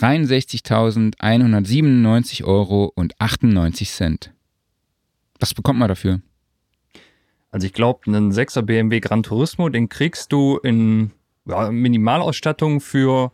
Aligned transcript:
63.197 0.00 2.44
Euro 2.44 2.90
und 2.94 3.20
98 3.20 3.90
Cent. 3.90 4.32
Was 5.38 5.52
bekommt 5.52 5.78
man 5.78 5.88
dafür? 5.88 6.22
Also 7.50 7.66
ich 7.66 7.74
glaube, 7.74 8.06
einen 8.06 8.32
6er 8.32 8.62
BMW 8.62 9.00
Gran 9.00 9.22
Turismo, 9.22 9.68
den 9.68 9.90
kriegst 9.90 10.32
du 10.32 10.56
in 10.58 11.10
ja, 11.46 11.70
Minimalausstattung 11.70 12.80
für 12.80 13.32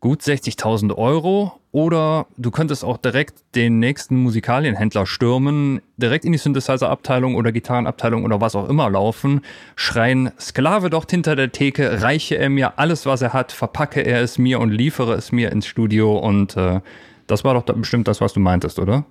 gut 0.00 0.22
60.000 0.22 0.96
Euro. 0.96 1.60
Oder 1.76 2.26
du 2.38 2.50
könntest 2.50 2.86
auch 2.86 2.96
direkt 2.96 3.54
den 3.54 3.80
nächsten 3.80 4.16
Musikalienhändler 4.16 5.04
stürmen, 5.04 5.82
direkt 5.98 6.24
in 6.24 6.32
die 6.32 6.38
Synthesizer-Abteilung 6.38 7.34
oder 7.34 7.52
Gitarrenabteilung 7.52 8.24
oder 8.24 8.40
was 8.40 8.56
auch 8.56 8.70
immer 8.70 8.88
laufen, 8.88 9.42
schreien, 9.74 10.30
Sklave 10.40 10.88
dort 10.88 11.10
hinter 11.10 11.36
der 11.36 11.52
Theke, 11.52 12.00
reiche 12.00 12.38
er 12.38 12.48
mir 12.48 12.78
alles, 12.78 13.04
was 13.04 13.20
er 13.20 13.34
hat, 13.34 13.52
verpacke 13.52 14.00
er 14.00 14.22
es 14.22 14.38
mir 14.38 14.58
und 14.58 14.70
liefere 14.70 15.12
es 15.16 15.32
mir 15.32 15.52
ins 15.52 15.66
Studio. 15.66 16.16
Und 16.16 16.56
äh, 16.56 16.80
das 17.26 17.44
war 17.44 17.52
doch 17.52 17.64
bestimmt 17.74 18.08
das, 18.08 18.22
was 18.22 18.32
du 18.32 18.40
meintest, 18.40 18.78
oder? 18.78 19.04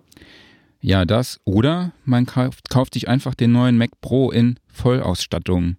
Ja, 0.82 1.06
das. 1.06 1.40
Oder 1.46 1.92
man 2.04 2.26
kauft, 2.26 2.72
kauft 2.72 2.96
sich 2.96 3.08
einfach 3.08 3.36
den 3.36 3.52
neuen 3.52 3.78
Mac 3.78 3.92
Pro 4.02 4.32
in 4.32 4.58
Vollausstattung. 4.74 5.76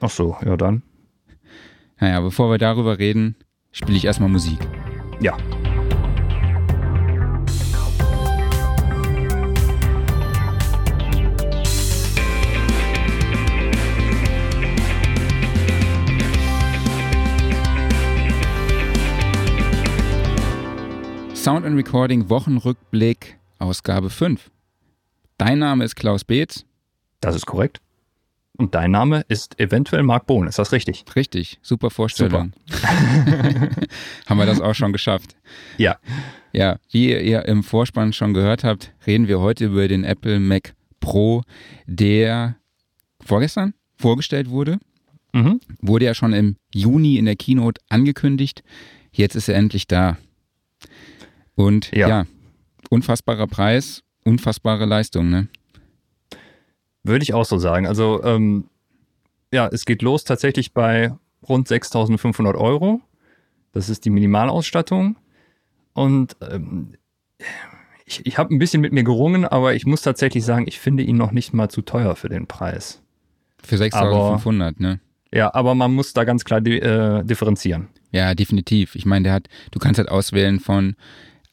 Ach 0.00 0.08
so, 0.08 0.38
ja 0.42 0.56
dann. 0.56 0.84
Naja, 1.98 2.18
bevor 2.22 2.50
wir 2.50 2.56
darüber 2.56 2.98
reden, 2.98 3.36
spiele 3.72 3.98
ich 3.98 4.06
erstmal 4.06 4.30
Musik. 4.30 4.58
Ja. 5.20 5.36
Sound 21.42 21.64
and 21.64 21.74
Recording 21.74 22.28
Wochenrückblick, 22.28 23.38
Ausgabe 23.58 24.10
5. 24.10 24.50
Dein 25.38 25.58
Name 25.58 25.86
ist 25.86 25.96
Klaus 25.96 26.22
Beetz. 26.22 26.66
Das 27.22 27.34
ist 27.34 27.46
korrekt. 27.46 27.80
Und 28.58 28.74
dein 28.74 28.90
Name 28.90 29.24
ist 29.26 29.58
eventuell 29.58 30.02
Marc 30.02 30.26
Bohn, 30.26 30.46
ist 30.46 30.58
das 30.58 30.70
richtig? 30.72 31.02
Richtig, 31.16 31.58
super 31.62 31.88
Vorstellung. 31.88 32.52
Super. 32.66 32.88
Haben 34.26 34.38
wir 34.38 34.44
das 34.44 34.60
auch 34.60 34.74
schon 34.74 34.92
geschafft. 34.92 35.34
Ja. 35.78 35.96
Ja, 36.52 36.78
wie 36.90 37.10
ihr 37.18 37.46
im 37.46 37.62
Vorspann 37.62 38.12
schon 38.12 38.34
gehört 38.34 38.62
habt, 38.62 38.92
reden 39.06 39.26
wir 39.26 39.40
heute 39.40 39.64
über 39.64 39.88
den 39.88 40.04
Apple 40.04 40.40
Mac 40.40 40.74
Pro, 41.00 41.40
der 41.86 42.56
vorgestern 43.24 43.72
vorgestellt 43.96 44.50
wurde. 44.50 44.78
Mhm. 45.32 45.60
Wurde 45.80 46.04
ja 46.04 46.12
schon 46.12 46.34
im 46.34 46.56
Juni 46.74 47.16
in 47.16 47.24
der 47.24 47.36
Keynote 47.36 47.80
angekündigt. 47.88 48.62
Jetzt 49.10 49.36
ist 49.36 49.48
er 49.48 49.54
endlich 49.54 49.86
da. 49.86 50.18
Und 51.60 51.90
ja, 51.94 52.08
ja 52.08 52.26
unfassbarer 52.88 53.46
Preis, 53.46 54.02
unfassbare 54.24 54.84
Leistung, 54.84 55.30
ne? 55.30 55.48
Würde 57.02 57.22
ich 57.22 57.34
auch 57.34 57.44
so 57.44 57.58
sagen. 57.58 57.86
Also, 57.86 58.22
ähm, 58.24 58.64
ja, 59.52 59.68
es 59.68 59.84
geht 59.84 60.02
los 60.02 60.24
tatsächlich 60.24 60.74
bei 60.74 61.12
rund 61.48 61.68
6.500 61.68 62.54
Euro. 62.56 63.00
Das 63.72 63.88
ist 63.88 64.04
die 64.04 64.10
Minimalausstattung. 64.10 65.16
Und 65.92 66.36
ähm, 66.42 66.94
ich, 68.04 68.26
ich 68.26 68.38
habe 68.38 68.54
ein 68.54 68.58
bisschen 68.58 68.80
mit 68.80 68.92
mir 68.92 69.04
gerungen, 69.04 69.44
aber 69.44 69.74
ich 69.74 69.86
muss 69.86 70.02
tatsächlich 70.02 70.44
sagen, 70.44 70.66
ich 70.68 70.78
finde 70.78 71.02
ihn 71.02 71.16
noch 71.16 71.32
nicht 71.32 71.54
mal 71.54 71.68
zu 71.68 71.82
teuer 71.82 72.16
für 72.16 72.28
den 72.28 72.46
Preis. 72.46 73.02
Für 73.62 73.76
6.500, 73.76 74.74
ne? 74.78 75.00
Ja, 75.32 75.54
aber 75.54 75.74
man 75.74 75.94
muss 75.94 76.12
da 76.12 76.24
ganz 76.24 76.44
klar 76.44 76.64
äh, 76.66 77.24
differenzieren. 77.24 77.88
Ja, 78.10 78.34
definitiv. 78.34 78.94
Ich 78.94 79.06
meine, 79.06 79.24
der 79.24 79.32
hat, 79.32 79.48
du 79.70 79.78
kannst 79.78 79.98
halt 79.98 80.08
auswählen 80.08 80.58
von 80.58 80.96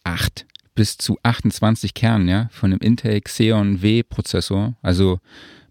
8 0.08 0.46
bis 0.74 0.98
zu 0.98 1.18
28 1.24 1.94
Kernen, 1.94 2.28
ja, 2.28 2.50
von 2.52 2.72
dem 2.72 2.80
Intel 2.80 3.20
Xeon 3.20 3.82
W 3.82 4.04
Prozessor, 4.04 4.76
also 4.82 5.20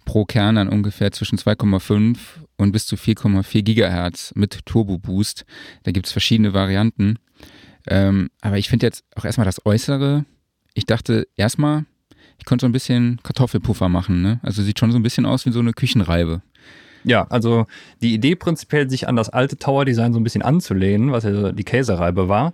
pro 0.04 0.24
Kern 0.24 0.56
dann 0.56 0.68
ungefähr 0.68 1.12
zwischen 1.12 1.38
2,5 1.38 2.16
und 2.56 2.72
bis 2.72 2.86
zu 2.86 2.96
4,4 2.96 3.62
Gigahertz 3.62 4.32
mit 4.34 4.64
Turbo 4.66 4.98
Boost. 4.98 5.44
Da 5.84 5.92
gibt 5.92 6.06
es 6.06 6.12
verschiedene 6.12 6.54
Varianten. 6.54 7.18
Ähm, 7.86 8.30
aber 8.40 8.58
ich 8.58 8.68
finde 8.68 8.86
jetzt 8.86 9.04
auch 9.14 9.24
erstmal 9.24 9.46
das 9.46 9.64
Äußere. 9.64 10.24
Ich 10.74 10.86
dachte 10.86 11.26
erstmal, 11.36 11.84
ich 12.38 12.44
konnte 12.44 12.64
so 12.64 12.68
ein 12.68 12.72
bisschen 12.72 13.20
Kartoffelpuffer 13.22 13.88
machen. 13.88 14.22
Ne? 14.22 14.40
Also 14.42 14.62
sieht 14.62 14.78
schon 14.78 14.92
so 14.92 14.98
ein 14.98 15.02
bisschen 15.02 15.26
aus 15.26 15.46
wie 15.46 15.52
so 15.52 15.60
eine 15.60 15.72
Küchenreibe. 15.72 16.42
Ja, 17.04 17.26
also 17.28 17.66
die 18.02 18.14
Idee 18.14 18.34
prinzipiell, 18.34 18.90
sich 18.90 19.08
an 19.08 19.16
das 19.16 19.28
alte 19.28 19.56
Tower-Design 19.56 20.12
so 20.12 20.18
ein 20.18 20.24
bisschen 20.24 20.42
anzulehnen, 20.42 21.12
was 21.12 21.24
ja 21.24 21.52
die 21.52 21.64
Käsereibe 21.64 22.28
war, 22.28 22.52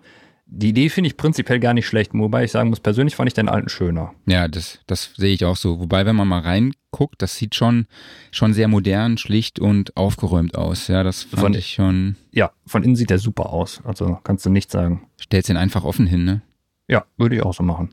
die 0.54 0.68
Idee 0.68 0.90
finde 0.90 1.08
ich 1.08 1.16
prinzipiell 1.16 1.58
gar 1.60 1.72
nicht 1.72 1.86
schlecht, 1.86 2.12
wobei 2.12 2.44
ich 2.44 2.50
sagen 2.50 2.68
muss, 2.68 2.80
persönlich 2.80 3.16
fand 3.16 3.28
ich 3.28 3.34
den 3.34 3.48
alten 3.48 3.70
schöner. 3.70 4.12
Ja, 4.26 4.48
das, 4.48 4.80
das 4.86 5.14
sehe 5.16 5.32
ich 5.32 5.44
auch 5.46 5.56
so. 5.56 5.80
Wobei, 5.80 6.04
wenn 6.04 6.14
man 6.14 6.28
mal 6.28 6.40
reinguckt, 6.40 7.22
das 7.22 7.36
sieht 7.36 7.54
schon, 7.54 7.86
schon 8.30 8.52
sehr 8.52 8.68
modern, 8.68 9.16
schlicht 9.16 9.60
und 9.60 9.96
aufgeräumt 9.96 10.56
aus. 10.56 10.88
Ja, 10.88 11.02
das 11.02 11.22
fand 11.22 11.40
von, 11.40 11.54
ich 11.54 11.72
schon. 11.72 12.16
Ja, 12.32 12.52
von 12.66 12.82
innen 12.82 12.96
sieht 12.96 13.08
der 13.08 13.18
super 13.18 13.50
aus. 13.50 13.80
Also 13.84 14.18
kannst 14.24 14.44
du 14.44 14.50
nicht 14.50 14.70
sagen. 14.70 15.08
Stellst 15.20 15.48
den 15.48 15.56
einfach 15.56 15.84
offen 15.84 16.06
hin, 16.06 16.24
ne? 16.24 16.42
Ja, 16.86 17.06
würde 17.16 17.36
ich 17.36 17.42
auch 17.42 17.54
so 17.54 17.62
machen. 17.62 17.90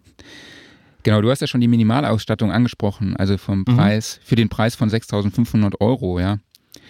Genau, 1.04 1.22
du 1.22 1.32
hast 1.32 1.40
ja 1.40 1.48
schon 1.48 1.62
die 1.62 1.70
Minimalausstattung 1.70 2.52
angesprochen, 2.52 3.16
also 3.16 3.38
vom 3.38 3.60
mhm. 3.60 3.66
Preis, 3.66 4.20
für 4.22 4.36
den 4.36 4.50
Preis 4.50 4.76
von 4.76 4.90
6.500 4.90 5.80
Euro, 5.80 6.20
ja. 6.20 6.40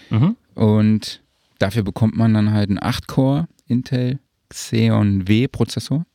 Mhm. 0.09 0.35
Und 0.56 1.22
dafür 1.59 1.84
bekommt 1.84 2.18
man 2.18 2.34
dann 2.34 2.52
halt 2.52 2.69
einen 2.69 2.79
8-Core 2.79 3.47
Intel 3.68 4.19
Xeon 4.50 5.28
W-Prozessor. 5.28 6.06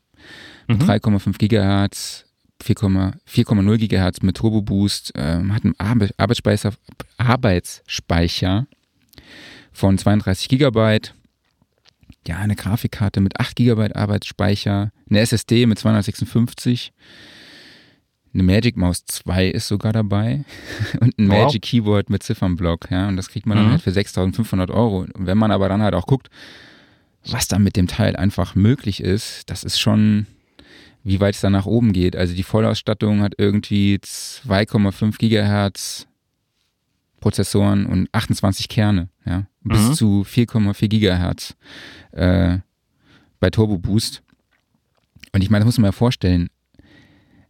Mhm. 0.68 0.78
3,5 0.78 1.38
GHz, 1.38 2.24
4,0 2.62 3.78
GHz 3.78 4.22
mit 4.22 4.36
Turbo 4.36 4.62
Boost, 4.62 5.12
ähm, 5.16 5.52
hat 5.52 5.64
einen 5.64 5.74
Arbeitsspeicher, 5.78 6.72
Arbeitsspeicher 7.18 8.66
von 9.72 9.98
32 9.98 10.48
GB. 10.48 11.00
Ja, 12.26 12.38
eine 12.38 12.56
Grafikkarte 12.56 13.20
mit 13.20 13.38
8 13.38 13.56
GB 13.56 13.92
Arbeitsspeicher, 13.92 14.92
eine 15.10 15.20
SSD 15.20 15.66
mit 15.66 15.78
256, 15.78 16.92
eine 18.32 18.42
Magic 18.42 18.76
Mouse 18.76 19.04
2 19.04 19.48
ist 19.48 19.68
sogar 19.68 19.92
dabei 19.92 20.44
und 21.00 21.18
ein 21.18 21.28
wow. 21.28 21.44
Magic 21.44 21.62
Keyboard 21.62 22.08
mit 22.08 22.22
Ziffernblock, 22.22 22.90
ja, 22.90 23.08
und 23.08 23.16
das 23.16 23.28
kriegt 23.28 23.46
man 23.46 23.58
mhm. 23.58 23.62
dann 23.62 23.70
halt 23.72 23.82
für 23.82 23.92
6500 23.92 24.70
Euro. 24.70 25.00
Und 25.00 25.26
wenn 25.26 25.36
man 25.36 25.50
aber 25.50 25.68
dann 25.68 25.82
halt 25.82 25.94
auch 25.94 26.06
guckt, 26.06 26.30
was 27.26 27.48
da 27.48 27.58
mit 27.58 27.76
dem 27.76 27.86
Teil 27.86 28.16
einfach 28.16 28.54
möglich 28.54 29.00
ist, 29.00 29.50
das 29.50 29.64
ist 29.64 29.78
schon, 29.80 30.26
wie 31.02 31.20
weit 31.20 31.34
es 31.34 31.40
da 31.40 31.50
nach 31.50 31.66
oben 31.66 31.92
geht. 31.92 32.16
Also 32.16 32.34
die 32.34 32.42
Vollausstattung 32.42 33.22
hat 33.22 33.34
irgendwie 33.38 33.96
2,5 34.02 35.18
Gigahertz 35.18 36.06
Prozessoren 37.20 37.86
und 37.86 38.08
28 38.12 38.68
Kerne, 38.68 39.08
ja, 39.24 39.46
bis 39.62 39.80
mhm. 39.80 39.94
zu 39.94 40.26
4,4 40.28 40.88
Gigahertz 40.88 41.56
äh, 42.12 42.58
bei 43.40 43.48
Turbo 43.48 43.78
Boost. 43.78 44.22
Und 45.32 45.42
ich 45.42 45.48
meine, 45.48 45.64
das 45.64 45.66
muss 45.66 45.78
man 45.78 45.88
mir 45.88 45.92
vorstellen, 45.94 46.50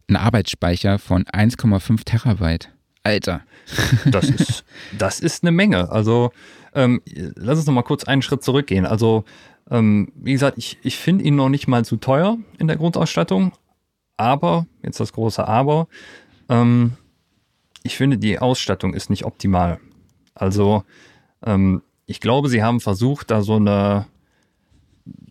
ein 0.07 0.15
Arbeitsspeicher 0.15 0.97
von 0.97 1.25
1,5 1.25 2.05
Terabyte. 2.05 2.69
Alter. 3.03 3.41
Das 4.05 4.29
ist, 4.29 4.63
das 4.97 5.19
ist 5.19 5.43
eine 5.43 5.51
Menge. 5.51 5.89
Also 5.91 6.31
ähm, 6.73 7.01
lass 7.35 7.57
uns 7.57 7.67
noch 7.67 7.73
mal 7.73 7.81
kurz 7.81 8.03
einen 8.03 8.21
Schritt 8.21 8.43
zurückgehen. 8.43 8.85
Also 8.85 9.25
ähm, 9.69 10.11
wie 10.15 10.33
gesagt, 10.33 10.57
ich, 10.57 10.77
ich 10.83 10.97
finde 10.97 11.23
ihn 11.23 11.35
noch 11.35 11.49
nicht 11.49 11.67
mal 11.67 11.85
zu 11.85 11.97
teuer 11.97 12.37
in 12.57 12.67
der 12.67 12.77
Grundausstattung. 12.77 13.53
Aber, 14.17 14.65
jetzt 14.83 14.99
das 14.99 15.13
große 15.13 15.47
Aber, 15.47 15.87
ähm, 16.49 16.93
ich 17.83 17.97
finde, 17.97 18.17
die 18.17 18.39
Ausstattung 18.39 18.93
ist 18.93 19.09
nicht 19.09 19.25
optimal. 19.25 19.79
Also, 20.33 20.83
ähm, 21.45 21.81
ich 22.05 22.19
glaube, 22.19 22.49
sie 22.49 22.63
haben 22.63 22.79
versucht, 22.79 23.31
da 23.31 23.41
so 23.41 23.55
eine, 23.55 24.07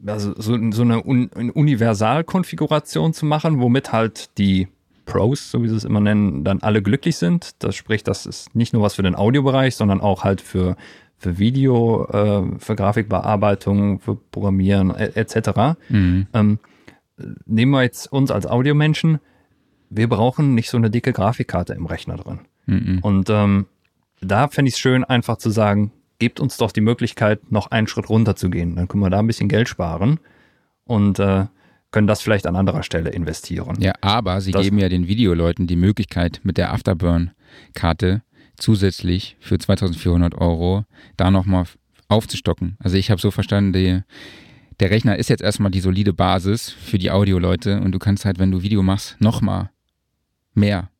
also 0.06 0.34
so, 0.36 0.58
so 0.70 0.82
eine, 0.82 1.04
Un 1.04 1.30
eine 1.34 1.52
Universalkonfiguration 1.52 3.12
zu 3.12 3.26
machen, 3.26 3.60
womit 3.60 3.92
halt 3.92 4.36
die 4.38 4.68
Pros, 5.04 5.50
so 5.50 5.62
wie 5.62 5.68
sie 5.68 5.76
es 5.76 5.84
immer 5.84 6.00
nennen, 6.00 6.44
dann 6.44 6.60
alle 6.60 6.82
glücklich 6.82 7.16
sind. 7.16 7.62
Das 7.62 7.76
spricht, 7.76 8.08
das 8.08 8.26
ist 8.26 8.54
nicht 8.54 8.72
nur 8.72 8.82
was 8.82 8.94
für 8.94 9.02
den 9.02 9.14
Audiobereich, 9.14 9.76
sondern 9.76 10.00
auch 10.00 10.24
halt 10.24 10.40
für 10.40 10.76
für 11.16 11.38
Video, 11.38 12.06
äh, 12.06 12.58
für 12.58 12.76
Grafikbearbeitung, 12.76 14.00
für 14.00 14.16
Programmieren 14.16 14.90
etc. 14.90 15.76
Mhm. 15.88 16.26
Ähm, 16.32 16.58
nehmen 17.46 17.72
wir 17.72 17.82
jetzt 17.82 18.12
uns 18.12 18.30
als 18.30 18.46
Audiomenschen, 18.46 19.20
wir 19.90 20.08
brauchen 20.08 20.54
nicht 20.54 20.70
so 20.70 20.76
eine 20.76 20.90
dicke 20.90 21.12
Grafikkarte 21.12 21.74
im 21.74 21.86
Rechner 21.86 22.16
drin. 22.16 22.40
Mhm. 22.66 22.98
Und 23.02 23.30
ähm, 23.30 23.66
da 24.20 24.48
fände 24.48 24.68
ich 24.68 24.74
es 24.74 24.80
schön, 24.80 25.04
einfach 25.04 25.36
zu 25.36 25.50
sagen, 25.50 25.92
gebt 26.18 26.40
uns 26.40 26.56
doch 26.56 26.72
die 26.72 26.80
Möglichkeit, 26.80 27.52
noch 27.52 27.70
einen 27.70 27.86
Schritt 27.86 28.08
runter 28.08 28.36
zu 28.36 28.50
gehen. 28.50 28.76
Dann 28.76 28.88
können 28.88 29.02
wir 29.02 29.10
da 29.10 29.18
ein 29.18 29.26
bisschen 29.26 29.48
Geld 29.48 29.68
sparen 29.68 30.18
und 30.84 31.18
äh, 31.18 31.46
können 31.90 32.06
das 32.06 32.22
vielleicht 32.22 32.46
an 32.46 32.56
anderer 32.56 32.82
Stelle 32.82 33.10
investieren. 33.10 33.76
Ja, 33.80 33.92
aber 34.00 34.40
sie 34.40 34.52
das, 34.52 34.62
geben 34.62 34.78
ja 34.78 34.88
den 34.88 35.06
Videoleuten 35.06 35.66
die 35.66 35.76
Möglichkeit, 35.76 36.40
mit 36.42 36.58
der 36.58 36.72
Afterburn-Karte 36.72 38.22
zusätzlich 38.56 39.36
für 39.40 39.58
2400 39.58 40.34
Euro 40.34 40.84
da 41.16 41.30
nochmal 41.30 41.64
aufzustocken. 42.08 42.76
Also 42.78 42.96
ich 42.96 43.10
habe 43.10 43.20
so 43.20 43.30
verstanden, 43.30 43.72
die, 43.72 44.00
der 44.80 44.90
Rechner 44.90 45.16
ist 45.16 45.28
jetzt 45.28 45.42
erstmal 45.42 45.70
die 45.70 45.80
solide 45.80 46.12
Basis 46.12 46.70
für 46.70 46.98
die 46.98 47.10
Audioleute 47.10 47.80
und 47.80 47.92
du 47.92 47.98
kannst 47.98 48.24
halt, 48.24 48.38
wenn 48.38 48.50
du 48.50 48.62
Video 48.62 48.82
machst, 48.82 49.16
nochmal 49.20 49.70
mehr 50.54 50.90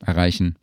erreichen. 0.00 0.56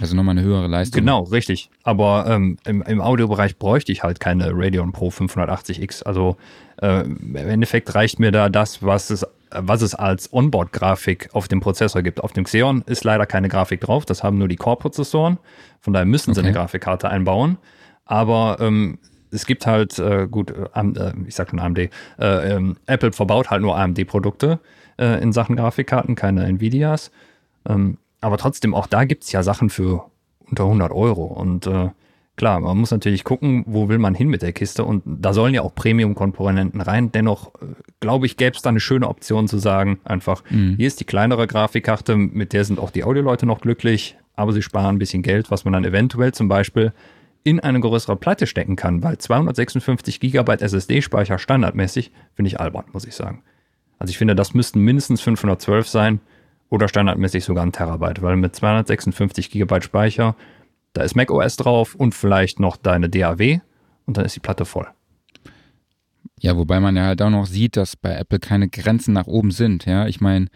Also 0.00 0.16
nochmal 0.16 0.36
eine 0.36 0.46
höhere 0.46 0.66
Leistung. 0.66 1.00
Genau, 1.00 1.22
richtig. 1.24 1.70
Aber 1.82 2.26
ähm, 2.28 2.56
im, 2.64 2.82
im 2.82 3.00
Audiobereich 3.00 3.58
bräuchte 3.58 3.92
ich 3.92 4.02
halt 4.02 4.20
keine 4.20 4.50
Radeon 4.52 4.92
Pro 4.92 5.08
580X. 5.08 6.04
Also 6.04 6.36
äh, 6.80 7.02
im 7.02 7.36
Endeffekt 7.36 7.94
reicht 7.94 8.18
mir 8.18 8.32
da 8.32 8.48
das, 8.48 8.82
was 8.82 9.10
es, 9.10 9.26
was 9.50 9.82
es 9.82 9.94
als 9.94 10.32
Onboard-Grafik 10.32 11.30
auf 11.32 11.48
dem 11.48 11.60
Prozessor 11.60 12.02
gibt. 12.02 12.22
Auf 12.22 12.32
dem 12.32 12.44
Xeon 12.44 12.82
ist 12.86 13.04
leider 13.04 13.26
keine 13.26 13.48
Grafik 13.48 13.80
drauf, 13.80 14.04
das 14.04 14.22
haben 14.22 14.38
nur 14.38 14.48
die 14.48 14.56
Core-Prozessoren. 14.56 15.38
Von 15.80 15.92
daher 15.92 16.06
müssen 16.06 16.34
sie 16.34 16.40
okay. 16.40 16.48
eine 16.48 16.56
Grafikkarte 16.56 17.08
einbauen. 17.08 17.58
Aber 18.04 18.56
ähm, 18.60 18.98
es 19.30 19.46
gibt 19.46 19.66
halt, 19.66 19.98
äh, 19.98 20.26
gut, 20.30 20.50
äh, 20.50 21.12
ich 21.26 21.34
sag 21.34 21.50
schon 21.50 21.60
AMD, 21.60 21.78
äh, 21.78 21.88
ähm, 22.18 22.76
Apple 22.86 23.12
verbaut 23.12 23.50
halt 23.50 23.62
nur 23.62 23.76
AMD-Produkte 23.76 24.60
äh, 24.98 25.22
in 25.22 25.32
Sachen 25.32 25.56
Grafikkarten, 25.56 26.14
keine 26.14 26.44
Nvidias. 26.44 27.10
Ähm, 27.68 27.98
aber 28.20 28.36
trotzdem, 28.38 28.74
auch 28.74 28.86
da 28.86 29.04
gibt 29.04 29.24
es 29.24 29.32
ja 29.32 29.42
Sachen 29.42 29.70
für 29.70 30.04
unter 30.48 30.64
100 30.64 30.92
Euro. 30.92 31.24
Und 31.24 31.66
äh, 31.66 31.90
klar, 32.36 32.60
man 32.60 32.76
muss 32.78 32.90
natürlich 32.90 33.24
gucken, 33.24 33.64
wo 33.66 33.88
will 33.88 33.98
man 33.98 34.14
hin 34.14 34.28
mit 34.28 34.42
der 34.42 34.52
Kiste. 34.52 34.84
Und 34.84 35.02
da 35.06 35.32
sollen 35.32 35.54
ja 35.54 35.62
auch 35.62 35.74
Premium-Komponenten 35.74 36.80
rein. 36.80 37.12
Dennoch, 37.12 37.54
äh, 37.56 37.66
glaube 38.00 38.26
ich, 38.26 38.36
gäbe 38.36 38.56
es 38.56 38.62
da 38.62 38.70
eine 38.70 38.80
schöne 38.80 39.08
Option 39.08 39.48
zu 39.48 39.58
sagen, 39.58 40.00
einfach, 40.04 40.42
mhm. 40.50 40.76
hier 40.76 40.86
ist 40.86 41.00
die 41.00 41.04
kleinere 41.04 41.46
Grafikkarte, 41.46 42.16
mit 42.16 42.52
der 42.52 42.64
sind 42.64 42.78
auch 42.78 42.90
die 42.90 43.04
Audioleute 43.04 43.46
noch 43.46 43.60
glücklich, 43.60 44.16
aber 44.34 44.52
sie 44.52 44.62
sparen 44.62 44.96
ein 44.96 44.98
bisschen 44.98 45.22
Geld, 45.22 45.50
was 45.50 45.64
man 45.64 45.72
dann 45.72 45.84
eventuell 45.84 46.32
zum 46.32 46.48
Beispiel 46.48 46.92
in 47.42 47.58
eine 47.58 47.80
größere 47.80 48.16
Platte 48.16 48.46
stecken 48.46 48.76
kann, 48.76 49.02
weil 49.02 49.16
256 49.16 50.20
GB 50.20 50.52
SSD-Speicher 50.60 51.38
standardmäßig 51.38 52.12
finde 52.34 52.48
ich 52.48 52.60
albern, 52.60 52.84
muss 52.92 53.06
ich 53.06 53.14
sagen. 53.14 53.42
Also 53.98 54.10
ich 54.10 54.18
finde, 54.18 54.34
das 54.34 54.52
müssten 54.52 54.80
mindestens 54.80 55.22
512 55.22 55.88
sein 55.88 56.20
oder 56.70 56.88
standardmäßig 56.88 57.44
sogar 57.44 57.66
ein 57.66 57.72
Terabyte, 57.72 58.22
weil 58.22 58.36
mit 58.36 58.56
256 58.56 59.50
GB 59.50 59.82
Speicher, 59.82 60.36
da 60.92 61.02
ist 61.02 61.16
macOS 61.16 61.56
drauf 61.56 61.94
und 61.94 62.14
vielleicht 62.14 62.58
noch 62.60 62.76
deine 62.76 63.08
DAW 63.08 63.60
und 64.06 64.16
dann 64.16 64.24
ist 64.24 64.36
die 64.36 64.40
Platte 64.40 64.64
voll. 64.64 64.88
Ja, 66.40 66.56
wobei 66.56 66.80
man 66.80 66.96
ja 66.96 67.04
halt 67.04 67.20
auch 67.20 67.30
noch 67.30 67.46
sieht, 67.46 67.76
dass 67.76 67.96
bei 67.96 68.14
Apple 68.14 68.38
keine 68.38 68.68
Grenzen 68.68 69.12
nach 69.12 69.26
oben 69.26 69.50
sind, 69.50 69.84
ja. 69.84 70.06
Ich 70.06 70.20
meine, 70.20 70.46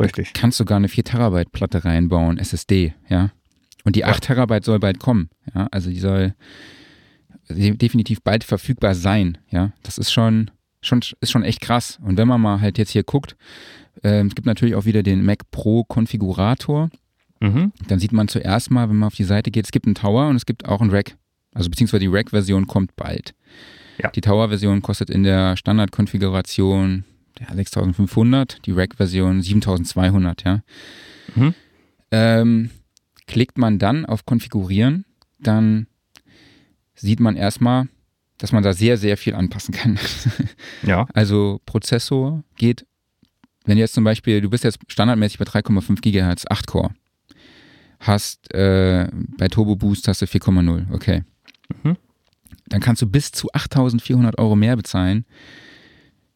Richtig. 0.00 0.32
kannst 0.32 0.56
sogar 0.56 0.76
eine 0.76 0.88
4 0.88 1.04
Terabyte 1.04 1.52
Platte 1.52 1.84
reinbauen, 1.84 2.38
SSD, 2.38 2.94
ja. 3.08 3.30
Und 3.84 3.96
die 3.96 4.00
ja. 4.00 4.08
8 4.08 4.24
Terabyte 4.24 4.64
soll 4.64 4.78
bald 4.78 4.98
kommen, 4.98 5.28
ja. 5.54 5.68
Also 5.70 5.90
die 5.90 6.00
soll 6.00 6.34
definitiv 7.50 8.22
bald 8.22 8.44
verfügbar 8.44 8.94
sein, 8.94 9.38
ja. 9.50 9.72
Das 9.82 9.98
ist 9.98 10.10
schon, 10.10 10.50
schon, 10.86 11.00
ist 11.20 11.30
schon 11.30 11.44
echt 11.44 11.60
krass. 11.60 11.98
Und 12.02 12.16
wenn 12.16 12.28
man 12.28 12.40
mal 12.40 12.60
halt 12.60 12.78
jetzt 12.78 12.90
hier 12.90 13.02
guckt, 13.02 13.36
ähm, 14.02 14.28
es 14.28 14.34
gibt 14.34 14.46
natürlich 14.46 14.74
auch 14.74 14.84
wieder 14.84 15.02
den 15.02 15.24
Mac 15.24 15.50
Pro 15.50 15.84
Konfigurator. 15.84 16.90
Mhm. 17.40 17.72
Dann 17.88 17.98
sieht 17.98 18.12
man 18.12 18.28
zuerst 18.28 18.70
mal, 18.70 18.88
wenn 18.88 18.96
man 18.96 19.08
auf 19.08 19.14
die 19.14 19.24
Seite 19.24 19.50
geht, 19.50 19.66
es 19.66 19.72
gibt 19.72 19.86
einen 19.86 19.94
Tower 19.94 20.28
und 20.28 20.36
es 20.36 20.46
gibt 20.46 20.66
auch 20.66 20.80
einen 20.80 20.90
Rack. 20.90 21.16
Also 21.52 21.70
beziehungsweise 21.70 22.00
die 22.00 22.08
Rack-Version 22.08 22.66
kommt 22.66 22.96
bald. 22.96 23.34
Ja. 24.02 24.10
Die 24.10 24.20
Tower-Version 24.20 24.82
kostet 24.82 25.10
in 25.10 25.22
der 25.22 25.56
Standardkonfiguration 25.56 27.04
ja, 27.40 27.54
6500, 27.54 28.64
die 28.66 28.72
Rack-Version 28.72 29.42
7200, 29.42 30.44
ja. 30.44 30.62
Mhm. 31.34 31.54
Ähm, 32.10 32.70
klickt 33.26 33.58
man 33.58 33.78
dann 33.78 34.06
auf 34.06 34.26
Konfigurieren, 34.26 35.04
dann 35.38 35.86
sieht 36.94 37.20
man 37.20 37.36
erstmal, 37.36 37.88
dass 38.38 38.52
man 38.52 38.62
da 38.62 38.72
sehr, 38.72 38.96
sehr 38.96 39.16
viel 39.16 39.34
anpassen 39.34 39.74
kann. 39.74 39.98
ja. 40.82 41.06
Also 41.14 41.60
Prozessor 41.66 42.42
geht 42.56 42.86
wenn 43.64 43.78
jetzt 43.78 43.94
zum 43.94 44.04
Beispiel, 44.04 44.40
du 44.40 44.50
bist 44.50 44.64
jetzt 44.64 44.78
standardmäßig 44.88 45.38
bei 45.38 45.46
3,5 45.46 46.00
GHz, 46.00 46.44
8 46.48 46.66
Core, 46.66 46.90
hast 47.98 48.52
äh, 48.52 49.08
bei 49.38 49.48
Turbo 49.48 49.76
Boost 49.76 50.06
hast 50.06 50.22
du 50.22 50.26
4,0, 50.26 50.92
okay. 50.92 51.24
Mhm. 51.82 51.96
Dann 52.66 52.80
kannst 52.80 53.02
du 53.02 53.06
bis 53.06 53.32
zu 53.32 53.48
8400 53.52 54.38
Euro 54.38 54.56
mehr 54.56 54.76
bezahlen 54.76 55.24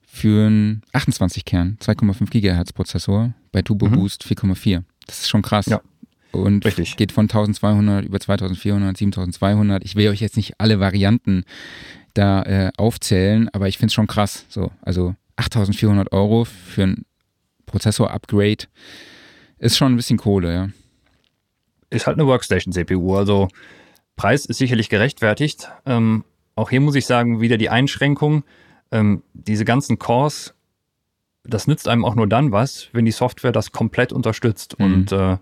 für 0.06 0.46
einen 0.46 0.82
28 0.92 1.44
Kern, 1.44 1.76
2,5 1.80 2.30
GHz 2.30 2.72
Prozessor, 2.72 3.34
bei 3.52 3.62
Turbo 3.62 3.86
mhm. 3.86 3.96
Boost 3.96 4.24
4,4. 4.24 4.82
Das 5.06 5.20
ist 5.20 5.28
schon 5.28 5.42
krass. 5.42 5.66
Ja. 5.66 5.80
Und 6.32 6.64
Richtig. 6.64 6.96
geht 6.96 7.12
von 7.12 7.25
1200 7.25 8.04
über 8.04 8.20
2400, 8.20 8.96
7200. 8.96 9.84
Ich 9.84 9.96
will 9.96 10.08
euch 10.08 10.20
jetzt 10.20 10.36
nicht 10.36 10.54
alle 10.58 10.78
Varianten 10.80 11.44
da 12.14 12.42
äh, 12.42 12.70
aufzählen, 12.76 13.48
aber 13.52 13.69
ich 13.69 13.78
finde 13.78 13.88
es 13.88 13.94
schon 13.94 14.06
krass. 14.06 14.44
So, 14.48 14.70
also 14.82 15.14
8400 15.36 16.12
Euro 16.12 16.44
für 16.44 16.82
ein 16.82 17.04
Prozessor-Upgrade 17.66 18.66
ist 19.58 19.76
schon 19.76 19.92
ein 19.92 19.96
bisschen 19.96 20.19
Kohle, 20.19 20.54
ja. 20.54 20.69
Ist 21.90 22.06
halt 22.06 22.19
eine 22.19 22.26
Workstation-CPU, 22.26 23.16
also 23.16 23.48
Preis 24.16 24.44
ist 24.44 24.58
sicherlich 24.58 24.90
gerechtfertigt. 24.90 25.70
Ähm, 25.86 26.24
auch 26.54 26.70
hier 26.70 26.81
muss 26.81 26.96
ich 26.96 27.06
sagen, 27.06 27.40
wieder 27.40 27.56
die 27.56 27.70
Einschränkung, 27.70 28.44
ähm, 28.90 29.22
diese 29.32 29.64
ganzen 29.64 29.98
Cores, 29.98 30.54
das 31.44 31.66
nützt 31.66 31.88
einem 31.88 32.04
auch 32.04 32.14
nur 32.14 32.26
dann 32.26 32.52
was, 32.52 32.88
wenn 32.92 33.04
die 33.04 33.12
Software 33.12 33.52
das 33.52 33.72
komplett 33.72 34.12
unterstützt. 34.12 34.78
Mhm. 34.78 34.84
Und 34.84 35.12
äh, 35.12 35.38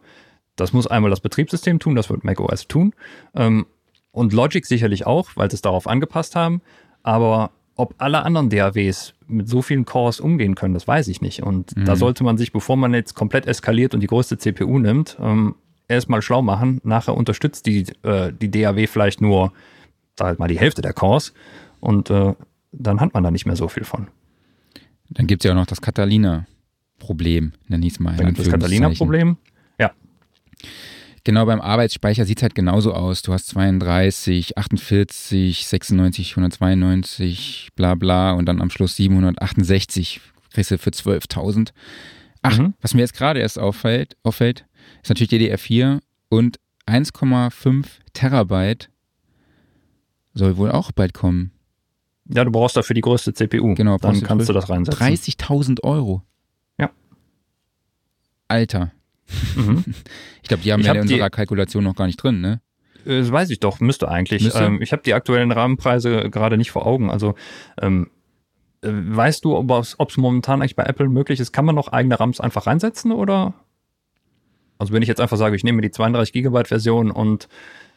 das 0.56 0.72
muss 0.72 0.86
einmal 0.86 1.10
das 1.10 1.20
Betriebssystem 1.20 1.78
tun, 1.78 1.94
das 1.94 2.10
wird 2.10 2.24
macOS 2.24 2.66
tun. 2.66 2.94
Ähm, 3.34 3.66
und 4.10 4.32
Logic 4.32 4.64
sicherlich 4.64 5.06
auch, 5.06 5.30
weil 5.34 5.50
sie 5.50 5.56
es 5.56 5.62
darauf 5.62 5.86
angepasst 5.86 6.34
haben. 6.36 6.62
Aber 7.02 7.50
ob 7.76 7.94
alle 7.98 8.24
anderen 8.24 8.48
DAWs 8.48 9.14
mit 9.28 9.48
so 9.48 9.60
vielen 9.60 9.84
Cores 9.84 10.20
umgehen 10.20 10.54
können, 10.54 10.72
das 10.72 10.88
weiß 10.88 11.08
ich 11.08 11.20
nicht. 11.20 11.42
Und 11.42 11.76
mhm. 11.76 11.84
da 11.84 11.96
sollte 11.96 12.24
man 12.24 12.38
sich, 12.38 12.52
bevor 12.52 12.76
man 12.76 12.94
jetzt 12.94 13.14
komplett 13.14 13.46
eskaliert 13.46 13.94
und 13.94 14.00
die 14.00 14.06
größte 14.06 14.38
CPU 14.38 14.78
nimmt, 14.78 15.18
ähm, 15.20 15.54
erstmal 15.88 16.22
schlau 16.22 16.42
machen. 16.42 16.80
Nachher 16.84 17.14
unterstützt 17.14 17.66
die, 17.66 17.84
äh, 18.02 18.32
die 18.32 18.50
DAW 18.50 18.86
vielleicht 18.86 19.20
nur, 19.20 19.52
sag 20.18 20.28
halt 20.28 20.38
mal, 20.38 20.48
die 20.48 20.58
Hälfte 20.58 20.80
der 20.80 20.94
Cores. 20.94 21.34
Und 21.80 22.10
äh, 22.10 22.34
dann 22.72 23.00
hat 23.00 23.12
man 23.14 23.22
da 23.22 23.30
nicht 23.30 23.46
mehr 23.46 23.56
so 23.56 23.68
viel 23.68 23.84
von. 23.84 24.08
Dann 25.10 25.26
gibt 25.26 25.44
es 25.44 25.48
ja 25.48 25.52
auch 25.52 25.56
noch 25.56 25.66
das 25.66 25.80
Catalina-Problem, 25.80 27.52
nenne 27.68 27.86
ich 27.86 27.92
es 27.92 28.00
mal. 28.00 28.16
Dann 28.16 28.28
gibt 28.28 28.38
es 28.38 28.46
das 28.46 28.52
Catalina-Problem. 28.52 29.36
Genau, 31.24 31.44
beim 31.44 31.60
Arbeitsspeicher 31.60 32.24
sieht 32.24 32.38
es 32.38 32.42
halt 32.42 32.54
genauso 32.54 32.92
aus. 32.92 33.22
Du 33.22 33.32
hast 33.32 33.48
32, 33.48 34.56
48, 34.56 35.66
96, 35.66 36.30
192, 36.32 37.70
bla 37.74 37.96
bla 37.96 38.32
und 38.32 38.46
dann 38.46 38.62
am 38.62 38.70
Schluss 38.70 38.94
768 38.94 40.20
kriegst 40.52 40.70
du 40.70 40.78
für 40.78 40.90
12.000. 40.90 41.70
Ach, 42.42 42.58
mhm. 42.58 42.74
was 42.80 42.94
mir 42.94 43.00
jetzt 43.00 43.14
gerade 43.14 43.40
erst 43.40 43.58
auffällt, 43.58 44.16
auffällt, 44.22 44.66
ist 45.02 45.08
natürlich 45.08 45.32
DDR4 45.32 46.00
und 46.28 46.58
1,5 46.86 47.86
Terabyte 48.12 48.88
soll 50.32 50.56
wohl 50.56 50.70
auch 50.70 50.92
bald 50.92 51.12
kommen. 51.12 51.50
Ja, 52.28 52.44
du 52.44 52.50
brauchst 52.50 52.76
dafür 52.76 52.94
die 52.94 53.00
größte 53.00 53.34
CPU. 53.34 53.74
Genau, 53.74 53.98
dann 53.98 54.22
kannst 54.22 54.48
du 54.48 54.52
das 54.52 54.68
reinsetzen. 54.68 55.00
30.000 55.00 55.82
Euro. 55.82 56.22
Ja. 56.78 56.90
Alter. 58.48 58.92
Mhm. 59.56 59.84
Ich 60.42 60.48
glaube, 60.48 60.62
die 60.62 60.72
haben 60.72 60.80
ich 60.80 60.86
ja 60.86 60.90
hab 60.90 60.96
in 60.96 61.02
unserer 61.02 61.30
Kalkulation 61.30 61.82
noch 61.84 61.96
gar 61.96 62.06
nicht 62.06 62.22
drin, 62.22 62.40
ne? 62.40 62.60
Äh, 63.04 63.20
das 63.20 63.32
weiß 63.32 63.50
ich 63.50 63.60
doch, 63.60 63.80
müsste 63.80 64.08
eigentlich. 64.08 64.44
Müsste? 64.44 64.64
Ähm, 64.64 64.82
ich 64.82 64.92
habe 64.92 65.02
die 65.02 65.14
aktuellen 65.14 65.52
Rahmenpreise 65.52 66.30
gerade 66.30 66.56
nicht 66.56 66.70
vor 66.70 66.86
Augen. 66.86 67.10
Also 67.10 67.34
ähm, 67.80 68.10
äh, 68.82 68.88
weißt 68.90 69.44
du, 69.44 69.56
ob 69.56 69.70
es 69.70 70.16
momentan 70.16 70.60
eigentlich 70.60 70.76
bei 70.76 70.84
Apple 70.84 71.08
möglich 71.08 71.40
ist, 71.40 71.52
kann 71.52 71.64
man 71.64 71.74
noch 71.74 71.88
eigene 71.88 72.18
RAMs 72.18 72.40
einfach 72.40 72.66
reinsetzen 72.66 73.12
oder? 73.12 73.54
Also 74.78 74.92
wenn 74.92 75.02
ich 75.02 75.08
jetzt 75.08 75.20
einfach 75.20 75.36
sage, 75.36 75.56
ich 75.56 75.64
nehme 75.64 75.80
die 75.80 75.90
32 75.90 76.32
Gigabyte 76.32 76.68
Version 76.68 77.10
und 77.10 77.48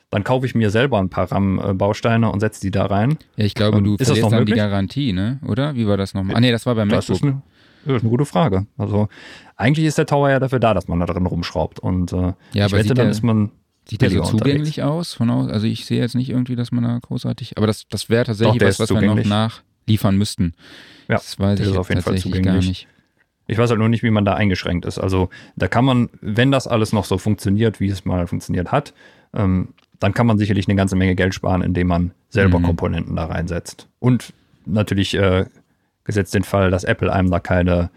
dann 0.10 0.24
kaufe 0.24 0.46
ich 0.46 0.56
mir 0.56 0.72
selber 0.72 0.98
ein 1.00 1.10
paar 1.10 1.32
RAM-Bausteine 1.32 2.32
und 2.32 2.40
setze 2.40 2.62
die 2.62 2.72
da 2.72 2.86
rein. 2.86 3.18
Ja, 3.36 3.46
ich 3.46 3.54
glaube, 3.54 3.82
du 3.84 3.96
ist 3.96 4.08
verlierst 4.08 4.32
dann 4.32 4.46
die 4.46 4.54
Garantie, 4.54 5.14
ne? 5.14 5.40
Oder? 5.46 5.76
Wie 5.76 5.86
war 5.86 5.98
das 5.98 6.16
nochmal? 6.16 6.36
Ah 6.36 6.40
nee, 6.40 6.52
das 6.52 6.66
war 6.66 6.74
beim 6.74 6.90
das 6.90 7.10
MacBook. 7.10 7.30
Ist 7.30 7.42
das 7.86 7.98
ist 7.98 8.02
eine 8.02 8.10
gute 8.10 8.26
Frage. 8.26 8.66
Also 8.78 9.10
eigentlich 9.56 9.86
ist 9.86 9.98
der 9.98 10.06
Tower 10.06 10.30
ja 10.30 10.40
dafür 10.40 10.60
da, 10.60 10.74
dass 10.74 10.88
man 10.88 11.00
da 11.00 11.06
drin 11.06 11.26
rumschraubt. 11.26 11.80
Und 11.80 12.14
äh, 12.14 12.34
ja, 12.54 12.68
ich 12.68 12.72
wette, 12.72 12.90
dann 12.90 13.06
der, 13.06 13.10
ist 13.10 13.24
man. 13.24 13.52
Sieht 13.88 14.02
der 14.02 14.12
so 14.12 14.22
zugänglich 14.22 14.84
aus? 14.84 15.14
Von 15.14 15.30
aus? 15.30 15.50
Also 15.50 15.66
ich 15.66 15.86
sehe 15.86 16.00
jetzt 16.00 16.16
nicht 16.16 16.30
irgendwie, 16.30 16.56
dass 16.56 16.72
man 16.72 16.84
da 16.84 17.00
großartig. 17.00 17.58
Aber 17.58 17.68
das, 17.68 17.88
das 17.90 18.10
wäre 18.10 18.26
tatsächlich 18.26 18.60
Doch, 18.60 18.68
was, 18.68 18.80
was 18.80 18.90
wir 18.90 19.02
noch 19.02 19.24
nachliefern 19.24 20.18
müssten. 20.18 20.54
Ja, 21.08 21.16
das 21.16 21.40
weiß 21.40 21.60
ich 21.60 21.68
ist 21.68 21.78
auf 21.78 21.90
jeden 21.90 22.02
Fall 22.02 22.18
zugänglich. 22.18 22.46
gar 22.46 22.56
nicht. 22.56 22.88
Ich 23.48 23.58
weiß 23.58 23.72
halt 23.72 23.80
nur 23.80 23.90
nicht, 23.90 24.04
wie 24.04 24.12
man 24.12 24.26
da 24.26 24.36
eingeschränkt 24.36 24.86
ist. 24.86 25.00
Also 25.00 25.30
da 25.56 25.68
kann 25.68 25.84
man, 25.84 26.10
wenn 26.22 26.52
das 26.52 26.68
alles 26.68 26.94
noch 26.94 27.06
so 27.06 27.18
funktioniert, 27.18 27.80
wie 27.80 27.88
es 27.88 28.06
mal 28.06 28.28
funktioniert 28.28 28.72
hat, 28.72 28.94
ähm, 29.34 29.70
dann 30.00 30.14
kann 30.14 30.28
man 30.28 30.38
sicherlich 30.38 30.68
eine 30.68 30.76
ganze 30.76 30.96
Menge 30.96 31.16
Geld 31.16 31.34
sparen, 31.34 31.64
indem 31.64 31.88
man 31.88 32.12
selber 32.30 32.60
mhm. 32.60 32.64
Komponenten 32.64 33.16
da 33.16 33.26
reinsetzt. 33.26 33.88
Und 33.98 34.34
natürlich 34.68 35.16
äh, 35.16 35.46
gesetzt 36.10 36.34
den 36.34 36.44
Fall, 36.44 36.72
dass 36.72 36.84
Apple 36.84 37.14
einem 37.14 37.30
da 37.30 37.40
keine 37.40 37.92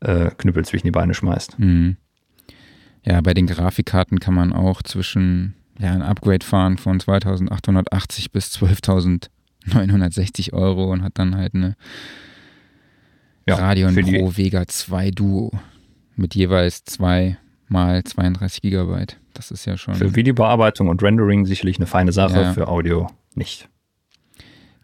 äh, 0.00 0.30
Knüppel 0.36 0.64
zwischen 0.64 0.88
die 0.88 0.90
Beine 0.90 1.14
schmeißt. 1.14 1.60
Mhm. 1.60 1.96
Ja, 3.04 3.20
bei 3.20 3.34
den 3.34 3.46
Grafikkarten 3.46 4.18
kann 4.18 4.34
man 4.34 4.52
auch 4.52 4.82
zwischen 4.82 5.54
ja, 5.78 5.92
ein 5.92 6.02
Upgrade 6.02 6.44
fahren 6.44 6.76
von 6.76 6.98
2880 6.98 8.32
bis 8.32 8.52
12.000 8.56 9.28
960 9.66 10.52
Euro 10.52 10.90
und 10.92 11.02
hat 11.02 11.18
dann 11.20 11.36
halt 11.36 11.54
eine 11.54 11.76
ja, 13.46 13.54
Radeon 13.54 13.94
Pro 13.94 14.36
Vega 14.36 14.66
2 14.66 15.12
Duo 15.12 15.52
mit 16.16 16.34
jeweils 16.34 16.84
zwei 16.84 17.38
mal 17.68 18.02
32 18.02 18.60
Gigabyte. 18.60 19.18
Das 19.34 19.50
ist 19.50 19.64
ja 19.64 19.76
schon. 19.76 19.94
Für 19.94 20.14
Videobearbeitung 20.14 20.88
und 20.88 21.02
Rendering 21.02 21.46
sicherlich 21.46 21.76
eine 21.76 21.86
feine 21.86 22.12
Sache, 22.12 22.40
ja. 22.40 22.52
für 22.52 22.68
Audio 22.68 23.08
nicht. 23.34 23.68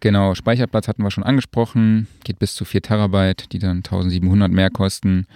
Genau, 0.00 0.34
Speicherplatz 0.34 0.88
hatten 0.88 1.02
wir 1.02 1.10
schon 1.10 1.24
angesprochen, 1.24 2.06
geht 2.24 2.38
bis 2.38 2.54
zu 2.54 2.64
4 2.64 2.82
Terabyte, 2.82 3.52
die 3.52 3.58
dann 3.58 3.78
1700 3.78 4.50
mehr 4.50 4.70
kosten. 4.70 5.26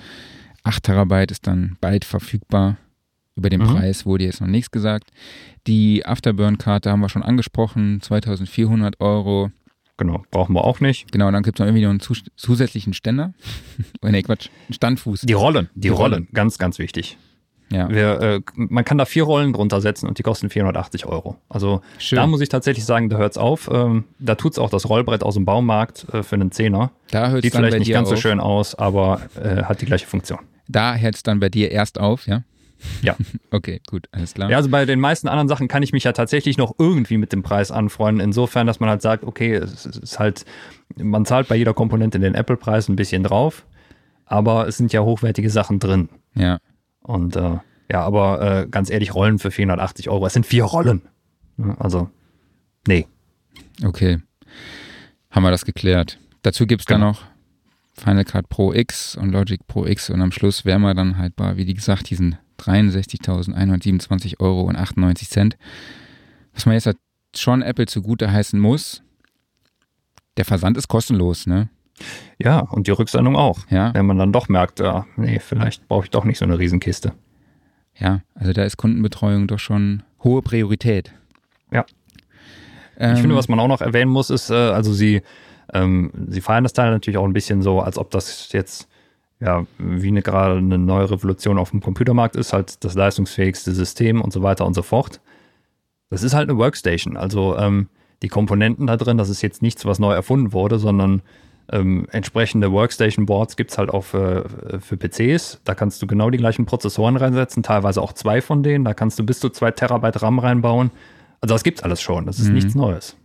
8 0.62 0.82
Terabyte 0.82 1.30
ist 1.30 1.46
dann 1.46 1.76
bald 1.80 2.04
verfügbar. 2.04 2.76
Über 3.34 3.48
den 3.48 3.62
mhm. 3.62 3.66
Preis 3.66 4.04
wurde 4.04 4.24
jetzt 4.24 4.40
noch 4.40 4.48
nichts 4.48 4.70
gesagt. 4.70 5.10
Die 5.66 6.04
Afterburn-Karte 6.04 6.90
haben 6.90 7.00
wir 7.00 7.08
schon 7.08 7.22
angesprochen, 7.22 8.00
2400 8.00 9.00
Euro. 9.00 9.50
Genau, 9.96 10.24
brauchen 10.30 10.54
wir 10.54 10.64
auch 10.64 10.80
nicht. 10.80 11.10
Genau, 11.12 11.30
dann 11.30 11.42
gibt 11.42 11.58
es 11.58 11.60
noch 11.60 11.66
irgendwie 11.66 11.82
noch 11.82 11.90
einen 11.90 12.00
zus 12.00 12.22
zusätzlichen 12.36 12.92
Ständer. 12.92 13.32
oh, 14.02 14.08
nee, 14.08 14.22
Quatsch, 14.22 14.48
einen 14.66 14.74
Standfuß. 14.74 15.22
Die 15.22 15.32
Rollen, 15.32 15.70
die, 15.74 15.82
die 15.82 15.88
Rollen. 15.88 16.12
Rollen, 16.12 16.28
ganz, 16.32 16.58
ganz 16.58 16.78
wichtig. 16.78 17.16
Ja. 17.72 17.88
Wir, 17.88 18.20
äh, 18.20 18.40
man 18.54 18.84
kann 18.84 18.98
da 18.98 19.04
vier 19.04 19.24
Rollen 19.24 19.52
drunter 19.52 19.80
setzen 19.80 20.06
und 20.06 20.18
die 20.18 20.22
kosten 20.22 20.50
480 20.50 21.06
Euro. 21.06 21.36
Also 21.48 21.80
Schön. 21.98 22.16
da 22.16 22.26
muss 22.26 22.40
ich 22.40 22.48
tatsächlich 22.48 22.84
sagen, 22.84 23.08
da 23.08 23.16
hört 23.16 23.32
es 23.32 23.38
auf. 23.38 23.70
Ähm, 23.72 24.04
da 24.18 24.34
tut 24.34 24.52
es 24.52 24.58
auch 24.58 24.70
das 24.70 24.88
Rollbrett 24.88 25.22
aus 25.22 25.34
dem 25.34 25.44
Baumarkt 25.44 26.06
äh, 26.12 26.22
für 26.22 26.34
einen 26.34 26.52
Zehner. 26.52 26.90
Da 27.10 27.30
hört's 27.30 27.42
Sieht 27.42 27.54
vielleicht 27.54 27.78
nicht 27.78 27.90
ganz 27.90 28.08
auf. 28.08 28.16
so 28.16 28.20
schön 28.20 28.40
aus, 28.40 28.74
aber 28.74 29.22
äh, 29.42 29.62
hat 29.64 29.80
die 29.80 29.86
gleiche 29.86 30.06
Funktion. 30.06 30.40
Da 30.68 30.96
hört 30.96 31.14
es 31.14 31.22
dann 31.22 31.40
bei 31.40 31.48
dir 31.48 31.70
erst 31.70 31.98
auf, 31.98 32.26
ja? 32.26 32.42
Ja. 33.00 33.16
okay, 33.50 33.80
gut, 33.86 34.08
alles 34.12 34.34
klar. 34.34 34.50
Ja, 34.50 34.56
also 34.56 34.68
bei 34.68 34.84
den 34.84 35.00
meisten 35.00 35.28
anderen 35.28 35.48
Sachen 35.48 35.68
kann 35.68 35.82
ich 35.82 35.92
mich 35.92 36.04
ja 36.04 36.12
tatsächlich 36.12 36.58
noch 36.58 36.74
irgendwie 36.78 37.16
mit 37.16 37.32
dem 37.32 37.42
Preis 37.42 37.70
anfreunden. 37.70 38.24
Insofern, 38.24 38.66
dass 38.66 38.80
man 38.80 38.88
halt 38.88 39.02
sagt, 39.02 39.24
okay, 39.24 39.54
es 39.54 39.86
ist 39.86 40.18
halt, 40.18 40.44
man 40.96 41.24
zahlt 41.24 41.48
bei 41.48 41.56
jeder 41.56 41.74
Komponente 41.74 42.18
den 42.18 42.34
Apple-Preis 42.34 42.88
ein 42.88 42.96
bisschen 42.96 43.22
drauf, 43.22 43.64
aber 44.26 44.66
es 44.66 44.76
sind 44.76 44.92
ja 44.92 45.02
hochwertige 45.02 45.50
Sachen 45.50 45.78
drin. 45.78 46.08
Ja. 46.34 46.58
Und 47.02 47.36
äh, 47.36 47.58
ja, 47.90 48.00
aber 48.00 48.62
äh, 48.62 48.66
ganz 48.68 48.90
ehrlich, 48.90 49.14
Rollen 49.14 49.38
für 49.38 49.50
480 49.50 50.08
Euro. 50.08 50.26
Es 50.26 50.32
sind 50.32 50.46
vier 50.46 50.64
Rollen. 50.64 51.02
Also, 51.78 52.08
nee. 52.86 53.06
Okay. 53.84 54.18
Haben 55.30 55.42
wir 55.42 55.50
das 55.50 55.64
geklärt. 55.64 56.18
Dazu 56.42 56.66
gibt 56.66 56.82
es 56.82 56.86
genau. 56.86 56.98
dann 56.98 57.08
noch 57.08 57.22
Final 57.94 58.24
Cut 58.24 58.48
Pro 58.48 58.72
X 58.72 59.16
und 59.16 59.30
Logic 59.30 59.66
Pro 59.66 59.86
X 59.86 60.10
und 60.10 60.20
am 60.22 60.32
Schluss 60.32 60.64
wären 60.64 60.82
wir 60.82 60.94
dann 60.94 61.18
halt 61.18 61.36
bei, 61.36 61.56
wie 61.56 61.72
gesagt, 61.72 62.10
diesen 62.10 62.36
63.127 62.58 64.40
Euro 64.40 64.62
und 64.62 64.76
98 64.76 65.28
Cent. 65.28 65.56
Was 66.54 66.66
man 66.66 66.74
jetzt 66.74 66.86
halt 66.86 66.98
schon 67.36 67.62
Apple 67.62 67.86
zugute 67.86 68.30
heißen 68.30 68.58
muss, 68.58 69.02
der 70.36 70.44
Versand 70.44 70.76
ist 70.76 70.88
kostenlos, 70.88 71.46
ne? 71.46 71.68
Ja, 72.38 72.60
und 72.60 72.86
die 72.86 72.90
Rücksendung 72.90 73.36
auch. 73.36 73.60
Ja. 73.70 73.94
Wenn 73.94 74.06
man 74.06 74.18
dann 74.18 74.32
doch 74.32 74.48
merkt, 74.48 74.80
ja, 74.80 75.06
nee, 75.16 75.38
vielleicht 75.38 75.86
brauche 75.88 76.04
ich 76.04 76.10
doch 76.10 76.24
nicht 76.24 76.38
so 76.38 76.44
eine 76.44 76.58
Riesenkiste. 76.58 77.12
Ja, 77.98 78.22
also 78.34 78.52
da 78.52 78.64
ist 78.64 78.76
Kundenbetreuung 78.76 79.46
doch 79.46 79.58
schon 79.58 80.02
hohe 80.24 80.42
Priorität. 80.42 81.12
Ja. 81.70 81.84
Ähm, 82.98 83.14
ich 83.14 83.20
finde, 83.20 83.36
was 83.36 83.48
man 83.48 83.60
auch 83.60 83.68
noch 83.68 83.80
erwähnen 83.80 84.10
muss, 84.10 84.30
ist, 84.30 84.50
äh, 84.50 84.54
also 84.54 84.92
sie, 84.92 85.22
ähm, 85.72 86.10
sie 86.28 86.40
feiern 86.40 86.64
das 86.64 86.72
Teil 86.72 86.90
natürlich 86.90 87.18
auch 87.18 87.24
ein 87.24 87.32
bisschen 87.32 87.62
so, 87.62 87.80
als 87.80 87.98
ob 87.98 88.10
das 88.10 88.52
jetzt 88.52 88.88
ja, 89.42 89.66
wie 89.78 90.08
eine, 90.08 90.22
gerade 90.22 90.58
eine 90.58 90.78
neue 90.78 91.10
Revolution 91.10 91.58
auf 91.58 91.70
dem 91.70 91.80
Computermarkt 91.80 92.36
ist, 92.36 92.52
halt 92.52 92.84
das 92.84 92.94
leistungsfähigste 92.94 93.72
System 93.72 94.20
und 94.20 94.32
so 94.32 94.42
weiter 94.42 94.64
und 94.64 94.74
so 94.74 94.82
fort. 94.82 95.20
Das 96.10 96.22
ist 96.22 96.32
halt 96.32 96.48
eine 96.48 96.58
Workstation. 96.58 97.16
Also 97.16 97.56
ähm, 97.58 97.88
die 98.22 98.28
Komponenten 98.28 98.86
da 98.86 98.96
drin, 98.96 99.18
das 99.18 99.28
ist 99.28 99.42
jetzt 99.42 99.60
nichts, 99.60 99.84
was 99.84 99.98
neu 99.98 100.12
erfunden 100.12 100.52
wurde, 100.52 100.78
sondern 100.78 101.22
ähm, 101.72 102.06
entsprechende 102.10 102.70
Workstation-Boards 102.70 103.56
gibt 103.56 103.70
es 103.70 103.78
halt 103.78 103.90
auch 103.90 104.04
für, 104.04 104.46
für 104.80 104.96
PCs. 104.96 105.60
Da 105.64 105.74
kannst 105.74 106.02
du 106.02 106.06
genau 106.06 106.30
die 106.30 106.38
gleichen 106.38 106.66
Prozessoren 106.66 107.16
reinsetzen, 107.16 107.62
teilweise 107.62 108.00
auch 108.02 108.12
zwei 108.12 108.40
von 108.40 108.62
denen. 108.62 108.84
Da 108.84 108.94
kannst 108.94 109.18
du 109.18 109.24
bis 109.24 109.40
zu 109.40 109.48
zwei 109.48 109.70
Terabyte 109.70 110.22
RAM 110.22 110.38
reinbauen. 110.38 110.90
Also 111.40 111.54
das 111.54 111.64
gibt 111.64 111.78
es 111.78 111.84
alles 111.84 112.02
schon. 112.02 112.26
Das 112.26 112.38
ist 112.38 112.48
mhm. 112.48 112.54
nichts 112.54 112.74
Neues. 112.74 113.16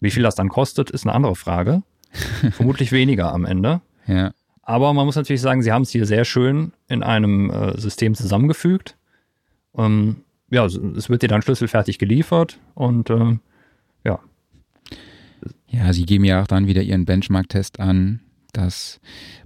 Wie 0.00 0.10
viel 0.10 0.22
das 0.22 0.36
dann 0.36 0.48
kostet, 0.48 0.90
ist 0.90 1.04
eine 1.04 1.14
andere 1.14 1.36
Frage. 1.36 1.82
Vermutlich 2.52 2.92
weniger 2.92 3.32
am 3.32 3.44
Ende. 3.44 3.80
Ja. 4.06 4.32
Aber 4.62 4.92
man 4.92 5.06
muss 5.06 5.16
natürlich 5.16 5.40
sagen, 5.40 5.62
sie 5.62 5.72
haben 5.72 5.82
es 5.82 5.90
hier 5.90 6.06
sehr 6.06 6.24
schön 6.24 6.72
in 6.88 7.02
einem 7.02 7.50
äh, 7.50 7.78
System 7.80 8.14
zusammengefügt. 8.14 8.96
Ähm, 9.76 10.22
ja, 10.50 10.64
es 10.64 11.08
wird 11.08 11.22
dir 11.22 11.28
dann 11.28 11.42
schlüsselfertig 11.42 11.98
geliefert 11.98 12.58
und 12.74 13.10
äh, 13.10 13.16
ja. 13.16 13.36
Ja, 15.72 15.92
sie 15.92 16.04
geben 16.04 16.24
ja 16.24 16.42
auch 16.42 16.46
dann 16.46 16.66
wieder 16.66 16.82
ihren 16.82 17.06
Benchmark-Test 17.06 17.80
an, 17.80 18.20
dass 18.52 19.00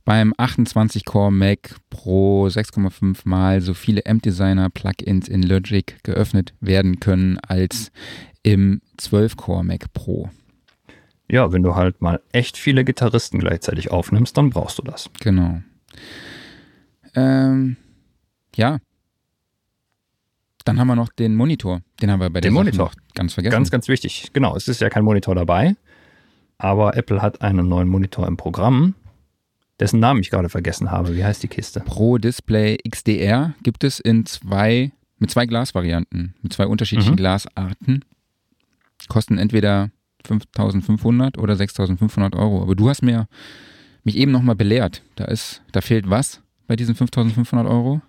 beim 0.05 0.33
28-Core 0.35 1.31
Mac 1.31 1.77
Pro 1.89 2.47
6,5 2.47 3.21
mal 3.25 3.61
so 3.61 3.75
viele 3.75 4.05
AMP-Designer-Plugins 4.05 5.29
in 5.29 5.45
Logic 5.45 5.97
geöffnet 6.03 6.53
werden 6.61 6.99
können 6.99 7.39
als 7.39 7.93
im 8.43 8.81
12-Core 8.99 9.65
Mac 9.65 9.93
Pro. 9.93 10.31
Ja, 11.31 11.53
wenn 11.53 11.63
du 11.63 11.77
halt 11.77 12.01
mal 12.03 12.21
echt 12.33 12.57
viele 12.57 12.85
Gitarristen 12.85 13.39
gleichzeitig 13.39 13.93
aufnimmst, 13.93 14.37
dann 14.37 14.51
brauchst 14.51 14.79
du 14.79 14.83
das. 14.83 15.11
Genau. 15.21 15.61
Ähm, 17.15 17.77
ja. 18.57 18.79
Dann 20.65 20.81
haben 20.81 20.89
wir 20.89 20.97
noch 20.97 21.09
den 21.09 21.37
Monitor. 21.37 21.83
Den 22.03 22.11
haben 22.11 22.21
wir 22.21 22.31
bei 22.31 22.41
den 22.41 22.53
Monitor 22.53 22.91
ganz 23.15 23.35
vergessen. 23.35 23.53
Ganz, 23.53 23.71
ganz 23.71 23.87
wichtig. 23.87 24.31
Genau, 24.33 24.57
es 24.57 24.67
ist 24.67 24.81
ja 24.81 24.91
kein 24.91 25.05
Monitor 25.05 25.37
dabei, 25.37 25.77
aber 26.59 26.97
Apple 26.97 27.23
hat 27.23 27.43
einen 27.43 27.69
neuen 27.69 27.89
Monitor 27.89 28.27
im 28.27 28.37
Programm, 28.37 28.95
dessen 29.81 30.01
Namen 30.01 30.21
ich 30.21 30.31
gerade 30.31 30.49
vergessen 30.49 30.91
habe. 30.91 31.17
Wie 31.17 31.25
heißt 31.25 31.43
die 31.43 31.49
Kiste? 31.49 31.81
Pro 31.81 32.19
Display 32.19 32.79
XDR 32.89 33.55
gibt 33.63 33.85
es 33.85 34.01
in 34.01 34.27
zwei, 34.27 34.93
mit 35.19 35.31
zwei 35.31 35.47
Glasvarianten, 35.47 36.35
mit 36.43 36.53
zwei 36.53 36.67
unterschiedlichen 36.67 37.13
mhm. 37.13 37.17
Glasarten. 37.17 38.05
Kosten 39.09 39.39
entweder 39.39 39.91
5500 40.25 41.39
oder 41.39 41.57
6500 41.57 42.35
Euro. 42.35 42.63
Aber 42.63 42.75
du 42.75 42.89
hast 42.89 43.03
mir 43.03 43.29
mich 44.03 44.17
eben 44.17 44.33
nochmal 44.33 44.57
belehrt. 44.57 45.03
Da 45.17 45.27
ist, 45.27 45.63
da 45.73 45.81
fehlt 45.81 46.09
was 46.09 46.43
bei 46.67 46.77
diesen 46.77 46.95
5500 46.95 47.67
Euro? 47.67 48.01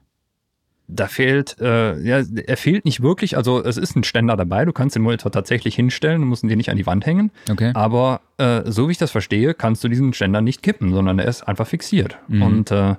Da 0.90 1.08
fehlt, 1.08 1.58
äh, 1.60 2.00
ja, 2.00 2.24
er 2.46 2.58
fehlt 2.58 2.86
nicht 2.86 3.02
wirklich. 3.02 3.36
Also 3.36 3.62
es 3.62 3.76
ist 3.76 3.96
ein 3.98 4.06
Ständer 4.06 4.38
dabei. 4.38 4.64
Du 4.64 4.72
kannst 4.72 4.96
den 4.96 5.04
Monitor 5.04 5.32
tatsächlich 5.32 5.76
hinstellen, 5.76 6.22
du 6.22 6.28
musst 6.28 6.44
ihn 6.44 6.50
dir 6.50 6.56
nicht 6.56 6.70
an 6.70 6.78
die 6.78 6.86
Wand 6.86 7.06
hängen. 7.06 7.32
Okay. 7.52 7.72
Aber 7.74 8.22
äh, 8.38 8.62
so 8.66 8.88
wie 8.88 8.94
ich 8.94 8.98
das 8.98 9.12
verstehe, 9.12 9.54
kannst 9.54 9.84
du 9.84 9.90
diesen 9.90 10.14
Ständer 10.14 10.42
nicht 10.42 10.64
kippen, 10.64 10.94
sondern 10.94 11.20
er 11.20 11.28
ist 11.28 11.44
einfach 11.44 11.68
fixiert. 11.68 12.18
Mhm. 12.30 12.42
Und 12.42 12.72
äh, 12.72 12.96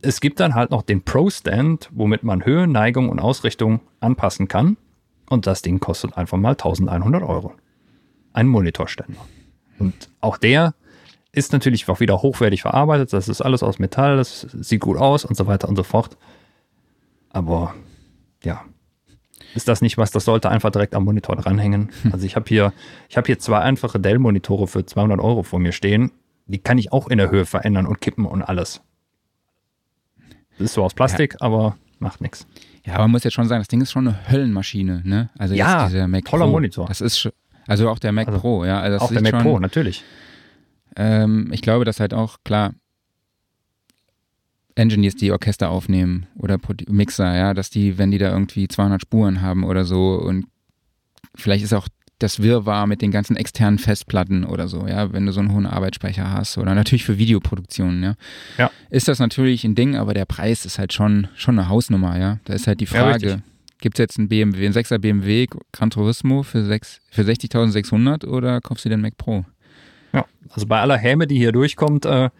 es 0.00 0.20
gibt 0.20 0.40
dann 0.40 0.54
halt 0.54 0.70
noch 0.70 0.82
den 0.82 1.02
Pro-Stand, 1.02 1.90
womit 1.92 2.22
man 2.22 2.44
Höhe, 2.44 2.66
Neigung 2.66 3.10
und 3.10 3.18
Ausrichtung 3.18 3.80
anpassen 4.00 4.48
kann. 4.48 4.78
Und 5.28 5.46
das 5.46 5.60
Ding 5.60 5.78
kostet 5.78 6.16
einfach 6.16 6.38
mal 6.38 6.52
1100 6.52 7.22
Euro 7.22 7.52
ein 8.32 8.46
Monitorständer. 8.46 9.20
Und 9.78 10.08
auch 10.20 10.38
der 10.38 10.74
ist 11.32 11.52
natürlich 11.52 11.88
auch 11.88 12.00
wieder 12.00 12.22
hochwertig 12.22 12.62
verarbeitet. 12.62 13.12
Das 13.12 13.28
ist 13.28 13.40
alles 13.40 13.62
aus 13.62 13.78
Metall, 13.78 14.16
das 14.16 14.40
sieht 14.40 14.80
gut 14.80 14.96
aus 14.96 15.24
und 15.24 15.36
so 15.36 15.46
weiter 15.46 15.68
und 15.68 15.76
so 15.76 15.82
fort. 15.82 16.16
Aber 17.32 17.74
ja, 18.44 18.64
ist 19.54 19.68
das 19.68 19.82
nicht 19.82 19.98
was, 19.98 20.10
das 20.10 20.24
sollte 20.24 20.48
einfach 20.50 20.70
direkt 20.70 20.94
am 20.94 21.04
Monitor 21.04 21.36
dranhängen. 21.36 21.90
Hm. 22.02 22.12
Also 22.12 22.26
ich 22.26 22.36
habe 22.36 22.46
hier, 22.48 22.72
ich 23.08 23.16
habe 23.16 23.26
hier 23.26 23.38
zwei 23.38 23.58
einfache 23.58 24.00
Dell-Monitore 24.00 24.66
für 24.66 24.86
200 24.86 25.20
Euro 25.20 25.42
vor 25.42 25.58
mir 25.58 25.72
stehen. 25.72 26.12
Die 26.46 26.58
kann 26.58 26.78
ich 26.78 26.92
auch 26.92 27.08
in 27.08 27.18
der 27.18 27.30
Höhe 27.30 27.46
verändern 27.46 27.86
und 27.86 28.00
kippen 28.00 28.26
und 28.26 28.42
alles. 28.42 28.82
Das 30.58 30.66
ist 30.66 30.74
so 30.74 30.84
aus 30.84 30.94
Plastik, 30.94 31.34
ja. 31.34 31.40
aber 31.40 31.76
macht 31.98 32.20
nichts. 32.20 32.46
Ja, 32.84 32.94
aber 32.94 33.04
man 33.04 33.12
muss 33.12 33.24
jetzt 33.24 33.34
schon 33.34 33.46
sagen, 33.46 33.60
das 33.60 33.68
Ding 33.68 33.80
ist 33.80 33.92
schon 33.92 34.08
eine 34.08 34.30
Höllenmaschine, 34.30 35.02
ne? 35.04 35.30
Also 35.38 35.54
ja, 35.54 35.88
toller 35.88 36.46
Pro, 36.46 36.50
Monitor. 36.50 36.86
Das 36.86 37.00
ist 37.00 37.30
also 37.66 37.88
auch 37.88 37.98
der 37.98 38.12
Mac 38.12 38.26
also 38.28 38.40
Pro, 38.40 38.64
ja. 38.64 38.80
Also 38.80 38.98
auch 38.98 39.12
der 39.12 39.22
Mac 39.22 39.32
schon, 39.32 39.42
Pro, 39.42 39.58
natürlich. 39.58 40.02
Ähm, 40.96 41.48
ich 41.52 41.62
glaube, 41.62 41.84
dass 41.84 42.00
halt 42.00 42.12
auch, 42.12 42.38
klar, 42.44 42.74
Engineers, 44.74 45.16
die 45.16 45.32
Orchester 45.32 45.70
aufnehmen 45.70 46.26
oder 46.36 46.58
Mixer, 46.88 47.36
ja, 47.36 47.54
dass 47.54 47.70
die, 47.70 47.98
wenn 47.98 48.10
die 48.10 48.18
da 48.18 48.30
irgendwie 48.30 48.68
200 48.68 49.02
Spuren 49.02 49.42
haben 49.42 49.64
oder 49.64 49.84
so 49.84 50.14
und 50.14 50.46
vielleicht 51.34 51.64
ist 51.64 51.72
auch 51.72 51.88
das 52.18 52.40
Wirrwarr 52.40 52.86
mit 52.86 53.02
den 53.02 53.10
ganzen 53.10 53.36
externen 53.36 53.78
Festplatten 53.78 54.44
oder 54.44 54.68
so, 54.68 54.86
ja, 54.86 55.12
wenn 55.12 55.26
du 55.26 55.32
so 55.32 55.40
einen 55.40 55.52
hohen 55.52 55.66
Arbeitsspeicher 55.66 56.32
hast 56.32 56.56
oder 56.56 56.74
natürlich 56.74 57.04
für 57.04 57.18
Videoproduktionen, 57.18 58.02
ja. 58.02 58.14
ja. 58.58 58.70
Ist 58.90 59.08
das 59.08 59.18
natürlich 59.18 59.64
ein 59.64 59.74
Ding, 59.74 59.96
aber 59.96 60.14
der 60.14 60.24
Preis 60.24 60.64
ist 60.64 60.78
halt 60.78 60.92
schon, 60.92 61.26
schon 61.34 61.58
eine 61.58 61.68
Hausnummer, 61.68 62.18
ja. 62.18 62.38
Da 62.44 62.54
ist 62.54 62.66
halt 62.66 62.80
die 62.80 62.86
Frage, 62.86 63.28
ja, 63.28 63.38
Gibt 63.82 63.98
es 63.98 64.02
jetzt 64.02 64.16
einen 64.16 64.28
BMW, 64.28 64.64
einen 64.64 64.74
6er 64.74 64.98
BMW 64.98 65.48
Gran 65.72 65.90
Turismo 65.90 66.44
für, 66.44 66.62
für 67.10 67.22
60.600 67.22 68.24
oder 68.24 68.60
kaufst 68.60 68.84
du 68.84 68.88
den 68.88 69.00
Mac 69.00 69.16
Pro? 69.16 69.44
Ja, 70.12 70.24
also 70.50 70.66
bei 70.66 70.80
aller 70.80 70.96
Häme, 70.96 71.26
die 71.26 71.36
hier 71.36 71.50
durchkommt, 71.50 72.06
äh, 72.06 72.30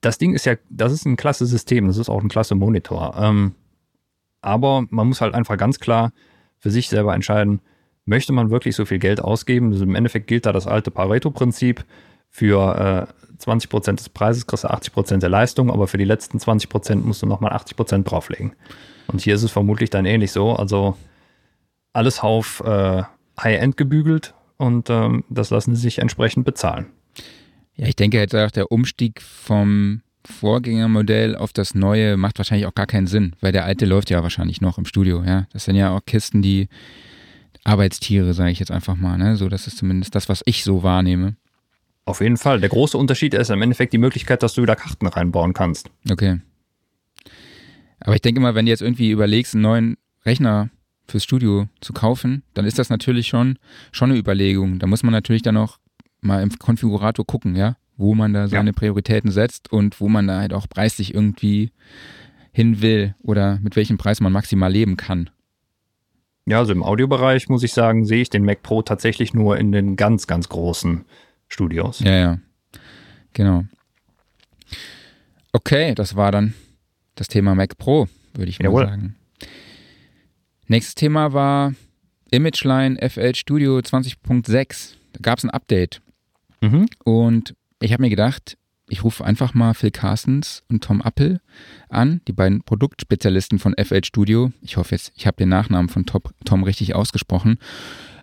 das 0.00 0.18
Ding 0.18 0.34
ist 0.34 0.46
ja, 0.46 0.54
das 0.68 0.92
ist 0.92 1.04
ein 1.04 1.16
klasse 1.16 1.46
System, 1.46 1.86
das 1.86 1.98
ist 1.98 2.08
auch 2.08 2.22
ein 2.22 2.28
klasse 2.28 2.54
Monitor. 2.54 3.14
Ähm, 3.18 3.54
aber 4.40 4.84
man 4.90 5.08
muss 5.08 5.20
halt 5.20 5.34
einfach 5.34 5.56
ganz 5.56 5.78
klar 5.78 6.12
für 6.58 6.70
sich 6.70 6.88
selber 6.88 7.14
entscheiden, 7.14 7.60
möchte 8.04 8.32
man 8.32 8.50
wirklich 8.50 8.76
so 8.76 8.84
viel 8.84 8.98
Geld 8.98 9.20
ausgeben? 9.20 9.72
Also 9.72 9.84
Im 9.84 9.94
Endeffekt 9.94 10.26
gilt 10.26 10.46
da 10.46 10.52
das 10.52 10.66
alte 10.66 10.90
Pareto-Prinzip. 10.90 11.84
Für 12.28 13.08
äh, 13.38 13.42
20% 13.42 13.96
des 13.96 14.08
Preises 14.08 14.46
kriegst 14.46 14.64
du 14.64 14.68
80% 14.68 15.18
der 15.18 15.28
Leistung, 15.28 15.70
aber 15.70 15.88
für 15.88 15.98
die 15.98 16.04
letzten 16.04 16.38
20% 16.38 16.96
musst 16.96 17.22
du 17.22 17.26
nochmal 17.26 17.52
80% 17.52 18.04
drauflegen. 18.04 18.52
Und 19.08 19.20
hier 19.20 19.34
ist 19.34 19.42
es 19.42 19.50
vermutlich 19.50 19.90
dann 19.90 20.06
ähnlich 20.06 20.30
so. 20.32 20.52
Also 20.54 20.96
alles 21.92 22.20
auf 22.20 22.60
äh, 22.60 23.02
High-End 23.40 23.76
gebügelt 23.76 24.34
und 24.58 24.90
ähm, 24.90 25.24
das 25.28 25.50
lassen 25.50 25.74
sie 25.74 25.82
sich 25.82 25.98
entsprechend 25.98 26.44
bezahlen. 26.44 26.86
Ja, 27.80 27.86
ich 27.86 27.96
denke 27.96 28.18
jetzt 28.18 28.36
auch 28.36 28.50
der 28.50 28.70
Umstieg 28.70 29.22
vom 29.22 30.02
Vorgängermodell 30.26 31.34
auf 31.34 31.54
das 31.54 31.74
neue 31.74 32.18
macht 32.18 32.36
wahrscheinlich 32.36 32.66
auch 32.66 32.74
gar 32.74 32.86
keinen 32.86 33.06
Sinn, 33.06 33.34
weil 33.40 33.52
der 33.52 33.64
alte 33.64 33.86
läuft 33.86 34.10
ja 34.10 34.22
wahrscheinlich 34.22 34.60
noch 34.60 34.76
im 34.76 34.84
Studio, 34.84 35.24
ja. 35.24 35.46
Das 35.54 35.64
sind 35.64 35.76
ja 35.76 35.96
auch 35.96 36.04
Kisten, 36.04 36.42
die 36.42 36.68
Arbeitstiere, 37.64 38.34
sage 38.34 38.50
ich 38.50 38.58
jetzt 38.58 38.70
einfach 38.70 38.96
mal, 38.96 39.16
ne? 39.16 39.36
So, 39.36 39.48
das 39.48 39.66
ist 39.66 39.78
zumindest 39.78 40.14
das, 40.14 40.28
was 40.28 40.42
ich 40.44 40.62
so 40.62 40.82
wahrnehme. 40.82 41.36
Auf 42.04 42.20
jeden 42.20 42.36
Fall. 42.36 42.60
Der 42.60 42.68
große 42.68 42.98
Unterschied 42.98 43.32
ist 43.32 43.48
im 43.48 43.62
Endeffekt 43.62 43.94
die 43.94 43.98
Möglichkeit, 43.98 44.42
dass 44.42 44.52
du 44.52 44.60
wieder 44.60 44.76
Karten 44.76 45.06
reinbauen 45.06 45.54
kannst. 45.54 45.90
Okay. 46.10 46.38
Aber 48.00 48.14
ich 48.14 48.20
denke 48.20 48.42
mal, 48.42 48.54
wenn 48.54 48.66
du 48.66 48.70
jetzt 48.72 48.82
irgendwie 48.82 49.10
überlegst, 49.10 49.54
einen 49.54 49.62
neuen 49.62 49.96
Rechner 50.26 50.68
fürs 51.08 51.24
Studio 51.24 51.66
zu 51.80 51.94
kaufen, 51.94 52.42
dann 52.52 52.66
ist 52.66 52.78
das 52.78 52.90
natürlich 52.90 53.28
schon, 53.28 53.58
schon 53.90 54.10
eine 54.10 54.18
Überlegung. 54.18 54.80
Da 54.80 54.86
muss 54.86 55.02
man 55.02 55.12
natürlich 55.12 55.40
dann 55.40 55.56
auch 55.56 55.78
mal 56.20 56.42
im 56.42 56.50
Konfigurator 56.58 57.26
gucken, 57.26 57.56
ja, 57.56 57.76
wo 57.96 58.14
man 58.14 58.32
da 58.32 58.48
seine 58.48 58.70
ja. 58.70 58.74
Prioritäten 58.74 59.30
setzt 59.30 59.72
und 59.72 60.00
wo 60.00 60.08
man 60.08 60.26
da 60.26 60.40
halt 60.40 60.52
auch 60.52 60.68
preislich 60.68 61.14
irgendwie 61.14 61.72
hin 62.52 62.82
will 62.82 63.14
oder 63.22 63.58
mit 63.62 63.76
welchem 63.76 63.98
Preis 63.98 64.20
man 64.20 64.32
maximal 64.32 64.72
leben 64.72 64.96
kann. 64.96 65.30
Ja, 66.46 66.58
also 66.58 66.72
im 66.72 66.82
Audiobereich 66.82 67.48
muss 67.48 67.62
ich 67.62 67.72
sagen, 67.72 68.04
sehe 68.04 68.22
ich 68.22 68.30
den 68.30 68.44
Mac 68.44 68.62
Pro 68.62 68.82
tatsächlich 68.82 69.34
nur 69.34 69.58
in 69.58 69.72
den 69.72 69.96
ganz, 69.96 70.26
ganz 70.26 70.48
großen 70.48 71.04
Studios. 71.46 72.00
Ja, 72.00 72.16
ja. 72.16 72.38
Genau. 73.32 73.64
Okay, 75.52 75.94
das 75.94 76.16
war 76.16 76.32
dann 76.32 76.54
das 77.14 77.28
Thema 77.28 77.54
Mac 77.54 77.76
Pro, 77.78 78.08
würde 78.34 78.50
ich 78.50 78.58
mal 78.58 78.64
Jawohl. 78.64 78.86
sagen. 78.86 79.16
Nächstes 80.66 80.94
Thema 80.94 81.32
war 81.32 81.74
ImageLine 82.30 82.96
FL 83.08 83.34
Studio 83.34 83.78
20.6. 83.78 84.94
Da 85.12 85.18
gab 85.20 85.38
es 85.38 85.44
ein 85.44 85.50
Update. 85.50 86.00
Mhm. 86.60 86.86
Und 87.04 87.54
ich 87.80 87.92
habe 87.92 88.02
mir 88.02 88.10
gedacht, 88.10 88.56
ich 88.88 89.04
rufe 89.04 89.24
einfach 89.24 89.54
mal 89.54 89.72
Phil 89.74 89.92
Carstens 89.92 90.64
und 90.68 90.82
Tom 90.82 91.00
Appel 91.00 91.40
an, 91.88 92.20
die 92.26 92.32
beiden 92.32 92.62
Produktspezialisten 92.62 93.58
von 93.58 93.74
FL 93.78 94.04
Studio. 94.04 94.52
Ich 94.62 94.76
hoffe 94.76 94.94
jetzt, 94.94 95.12
ich 95.14 95.26
habe 95.26 95.36
den 95.36 95.48
Nachnamen 95.48 95.88
von 95.88 96.06
Top, 96.06 96.34
Tom 96.44 96.64
richtig 96.64 96.94
ausgesprochen. 96.94 97.58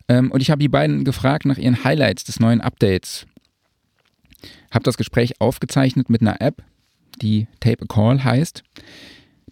Ähm, 0.10 0.32
und 0.32 0.42
ich 0.42 0.52
habe 0.52 0.60
die 0.60 0.68
beiden 0.68 1.06
gefragt 1.06 1.46
nach 1.46 1.58
ihren 1.58 1.84
Highlights 1.84 2.26
des 2.26 2.40
neuen 2.40 2.62
Updates. 2.62 3.26
Habe 4.72 4.84
das 4.84 4.98
Gespräch 4.98 5.40
aufgezeichnet 5.40 6.10
mit 6.10 6.22
einer 6.22 6.42
App, 6.42 6.64
die 7.22 7.48
Tape 7.60 7.84
a 7.84 7.86
Call 7.88 8.24
heißt. 8.24 8.64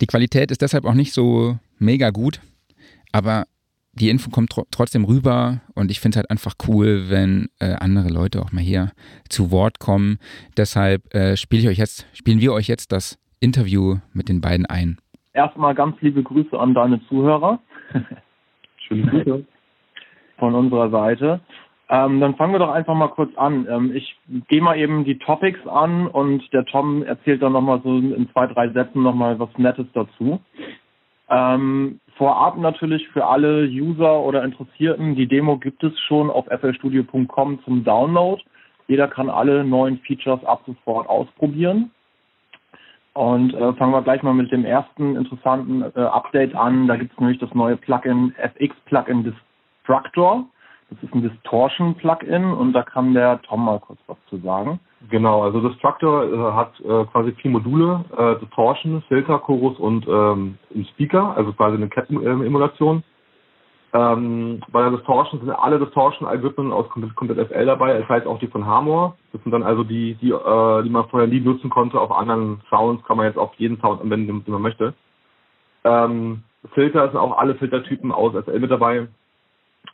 Die 0.01 0.08
Qualität 0.08 0.51
ist 0.51 0.62
deshalb 0.62 0.86
auch 0.86 0.94
nicht 0.94 1.13
so 1.13 1.58
mega 1.80 2.10
gut, 2.10 2.42
aber 3.13 3.48
die 3.96 4.10
Info 4.10 4.30
kommt 4.30 4.52
tr 4.52 4.64
trotzdem 4.72 5.06
rüber 5.06 5.62
und 5.74 5.90
ich 5.90 6.00
finde 6.00 6.16
es 6.16 6.18
halt 6.18 6.30
einfach 6.30 6.56
cool, 6.68 7.06
wenn 7.10 7.48
äh, 7.60 7.74
andere 7.80 8.10
Leute 8.10 8.42
auch 8.42 8.52
mal 8.52 8.62
hier 8.62 8.92
zu 9.30 9.52
Wort 9.52 9.80
kommen. 9.80 10.20
Deshalb 10.58 11.14
äh, 11.14 11.38
spiele 11.38 11.64
ich 11.64 11.68
euch 11.70 11.78
jetzt, 11.78 12.08
spielen 12.14 12.42
wir 12.42 12.54
euch 12.54 12.68
jetzt 12.68 12.92
das 12.92 13.18
Interview 13.40 13.98
mit 14.14 14.30
den 14.30 14.42
beiden 14.42 14.66
ein. 14.66 14.98
Erstmal 15.34 15.75
ganz 15.75 15.96
liebe 16.02 16.24
Grüße 16.24 16.58
an 16.58 16.74
deine 16.74 17.06
Zuhörer. 17.08 17.60
Schöne 18.88 19.12
Grüße. 19.12 19.46
Von 20.38 20.56
unserer 20.56 20.90
Seite. 20.90 21.40
Ähm, 21.88 22.20
dann 22.20 22.36
fangen 22.36 22.54
wir 22.54 22.60
doch 22.60 22.72
einfach 22.72 22.96
mal 22.96 23.10
kurz 23.10 23.36
an. 23.38 23.68
Ähm, 23.70 23.96
ich 23.96 24.18
gehe 24.48 24.62
mal 24.62 24.78
eben 24.78 25.06
die 25.06 25.20
Topics 25.20 25.66
an 25.68 26.08
und 26.08 26.42
der 26.52 26.66
Tom 26.66 27.04
erzählt 27.04 27.42
dann 27.42 27.54
nochmal 27.54 27.82
so 27.84 27.98
in 27.98 28.28
zwei, 28.34 28.48
drei 28.48 28.70
Sätzen 28.70 29.04
nochmal 29.04 29.38
was 29.40 29.50
Nettes 29.58 29.86
dazu. 29.94 30.42
Ähm, 31.29 32.00
vorab 32.18 32.57
natürlich 32.57 33.07
für 33.09 33.25
alle 33.25 33.66
User 33.66 34.20
oder 34.20 34.44
Interessierten, 34.44 35.16
die 35.16 35.27
Demo 35.27 35.57
gibt 35.57 35.83
es 35.83 35.98
schon 36.01 36.29
auf 36.29 36.46
flstudio.com 36.46 37.64
zum 37.64 37.83
Download. 37.83 38.42
Jeder 38.88 39.07
kann 39.07 39.29
alle 39.29 39.64
neuen 39.64 39.98
Features 40.00 40.44
ab 40.46 40.61
sofort 40.66 41.09
ausprobieren. 41.09 41.92
Und 43.14 43.53
äh, 43.53 43.74
fangen 43.74 43.94
wir 43.94 44.01
gleich 44.01 44.22
mal 44.24 44.33
mit 44.33 44.51
dem 44.51 44.66
ersten 44.66 45.16
interessanten 45.16 45.83
äh, 45.96 46.01
Update 46.01 46.53
an. 46.53 46.88
Da 46.88 46.98
gibt 46.98 47.14
es 47.14 47.20
nämlich 47.20 47.40
das 47.40 47.53
neue 47.53 47.77
Plugin 47.77 48.35
FX 48.38 48.75
Plugin 48.85 49.24
Destructor. 49.24 50.46
Das 50.90 51.01
ist 51.01 51.16
ein 51.16 51.24
Distortion-Plugin 51.24 52.44
und 52.44 52.74
da 52.74 52.83
kann 52.83 53.14
der 53.14 53.42
Tom 53.42 53.66
mal 53.66 53.79
kurz 53.79 54.00
was 54.07 54.18
zu 54.29 54.38
sagen. 54.38 54.79
Genau, 55.10 55.44
also 55.44 55.62
Destructor 55.68 56.24
äh, 56.24 56.53
hat 56.53 56.79
äh, 56.79 57.05
quasi 57.12 57.31
vier 57.34 57.51
Module, 57.51 58.05
äh, 58.18 58.40
Distortion, 58.40 59.03
Filter, 59.08 59.40
Chorus 59.40 59.77
und 59.77 60.08
ähm, 60.08 60.58
Speaker, 60.92 61.36
also 61.36 61.53
quasi 61.53 61.75
eine 61.75 61.90
Kettenemulation. 61.90 63.03
Ähm, 63.94 64.62
bei 64.72 64.81
der 64.81 64.92
Distortion 64.92 65.40
sind 65.40 65.51
alle 65.51 65.79
Distortion-Algorithmen 65.79 66.74
aus 66.74 66.88
komplett 66.90 67.48
FL 67.48 67.66
dabei, 67.66 67.98
das 67.98 68.10
heißt 68.10 68.27
auch 68.27 68.40
die 68.40 68.48
von 68.48 68.66
Harmor. 68.66 69.16
Das 69.31 69.42
sind 69.44 69.51
dann 69.51 69.64
also 69.64 69.84
die, 69.84 70.16
die, 70.16 70.31
äh, 70.31 70.84
die 70.84 70.90
man 70.90 71.08
vorher 71.08 71.27
nie 71.27 71.40
nutzen 71.40 71.70
konnte 71.70 72.00
auf 72.00 72.12
anderen 72.12 72.62
Sounds, 72.70 73.03
kann 73.05 73.18
man 73.18 73.27
jetzt 73.27 73.38
auf 73.38 73.53
jeden 73.55 73.79
Sound 73.79 74.01
anwenden, 74.01 74.44
den 74.44 74.53
man 74.53 74.62
möchte. 74.62 74.94
Ähm, 75.84 76.44
Filter 76.74 77.08
sind 77.08 77.18
auch 77.18 77.38
alle 77.38 77.55
Filtertypen 77.55 78.12
aus 78.12 78.34
SL 78.34 78.60
mit 78.60 78.72
dabei. 78.72 79.08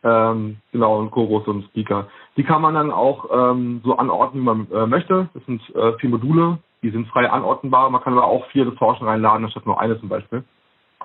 Ähm, 0.04 0.58
genau, 0.72 1.00
und 1.00 1.12
Chorus 1.12 1.48
und 1.48 1.66
Speaker. 1.66 2.08
Die 2.38 2.44
kann 2.44 2.62
man 2.62 2.74
dann 2.74 2.92
auch 2.92 3.26
ähm, 3.32 3.82
so 3.84 3.96
anordnen, 3.98 4.42
wie 4.42 4.46
man 4.46 4.68
äh, 4.72 4.88
möchte. 4.88 5.30
Das 5.34 5.46
sind 5.46 5.62
äh, 5.76 5.94
vier 6.00 6.10
Module, 6.10 6.58
die 6.82 6.90
sind 6.90 7.08
frei 7.08 7.30
anordnenbar. 7.30 7.90
Man 7.90 8.02
kann 8.02 8.14
aber 8.14 8.26
auch 8.26 8.46
vier 8.48 8.66
Distortion 8.66 9.08
reinladen, 9.08 9.46
anstatt 9.46 9.66
nur 9.66 9.80
eine 9.80 10.00
zum 10.00 10.10
Beispiel. 10.10 10.44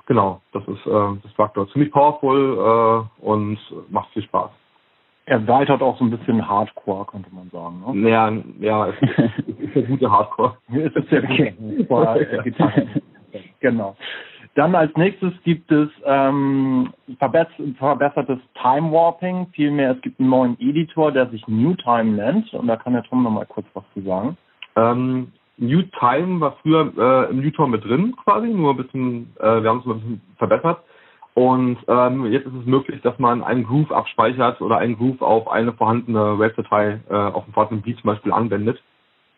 Genau, 0.06 0.40
das 0.52 0.62
ist 0.68 0.86
äh, 0.86 1.16
das 1.22 1.32
Faktor. 1.32 1.68
Ziemlich 1.70 1.90
powerful 1.90 3.08
äh, 3.20 3.24
und 3.26 3.58
macht 3.90 4.10
viel 4.10 4.22
Spaß. 4.22 4.50
Erweitert 5.24 5.82
auch 5.82 5.98
so 5.98 6.04
ein 6.04 6.10
bisschen 6.10 6.48
Hardcore, 6.48 7.04
könnte 7.06 7.28
man 7.34 7.50
sagen. 7.50 8.00
Ne? 8.00 8.08
Ja, 8.08 8.32
ja, 8.60 8.86
es 8.88 9.02
ist, 9.02 9.58
ist 9.58 9.74
der 9.74 9.82
gute 9.82 10.10
Hardcore. 10.10 10.56
es 10.68 10.94
ist 10.94 11.10
der 11.10 11.22
gute 11.22 11.52
Genau. 13.60 13.96
Dann 14.56 14.74
als 14.74 14.90
nächstes 14.96 15.34
gibt 15.44 15.70
es 15.70 15.90
ähm, 16.06 16.88
verbessertes 17.18 18.38
Time 18.54 18.90
Warping. 18.90 19.48
Vielmehr, 19.52 19.90
es 19.90 20.00
gibt 20.00 20.18
einen 20.18 20.30
neuen 20.30 20.56
Editor, 20.58 21.12
der 21.12 21.28
sich 21.28 21.46
New 21.46 21.74
Time 21.74 22.12
nennt. 22.12 22.52
Und 22.54 22.66
da 22.66 22.76
kann 22.76 22.94
der 22.94 23.02
Tom 23.02 23.22
nochmal 23.22 23.44
kurz 23.44 23.66
was 23.74 23.84
zu 23.92 24.00
sagen. 24.00 24.38
Ähm, 24.74 25.30
New 25.58 25.82
Time 25.98 26.40
war 26.40 26.56
früher 26.62 26.90
äh, 26.96 27.30
im 27.30 27.40
Newton 27.40 27.70
mit 27.70 27.84
drin 27.84 28.16
quasi, 28.16 28.48
nur 28.48 28.72
ein 28.72 28.78
bisschen, 28.78 29.30
äh, 29.40 29.62
wir 29.62 29.68
haben 29.68 29.80
es 29.80 29.84
mal 29.84 29.94
ein 29.94 30.00
bisschen 30.00 30.22
verbessert. 30.38 30.78
Und 31.34 31.76
ähm, 31.86 32.24
jetzt 32.32 32.46
ist 32.46 32.54
es 32.54 32.64
möglich, 32.64 33.02
dass 33.02 33.18
man 33.18 33.44
einen 33.44 33.64
Groove 33.64 33.92
abspeichert 33.92 34.62
oder 34.62 34.78
einen 34.78 34.96
Groove 34.96 35.20
auf 35.20 35.48
eine 35.48 35.74
vorhandene 35.74 36.38
Wave-Datei, 36.38 37.00
äh, 37.10 37.14
auf 37.14 37.44
einen 37.44 37.52
vorhandenen 37.52 37.82
Beat 37.82 37.98
zum 37.98 38.08
Beispiel 38.08 38.32
anwendet 38.32 38.82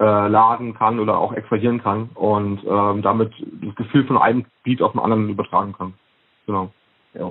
äh, 0.01 0.29
laden 0.29 0.75
kann 0.75 1.01
oder 1.01 1.19
auch 1.19 1.33
extrahieren 1.33 1.83
kann 1.83 2.11
und 2.15 2.61
ähm, 2.69 3.03
damit 3.03 3.33
das 3.63 3.75
Gefühl 3.75 4.07
von 4.07 4.19
einem 4.19 4.45
Beat 4.63 4.81
auf 4.83 4.93
den 4.93 5.01
anderen 5.01 5.29
übertragen 5.29 5.73
kann. 5.73 5.95
Genau. 6.47 6.71
Ja. 7.15 7.31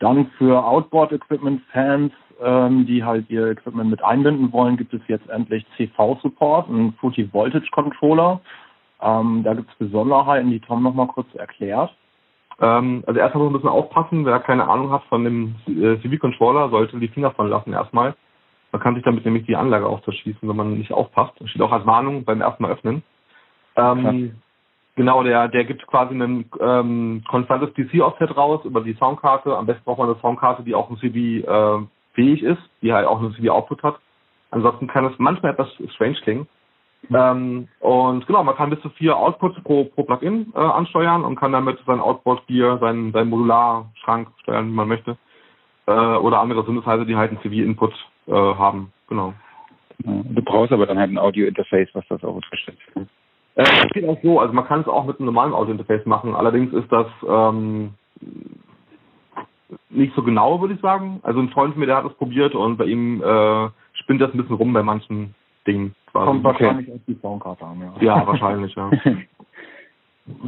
Dann 0.00 0.26
für 0.38 0.64
Outboard-Equipment-Fans, 0.64 2.12
ähm, 2.42 2.86
die 2.86 3.04
halt 3.04 3.30
ihr 3.30 3.48
Equipment 3.48 3.90
mit 3.90 4.02
einbinden 4.02 4.52
wollen, 4.52 4.76
gibt 4.76 4.92
es 4.94 5.00
jetzt 5.06 5.28
endlich 5.28 5.64
CV-Support, 5.76 6.68
einen 6.68 6.92
Fruity 6.94 7.32
Voltage 7.32 7.70
Controller. 7.70 8.40
Ähm, 9.00 9.42
da 9.44 9.54
gibt 9.54 9.70
es 9.70 9.76
Besonderheiten, 9.76 10.50
die 10.50 10.60
Tom 10.60 10.82
nochmal 10.82 11.06
kurz 11.08 11.32
erklärt. 11.34 11.94
Ähm, 12.60 13.04
also 13.06 13.20
erstmal 13.20 13.44
muss 13.44 13.52
man 13.52 13.60
ein 13.60 13.62
bisschen 13.62 13.84
aufpassen, 13.84 14.26
wer 14.26 14.40
keine 14.40 14.68
Ahnung 14.68 14.90
hat 14.90 15.04
von 15.04 15.24
dem 15.24 15.54
äh, 15.66 16.00
CV-Controller, 16.00 16.70
sollte 16.70 16.98
die 16.98 17.08
Finger 17.08 17.30
von 17.32 17.48
lassen 17.48 17.72
erstmal. 17.72 18.14
Man 18.72 18.80
kann 18.80 18.94
sich 18.94 19.04
damit 19.04 19.24
nämlich 19.24 19.44
die 19.44 19.56
Anlage 19.56 19.86
auch 19.86 20.02
zerschießen, 20.02 20.48
wenn 20.48 20.56
man 20.56 20.78
nicht 20.78 20.92
aufpasst. 20.92 21.34
Das 21.38 21.50
steht 21.50 21.62
auch 21.62 21.72
als 21.72 21.86
Warnung 21.86 22.24
beim 22.24 22.40
ersten 22.40 22.62
Mal 22.62 22.72
öffnen. 22.72 23.02
Ähm, 23.76 24.36
genau, 24.96 25.22
der, 25.22 25.48
der 25.48 25.64
gibt 25.64 25.86
quasi 25.86 26.14
ein 26.14 26.46
ähm, 26.58 27.22
konstantes 27.28 27.72
DC-Offset 27.74 28.34
raus 28.34 28.64
über 28.64 28.80
die 28.80 28.94
Soundkarte. 28.94 29.56
Am 29.56 29.66
besten 29.66 29.84
braucht 29.84 29.98
man 29.98 30.08
eine 30.08 30.18
Soundkarte, 30.20 30.62
die 30.62 30.74
auch 30.74 30.88
ein 30.88 30.96
CD 30.96 31.40
äh, 31.40 31.78
fähig 32.14 32.42
ist, 32.42 32.62
die 32.80 32.92
halt 32.92 33.06
auch 33.06 33.20
einen 33.20 33.34
CD-Output 33.34 33.82
hat. 33.82 33.98
Ansonsten 34.50 34.86
kann 34.86 35.04
es 35.04 35.12
manchmal 35.18 35.52
etwas 35.52 35.68
strange 35.94 36.20
klingen. 36.22 36.46
Mhm. 37.08 37.16
Ähm, 37.16 37.68
und 37.80 38.26
genau, 38.26 38.42
man 38.44 38.56
kann 38.56 38.70
bis 38.70 38.80
zu 38.80 38.88
vier 38.90 39.16
Outputs 39.16 39.60
pro, 39.64 39.84
pro 39.84 40.04
Plugin 40.04 40.52
äh, 40.54 40.58
ansteuern 40.58 41.24
und 41.24 41.36
kann 41.36 41.52
damit 41.52 41.78
sein 41.86 42.00
Outboard-Gear, 42.00 42.78
seinen, 42.78 43.12
seinen 43.12 43.30
Modularschrank 43.30 44.28
steuern, 44.42 44.68
wie 44.68 44.74
man 44.74 44.88
möchte. 44.88 45.16
Äh, 45.86 45.92
oder 45.92 46.40
andere 46.40 46.64
Synthesizer, 46.64 47.04
die 47.04 47.16
halt 47.16 47.30
einen 47.30 47.40
CV-Input 47.40 47.92
äh, 48.26 48.32
haben. 48.32 48.92
Genau. 49.08 49.34
Du 49.98 50.42
brauchst 50.42 50.72
aber 50.72 50.86
dann 50.86 50.98
halt 50.98 51.10
ein 51.10 51.18
Audio-Interface, 51.18 51.88
was 51.92 52.04
das 52.08 52.24
auch 52.24 52.34
unterstützt. 52.34 52.80
Äh, 53.54 53.62
es 53.62 53.92
geht 53.92 54.08
auch 54.08 54.18
so, 54.22 54.40
also 54.40 54.52
man 54.52 54.66
kann 54.66 54.80
es 54.80 54.88
auch 54.88 55.04
mit 55.06 55.18
einem 55.18 55.26
normalen 55.26 55.52
Audio-Interface 55.52 56.06
machen. 56.06 56.34
Allerdings 56.34 56.72
ist 56.72 56.90
das 56.90 57.06
ähm, 57.28 57.94
nicht 59.90 60.14
so 60.14 60.22
genau, 60.22 60.60
würde 60.60 60.74
ich 60.74 60.80
sagen. 60.80 61.20
Also 61.22 61.40
ein 61.40 61.50
Freund 61.50 61.74
von 61.74 61.80
mir, 61.80 61.86
der 61.86 61.96
hat 61.96 62.06
es 62.06 62.14
probiert 62.14 62.54
und 62.54 62.76
bei 62.76 62.86
ihm 62.86 63.22
äh, 63.22 63.68
spinnt 63.94 64.20
das 64.20 64.32
ein 64.32 64.38
bisschen 64.38 64.56
rum 64.56 64.72
bei 64.72 64.82
manchen 64.82 65.34
Dingen. 65.66 65.94
Quasi. 66.10 66.26
Kommt 66.26 66.44
wahrscheinlich 66.44 66.88
okay. 66.88 66.96
auf 66.96 67.02
die 67.06 67.18
Soundkarte 67.20 67.64
an, 67.64 67.80
ja. 67.80 67.92
Ja, 68.00 68.26
wahrscheinlich, 68.26 68.74
ja. 68.74 68.90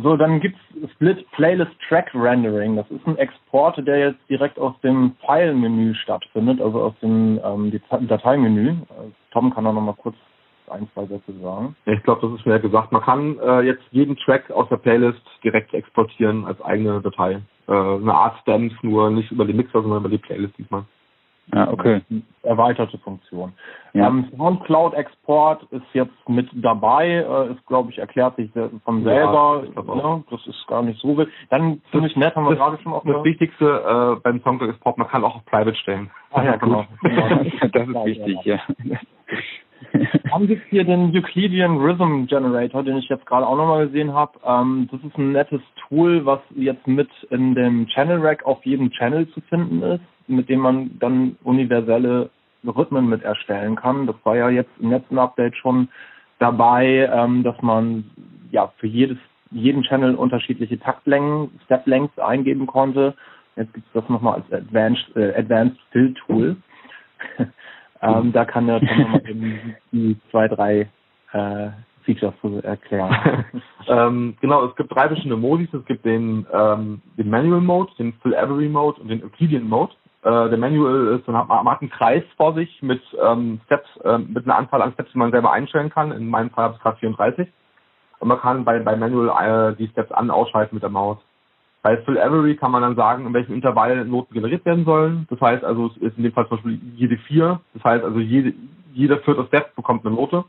So, 0.03 0.17
dann 0.17 0.41
gibt's 0.41 0.61
Split 0.95 1.29
Playlist 1.33 1.73
Track 1.89 2.11
Rendering. 2.15 2.77
Das 2.77 2.89
ist 2.91 3.07
ein 3.07 3.19
Export, 3.19 3.77
der 3.87 3.99
jetzt 3.99 4.31
direkt 4.31 4.59
aus 4.59 4.75
dem 4.83 5.17
File-Menü 5.27 5.95
stattfindet, 5.95 6.61
also 6.61 6.81
aus 6.81 6.95
dem 7.03 7.41
ähm, 7.45 7.73
Dateimenü. 8.07 8.77
Tom 9.33 9.53
kann 9.53 9.65
da 9.65 9.73
nochmal 9.73 9.95
kurz 9.95 10.17
ein, 10.69 10.89
zwei 10.95 11.07
Sätze 11.07 11.33
sagen. 11.41 11.77
Ich 11.87 12.03
glaube, 12.05 12.23
das 12.23 12.33
ist 12.33 12.43
schnell 12.43 12.61
gesagt. 12.61 12.93
Man 12.93 13.03
kann 13.03 13.39
äh, 13.39 13.63
jetzt 13.63 13.83
jeden 13.91 14.17
Track 14.17 14.51
aus 14.51 14.69
der 14.69 14.77
Playlist 14.77 15.23
direkt 15.43 15.75
exportieren 15.75 16.45
als 16.45 16.61
eigene 16.63 17.01
Datei. 17.01 17.43
Äh, 17.67 17.73
eine 17.73 18.15
Art 18.15 18.39
Stamp, 18.43 18.73
nur 18.83 19.11
nicht 19.11 19.31
über 19.33 19.45
den 19.45 19.57
Mixer, 19.57 19.83
sondern 19.83 20.01
über 20.01 20.09
die 20.09 20.19
Playlist 20.19 20.57
diesmal. 20.57 20.85
Ja, 21.53 21.71
okay. 21.71 22.01
Erweiterte 22.43 22.99
Funktion. 22.99 23.53
Ja. 23.93 24.09
Ähm, 24.09 24.29
Soundcloud-Export 24.37 25.65
ist 25.71 25.87
jetzt 25.93 26.29
mit 26.29 26.49
dabei, 26.55 27.09
äh, 27.09 27.53
ist, 27.53 27.67
glaube 27.67 27.91
ich, 27.91 27.99
erklärt 27.99 28.37
sich 28.37 28.51
von 28.85 29.05
selber. 29.05 29.65
Ja, 29.77 29.95
ne? 29.95 30.25
Das 30.31 30.47
ist 30.47 30.67
gar 30.67 30.83
nicht 30.83 31.01
so 31.01 31.17
wild. 31.17 31.29
Dann 31.51 31.81
finde 31.91 32.09
ich 32.09 32.17
nett, 32.17 32.35
haben 32.35 32.49
wir 32.49 32.57
gerade 32.57 32.79
schon 32.83 32.93
auch 32.93 33.05
Das 33.05 33.23
Wichtigste 33.25 34.17
äh, 34.17 34.21
beim 34.21 34.41
Soundcloud-Export, 34.43 34.99
man 34.99 35.09
kann 35.09 35.25
auch 35.25 35.37
auf 35.37 35.45
Private 35.47 35.77
stellen. 35.77 36.11
Ah 36.33 36.43
ja, 36.43 36.57
genau. 36.57 36.85
das 37.73 37.89
ist 37.89 38.05
wichtig, 38.05 38.39
ja. 38.45 38.59
Gibt 39.95 40.51
es 40.51 40.71
hier 40.71 40.85
den 40.85 41.15
Euclidean 41.15 41.77
Rhythm 41.79 42.27
Generator, 42.27 42.83
den 42.83 42.97
ich 42.97 43.09
jetzt 43.09 43.27
gerade 43.27 43.47
auch 43.47 43.57
nochmal 43.57 43.87
gesehen 43.87 44.13
habe. 44.13 44.33
Ähm, 44.45 44.89
das 44.91 45.01
ist 45.03 45.17
ein 45.17 45.33
nettes 45.33 45.61
Tool, 45.89 46.27
was 46.27 46.41
jetzt 46.57 46.87
mit 46.87 47.09
in 47.31 47.55
dem 47.55 47.87
Channel 47.87 48.19
Rack 48.21 48.45
auf 48.45 48.65
jedem 48.67 48.91
Channel 48.91 49.29
zu 49.31 49.41
finden 49.43 49.83
ist, 49.83 50.03
mit 50.27 50.49
dem 50.49 50.61
man 50.61 50.99
dann 50.99 51.37
universelle 51.45 52.31
Rhythmen 52.67 53.09
mit 53.09 53.23
erstellen 53.23 53.77
kann. 53.77 54.07
Das 54.07 54.17
war 54.25 54.37
ja 54.37 54.51
jetzt 54.51 54.73
im 54.81 54.91
letzten 54.91 55.19
Update 55.19 55.57
schon 55.57 55.89
dabei, 56.41 57.09
ähm, 57.13 57.45
dass 57.45 57.61
man 57.63 58.05
ja 58.51 58.73
für 58.79 58.89
jedes 58.89 59.19
jeden 59.53 59.83
Channel 59.85 60.17
unterschiedliche 60.17 60.81
Taktlängen, 60.81 61.51
Step-Lengths 61.67 62.19
eingeben 62.19 62.67
konnte. 62.67 63.15
Jetzt 63.55 63.73
gibt 63.73 63.87
es 63.87 63.93
das 63.93 64.09
nochmal 64.09 64.43
als 64.43 64.53
Advanced, 64.53 65.17
äh, 65.17 65.33
Advanced 65.37 65.79
Fill 65.93 66.15
Tool. 66.15 66.57
Ähm, 68.05 68.33
da 68.33 68.45
kann 68.45 68.67
der 68.67 68.81
Tom 68.81 68.99
nochmal 68.99 69.23
die 69.93 70.17
zwei, 70.31 70.49
drei 70.49 70.89
äh, 71.33 71.71
Features 72.05 72.35
zu 72.41 72.63
erklären. 72.63 73.45
ähm, 73.89 74.37
genau, 74.41 74.67
es 74.67 74.77
gibt 74.77 74.95
drei 74.95 75.09
verschiedene 75.09 75.37
Modis. 75.37 75.73
Es 75.73 75.85
gibt 75.87 76.05
den, 76.05 76.47
ähm, 76.53 77.01
den 77.17 77.31
Manual 77.31 77.61
Mode, 77.61 77.93
den 77.99 78.13
Full 78.15 78.35
Every 78.35 78.69
Mode 78.69 79.01
und 79.01 79.09
den 79.09 79.25
Euclidean 79.25 79.69
Mode. 79.69 79.93
Äh, 80.23 80.49
der 80.51 80.59
Manual 80.59 81.19
ist, 81.19 81.27
man 81.27 81.37
hat, 81.37 81.49
man 81.49 81.69
hat 81.69 81.81
einen 81.81 81.91
Kreis 81.91 82.25
vor 82.37 82.55
sich 82.55 82.83
mit 82.83 83.03
ähm, 83.23 83.61
Steps, 83.67 83.89
äh, 84.05 84.19
mit 84.19 84.45
einer 84.45 84.57
Anzahl 84.57 84.83
an 84.83 84.93
Steps, 84.93 85.13
die 85.13 85.19
man 85.19 85.31
selber 85.33 85.53
einstellen 85.53 85.91
kann. 85.91 86.13
In 86.13 86.29
meinem 86.29 86.51
Fall 86.51 86.65
habe 86.65 86.75
ich 86.77 86.83
gerade 86.83 86.99
34. 86.99 87.49
Und 88.21 88.29
man 88.29 88.41
kann 88.41 88.65
bei, 88.65 88.79
bei 88.81 88.97
Manual 88.97 89.73
äh, 89.73 89.77
die 89.77 89.89
Steps 89.89 90.13
an- 90.13 90.31
ausschalten 90.31 90.77
mit 90.77 90.83
der 90.83 90.91
Maus. 90.91 91.19
Bei 91.85 91.99
Full 91.99 92.17
Every 92.17 92.57
kann 92.57 92.71
man 92.71 92.81
dann 92.81 92.97
sagen, 92.97 93.27
in 93.27 93.35
welchem 93.35 93.53
Intervall 93.53 94.07
Noten 94.07 94.33
generiert 94.33 94.65
werden 94.65 94.87
sollen. 94.87 95.27
Das 95.29 95.39
heißt 95.39 95.63
also, 95.63 95.89
es 95.89 95.97
ist 95.99 96.17
in 96.17 96.23
dem 96.23 96.33
Fall 96.33 96.49
zum 96.49 96.57
Beispiel 96.57 96.81
jede 96.97 97.19
vier. 97.19 97.61
Das 97.75 97.85
heißt 97.85 98.03
also, 98.03 98.21
jede, 98.21 98.55
jeder 98.95 99.19
vierte 99.19 99.45
Step 99.49 99.77
bekommt 99.77 100.07
eine 100.07 100.15
Note. 100.15 100.47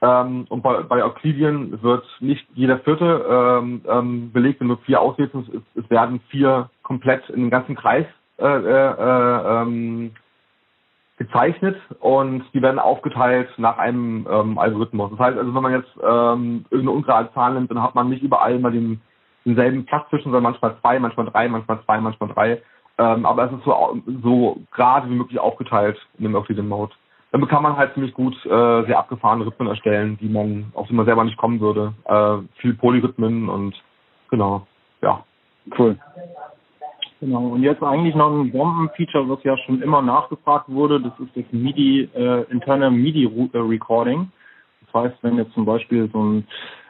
Ähm, 0.00 0.46
und 0.48 0.62
bei, 0.62 0.80
bei 0.84 1.02
Euclidean 1.02 1.82
wird 1.82 2.04
nicht 2.20 2.46
jeder 2.54 2.78
vierte 2.78 3.26
ähm, 3.28 3.80
ähm, 3.88 4.30
belegt, 4.30 4.60
wenn 4.60 4.68
du 4.68 4.76
vier 4.76 5.00
auswählst. 5.00 5.34
Es, 5.34 5.60
es 5.74 5.90
werden 5.90 6.20
vier 6.28 6.70
komplett 6.84 7.28
in 7.30 7.40
den 7.40 7.50
ganzen 7.50 7.74
Kreis 7.74 8.06
äh, 8.38 8.46
äh, 8.46 9.62
ähm, 9.62 10.12
gezeichnet 11.16 11.80
und 11.98 12.44
die 12.54 12.62
werden 12.62 12.78
aufgeteilt 12.78 13.48
nach 13.56 13.78
einem 13.78 14.24
ähm, 14.30 14.56
Algorithmus. 14.58 15.10
Das 15.10 15.18
heißt 15.18 15.36
also, 15.36 15.52
wenn 15.52 15.62
man 15.64 15.72
jetzt 15.72 15.90
ähm, 16.00 16.64
irgendeine 16.70 16.92
ungerade 16.92 17.32
Zahl 17.34 17.54
nimmt, 17.54 17.72
dann 17.72 17.82
hat 17.82 17.96
man 17.96 18.08
nicht 18.08 18.22
überall 18.22 18.60
mal 18.60 18.70
den 18.70 19.00
denselben 19.44 19.84
Platz 19.86 20.08
zwischen, 20.10 20.24
sondern 20.24 20.42
manchmal 20.44 20.76
zwei, 20.80 20.98
manchmal 20.98 21.26
drei, 21.26 21.48
manchmal 21.48 21.82
zwei, 21.84 22.00
manchmal 22.00 22.28
drei. 22.30 22.62
Ähm, 22.96 23.26
aber 23.26 23.46
es 23.46 23.52
ist 23.52 23.64
so, 23.64 24.00
so 24.22 24.60
gerade 24.70 25.10
wie 25.10 25.14
möglich 25.14 25.38
aufgeteilt 25.38 25.98
in 26.18 26.24
dem 26.24 26.34
Euclidean 26.34 26.68
Mode. 26.68 26.92
Damit 27.32 27.48
kann 27.48 27.64
man 27.64 27.76
halt 27.76 27.92
ziemlich 27.94 28.14
gut 28.14 28.34
äh, 28.46 28.84
sehr 28.84 28.98
abgefahrene 28.98 29.44
Rhythmen 29.44 29.66
erstellen, 29.66 30.16
die 30.20 30.28
man, 30.28 30.70
auf 30.74 30.86
die 30.86 30.94
man 30.94 31.04
selber 31.04 31.24
nicht 31.24 31.36
kommen 31.36 31.60
würde. 31.60 31.92
Äh, 32.04 32.60
viel 32.60 32.74
Polyrhythmen 32.74 33.48
und 33.48 33.74
genau, 34.30 34.66
ja. 35.02 35.24
Cool. 35.76 35.98
Genau, 37.20 37.48
und 37.48 37.62
jetzt 37.62 37.82
eigentlich 37.82 38.14
noch 38.14 38.30
ein 38.30 38.52
Bombenfeature, 38.52 39.28
was 39.28 39.42
ja 39.44 39.56
schon 39.58 39.82
immer 39.82 40.02
nachgefragt 40.02 40.68
wurde, 40.68 41.00
das 41.00 41.12
ist 41.18 41.34
das 41.34 41.44
MIDI, 41.52 42.08
äh, 42.14 42.42
interne 42.50 42.90
MIDI-Recording. 42.90 44.30
Das 44.84 45.02
heißt, 45.02 45.16
wenn 45.22 45.38
jetzt 45.38 45.54
zum 45.54 45.64
Beispiel 45.64 46.08
so 46.12 46.22
ein 46.22 46.46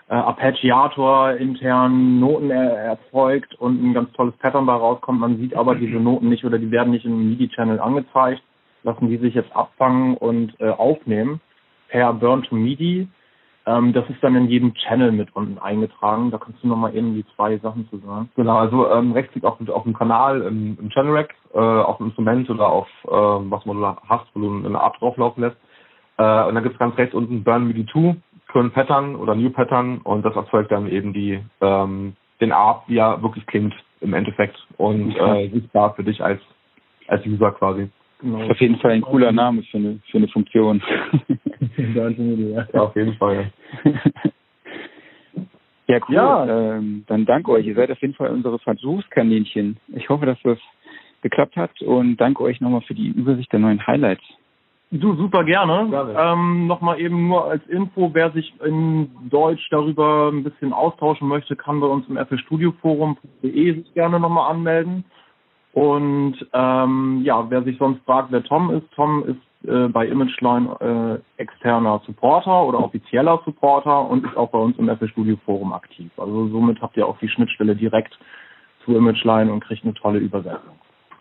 äh, 0.08 0.14
Arpeggiator 0.14 1.32
intern 1.32 2.20
Noten 2.20 2.50
er 2.50 2.76
erzeugt 2.76 3.54
und 3.54 3.82
ein 3.82 3.94
ganz 3.94 4.12
tolles 4.12 4.36
Pattern 4.36 4.66
da 4.66 4.76
rauskommt. 4.76 5.20
Man 5.20 5.38
sieht 5.38 5.56
aber 5.56 5.74
diese 5.74 5.96
Noten 5.96 6.28
nicht 6.28 6.44
oder 6.44 6.58
die 6.58 6.70
werden 6.70 6.90
nicht 6.90 7.04
im 7.04 7.30
MIDI-Channel 7.30 7.80
angezeigt. 7.80 8.42
Lassen 8.82 9.08
die 9.08 9.16
sich 9.16 9.34
jetzt 9.34 9.54
abfangen 9.56 10.16
und 10.16 10.60
äh, 10.60 10.68
aufnehmen 10.68 11.40
per 11.88 12.12
Burn 12.12 12.42
to 12.42 12.54
MIDI. 12.54 13.08
Ähm, 13.66 13.94
das 13.94 14.08
ist 14.10 14.22
dann 14.22 14.36
in 14.36 14.48
jedem 14.48 14.74
Channel 14.74 15.10
mit 15.10 15.34
unten 15.34 15.58
eingetragen. 15.58 16.30
Da 16.30 16.36
kannst 16.36 16.62
du 16.62 16.68
nochmal 16.68 16.94
eben 16.94 17.14
die 17.14 17.24
zwei 17.34 17.56
Sachen 17.58 17.88
zu 17.88 17.96
sagen. 17.98 18.28
Genau, 18.36 18.58
also 18.58 18.90
ähm, 18.90 19.12
rechts 19.12 19.34
liegt 19.34 19.46
auf, 19.46 19.56
auf 19.68 19.84
dem 19.84 19.94
Kanal 19.94 20.42
im, 20.42 20.76
im 20.78 20.90
Channel 20.90 21.16
Rack, 21.16 21.34
äh, 21.54 21.58
auf 21.58 21.96
dem 21.96 22.06
Instrument 22.06 22.50
oder 22.50 22.68
auf 22.68 22.88
äh, 23.06 23.10
was 23.10 23.64
man 23.64 23.80
da 23.80 23.96
hast, 24.06 24.26
wo 24.34 24.40
du 24.40 24.66
eine 24.66 24.78
Art 24.78 25.00
drauflaufen 25.00 25.44
lässt. 25.44 25.56
Äh, 26.18 26.44
und 26.44 26.54
dann 26.54 26.62
gibt 26.62 26.74
es 26.74 26.78
ganz 26.78 26.96
rechts 26.98 27.14
unten 27.14 27.42
Burn 27.42 27.66
MIDI 27.66 27.86
2 27.86 28.16
Current 28.54 28.72
Pattern 28.72 29.16
oder 29.16 29.34
New 29.34 29.50
Pattern 29.50 29.98
und 29.98 30.24
das 30.24 30.36
erzeugt 30.36 30.70
dann 30.70 30.88
eben 30.88 31.12
die 31.12 31.40
ähm, 31.60 32.14
den 32.40 32.52
Art, 32.52 32.84
wie 32.86 32.98
er 32.98 33.20
wirklich 33.20 33.44
klingt 33.46 33.74
im 34.00 34.14
Endeffekt 34.14 34.56
und 34.76 35.16
äh, 35.16 35.48
sichtbar 35.48 35.94
für 35.94 36.04
dich 36.04 36.22
als 36.22 36.40
als 37.08 37.26
User 37.26 37.50
quasi. 37.50 37.88
Genau. 38.20 38.48
Auf 38.48 38.60
jeden 38.60 38.76
Fall 38.76 38.92
ein 38.92 39.02
cooler 39.02 39.32
Name 39.32 39.64
für 39.64 39.78
eine 39.78 39.98
für 40.08 40.18
eine 40.18 40.28
Funktion. 40.28 40.80
ja, 41.76 42.80
auf 42.80 42.94
jeden 42.94 43.14
Fall. 43.14 43.52
Ja, 45.86 45.98
cool. 46.08 46.14
Ja. 46.14 46.76
Ähm, 46.76 47.04
dann 47.08 47.26
danke 47.26 47.50
euch. 47.50 47.66
Ihr 47.66 47.74
seid 47.74 47.90
auf 47.90 48.00
jeden 48.00 48.14
Fall 48.14 48.30
unsere 48.30 48.58
Versuchskaninchen. 48.58 49.76
Ich 49.88 50.08
hoffe, 50.08 50.24
dass 50.24 50.38
das 50.42 50.58
geklappt 51.20 51.56
hat 51.56 51.78
und 51.82 52.16
danke 52.16 52.42
euch 52.42 52.62
nochmal 52.62 52.80
für 52.80 52.94
die 52.94 53.08
Übersicht 53.08 53.52
der 53.52 53.58
neuen 53.60 53.86
Highlights. 53.86 54.24
Du, 54.90 55.14
super 55.16 55.44
gerne. 55.44 55.88
gerne. 55.90 56.14
Ähm, 56.16 56.66
Nochmal 56.66 57.00
eben 57.00 57.28
nur 57.28 57.46
als 57.46 57.66
Info, 57.66 58.10
wer 58.12 58.30
sich 58.30 58.54
in 58.64 59.10
Deutsch 59.28 59.68
darüber 59.70 60.30
ein 60.32 60.44
bisschen 60.44 60.72
austauschen 60.72 61.26
möchte, 61.26 61.56
kann 61.56 61.80
bei 61.80 61.86
uns 61.86 62.06
im 62.08 62.16
FL 62.16 62.38
Studio 62.38 62.72
Forum.de 62.80 63.74
sich 63.74 63.94
gerne 63.94 64.20
nochmal 64.20 64.50
anmelden. 64.50 65.04
Und 65.72 66.36
ähm, 66.52 67.22
ja, 67.24 67.50
wer 67.50 67.64
sich 67.64 67.76
sonst 67.78 68.04
fragt, 68.04 68.30
wer 68.30 68.44
Tom 68.44 68.70
ist, 68.70 68.86
Tom 68.94 69.24
ist 69.26 69.68
äh, 69.68 69.88
bei 69.88 70.06
ImageLine 70.06 71.20
äh, 71.38 71.42
externer 71.42 72.00
Supporter 72.06 72.64
oder 72.64 72.78
offizieller 72.78 73.40
Supporter 73.44 74.08
und 74.08 74.24
ist 74.24 74.36
auch 74.36 74.50
bei 74.50 74.58
uns 74.58 74.78
im 74.78 74.88
FL 74.88 75.08
Studio 75.08 75.36
Forum 75.44 75.72
aktiv. 75.72 76.10
Also 76.16 76.48
somit 76.48 76.80
habt 76.80 76.96
ihr 76.96 77.06
auch 77.06 77.18
die 77.18 77.28
Schnittstelle 77.28 77.74
direkt 77.74 78.16
zu 78.84 78.94
ImageLine 78.96 79.52
und 79.52 79.64
kriegt 79.64 79.82
eine 79.82 79.94
tolle 79.94 80.18
Übersetzung. 80.20 80.78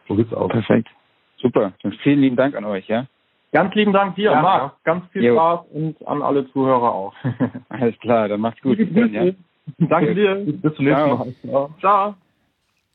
So 0.08 0.16
geht's 0.16 0.34
auch. 0.34 0.50
Perfekt. 0.50 0.90
Super. 1.38 1.74
Dann 1.82 1.94
vielen 2.04 2.20
lieben 2.20 2.36
Dank 2.36 2.56
an 2.56 2.66
euch, 2.66 2.88
ja? 2.88 3.08
Ganz 3.54 3.76
lieben 3.76 3.94
Dank 3.94 4.16
dir, 4.16 4.32
ja, 4.32 4.42
Marc. 4.42 4.84
Ganz 4.84 5.06
viel 5.12 5.26
jo. 5.26 5.36
Spaß 5.36 5.68
und 5.72 6.08
an 6.08 6.24
alle 6.24 6.52
Zuhörer 6.52 6.92
auch. 6.92 7.14
Alles 7.70 7.98
klar, 8.00 8.28
dann 8.28 8.42
macht's 8.42 8.60
gut. 8.62 8.80
Dann, 8.80 9.14
ja. 9.14 9.32
Danke 9.78 10.16
dir. 10.16 10.36
Bis 10.44 10.74
zum 10.76 10.86
nächsten 10.86 11.10
Mal. 11.10 11.34
Ciao. 11.44 11.70
Ciao. 11.80 12.16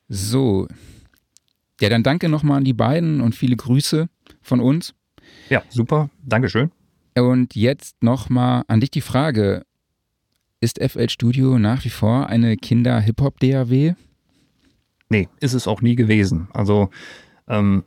So. 0.08 0.66
Ja, 1.80 1.88
dann 1.88 2.02
danke 2.02 2.28
nochmal 2.28 2.58
an 2.58 2.64
die 2.64 2.72
beiden 2.72 3.20
und 3.20 3.36
viele 3.36 3.54
Grüße 3.54 4.08
von 4.42 4.60
uns. 4.60 4.96
Ja, 5.48 5.62
super. 5.68 6.10
Dankeschön. 6.26 6.72
Und 7.16 7.54
jetzt 7.54 8.02
nochmal 8.02 8.64
an 8.66 8.80
dich 8.80 8.90
die 8.90 9.00
Frage. 9.00 9.62
Ist 10.60 10.82
FL 10.82 11.08
Studio 11.08 11.56
nach 11.60 11.84
wie 11.84 11.90
vor 11.90 12.26
eine 12.26 12.56
Kinder-Hip-Hop-DAW? 12.56 13.94
Nee, 15.08 15.28
ist 15.38 15.52
es 15.54 15.68
auch 15.68 15.82
nie 15.82 15.94
gewesen. 15.94 16.48
Also, 16.52 16.90
ähm, 17.46 17.84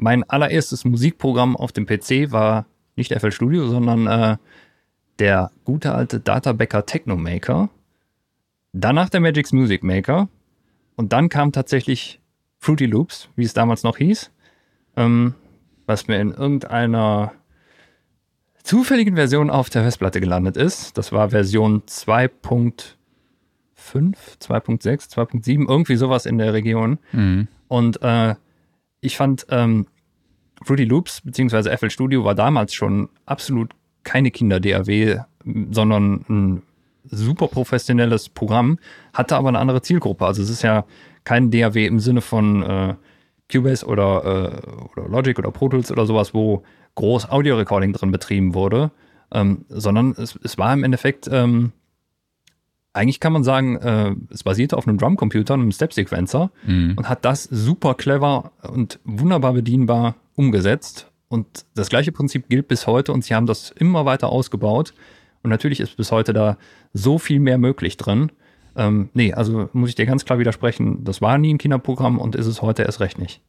mein 0.00 0.28
allererstes 0.28 0.84
Musikprogramm 0.84 1.56
auf 1.56 1.72
dem 1.72 1.86
PC 1.86 2.32
war 2.32 2.66
nicht 2.96 3.12
FL 3.12 3.30
Studio, 3.30 3.68
sondern 3.68 4.06
äh, 4.06 4.36
der 5.18 5.50
gute 5.64 5.94
alte 5.94 6.20
Databacker 6.20 6.86
Technomaker. 6.86 7.68
Danach 8.72 9.10
der 9.10 9.20
Magix 9.20 9.52
Music 9.52 9.82
Maker. 9.82 10.28
Und 10.96 11.12
dann 11.12 11.28
kam 11.28 11.52
tatsächlich 11.52 12.20
Fruity 12.58 12.86
Loops, 12.86 13.28
wie 13.36 13.44
es 13.44 13.54
damals 13.54 13.82
noch 13.82 13.96
hieß, 13.96 14.30
ähm, 14.96 15.34
was 15.86 16.08
mir 16.08 16.20
in 16.20 16.32
irgendeiner 16.32 17.32
zufälligen 18.62 19.16
Version 19.16 19.50
auf 19.50 19.70
der 19.70 19.82
Festplatte 19.82 20.20
gelandet 20.20 20.56
ist. 20.56 20.98
Das 20.98 21.12
war 21.12 21.30
Version 21.30 21.82
2.5 21.82 22.94
2.6, 23.94 25.10
2.7, 25.10 25.68
irgendwie 25.68 25.96
sowas 25.96 26.26
in 26.26 26.38
der 26.38 26.52
Region. 26.52 26.98
Mhm. 27.12 27.48
Und 27.68 28.02
äh, 28.02 28.34
ich 29.00 29.16
fand, 29.16 29.46
ähm, 29.50 29.86
Fruity 30.62 30.84
Loops 30.84 31.22
bzw. 31.22 31.76
FL 31.76 31.90
Studio 31.90 32.24
war 32.24 32.34
damals 32.34 32.74
schon 32.74 33.08
absolut 33.26 33.72
keine 34.02 34.30
Kinder-DAW, 34.30 35.20
sondern 35.70 36.24
ein 36.28 36.62
super 37.04 37.48
professionelles 37.48 38.28
Programm, 38.28 38.78
hatte 39.12 39.36
aber 39.36 39.48
eine 39.48 39.58
andere 39.58 39.82
Zielgruppe. 39.82 40.26
Also 40.26 40.42
es 40.42 40.50
ist 40.50 40.62
ja 40.62 40.84
kein 41.24 41.50
DAW 41.50 41.86
im 41.86 41.98
Sinne 41.98 42.20
von 42.20 42.62
äh, 42.62 42.94
Cubase 43.50 43.86
oder, 43.86 44.24
äh, 44.24 44.98
oder 44.98 45.08
Logic 45.08 45.38
oder 45.38 45.50
Pro 45.50 45.68
Tools 45.68 45.90
oder 45.90 46.06
sowas, 46.06 46.34
wo 46.34 46.62
groß 46.94 47.30
Audio-Recording 47.30 47.92
drin 47.92 48.12
betrieben 48.12 48.54
wurde, 48.54 48.90
ähm, 49.32 49.64
sondern 49.68 50.12
es, 50.12 50.38
es, 50.42 50.58
war 50.58 50.72
im 50.72 50.84
Endeffekt, 50.84 51.28
ähm, 51.30 51.72
eigentlich 52.92 53.20
kann 53.20 53.32
man 53.32 53.44
sagen, 53.44 53.76
äh, 53.76 54.14
es 54.30 54.42
basierte 54.42 54.76
auf 54.76 54.86
einem 54.86 54.98
Drumcomputer, 54.98 55.54
einem 55.54 55.72
Step-Sequencer 55.72 56.50
mhm. 56.66 56.94
und 56.96 57.08
hat 57.08 57.24
das 57.24 57.44
super 57.44 57.94
clever 57.94 58.52
und 58.62 58.98
wunderbar 59.04 59.52
bedienbar 59.52 60.16
umgesetzt. 60.34 61.10
Und 61.28 61.64
das 61.74 61.88
gleiche 61.88 62.10
Prinzip 62.10 62.48
gilt 62.48 62.66
bis 62.66 62.86
heute 62.86 63.12
und 63.12 63.24
sie 63.24 63.34
haben 63.34 63.46
das 63.46 63.70
immer 63.70 64.04
weiter 64.04 64.30
ausgebaut. 64.30 64.94
Und 65.42 65.50
natürlich 65.50 65.80
ist 65.80 65.96
bis 65.96 66.10
heute 66.10 66.32
da 66.32 66.58
so 66.92 67.18
viel 67.18 67.38
mehr 67.38 67.58
möglich 67.58 67.96
drin. 67.96 68.32
Ähm, 68.76 69.10
nee, 69.14 69.32
also 69.32 69.68
muss 69.72 69.90
ich 69.90 69.94
dir 69.94 70.06
ganz 70.06 70.24
klar 70.24 70.38
widersprechen, 70.38 71.04
das 71.04 71.20
war 71.20 71.38
nie 71.38 71.54
ein 71.54 71.58
Kinderprogramm 71.58 72.18
und 72.18 72.34
ist 72.34 72.46
es 72.46 72.62
heute 72.62 72.82
erst 72.82 73.00
recht 73.00 73.18
nicht. 73.18 73.40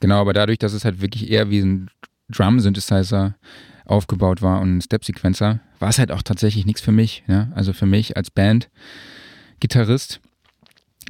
Genau, 0.00 0.20
aber 0.20 0.32
dadurch, 0.32 0.58
dass 0.58 0.72
es 0.72 0.84
halt 0.84 1.00
wirklich 1.00 1.30
eher 1.30 1.50
wie 1.50 1.60
ein 1.60 1.90
Drum-Synthesizer 2.30 3.36
aufgebaut 3.84 4.42
war 4.42 4.60
und 4.60 4.76
ein 4.76 4.80
Step-Sequencer, 4.80 5.60
war 5.78 5.88
es 5.88 5.98
halt 5.98 6.10
auch 6.10 6.22
tatsächlich 6.22 6.66
nichts 6.66 6.80
für 6.80 6.92
mich. 6.92 7.22
Ja? 7.26 7.48
Also 7.54 7.72
für 7.72 7.86
mich 7.86 8.16
als 8.16 8.30
Band-Gitarrist, 8.30 10.20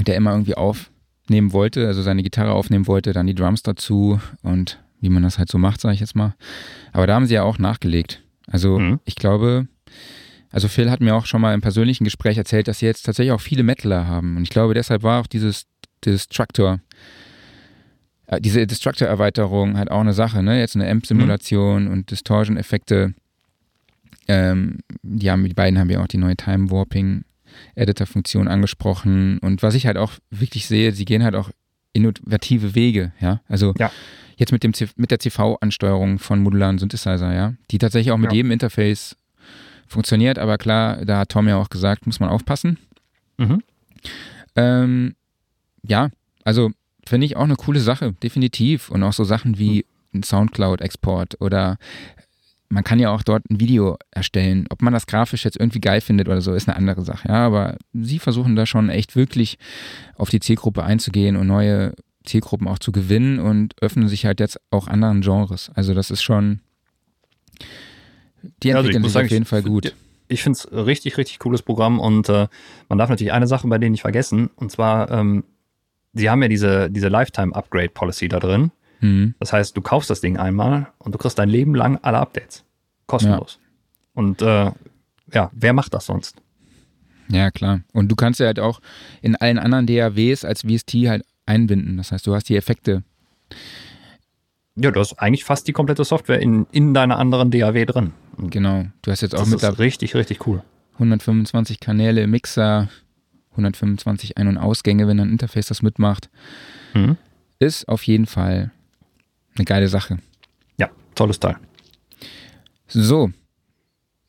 der 0.00 0.16
immer 0.16 0.32
irgendwie 0.32 0.56
aufnehmen 0.56 1.52
wollte, 1.52 1.86
also 1.86 2.02
seine 2.02 2.22
Gitarre 2.22 2.52
aufnehmen 2.52 2.86
wollte, 2.86 3.12
dann 3.12 3.26
die 3.26 3.34
Drums 3.34 3.62
dazu 3.62 4.20
und 4.42 4.80
wie 5.00 5.10
man 5.10 5.22
das 5.22 5.38
halt 5.38 5.50
so 5.50 5.58
macht, 5.58 5.80
sage 5.80 5.94
ich 5.94 6.00
jetzt 6.00 6.16
mal. 6.16 6.34
Aber 6.92 7.06
da 7.06 7.14
haben 7.14 7.26
sie 7.26 7.34
ja 7.34 7.42
auch 7.42 7.58
nachgelegt. 7.58 8.22
Also 8.46 8.78
mhm. 8.78 9.00
ich 9.04 9.14
glaube, 9.16 9.68
also 10.50 10.68
Phil 10.68 10.90
hat 10.90 11.00
mir 11.00 11.14
auch 11.14 11.26
schon 11.26 11.40
mal 11.40 11.54
im 11.54 11.60
persönlichen 11.60 12.04
Gespräch 12.04 12.38
erzählt, 12.38 12.68
dass 12.68 12.78
sie 12.78 12.86
jetzt 12.86 13.02
tatsächlich 13.02 13.32
auch 13.32 13.40
viele 13.40 13.62
Metaler 13.62 14.06
haben. 14.06 14.36
Und 14.36 14.44
ich 14.44 14.50
glaube, 14.50 14.74
deshalb 14.74 15.02
war 15.02 15.20
auch 15.20 15.26
dieses 15.26 15.66
Destructor, 16.04 16.74
äh, 16.74 16.78
diese 18.40 18.66
Destructor-Erweiterung 18.66 19.76
halt 19.76 19.90
auch 19.90 20.00
eine 20.00 20.14
Sache, 20.14 20.42
ne? 20.42 20.58
Jetzt 20.58 20.76
eine 20.76 20.88
Amp-Simulation 20.90 21.84
mhm. 21.84 21.92
und 21.92 22.10
Distortion-Effekte. 22.10 23.14
Ähm, 24.26 24.78
die, 25.02 25.30
haben, 25.30 25.44
die 25.44 25.54
beiden 25.54 25.78
haben 25.78 25.90
ja 25.90 26.02
auch 26.02 26.08
die 26.08 26.16
neue 26.16 26.36
Time 26.36 26.70
Warping 26.70 27.24
Editor-Funktion 27.74 28.48
angesprochen. 28.48 29.38
Und 29.38 29.62
was 29.62 29.74
ich 29.74 29.86
halt 29.86 29.98
auch 29.98 30.12
wirklich 30.30 30.66
sehe, 30.66 30.92
sie 30.92 31.04
gehen 31.04 31.22
halt 31.22 31.34
auch 31.34 31.50
innovative 31.92 32.74
Wege, 32.74 33.12
ja. 33.20 33.40
Also 33.48 33.74
ja. 33.78 33.90
jetzt 34.36 34.52
mit 34.52 34.64
dem 34.64 34.72
mit 34.96 35.10
der 35.10 35.20
CV-Ansteuerung 35.20 36.18
von 36.18 36.42
modularen 36.42 36.78
Synthesizer, 36.78 37.32
ja, 37.32 37.54
die 37.70 37.78
tatsächlich 37.78 38.12
auch 38.12 38.18
mit 38.18 38.32
ja. 38.32 38.36
jedem 38.36 38.50
Interface 38.50 39.16
funktioniert, 39.86 40.38
aber 40.38 40.58
klar, 40.58 41.04
da 41.04 41.18
hat 41.18 41.28
Tom 41.28 41.46
ja 41.46 41.56
auch 41.56 41.68
gesagt, 41.68 42.06
muss 42.06 42.20
man 42.20 42.30
aufpassen. 42.30 42.78
Mhm. 43.38 43.62
Ähm, 44.56 45.14
ja, 45.82 46.08
also 46.44 46.70
finde 47.06 47.26
ich 47.26 47.36
auch 47.36 47.44
eine 47.44 47.56
coole 47.56 47.80
Sache, 47.80 48.12
definitiv. 48.22 48.90
Und 48.90 49.02
auch 49.02 49.12
so 49.12 49.24
Sachen 49.24 49.58
wie 49.58 49.84
ein 50.14 50.22
Soundcloud-Export 50.22 51.40
oder 51.40 51.78
man 52.68 52.82
kann 52.82 52.98
ja 52.98 53.10
auch 53.10 53.22
dort 53.22 53.48
ein 53.50 53.60
Video 53.60 53.96
erstellen. 54.10 54.66
Ob 54.70 54.82
man 54.82 54.92
das 54.92 55.06
grafisch 55.06 55.44
jetzt 55.44 55.58
irgendwie 55.58 55.80
geil 55.80 56.00
findet 56.00 56.28
oder 56.28 56.40
so, 56.40 56.54
ist 56.54 56.68
eine 56.68 56.76
andere 56.76 57.02
Sache. 57.02 57.28
Ja, 57.28 57.46
aber 57.46 57.76
sie 57.92 58.18
versuchen 58.18 58.56
da 58.56 58.66
schon 58.66 58.88
echt 58.88 59.16
wirklich 59.16 59.58
auf 60.16 60.30
die 60.30 60.40
Zielgruppe 60.40 60.82
einzugehen 60.82 61.36
und 61.36 61.46
neue 61.46 61.94
Zielgruppen 62.24 62.66
auch 62.66 62.78
zu 62.78 62.90
gewinnen 62.90 63.38
und 63.38 63.74
öffnen 63.80 64.08
sich 64.08 64.26
halt 64.26 64.40
jetzt 64.40 64.58
auch 64.70 64.88
anderen 64.88 65.20
Genres. 65.20 65.70
Also 65.74 65.94
das 65.94 66.10
ist 66.10 66.22
schon, 66.22 66.60
die 68.62 68.70
entwickeln 68.70 68.96
also 68.96 69.08
sich 69.08 69.12
sagen, 69.12 69.26
auf 69.26 69.32
jeden 69.32 69.44
Fall 69.44 69.62
gut. 69.62 69.94
Ich 70.26 70.42
finde 70.42 70.58
es 70.58 70.72
richtig, 70.72 71.18
richtig 71.18 71.38
cooles 71.38 71.62
Programm 71.62 72.00
und 72.00 72.28
äh, 72.28 72.48
man 72.88 72.98
darf 72.98 73.10
natürlich 73.10 73.32
eine 73.32 73.46
Sache 73.46 73.68
bei 73.68 73.78
denen 73.78 73.92
nicht 73.92 74.00
vergessen 74.00 74.50
und 74.56 74.72
zwar, 74.72 75.10
ähm, 75.10 75.44
sie 76.14 76.30
haben 76.30 76.42
ja 76.42 76.48
diese, 76.48 76.90
diese 76.90 77.08
Lifetime-Upgrade-Policy 77.08 78.28
da 78.28 78.40
drin. 78.40 78.70
Mhm. 79.00 79.34
Das 79.38 79.52
heißt, 79.52 79.76
du 79.76 79.82
kaufst 79.82 80.10
das 80.10 80.20
Ding 80.20 80.36
einmal 80.36 80.88
und 80.98 81.14
du 81.14 81.18
kriegst 81.18 81.38
dein 81.38 81.48
Leben 81.48 81.74
lang 81.74 81.98
alle 82.02 82.18
Updates. 82.18 82.64
Kostenlos. 83.06 83.58
Ja. 83.60 83.68
Und 84.14 84.42
äh, 84.42 84.70
ja, 85.32 85.50
wer 85.52 85.72
macht 85.72 85.92
das 85.94 86.06
sonst? 86.06 86.40
Ja, 87.28 87.50
klar. 87.50 87.80
Und 87.92 88.10
du 88.10 88.16
kannst 88.16 88.40
ja 88.40 88.46
halt 88.46 88.60
auch 88.60 88.80
in 89.20 89.36
allen 89.36 89.58
anderen 89.58 89.86
DAWs 89.86 90.44
als 90.44 90.62
VST 90.62 90.94
halt 91.08 91.24
einbinden. 91.46 91.96
Das 91.96 92.12
heißt, 92.12 92.26
du 92.26 92.34
hast 92.34 92.48
die 92.48 92.56
Effekte 92.56 93.02
ja, 94.76 94.90
du 94.90 94.98
hast 94.98 95.14
eigentlich 95.14 95.44
fast 95.44 95.68
die 95.68 95.72
komplette 95.72 96.04
Software 96.04 96.40
in, 96.40 96.66
in 96.72 96.94
deiner 96.94 97.18
anderen 97.18 97.50
DAW 97.50 97.84
drin. 97.84 98.12
Genau. 98.38 98.86
Du 99.02 99.10
hast 99.10 99.20
jetzt 99.20 99.34
auch 99.34 99.40
das 99.40 99.50
mit 99.50 99.62
ist 99.62 99.78
richtig, 99.78 100.14
richtig 100.14 100.46
cool. 100.46 100.62
125 100.94 101.78
Kanäle, 101.80 102.26
Mixer, 102.26 102.88
125 103.54 104.38
Ein- 104.38 104.48
und 104.48 104.58
Ausgänge, 104.58 105.06
wenn 105.06 105.20
ein 105.20 105.30
Interface 105.30 105.66
das 105.66 105.82
mitmacht. 105.82 106.28
Mhm. 106.92 107.16
Ist 107.58 107.88
auf 107.88 108.02
jeden 108.04 108.26
Fall 108.26 108.70
eine 109.56 109.64
geile 109.64 109.88
Sache. 109.88 110.18
Ja, 110.76 110.90
tolles 111.14 111.40
Teil. 111.40 111.56
So, 112.86 113.30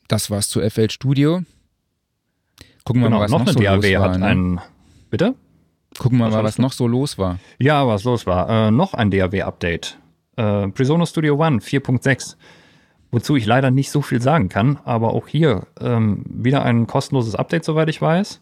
das 0.08 0.30
war's 0.30 0.50
zu 0.50 0.62
FL 0.62 0.90
Studio. 0.90 1.44
Gucken 2.84 3.02
wir 3.02 3.08
genau, 3.08 3.20
mal, 3.20 3.24
was 3.24 3.32
noch, 3.32 3.46
noch 3.46 3.54
so 3.54 3.60
DAW 3.60 3.76
los 3.76 4.00
war. 4.02 4.12
Hat 4.12 4.20
ne? 4.20 4.26
einen, 4.26 4.62
bitte? 5.10 5.36
Gucken 5.98 6.20
wir 6.20 6.30
mal, 6.30 6.44
was 6.44 6.58
noch 6.58 6.74
so 6.74 6.88
los 6.88 7.18
war. 7.18 7.40
Ja, 7.58 7.88
was 7.88 8.04
los 8.04 8.26
war. 8.26 8.68
Äh, 8.68 8.72
noch 8.72 8.94
ein 8.94 9.12
DAW-Update 9.12 9.98
äh, 10.38 10.68
Presonus 10.70 11.10
Studio 11.10 11.36
One 11.36 11.60
4.6, 11.60 12.36
wozu 13.12 13.36
ich 13.36 13.46
leider 13.46 13.72
nicht 13.72 13.92
so 13.92 14.02
viel 14.02 14.22
sagen 14.22 14.50
kann, 14.50 14.80
aber 14.84 15.14
auch 15.14 15.28
hier 15.28 15.68
ähm, 15.80 16.24
wieder 16.28 16.64
ein 16.64 16.88
kostenloses 16.88 17.36
Update, 17.36 17.66
soweit 17.66 17.90
ich 17.90 18.02
weiß. 18.02 18.42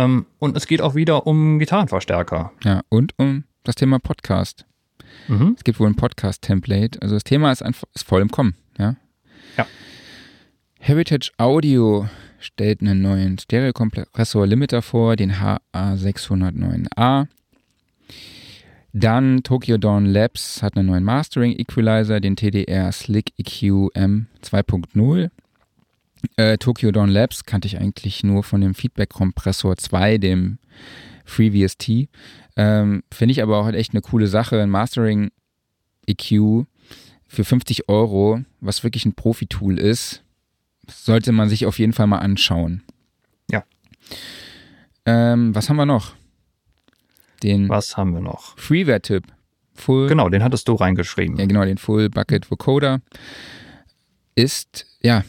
Ähm, 0.00 0.24
und 0.38 0.56
es 0.56 0.66
geht 0.66 0.80
auch 0.80 0.94
wieder 0.94 1.26
um 1.26 1.58
Gitarrenverstärker. 1.58 2.52
Ja, 2.64 2.80
und 2.88 3.12
um 3.18 3.44
das 3.64 3.74
Thema 3.74 3.98
Podcast. 3.98 4.64
Mhm. 5.28 5.54
Es 5.58 5.64
gibt 5.64 5.78
wohl 5.78 5.88
ein 5.88 5.96
Podcast-Template. 5.96 7.02
Also 7.02 7.16
das 7.16 7.24
Thema 7.24 7.52
ist, 7.52 7.62
einfach, 7.62 7.86
ist 7.94 8.06
voll 8.06 8.22
im 8.22 8.30
Kommen. 8.30 8.54
Ja. 8.78 8.96
ja. 9.58 9.66
Heritage 10.78 11.32
Audio 11.36 12.08
stellt 12.38 12.80
einen 12.80 13.02
neuen 13.02 13.38
Stereokompressor 13.38 14.46
Limiter 14.46 14.80
vor, 14.80 15.16
den 15.16 15.34
HA609A. 15.34 17.26
Dann 18.92 19.42
Tokyo 19.42 19.76
Dawn 19.76 20.06
Labs 20.06 20.62
hat 20.62 20.76
einen 20.76 20.86
neuen 20.86 21.04
Mastering 21.04 21.52
Equalizer, 21.52 22.20
den 22.20 22.36
TDR 22.36 22.90
Slick 22.90 23.34
EQ 23.36 23.90
M 23.94 24.28
2.0. 24.42 25.30
Äh, 26.36 26.58
Tokyo 26.58 26.90
Dawn 26.92 27.08
Labs 27.08 27.44
kannte 27.44 27.66
ich 27.66 27.78
eigentlich 27.78 28.22
nur 28.22 28.42
von 28.42 28.60
dem 28.60 28.74
Feedback 28.74 29.10
Kompressor 29.10 29.76
2, 29.76 30.18
dem 30.18 30.58
FreeVST. 31.24 32.08
Ähm, 32.56 33.02
Finde 33.12 33.32
ich 33.32 33.42
aber 33.42 33.58
auch 33.58 33.64
halt 33.64 33.76
echt 33.76 33.92
eine 33.92 34.02
coole 34.02 34.26
Sache. 34.26 34.60
Ein 34.60 34.70
Mastering 34.70 35.30
EQ 36.06 36.66
für 37.26 37.44
50 37.44 37.88
Euro, 37.88 38.42
was 38.60 38.82
wirklich 38.82 39.06
ein 39.06 39.14
Profi-Tool 39.14 39.78
ist, 39.78 40.22
sollte 40.88 41.32
man 41.32 41.48
sich 41.48 41.66
auf 41.66 41.78
jeden 41.78 41.92
Fall 41.92 42.08
mal 42.08 42.18
anschauen. 42.18 42.82
Ja. 43.50 43.64
Ähm, 45.06 45.54
was 45.54 45.68
haben 45.68 45.76
wir 45.76 45.86
noch? 45.86 46.14
Den 47.42 47.68
Was 47.68 47.96
haben 47.96 48.12
wir 48.12 48.20
noch? 48.20 48.58
Freeware-Tipp. 48.58 49.24
Genau, 49.86 50.28
den 50.28 50.44
hattest 50.44 50.68
du 50.68 50.74
reingeschrieben. 50.74 51.38
Ja, 51.38 51.46
genau, 51.46 51.64
den 51.64 51.78
Full 51.78 52.10
Bucket 52.10 52.50
Vocoder 52.50 53.00
ist, 54.34 54.86
ja, 55.00 55.24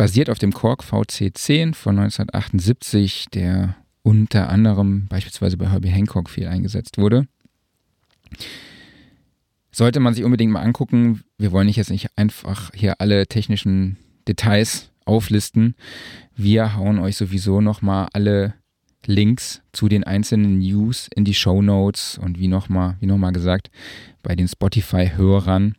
basiert 0.00 0.30
auf 0.30 0.38
dem 0.38 0.54
Korg 0.54 0.82
VC10 0.82 1.74
von 1.74 1.98
1978, 1.98 3.26
der 3.34 3.76
unter 4.00 4.48
anderem 4.48 5.08
beispielsweise 5.08 5.58
bei 5.58 5.68
Herbie 5.68 5.90
Hancock 5.90 6.30
viel 6.30 6.48
eingesetzt 6.48 6.96
wurde. 6.96 7.28
Sollte 9.70 10.00
man 10.00 10.14
sich 10.14 10.24
unbedingt 10.24 10.52
mal 10.52 10.62
angucken. 10.62 11.22
Wir 11.36 11.52
wollen 11.52 11.66
nicht 11.66 11.76
jetzt 11.76 11.90
nicht 11.90 12.16
einfach 12.16 12.70
hier 12.72 12.98
alle 12.98 13.26
technischen 13.26 13.98
Details 14.26 14.90
auflisten. 15.04 15.74
Wir 16.34 16.76
hauen 16.76 16.98
euch 16.98 17.18
sowieso 17.18 17.60
nochmal 17.60 18.08
alle 18.14 18.54
Links 19.04 19.60
zu 19.72 19.90
den 19.90 20.04
einzelnen 20.04 20.60
News 20.60 21.10
in 21.14 21.26
die 21.26 21.34
Show 21.34 21.60
Notes 21.60 22.16
und 22.16 22.38
wie 22.38 22.48
nochmal, 22.48 22.96
wie 23.00 23.06
nochmal 23.06 23.32
gesagt, 23.32 23.70
bei 24.22 24.34
den 24.34 24.48
Spotify-Hörern. 24.48 25.74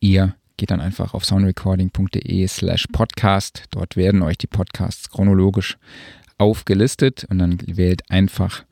Ihr 0.00 0.34
geht 0.56 0.70
dann 0.70 0.80
einfach 0.80 1.14
auf 1.14 1.24
soundrecording.de 1.24 2.46
slash 2.48 2.86
podcast. 2.92 3.64
Dort 3.70 3.96
werden 3.96 4.22
euch 4.22 4.38
die 4.38 4.46
Podcasts 4.46 5.10
chronologisch 5.10 5.76
aufgelistet 6.38 7.26
und 7.30 7.38
dann 7.38 7.58
wählt 7.66 8.10
einfach 8.10 8.64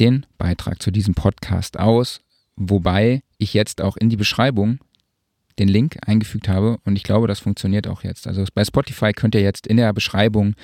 den 0.00 0.26
Beitrag 0.38 0.82
zu 0.82 0.90
diesem 0.90 1.14
Podcast 1.14 1.78
aus. 1.78 2.20
Wobei 2.56 3.22
ich 3.38 3.54
jetzt 3.54 3.80
auch 3.80 3.96
in 3.96 4.08
die 4.08 4.16
Beschreibung 4.16 4.78
den 5.58 5.68
Link 5.68 5.96
eingefügt 6.06 6.48
habe 6.48 6.78
und 6.84 6.96
ich 6.96 7.02
glaube, 7.02 7.28
das 7.28 7.40
funktioniert 7.40 7.86
auch 7.86 8.02
jetzt. 8.02 8.26
Also 8.26 8.44
bei 8.54 8.64
Spotify 8.64 9.12
könnt 9.12 9.34
ihr 9.34 9.40
jetzt 9.40 9.66
in 9.66 9.78
der 9.78 9.92
Beschreibung 9.92 10.54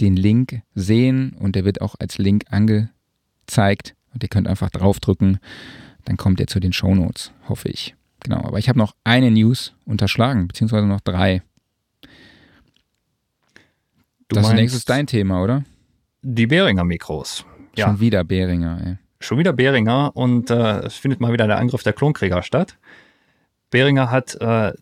den 0.00 0.16
Link 0.16 0.62
sehen 0.74 1.34
und 1.38 1.56
der 1.56 1.64
wird 1.64 1.80
auch 1.80 1.94
als 1.98 2.18
Link 2.18 2.44
angezeigt 2.50 3.94
und 4.12 4.22
ihr 4.22 4.28
könnt 4.28 4.48
einfach 4.48 4.70
draufdrücken, 4.70 5.38
dann 6.04 6.16
kommt 6.16 6.40
ihr 6.40 6.46
zu 6.46 6.60
den 6.60 6.72
Show 6.72 6.94
Notes, 6.94 7.32
hoffe 7.48 7.68
ich. 7.68 7.94
Genau, 8.22 8.44
aber 8.44 8.58
ich 8.58 8.68
habe 8.68 8.78
noch 8.78 8.94
eine 9.04 9.30
News 9.30 9.74
unterschlagen, 9.84 10.46
beziehungsweise 10.48 10.86
noch 10.86 11.00
drei. 11.00 11.42
Du 14.28 14.36
das 14.36 14.52
nächste 14.52 14.78
ist 14.78 14.88
dein 14.88 15.06
Thema, 15.06 15.42
oder? 15.42 15.64
Die 16.22 16.46
Behringer 16.46 16.84
Mikros. 16.84 17.44
Ja. 17.76 17.86
Schon 17.86 18.00
wieder 18.00 18.24
Behringer, 18.24 18.80
ey. 18.84 18.96
Schon 19.20 19.38
wieder 19.38 19.52
Behringer 19.52 20.12
und 20.14 20.50
äh, 20.50 20.80
es 20.80 20.94
findet 20.94 21.20
mal 21.20 21.32
wieder 21.32 21.46
der 21.46 21.58
Angriff 21.58 21.82
der 21.82 21.92
Klonkrieger 21.92 22.42
statt. 22.42 22.78
Behringer 23.70 24.10
hat 24.10 24.34
äh, 24.40 24.72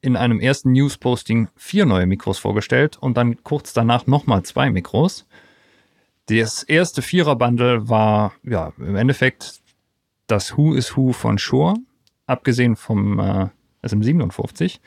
in 0.00 0.16
einem 0.16 0.40
ersten 0.40 0.72
News-Posting 0.72 1.48
vier 1.56 1.86
neue 1.86 2.06
Mikros 2.06 2.38
vorgestellt 2.38 2.98
und 2.98 3.16
dann 3.16 3.42
kurz 3.42 3.72
danach 3.72 4.06
nochmal 4.06 4.42
zwei 4.42 4.70
Mikros. 4.70 5.26
Das 6.26 6.62
erste 6.62 7.02
Vierer-Bundle 7.02 7.88
war 7.88 8.32
ja 8.42 8.72
im 8.78 8.96
Endeffekt 8.96 9.60
das 10.26 10.56
Who 10.56 10.74
is 10.74 10.96
Who 10.96 11.12
von 11.12 11.38
Shure, 11.38 11.74
abgesehen 12.26 12.76
vom 12.76 13.18
äh, 13.18 13.48
SM57. 13.84 14.80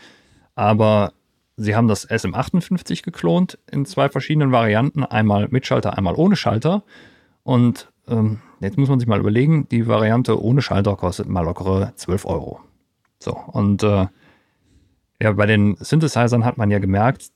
Aber 0.55 1.13
sie 1.57 1.75
haben 1.75 1.87
das 1.87 2.09
SM58 2.09 3.03
geklont 3.03 3.57
in 3.71 3.85
zwei 3.85 4.09
verschiedenen 4.09 4.51
Varianten, 4.51 5.03
einmal 5.03 5.47
mit 5.49 5.65
Schalter, 5.65 5.97
einmal 5.97 6.15
ohne 6.15 6.35
Schalter. 6.35 6.83
Und 7.43 7.91
ähm, 8.07 8.41
jetzt 8.59 8.77
muss 8.77 8.89
man 8.89 8.99
sich 8.99 9.07
mal 9.07 9.19
überlegen, 9.19 9.67
die 9.69 9.87
Variante 9.87 10.41
ohne 10.41 10.61
Schalter 10.61 10.95
kostet 10.95 11.27
mal 11.27 11.41
lockere 11.41 11.93
12 11.95 12.25
Euro. 12.25 12.61
So, 13.19 13.35
und 13.35 13.83
äh, 13.83 14.07
ja, 15.21 15.31
bei 15.31 15.45
den 15.45 15.77
Synthesizern 15.79 16.45
hat 16.45 16.57
man 16.57 16.71
ja 16.71 16.79
gemerkt, 16.79 17.31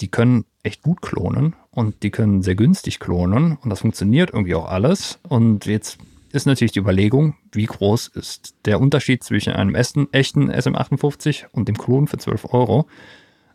die 0.00 0.08
können 0.08 0.44
echt 0.62 0.82
gut 0.82 1.02
klonen 1.02 1.54
und 1.70 2.02
die 2.02 2.10
können 2.10 2.42
sehr 2.42 2.54
günstig 2.54 3.00
klonen 3.00 3.58
und 3.62 3.70
das 3.70 3.80
funktioniert 3.80 4.30
irgendwie 4.30 4.54
auch 4.54 4.68
alles. 4.68 5.18
Und 5.28 5.66
jetzt 5.66 5.98
ist 6.32 6.46
natürlich 6.46 6.72
die 6.72 6.78
Überlegung, 6.78 7.36
wie 7.52 7.66
groß 7.66 8.08
ist 8.08 8.54
der 8.64 8.80
Unterschied 8.80 9.24
zwischen 9.24 9.52
einem 9.52 9.74
echten, 9.74 10.12
echten 10.12 10.50
SM58 10.50 11.46
und 11.52 11.68
dem 11.68 11.76
Klon 11.76 12.06
für 12.06 12.18
12 12.18 12.52
Euro. 12.52 12.86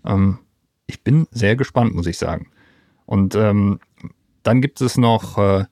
Ähm, 0.05 0.39
ich 0.87 1.03
bin 1.03 1.27
sehr 1.31 1.55
gespannt, 1.55 1.95
muss 1.95 2.07
ich 2.07 2.17
sagen. 2.17 2.47
Und 3.05 3.35
ähm, 3.35 3.79
dann 4.43 4.61
gibt 4.61 4.81
es 4.81 4.97
noch, 4.97 5.37
äh, 5.37 5.65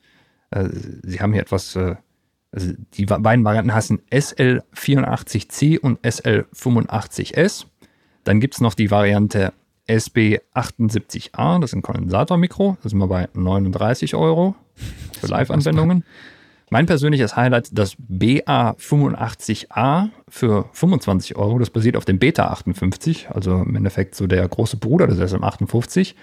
äh, 0.52 0.70
Sie 1.04 1.20
haben 1.20 1.34
hier 1.34 1.42
etwas, 1.42 1.76
äh, 1.76 1.96
also 2.52 2.74
die 2.94 3.06
beiden 3.06 3.44
Varianten 3.44 3.74
heißen 3.74 4.02
SL84C 4.12 5.80
und 5.80 6.00
SL85S. 6.02 7.66
Dann 8.24 8.40
gibt 8.40 8.56
es 8.56 8.62
noch 8.62 8.74
die 8.74 8.92
Variante 8.92 9.54
SB78A, 9.88 11.60
das 11.60 11.72
ist 11.72 11.76
ein 11.76 11.82
Kondensatormikro, 11.82 12.78
da 12.82 12.90
sind 12.90 13.00
wir 13.00 13.08
bei 13.08 13.28
39 13.34 14.16
Euro 14.16 14.56
für 15.20 15.28
Live-Anwendungen. 15.28 16.06
Mein 16.70 16.86
persönliches 16.86 17.36
Highlight, 17.36 17.78
das 17.78 17.98
BA85A 17.98 20.10
für 20.28 20.70
25 20.74 21.36
Euro. 21.36 21.60
Das 21.60 21.70
basiert 21.70 21.98
auf 21.98 22.06
dem 22.06 22.20
Beta 22.20 22.48
58, 22.48 23.30
also 23.30 23.62
im 23.62 23.76
Endeffekt 23.76 24.16
so 24.16 24.28
der 24.28 24.48
große 24.48 24.78
Bruder 24.78 25.08
des 25.08 25.20
SM58, 25.20 26.16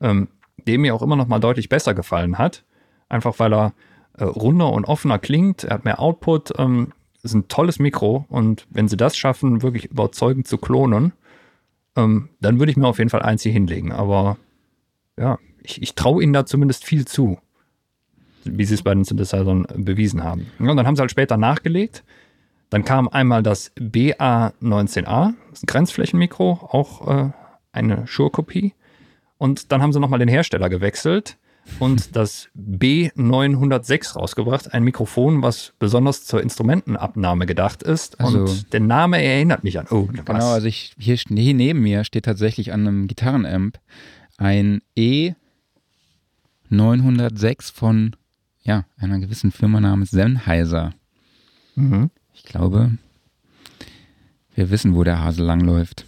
ähm, 0.00 0.28
dem 0.66 0.82
mir 0.82 0.94
auch 0.94 1.02
immer 1.02 1.16
noch 1.16 1.28
mal 1.28 1.38
deutlich 1.38 1.68
besser 1.68 1.94
gefallen 1.94 2.38
hat. 2.38 2.64
Einfach 3.08 3.38
weil 3.38 3.54
er 3.54 3.72
äh, 4.18 4.24
runder 4.24 4.72
und 4.72 4.84
offener 4.84 5.18
klingt, 5.18 5.64
er 5.64 5.74
hat 5.74 5.84
mehr 5.84 6.00
Output, 6.00 6.52
ähm, 6.58 6.92
ist 7.22 7.34
ein 7.34 7.48
tolles 7.48 7.78
Mikro 7.78 8.26
und 8.28 8.66
wenn 8.70 8.88
sie 8.88 8.96
das 8.96 9.16
schaffen, 9.16 9.62
wirklich 9.62 9.86
überzeugend 9.86 10.46
zu 10.46 10.58
klonen, 10.58 11.12
ähm, 11.96 12.28
dann 12.40 12.58
würde 12.58 12.70
ich 12.70 12.76
mir 12.76 12.86
auf 12.86 12.98
jeden 12.98 13.10
Fall 13.10 13.22
eins 13.22 13.42
hier 13.42 13.52
hinlegen. 13.52 13.92
Aber 13.92 14.36
ja, 15.18 15.38
ich, 15.62 15.80
ich 15.80 15.94
traue 15.94 16.22
ihnen 16.22 16.32
da 16.32 16.44
zumindest 16.44 16.84
viel 16.84 17.06
zu 17.06 17.38
wie 18.44 18.64
sie 18.64 18.74
es 18.74 18.82
bei 18.82 18.94
den 18.94 19.04
Synthesizern 19.04 19.66
bewiesen 19.76 20.22
haben. 20.22 20.46
Und 20.58 20.76
dann 20.76 20.86
haben 20.86 20.96
sie 20.96 21.00
halt 21.00 21.10
später 21.10 21.36
nachgelegt. 21.36 22.04
Dann 22.70 22.84
kam 22.84 23.08
einmal 23.08 23.42
das 23.42 23.74
BA19A, 23.76 25.34
das 25.50 25.58
ist 25.58 25.62
ein 25.62 25.66
Grenzflächenmikro, 25.66 26.68
auch 26.72 27.08
äh, 27.08 27.30
eine 27.72 28.06
Shure-Kopie. 28.06 28.74
Und 29.38 29.70
dann 29.72 29.82
haben 29.82 29.92
sie 29.92 30.00
nochmal 30.00 30.18
den 30.18 30.28
Hersteller 30.28 30.68
gewechselt 30.68 31.36
und 31.78 32.16
das 32.16 32.48
B906 32.56 34.14
rausgebracht, 34.14 34.72
ein 34.72 34.82
Mikrofon, 34.84 35.42
was 35.42 35.72
besonders 35.78 36.24
zur 36.24 36.42
Instrumentenabnahme 36.42 37.46
gedacht 37.46 37.82
ist. 37.82 38.20
Also, 38.20 38.40
und 38.40 38.72
der 38.72 38.80
Name 38.80 39.22
erinnert 39.22 39.64
mich 39.64 39.78
an. 39.78 39.86
Oh, 39.90 40.08
was? 40.10 40.24
Genau, 40.24 40.52
also 40.52 40.66
ich, 40.66 40.94
hier, 40.98 41.16
hier 41.16 41.54
neben 41.54 41.80
mir 41.80 42.04
steht 42.04 42.24
tatsächlich 42.24 42.72
an 42.72 42.86
einem 42.86 43.06
Gitarrenamp 43.06 43.78
ein 44.36 44.82
E906 46.70 47.72
von 47.72 48.16
ja, 48.64 48.84
einer 48.96 49.18
gewissen 49.18 49.52
Firma 49.52 49.80
namens 49.80 50.10
Sennheiser. 50.10 50.92
Mhm. 51.74 52.10
Ich 52.32 52.44
glaube, 52.44 52.96
wir 54.54 54.70
wissen, 54.70 54.94
wo 54.94 55.04
der 55.04 55.20
Hase 55.20 55.42
langläuft. 55.42 56.06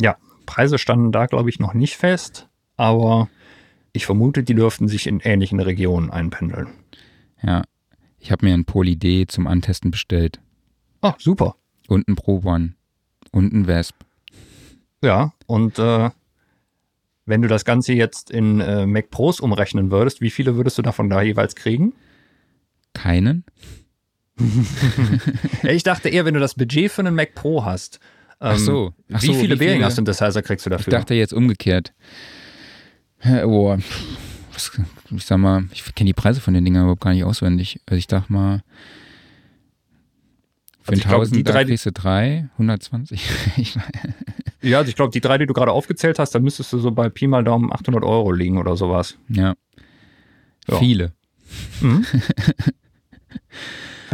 Ja, 0.00 0.16
Preise 0.46 0.78
standen 0.78 1.12
da, 1.12 1.26
glaube 1.26 1.50
ich, 1.50 1.58
noch 1.58 1.74
nicht 1.74 1.96
fest, 1.96 2.48
aber 2.76 3.28
ich 3.92 4.06
vermute, 4.06 4.42
die 4.42 4.54
dürften 4.54 4.88
sich 4.88 5.06
in 5.06 5.20
ähnlichen 5.20 5.60
Regionen 5.60 6.10
einpendeln. 6.10 6.68
Ja, 7.42 7.62
ich 8.18 8.32
habe 8.32 8.46
mir 8.46 8.54
ein 8.54 8.64
Poly 8.64 8.96
D 8.96 9.26
zum 9.26 9.46
Antesten 9.46 9.90
bestellt. 9.90 10.40
Ah, 11.00 11.14
super. 11.18 11.56
Und 11.88 12.08
ein 12.08 12.16
Pro 12.16 12.42
One. 12.44 12.74
Und 13.30 13.52
ein 13.52 13.66
Vesp. 13.66 13.94
Ja, 15.02 15.32
und 15.46 15.78
äh, 15.78 16.10
wenn 17.28 17.42
du 17.42 17.48
das 17.48 17.64
Ganze 17.64 17.92
jetzt 17.92 18.30
in 18.30 18.60
äh, 18.60 18.86
Mac 18.86 19.10
Pros 19.10 19.40
umrechnen 19.40 19.90
würdest, 19.90 20.20
wie 20.20 20.30
viele 20.30 20.56
würdest 20.56 20.78
du 20.78 20.82
davon 20.82 21.10
da 21.10 21.20
jeweils 21.22 21.54
kriegen? 21.54 21.92
Keinen. 22.94 23.44
ich 25.62 25.82
dachte 25.82 26.08
eher, 26.08 26.24
wenn 26.24 26.34
du 26.34 26.40
das 26.40 26.54
Budget 26.54 26.90
für 26.90 27.02
einen 27.02 27.14
Mac 27.14 27.34
Pro 27.34 27.64
hast. 27.64 28.00
Ähm, 28.40 28.52
ach 28.52 28.58
so. 28.58 28.94
Ach 29.12 29.22
wie 29.22 29.34
viele 29.34 29.56
Behringer 29.56 29.90
Synthesizer 29.90 30.42
kriegst 30.42 30.64
du 30.64 30.70
dafür? 30.70 30.92
Ich 30.92 30.98
dachte 30.98 31.14
jetzt 31.14 31.34
umgekehrt. 31.34 31.92
Oh, 33.44 33.76
ich 35.10 35.24
sag 35.24 35.38
mal, 35.38 35.64
ich 35.72 35.94
kenne 35.94 36.08
die 36.08 36.14
Preise 36.14 36.40
von 36.40 36.54
den 36.54 36.64
Dingern 36.64 36.84
überhaupt 36.84 37.02
gar 37.02 37.12
nicht 37.12 37.24
auswendig. 37.24 37.80
Also 37.86 37.98
ich 37.98 38.06
dachte 38.06 38.32
mal, 38.32 38.62
für 40.82 40.92
also 40.92 41.02
1000 41.02 41.44
glaub, 41.44 41.54
da 41.54 41.64
kriegst 41.64 41.86
du 41.86 41.92
drei, 41.92 42.48
120. 42.52 43.28
Ja, 44.60 44.78
also 44.78 44.88
ich 44.88 44.96
glaube, 44.96 45.12
die 45.12 45.20
drei, 45.20 45.38
die 45.38 45.46
du 45.46 45.54
gerade 45.54 45.72
aufgezählt 45.72 46.18
hast, 46.18 46.34
da 46.34 46.40
müsstest 46.40 46.72
du 46.72 46.78
so 46.78 46.90
bei 46.90 47.08
Pi 47.08 47.26
mal 47.26 47.44
Daumen 47.44 47.72
800 47.72 48.02
Euro 48.02 48.32
liegen 48.32 48.58
oder 48.58 48.76
sowas. 48.76 49.16
Ja. 49.28 49.54
ja. 50.68 50.78
Viele. 50.78 51.12
Mhm. 51.80 52.04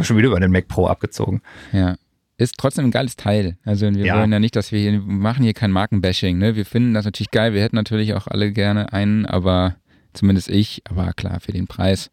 Schon 0.01 0.17
wieder 0.17 0.27
über 0.27 0.39
den 0.39 0.51
Mac 0.51 0.67
Pro 0.67 0.87
abgezogen. 0.87 1.41
Ja. 1.71 1.95
Ist 2.37 2.55
trotzdem 2.57 2.85
ein 2.85 2.91
geiles 2.91 3.15
Teil. 3.15 3.57
Also 3.63 3.91
wir 3.93 4.05
ja. 4.05 4.19
wollen 4.19 4.31
ja 4.31 4.39
nicht, 4.39 4.55
dass 4.55 4.71
wir 4.71 4.79
hier, 4.79 4.99
machen 4.99 5.43
hier 5.43 5.53
kein 5.53 5.71
Markenbashing. 5.71 6.37
Ne? 6.37 6.55
Wir 6.55 6.65
finden 6.65 6.93
das 6.93 7.05
natürlich 7.05 7.31
geil. 7.31 7.53
Wir 7.53 7.61
hätten 7.61 7.77
natürlich 7.77 8.13
auch 8.13 8.27
alle 8.27 8.51
gerne 8.51 8.91
einen, 8.91 9.25
aber 9.25 9.77
zumindest 10.13 10.49
ich. 10.49 10.81
Aber 10.89 11.13
klar, 11.13 11.39
für 11.39 11.53
den 11.53 11.67
Preis, 11.67 12.11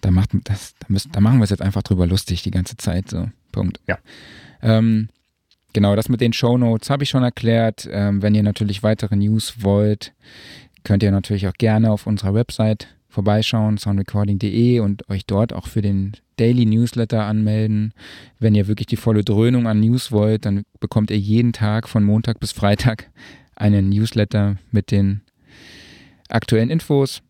da, 0.00 0.10
macht 0.10 0.30
das, 0.44 0.74
da, 0.80 0.86
müssen, 0.88 1.12
da 1.12 1.20
machen 1.20 1.38
wir 1.38 1.44
es 1.44 1.50
jetzt 1.50 1.62
einfach 1.62 1.82
drüber 1.82 2.08
lustig 2.08 2.42
die 2.42 2.50
ganze 2.50 2.76
Zeit. 2.76 3.08
So, 3.08 3.28
Punkt. 3.52 3.80
Ja. 3.86 3.98
Ähm, 4.62 5.08
Genau, 5.72 5.94
das 5.94 6.08
mit 6.08 6.20
den 6.20 6.32
Show 6.32 6.58
Notes 6.58 6.90
habe 6.90 7.04
ich 7.04 7.10
schon 7.10 7.22
erklärt. 7.22 7.88
Ähm, 7.90 8.22
wenn 8.22 8.34
ihr 8.34 8.42
natürlich 8.42 8.82
weitere 8.82 9.16
News 9.16 9.62
wollt, 9.62 10.12
könnt 10.82 11.02
ihr 11.02 11.12
natürlich 11.12 11.46
auch 11.46 11.54
gerne 11.54 11.90
auf 11.90 12.06
unserer 12.06 12.34
Website 12.34 12.88
vorbeischauen, 13.08 13.78
soundrecording.de 13.78 14.80
und 14.80 15.08
euch 15.10 15.26
dort 15.26 15.52
auch 15.52 15.66
für 15.66 15.82
den 15.82 16.12
Daily 16.36 16.64
Newsletter 16.64 17.24
anmelden. 17.24 17.92
Wenn 18.38 18.54
ihr 18.54 18.66
wirklich 18.66 18.86
die 18.86 18.96
volle 18.96 19.24
Dröhnung 19.24 19.66
an 19.66 19.80
News 19.80 20.10
wollt, 20.10 20.46
dann 20.46 20.62
bekommt 20.80 21.10
ihr 21.10 21.18
jeden 21.18 21.52
Tag 21.52 21.88
von 21.88 22.02
Montag 22.02 22.40
bis 22.40 22.52
Freitag 22.52 23.10
einen 23.56 23.90
Newsletter 23.90 24.56
mit 24.70 24.90
den 24.90 25.20
aktuellen 26.28 26.70
Infos 26.70 27.22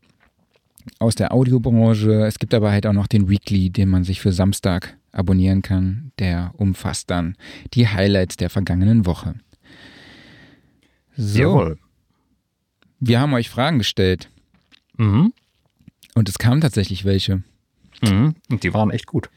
aus 0.98 1.14
der 1.14 1.32
Audiobranche. 1.32 2.24
Es 2.24 2.38
gibt 2.38 2.54
aber 2.54 2.70
halt 2.70 2.86
auch 2.86 2.92
noch 2.92 3.06
den 3.06 3.28
Weekly, 3.28 3.70
den 3.70 3.88
man 3.88 4.04
sich 4.04 4.20
für 4.20 4.32
Samstag 4.32 4.96
abonnieren 5.12 5.62
kann. 5.62 6.12
Der 6.18 6.52
umfasst 6.56 7.10
dann 7.10 7.36
die 7.74 7.88
Highlights 7.88 8.36
der 8.36 8.50
vergangenen 8.50 9.06
Woche. 9.06 9.34
So. 11.16 11.38
Jawohl. 11.38 11.78
Wir 13.00 13.20
haben 13.20 13.32
euch 13.34 13.48
Fragen 13.48 13.78
gestellt. 13.78 14.30
Mhm. 14.96 15.32
Und 16.14 16.28
es 16.28 16.38
kamen 16.38 16.60
tatsächlich 16.60 17.04
welche. 17.04 17.42
Mhm. 18.02 18.34
Und 18.50 18.62
die 18.62 18.74
waren 18.74 18.90
echt 18.90 19.06
gut. 19.06 19.30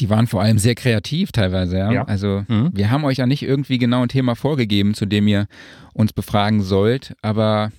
Die 0.00 0.10
waren 0.10 0.26
vor 0.26 0.42
allem 0.42 0.58
sehr 0.58 0.74
kreativ 0.74 1.32
teilweise, 1.32 1.78
ja. 1.78 1.92
ja. 1.92 2.04
Also 2.04 2.44
mhm. 2.48 2.70
wir 2.72 2.90
haben 2.90 3.04
euch 3.04 3.18
ja 3.18 3.26
nicht 3.26 3.42
irgendwie 3.42 3.78
genau 3.78 4.02
ein 4.02 4.08
Thema 4.08 4.34
vorgegeben, 4.34 4.94
zu 4.94 5.06
dem 5.06 5.28
ihr 5.28 5.46
uns 5.92 6.12
befragen 6.12 6.62
sollt, 6.62 7.14
aber 7.22 7.72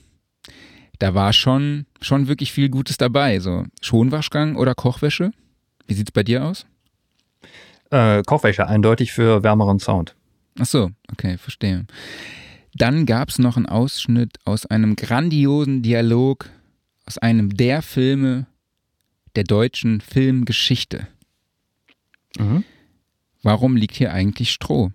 da 0.99 1.13
war 1.13 1.33
schon, 1.33 1.85
schon 2.01 2.27
wirklich 2.27 2.51
viel 2.51 2.69
Gutes 2.69 2.97
dabei. 2.97 3.39
So 3.39 3.65
Schonwaschgang 3.81 4.55
oder 4.55 4.75
Kochwäsche? 4.75 5.31
Wie 5.87 5.95
sieht 5.95 6.09
es 6.09 6.13
bei 6.13 6.23
dir 6.23 6.45
aus? 6.45 6.65
Äh, 7.93 8.23
Kochwäsche, 8.23 8.65
eindeutig 8.65 9.11
für 9.11 9.43
wärmeren 9.43 9.77
Sound. 9.77 10.15
Ach 10.59 10.65
so, 10.65 10.89
okay, 11.11 11.37
verstehe. 11.37 11.85
Dann 12.73 13.05
gab 13.05 13.29
es 13.29 13.37
noch 13.37 13.55
einen 13.55 13.67
Ausschnitt 13.67 14.39
aus 14.45 14.65
einem 14.65 14.95
grandiosen 14.95 15.83
Dialog 15.83 16.49
aus 17.05 17.19
einem 17.19 17.55
der 17.55 17.83
Filme 17.83 18.47
der 19.35 19.43
deutschen 19.43 20.01
Filmgeschichte. 20.01 21.07
Mhm. 22.39 22.63
Warum 23.43 23.75
liegt 23.75 23.95
hier 23.95 24.11
eigentlich 24.11 24.51
Stroh? 24.51 24.91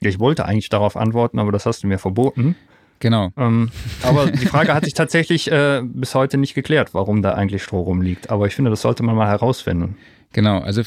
Ich 0.00 0.18
wollte 0.18 0.46
eigentlich 0.46 0.70
darauf 0.70 0.96
antworten, 0.96 1.38
aber 1.38 1.52
das 1.52 1.66
hast 1.66 1.82
du 1.82 1.86
mir 1.86 1.98
verboten. 1.98 2.56
Genau. 3.00 3.30
Ähm, 3.36 3.70
aber 4.02 4.30
die 4.30 4.46
Frage 4.46 4.72
hat 4.72 4.84
sich 4.84 4.94
tatsächlich 4.94 5.52
äh, 5.52 5.82
bis 5.84 6.14
heute 6.14 6.38
nicht 6.38 6.54
geklärt, 6.54 6.94
warum 6.94 7.20
da 7.20 7.34
eigentlich 7.34 7.62
Stroh 7.62 7.82
rumliegt. 7.82 8.30
Aber 8.30 8.46
ich 8.46 8.54
finde, 8.54 8.70
das 8.70 8.80
sollte 8.80 9.02
man 9.02 9.16
mal 9.16 9.28
herausfinden. 9.28 9.98
Genau, 10.32 10.60
also 10.60 10.80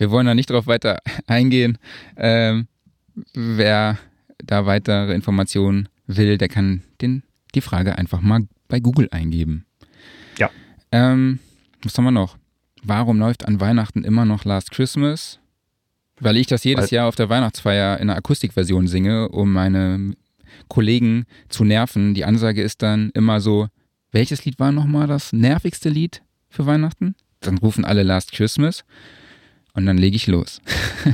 wir 0.00 0.10
wollen 0.10 0.26
da 0.26 0.34
nicht 0.34 0.50
darauf 0.50 0.66
weiter 0.66 0.98
eingehen. 1.26 1.78
Ähm, 2.16 2.66
wer 3.34 3.98
da 4.42 4.66
weitere 4.66 5.14
Informationen 5.14 5.88
will, 6.06 6.38
der 6.38 6.48
kann 6.48 6.82
den, 7.02 7.22
die 7.54 7.60
Frage 7.60 7.98
einfach 7.98 8.22
mal 8.22 8.48
bei 8.66 8.80
Google 8.80 9.08
eingeben. 9.10 9.66
Ja. 10.38 10.50
Ähm, 10.90 11.38
was 11.82 11.96
haben 11.96 12.04
wir 12.04 12.10
noch? 12.10 12.38
Warum 12.82 13.18
läuft 13.18 13.46
an 13.46 13.60
Weihnachten 13.60 14.02
immer 14.02 14.24
noch 14.24 14.44
Last 14.44 14.70
Christmas? 14.70 15.38
Weil 16.18 16.38
ich 16.38 16.46
das 16.46 16.64
jedes 16.64 16.90
Weil 16.90 16.96
Jahr 16.96 17.08
auf 17.08 17.16
der 17.16 17.28
Weihnachtsfeier 17.28 17.98
in 17.98 18.08
einer 18.08 18.16
Akustikversion 18.16 18.86
singe, 18.86 19.28
um 19.28 19.52
meine 19.52 20.14
Kollegen 20.68 21.26
zu 21.50 21.64
nerven. 21.64 22.14
Die 22.14 22.24
Ansage 22.24 22.62
ist 22.62 22.82
dann 22.82 23.10
immer 23.10 23.40
so, 23.40 23.68
welches 24.12 24.46
Lied 24.46 24.58
war 24.58 24.72
nochmal 24.72 25.06
das 25.06 25.34
nervigste 25.34 25.90
Lied 25.90 26.22
für 26.48 26.64
Weihnachten? 26.64 27.14
Dann 27.40 27.58
rufen 27.58 27.84
alle 27.84 28.02
Last 28.02 28.32
Christmas 28.32 28.84
und 29.74 29.86
dann 29.86 29.98
lege 29.98 30.16
ich 30.16 30.26
los. 30.26 30.60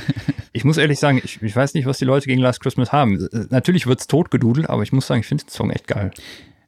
ich 0.53 0.65
muss 0.65 0.77
ehrlich 0.77 0.99
sagen, 0.99 1.21
ich, 1.23 1.43
ich, 1.43 1.57
weiß 1.57 1.75
nicht, 1.75 1.87
was 1.87 1.99
die 1.99 2.05
Leute 2.05 2.27
gegen 2.27 2.41
Last 2.41 2.61
Christmas 2.61 2.93
haben. 2.93 3.29
Natürlich 3.51 3.87
wird 3.87 4.01
es 4.01 4.07
totgedudelt, 4.07 4.69
aber 4.69 4.83
ich 4.83 4.93
muss 4.93 5.07
sagen, 5.07 5.21
ich 5.21 5.27
finde 5.27 5.45
den 5.45 5.51
Song 5.51 5.71
echt 5.71 5.87
geil. 5.87 6.11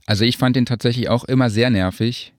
Also 0.06 0.24
ich 0.24 0.36
fand 0.36 0.56
den 0.56 0.66
tatsächlich 0.66 1.08
auch 1.08 1.24
immer 1.24 1.50
sehr 1.50 1.70
nervig. 1.70 2.32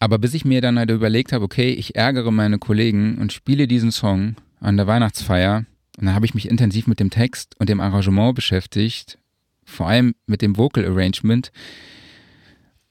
Aber 0.00 0.18
bis 0.18 0.34
ich 0.34 0.44
mir 0.44 0.60
dann 0.60 0.78
halt 0.78 0.90
überlegt 0.90 1.32
habe, 1.32 1.44
okay, 1.44 1.70
ich 1.70 1.96
ärgere 1.96 2.30
meine 2.30 2.58
Kollegen 2.58 3.18
und 3.18 3.32
spiele 3.32 3.66
diesen 3.66 3.92
Song 3.92 4.36
an 4.60 4.76
der 4.76 4.86
Weihnachtsfeier, 4.86 5.64
und 5.98 6.06
dann 6.06 6.14
habe 6.14 6.26
ich 6.26 6.34
mich 6.34 6.48
intensiv 6.48 6.86
mit 6.86 7.00
dem 7.00 7.10
Text 7.10 7.54
und 7.58 7.68
dem 7.68 7.80
Arrangement 7.80 8.34
beschäftigt, 8.34 9.18
vor 9.64 9.86
allem 9.86 10.14
mit 10.26 10.42
dem 10.42 10.56
Vocal 10.56 10.84
Arrangement. 10.84 11.52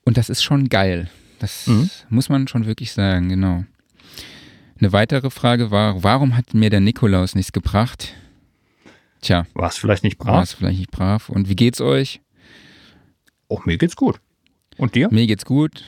Und 0.06 0.18
das 0.18 0.30
ist 0.30 0.44
schon 0.44 0.70
geil. 0.70 1.10
Das 1.40 1.68
mhm. 1.68 1.90
muss 2.10 2.30
man 2.30 2.48
schon 2.48 2.66
wirklich 2.66 2.94
sagen, 2.94 3.30
genau. 3.30 3.66
Eine 4.80 4.92
weitere 4.92 5.30
Frage 5.30 5.72
war, 5.72 6.04
warum 6.04 6.36
hat 6.36 6.54
mir 6.54 6.70
der 6.70 6.80
Nikolaus 6.80 7.36
nichts 7.36 7.52
gebracht? 7.52 8.14
Tja. 9.22 9.46
War 9.54 9.70
es 9.70 9.78
vielleicht 9.78 10.04
nicht 10.04 10.18
brav? 10.18 10.36
War 10.36 10.44
es 10.44 10.54
vielleicht 10.54 10.80
nicht 10.80 10.92
brav. 10.92 11.30
Und 11.30 11.48
wie 11.48 11.56
geht's 11.56 11.80
euch? 11.80 12.22
Auch 13.48 13.66
mir 13.66 13.78
geht's 13.78 13.96
gut. 13.96 14.20
Und 14.78 14.96
dir? 14.96 15.10
Mir 15.12 15.28
geht's 15.28 15.46
gut. 15.46 15.84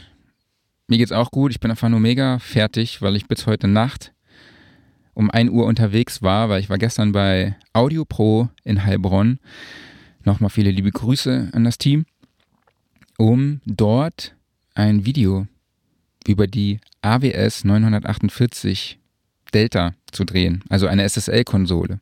Mir 0.88 0.98
geht's 0.98 1.12
auch 1.12 1.32
gut. 1.32 1.52
Ich 1.52 1.60
bin 1.60 1.72
einfach 1.72 1.90
nur 1.90 2.00
mega 2.00 2.40
fertig, 2.40 3.02
weil 3.02 3.16
ich 3.16 3.28
bis 3.28 3.48
heute 3.48 3.68
Nacht 3.68 4.14
um 5.16 5.32
1 5.32 5.50
Uhr 5.50 5.66
unterwegs 5.66 6.22
war, 6.22 6.50
weil 6.50 6.60
ich 6.60 6.70
war 6.70 6.78
gestern 6.78 7.12
bei 7.12 7.56
Audio 7.74 8.06
Pro 8.06 8.50
in 8.64 8.86
Heilbronn. 8.86 9.40
Nochmal 10.24 10.50
viele 10.50 10.72
liebe 10.72 10.92
Grüße 10.92 11.50
an 11.54 11.64
das 11.64 11.78
Team, 11.78 12.06
um 13.18 13.62
dort 13.66 14.36
ein 14.76 15.06
Video 15.06 15.48
über 16.28 16.48
die 16.48 16.80
AWS 17.02 17.64
948 17.64 19.00
Delta 19.54 19.94
zu 20.12 20.26
drehen, 20.26 20.64
also 20.70 20.88
eine 20.88 21.08
SSL-Konsole. 21.08 22.00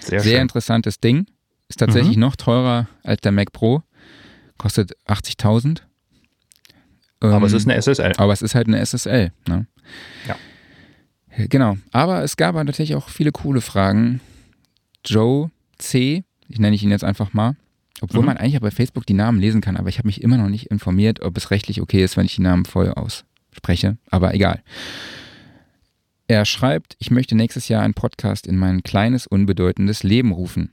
Sehr, 0.00 0.20
Sehr 0.20 0.40
interessantes 0.40 1.00
Ding. 1.00 1.26
Ist 1.68 1.78
tatsächlich 1.78 2.16
mhm. 2.16 2.22
noch 2.22 2.36
teurer 2.36 2.88
als 3.02 3.20
der 3.22 3.32
Mac 3.32 3.52
Pro. 3.52 3.82
Kostet 4.58 4.92
80.000. 5.06 5.80
Aber 7.20 7.36
ähm, 7.36 7.44
es 7.44 7.52
ist 7.52 7.68
eine 7.68 7.80
SSL. 7.80 8.12
Aber 8.16 8.32
es 8.32 8.42
ist 8.42 8.54
halt 8.54 8.68
eine 8.68 8.84
SSL. 8.84 9.32
Ne? 9.48 9.66
Ja. 10.28 10.36
Genau. 11.48 11.76
Aber 11.90 12.22
es 12.22 12.36
gab 12.36 12.54
natürlich 12.54 12.94
auch 12.94 13.08
viele 13.08 13.32
coole 13.32 13.60
Fragen. 13.60 14.20
Joe 15.04 15.50
C., 15.78 16.24
ich 16.48 16.58
nenne 16.58 16.76
ihn 16.76 16.90
jetzt 16.90 17.04
einfach 17.04 17.32
mal, 17.32 17.56
obwohl 18.00 18.20
mhm. 18.20 18.26
man 18.26 18.36
eigentlich 18.36 18.56
auch 18.56 18.62
bei 18.62 18.70
Facebook 18.70 19.06
die 19.06 19.14
Namen 19.14 19.40
lesen 19.40 19.60
kann, 19.60 19.76
aber 19.76 19.88
ich 19.88 19.98
habe 19.98 20.08
mich 20.08 20.22
immer 20.22 20.36
noch 20.36 20.48
nicht 20.48 20.70
informiert, 20.70 21.20
ob 21.20 21.36
es 21.36 21.50
rechtlich 21.50 21.80
okay 21.80 22.04
ist, 22.04 22.16
wenn 22.16 22.26
ich 22.26 22.36
die 22.36 22.42
Namen 22.42 22.64
voll 22.64 22.92
ausspreche. 23.54 23.96
Aber 24.10 24.34
egal. 24.34 24.62
Er 26.26 26.44
schreibt, 26.44 26.96
ich 26.98 27.10
möchte 27.10 27.34
nächstes 27.34 27.68
Jahr 27.68 27.82
einen 27.82 27.94
Podcast 27.94 28.46
in 28.46 28.56
mein 28.56 28.82
kleines, 28.82 29.26
unbedeutendes 29.26 30.02
Leben 30.02 30.32
rufen. 30.32 30.70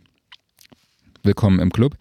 Willkommen 1.24 1.60
im 1.60 1.72
Club. 1.72 1.98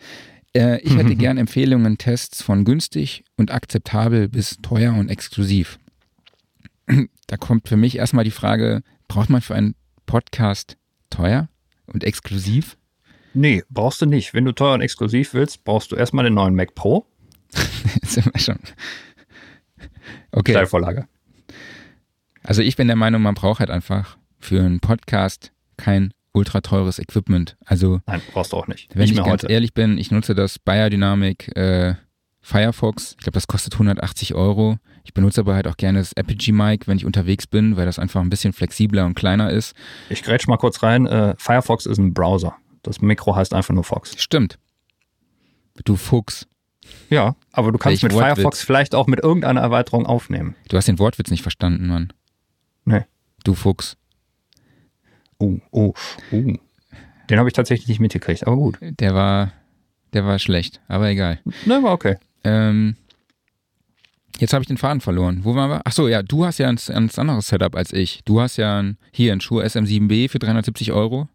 Äh, 0.54 0.80
ich 0.80 0.96
hätte 0.96 1.16
gern 1.16 1.36
Empfehlungen, 1.36 1.98
Tests 1.98 2.42
von 2.42 2.64
günstig 2.64 3.24
und 3.36 3.50
akzeptabel 3.50 4.28
bis 4.28 4.58
teuer 4.62 4.94
und 4.94 5.08
exklusiv. 5.08 5.78
Da 7.26 7.36
kommt 7.36 7.68
für 7.68 7.76
mich 7.76 7.96
erstmal 7.96 8.24
die 8.24 8.32
Frage, 8.32 8.82
braucht 9.06 9.30
man 9.30 9.40
für 9.40 9.54
einen 9.54 9.76
Podcast 10.04 10.76
teuer 11.10 11.48
und 11.86 12.02
exklusiv? 12.02 12.76
Nee, 13.34 13.62
brauchst 13.70 14.02
du 14.02 14.06
nicht. 14.06 14.34
Wenn 14.34 14.44
du 14.44 14.50
teuer 14.50 14.74
und 14.74 14.80
exklusiv 14.80 15.32
willst, 15.32 15.62
brauchst 15.62 15.92
du 15.92 15.96
erstmal 15.96 16.24
den 16.24 16.34
neuen 16.34 16.56
Mac 16.56 16.74
Pro. 16.74 17.06
sind 18.02 18.26
wir 18.34 18.40
schon. 18.40 18.58
Okay. 20.32 20.52
Steilvorlage. 20.52 21.06
Also 22.42 22.62
ich 22.62 22.76
bin 22.76 22.86
der 22.86 22.96
Meinung, 22.96 23.22
man 23.22 23.34
braucht 23.34 23.60
halt 23.60 23.70
einfach 23.70 24.16
für 24.38 24.60
einen 24.60 24.80
Podcast 24.80 25.52
kein 25.76 26.14
ultra 26.32 26.60
teures 26.60 26.98
Equipment. 26.98 27.56
Also 27.64 28.00
Nein, 28.06 28.22
brauchst 28.32 28.52
du 28.52 28.56
auch 28.56 28.66
nicht. 28.66 28.88
Wenn 28.94 29.02
nicht 29.02 29.12
ich 29.12 29.16
ganz 29.18 29.42
heute. 29.42 29.52
ehrlich 29.52 29.74
bin, 29.74 29.98
ich 29.98 30.10
nutze 30.10 30.34
das 30.34 30.58
Biodynamic 30.58 31.56
äh, 31.56 31.94
Firefox. 32.40 33.12
Ich 33.18 33.24
glaube, 33.24 33.34
das 33.34 33.46
kostet 33.46 33.74
180 33.74 34.34
Euro. 34.34 34.78
Ich 35.04 35.12
benutze 35.12 35.40
aber 35.40 35.54
halt 35.54 35.66
auch 35.66 35.76
gerne 35.76 35.98
das 35.98 36.12
Apogee 36.12 36.52
Mic, 36.52 36.86
wenn 36.86 36.96
ich 36.96 37.04
unterwegs 37.04 37.46
bin, 37.46 37.76
weil 37.76 37.86
das 37.86 37.98
einfach 37.98 38.20
ein 38.20 38.30
bisschen 38.30 38.52
flexibler 38.52 39.06
und 39.06 39.14
kleiner 39.14 39.50
ist. 39.50 39.74
Ich 40.08 40.22
grätsch 40.22 40.46
mal 40.46 40.56
kurz 40.56 40.82
rein. 40.82 41.06
Äh, 41.06 41.34
Firefox 41.38 41.86
ist 41.86 41.98
ein 41.98 42.14
Browser. 42.14 42.56
Das 42.82 43.00
Mikro 43.00 43.34
heißt 43.36 43.52
einfach 43.52 43.74
nur 43.74 43.84
Fox. 43.84 44.20
Stimmt. 44.20 44.58
Du 45.84 45.96
Fuchs. 45.96 46.46
Ja, 47.08 47.34
aber 47.52 47.72
du 47.72 47.78
kannst 47.78 48.02
mit 48.02 48.12
Wortwitz? 48.12 48.34
Firefox 48.34 48.62
vielleicht 48.62 48.94
auch 48.94 49.06
mit 49.06 49.20
irgendeiner 49.20 49.60
Erweiterung 49.60 50.06
aufnehmen. 50.06 50.54
Du 50.68 50.76
hast 50.76 50.86
den 50.86 50.98
Wortwitz 50.98 51.30
nicht 51.30 51.42
verstanden, 51.42 51.86
Mann. 51.86 52.12
Nee. 52.84 53.04
Du 53.44 53.54
Fuchs. 53.54 53.96
Oh, 55.38 55.58
oh, 55.70 55.94
oh. 56.32 56.54
Den 57.30 57.38
habe 57.38 57.48
ich 57.48 57.54
tatsächlich 57.54 57.88
nicht 57.88 58.00
mitgekriegt, 58.00 58.46
aber 58.46 58.56
gut. 58.56 58.78
Der 58.80 59.14
war, 59.14 59.52
der 60.12 60.24
war 60.24 60.38
schlecht, 60.38 60.80
aber 60.88 61.08
egal. 61.08 61.40
Ne, 61.64 61.82
war 61.82 61.92
okay. 61.92 62.16
Ähm, 62.44 62.96
jetzt 64.38 64.52
habe 64.52 64.62
ich 64.62 64.68
den 64.68 64.76
Faden 64.76 65.00
verloren. 65.00 65.40
Wo 65.42 65.54
waren 65.54 65.70
wir? 65.70 65.86
Achso, 65.86 66.08
ja, 66.08 66.22
du 66.22 66.44
hast 66.44 66.58
ja 66.58 66.68
ein, 66.68 66.78
ein 66.88 67.10
anderes 67.16 67.48
Setup 67.48 67.74
als 67.74 67.92
ich. 67.92 68.22
Du 68.24 68.40
hast 68.40 68.56
ja 68.56 68.80
ein, 68.80 68.98
hier 69.12 69.32
ein 69.32 69.40
Shure 69.40 69.64
SM7B 69.64 70.28
für 70.28 70.38
370 70.38 70.92
Euro. 70.92 71.28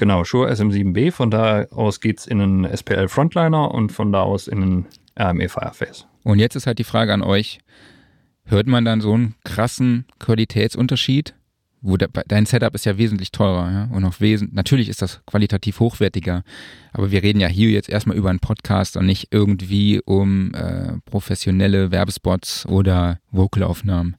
Genau, 0.00 0.24
Shure 0.24 0.50
SM7B. 0.50 1.12
Von 1.12 1.30
da 1.30 1.66
aus 1.72 2.00
geht 2.00 2.20
es 2.20 2.26
in 2.26 2.40
einen 2.40 2.64
SPL 2.64 3.06
Frontliner 3.08 3.70
und 3.70 3.92
von 3.92 4.10
da 4.12 4.22
aus 4.22 4.48
in 4.48 4.62
einen 4.62 4.86
RME 5.18 5.50
Fireface. 5.50 6.06
Und 6.22 6.38
jetzt 6.38 6.56
ist 6.56 6.66
halt 6.66 6.78
die 6.78 6.84
Frage 6.84 7.12
an 7.12 7.20
euch: 7.20 7.58
Hört 8.44 8.66
man 8.66 8.86
dann 8.86 9.02
so 9.02 9.12
einen 9.12 9.34
krassen 9.44 10.06
Qualitätsunterschied 10.18 11.34
wo 11.82 11.96
de, 11.96 12.08
dein 12.26 12.44
Setup 12.46 12.74
ist 12.74 12.84
ja 12.84 12.98
wesentlich 12.98 13.32
teurer 13.32 13.70
ja? 13.72 13.96
und 13.96 14.04
auch 14.04 14.20
wesentlich, 14.20 14.54
natürlich 14.54 14.88
ist 14.90 15.00
das 15.00 15.22
qualitativ 15.24 15.80
hochwertiger, 15.80 16.42
aber 16.92 17.10
wir 17.10 17.22
reden 17.22 17.40
ja 17.40 17.48
hier 17.48 17.70
jetzt 17.70 17.88
erstmal 17.88 18.18
über 18.18 18.28
einen 18.28 18.38
Podcast 18.38 18.98
und 18.98 19.06
nicht 19.06 19.28
irgendwie 19.30 20.00
um 20.04 20.52
äh, 20.54 20.98
professionelle 21.06 21.90
Werbespots 21.90 22.66
oder 22.66 23.18
Vocalaufnahmen. 23.30 24.16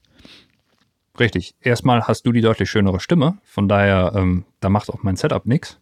Richtig. 1.21 1.53
Erstmal 1.61 2.07
hast 2.07 2.25
du 2.25 2.31
die 2.31 2.41
deutlich 2.41 2.71
schönere 2.71 2.99
Stimme, 2.99 3.37
von 3.43 3.67
daher, 3.67 4.13
ähm, 4.15 4.43
da 4.59 4.69
macht 4.69 4.89
auch 4.89 5.03
mein 5.03 5.15
Setup 5.15 5.45
nichts. 5.45 5.79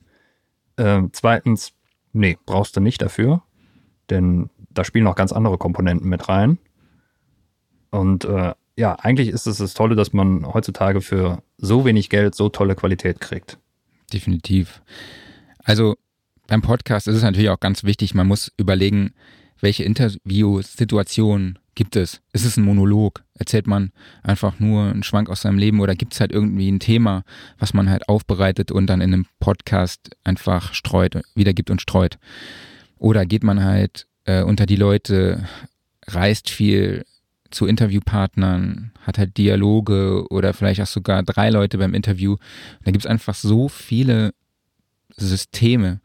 Ähm, 0.77 1.11
zweitens, 1.13 1.71
nee, 2.11 2.37
brauchst 2.45 2.75
du 2.75 2.81
nicht 2.81 3.01
dafür, 3.01 3.41
denn 4.09 4.49
da 4.69 4.83
spielen 4.83 5.05
noch 5.05 5.15
ganz 5.15 5.31
andere 5.31 5.57
Komponenten 5.57 6.09
mit 6.09 6.27
rein. 6.27 6.57
Und 7.89 8.25
äh, 8.25 8.53
ja, 8.75 8.95
eigentlich 8.95 9.29
ist 9.29 9.47
es 9.47 9.59
das 9.59 9.73
Tolle, 9.73 9.95
dass 9.95 10.11
man 10.11 10.45
heutzutage 10.45 10.99
für 10.99 11.41
so 11.57 11.85
wenig 11.85 12.09
Geld 12.09 12.35
so 12.35 12.49
tolle 12.49 12.75
Qualität 12.75 13.21
kriegt. 13.21 13.57
Definitiv. 14.11 14.81
Also 15.63 15.95
beim 16.47 16.61
Podcast 16.61 17.07
ist 17.07 17.15
es 17.15 17.23
natürlich 17.23 17.49
auch 17.49 17.61
ganz 17.61 17.85
wichtig, 17.85 18.13
man 18.13 18.27
muss 18.27 18.51
überlegen, 18.57 19.13
welche 19.61 19.85
Interviewsituationen 19.85 21.59
gibt 21.79 21.95
es? 21.95 22.21
Ist 22.33 22.43
es 22.43 22.57
ein 22.57 22.65
Monolog? 22.65 23.23
Erzählt 23.35 23.65
man 23.65 23.93
einfach 24.21 24.59
nur 24.59 24.89
einen 24.89 25.01
Schwank 25.01 25.29
aus 25.29 25.43
seinem 25.43 25.57
Leben 25.57 25.79
oder 25.79 25.95
gibt 25.95 26.13
es 26.13 26.19
halt 26.19 26.33
irgendwie 26.33 26.69
ein 26.69 26.81
Thema, 26.81 27.23
was 27.57 27.73
man 27.73 27.89
halt 27.89 28.09
aufbereitet 28.09 28.69
und 28.69 28.87
dann 28.87 28.99
in 28.99 29.13
einem 29.13 29.27
Podcast 29.39 30.09
einfach 30.25 30.73
streut, 30.73 31.21
wiedergibt 31.35 31.69
und 31.69 31.81
streut? 31.81 32.19
Oder 32.97 33.25
geht 33.25 33.45
man 33.45 33.63
halt 33.63 34.07
äh, 34.25 34.43
unter 34.43 34.65
die 34.65 34.75
Leute, 34.75 35.47
reist 36.05 36.49
viel, 36.49 37.05
zu 37.49 37.65
Interviewpartnern, 37.65 38.91
hat 39.01 39.17
halt 39.17 39.37
Dialoge 39.37 40.25
oder 40.29 40.53
vielleicht 40.53 40.81
auch 40.81 40.87
sogar 40.87 41.23
drei 41.23 41.49
Leute 41.49 41.77
beim 41.77 41.93
Interview. 41.93 42.35
Da 42.83 42.91
gibt 42.91 43.05
es 43.05 43.09
einfach 43.09 43.35
so 43.35 43.69
viele 43.69 44.33
Systeme, 45.15 46.01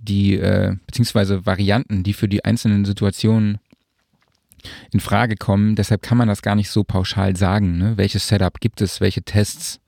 die 0.00 0.38
äh, 0.38 0.76
beziehungsweise 0.86 1.44
Varianten, 1.44 2.04
die 2.04 2.12
für 2.12 2.28
die 2.28 2.44
einzelnen 2.44 2.84
Situationen 2.84 3.58
in 4.92 5.00
Frage 5.00 5.36
kommen. 5.36 5.76
Deshalb 5.76 6.02
kann 6.02 6.18
man 6.18 6.28
das 6.28 6.42
gar 6.42 6.54
nicht 6.54 6.70
so 6.70 6.84
pauschal 6.84 7.36
sagen. 7.36 7.78
Ne? 7.78 7.96
Welches 7.96 8.28
Setup 8.28 8.60
gibt 8.60 8.80
es, 8.80 9.00
welche 9.00 9.22
Tests? 9.22 9.80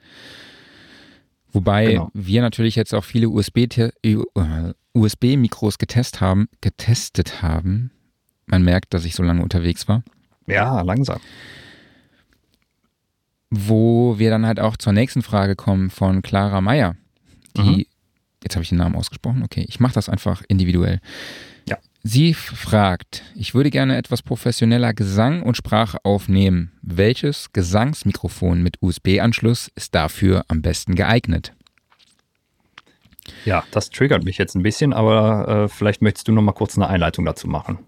Wobei 1.53 1.93
genau. 1.93 2.11
wir 2.15 2.43
natürlich 2.43 2.77
jetzt 2.77 2.95
auch 2.95 3.05
viele 3.05 3.29
USB-Mikros 3.29 5.75
äh, 5.75 5.79
getestet 5.79 6.21
haben, 6.21 6.49
getestet 6.61 7.43
haben. 7.43 7.91
Man 8.47 8.63
merkt, 8.63 8.95
dass 8.95 9.05
ich 9.05 9.15
so 9.15 9.23
lange 9.23 9.43
unterwegs 9.43 9.89
war. 9.89 10.03
Ja, 10.47 10.81
langsam. 10.83 11.21
Wo 13.51 14.19
wir 14.19 14.31
dann 14.31 14.47
halt 14.47 14.61
auch 14.61 14.77
zur 14.77 14.93
nächsten 14.93 15.23
Frage 15.23 15.57
kommen 15.57 15.91
von 15.91 16.23
Clara 16.23 16.61
Meyer, 16.61 16.97
die, 17.57 17.63
mhm. 17.63 17.85
jetzt 18.43 18.57
habe 18.57 18.63
ich 18.63 18.69
den 18.69 18.79
Namen 18.79 18.95
ausgesprochen, 18.95 19.43
okay, 19.43 19.65
ich 19.69 19.81
mache 19.81 19.95
das 19.95 20.09
einfach 20.09 20.43
individuell. 20.49 21.01
Sie 22.11 22.33
fragt, 22.33 23.23
ich 23.35 23.55
würde 23.55 23.69
gerne 23.69 23.99
etwas 23.99 24.23
professioneller 24.23 24.95
Gesang 24.95 25.43
und 25.43 25.59
Sprache 25.59 25.99
aufnehmen. 26.05 26.73
Welches 26.81 27.53
Gesangsmikrofon 27.53 28.63
mit 28.63 28.79
USB-Anschluss 28.81 29.71
ist 29.75 29.95
dafür 29.95 30.43
am 30.49 30.63
besten 30.63 30.95
geeignet? 30.95 31.53
Ja, 33.45 33.63
das 33.73 33.91
triggert 33.91 34.25
mich 34.25 34.39
jetzt 34.39 34.55
ein 34.55 34.63
bisschen, 34.63 34.95
aber 34.95 35.49
äh, 35.49 35.69
vielleicht 35.69 36.01
möchtest 36.01 36.27
du 36.29 36.33
noch 36.33 36.41
mal 36.41 36.53
kurz 36.53 36.79
eine 36.79 36.89
Einleitung 36.89 37.27
dazu 37.27 37.47
machen. 37.47 37.79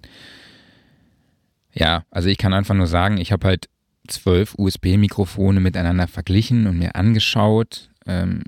Ja, 1.73 2.05
also 2.11 2.29
ich 2.29 2.37
kann 2.37 2.53
einfach 2.53 2.75
nur 2.75 2.89
sagen, 2.89 3.17
ich 3.17 3.33
habe 3.33 3.47
halt 3.47 3.71
zwölf 4.07 4.55
USB-Mikrofone 4.59 5.61
miteinander 5.61 6.09
verglichen 6.09 6.67
und 6.67 6.79
mir 6.79 6.95
angeschaut. 6.95 7.89
Ähm, 8.05 8.43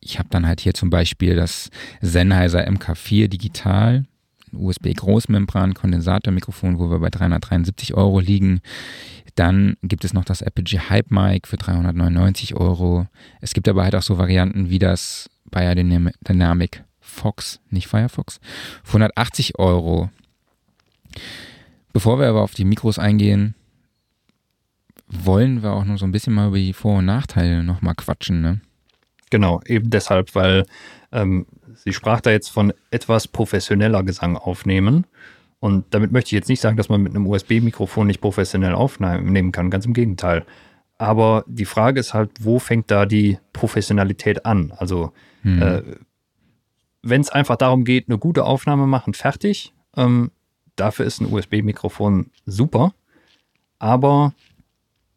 ich 0.00 0.18
habe 0.18 0.30
dann 0.30 0.46
halt 0.46 0.60
hier 0.60 0.72
zum 0.72 0.88
Beispiel 0.88 1.36
das 1.36 1.68
Sennheiser 2.00 2.66
MK4 2.66 3.28
Digital 3.28 4.06
USB-Großmembran-Kondensatormikrofon, 4.56 6.78
wo 6.78 6.90
wir 6.90 6.98
bei 6.98 7.10
373 7.10 7.94
Euro 7.94 8.20
liegen. 8.20 8.60
Dann 9.34 9.76
gibt 9.82 10.04
es 10.04 10.12
noch 10.12 10.24
das 10.24 10.42
Apogee 10.42 10.78
Hype 10.78 11.10
Mic 11.10 11.48
für 11.48 11.56
399 11.56 12.54
Euro. 12.54 13.06
Es 13.40 13.54
gibt 13.54 13.68
aber 13.68 13.84
halt 13.84 13.94
auch 13.94 14.02
so 14.02 14.18
Varianten 14.18 14.70
wie 14.70 14.78
das 14.78 15.30
Biodynamic 15.50 16.84
Fox, 17.00 17.60
nicht 17.70 17.88
Firefox, 17.88 18.40
für 18.82 18.98
180 18.98 19.58
Euro. 19.58 20.10
Bevor 21.92 22.18
wir 22.18 22.28
aber 22.28 22.42
auf 22.42 22.54
die 22.54 22.64
Mikros 22.64 22.98
eingehen, 22.98 23.54
wollen 25.06 25.62
wir 25.62 25.72
auch 25.72 25.84
noch 25.84 25.98
so 25.98 26.06
ein 26.06 26.12
bisschen 26.12 26.32
mal 26.32 26.48
über 26.48 26.58
die 26.58 26.72
Vor- 26.72 26.98
und 26.98 27.04
Nachteile 27.04 27.62
nochmal 27.62 27.94
quatschen, 27.94 28.40
ne? 28.40 28.60
Genau, 29.34 29.60
eben 29.66 29.90
deshalb, 29.90 30.36
weil 30.36 30.64
ähm, 31.10 31.46
sie 31.74 31.92
sprach 31.92 32.20
da 32.20 32.30
jetzt 32.30 32.50
von 32.50 32.72
etwas 32.92 33.26
professioneller 33.26 34.04
Gesang 34.04 34.36
aufnehmen. 34.36 35.08
Und 35.58 35.86
damit 35.90 36.12
möchte 36.12 36.28
ich 36.28 36.34
jetzt 36.34 36.48
nicht 36.48 36.60
sagen, 36.60 36.76
dass 36.76 36.88
man 36.88 37.02
mit 37.02 37.16
einem 37.16 37.26
USB-Mikrofon 37.26 38.06
nicht 38.06 38.20
professionell 38.20 38.74
aufnehmen 38.74 39.50
kann, 39.50 39.70
ganz 39.70 39.86
im 39.86 39.92
Gegenteil. 39.92 40.46
Aber 40.98 41.44
die 41.48 41.64
Frage 41.64 41.98
ist 41.98 42.14
halt, 42.14 42.30
wo 42.38 42.60
fängt 42.60 42.92
da 42.92 43.06
die 43.06 43.40
Professionalität 43.52 44.46
an? 44.46 44.72
Also, 44.76 45.12
hm. 45.42 45.60
äh, 45.60 45.82
wenn 47.02 47.20
es 47.20 47.30
einfach 47.30 47.56
darum 47.56 47.84
geht, 47.84 48.08
eine 48.08 48.18
gute 48.18 48.44
Aufnahme 48.44 48.86
machen, 48.86 49.14
fertig, 49.14 49.74
ähm, 49.96 50.30
dafür 50.76 51.06
ist 51.06 51.20
ein 51.20 51.32
USB-Mikrofon 51.32 52.30
super. 52.46 52.94
Aber 53.80 54.32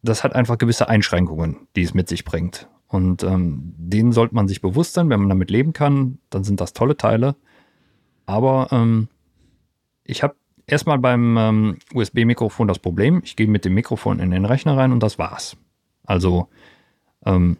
das 0.01 0.23
hat 0.23 0.33
einfach 0.33 0.57
gewisse 0.57 0.89
Einschränkungen, 0.89 1.67
die 1.75 1.83
es 1.83 1.93
mit 1.93 2.09
sich 2.09 2.25
bringt. 2.25 2.67
Und 2.87 3.23
ähm, 3.23 3.73
denen 3.77 4.11
sollte 4.13 4.35
man 4.35 4.47
sich 4.47 4.61
bewusst 4.61 4.93
sein, 4.93 5.09
wenn 5.09 5.19
man 5.19 5.29
damit 5.29 5.51
leben 5.51 5.73
kann, 5.73 6.19
dann 6.29 6.43
sind 6.43 6.61
das 6.61 6.73
tolle 6.73 6.95
Teile. 6.95 7.35
Aber 8.25 8.69
ähm, 8.71 9.09
ich 10.03 10.23
habe 10.23 10.35
erstmal 10.67 10.99
beim 10.99 11.37
ähm, 11.37 11.77
USB-Mikrofon 11.93 12.67
das 12.67 12.79
Problem, 12.79 13.21
ich 13.23 13.35
gehe 13.35 13.47
mit 13.47 13.65
dem 13.65 13.73
Mikrofon 13.73 14.19
in 14.19 14.31
den 14.31 14.45
Rechner 14.45 14.77
rein 14.77 14.91
und 14.91 15.03
das 15.03 15.17
war's. 15.17 15.57
Also 16.05 16.47
ähm, 17.25 17.57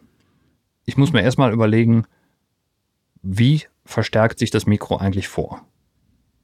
ich 0.84 0.96
muss 0.96 1.12
mir 1.12 1.22
erstmal 1.22 1.52
überlegen, 1.52 2.04
wie 3.22 3.62
verstärkt 3.84 4.38
sich 4.38 4.50
das 4.50 4.66
Mikro 4.66 4.96
eigentlich 4.96 5.28
vor? 5.28 5.62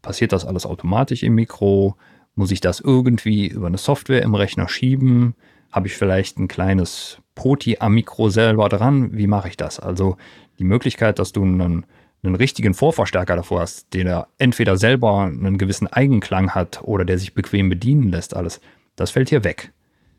Passiert 0.02 0.32
das 0.32 0.44
alles 0.44 0.66
automatisch 0.66 1.22
im 1.22 1.34
Mikro? 1.34 1.96
Muss 2.34 2.50
ich 2.50 2.60
das 2.60 2.80
irgendwie 2.80 3.46
über 3.46 3.68
eine 3.68 3.78
Software 3.78 4.22
im 4.22 4.34
Rechner 4.34 4.68
schieben? 4.68 5.34
Habe 5.74 5.88
ich 5.88 5.96
vielleicht 5.96 6.38
ein 6.38 6.46
kleines 6.46 7.18
Poti 7.34 7.78
am 7.80 7.94
Mikro 7.94 8.28
selber 8.28 8.68
dran? 8.68 9.10
Wie 9.12 9.26
mache 9.26 9.48
ich 9.48 9.56
das? 9.56 9.80
Also 9.80 10.16
die 10.60 10.64
Möglichkeit, 10.64 11.18
dass 11.18 11.32
du 11.32 11.42
einen, 11.42 11.84
einen 12.22 12.34
richtigen 12.36 12.74
Vorverstärker 12.74 13.34
davor 13.34 13.62
hast, 13.62 13.92
der 13.92 14.28
entweder 14.38 14.76
selber 14.76 15.22
einen 15.22 15.58
gewissen 15.58 15.88
Eigenklang 15.88 16.54
hat 16.54 16.80
oder 16.84 17.04
der 17.04 17.18
sich 17.18 17.34
bequem 17.34 17.70
bedienen 17.70 18.08
lässt, 18.08 18.36
alles, 18.36 18.60
das 18.94 19.10
fällt 19.10 19.30
hier 19.30 19.42
weg. 19.42 19.72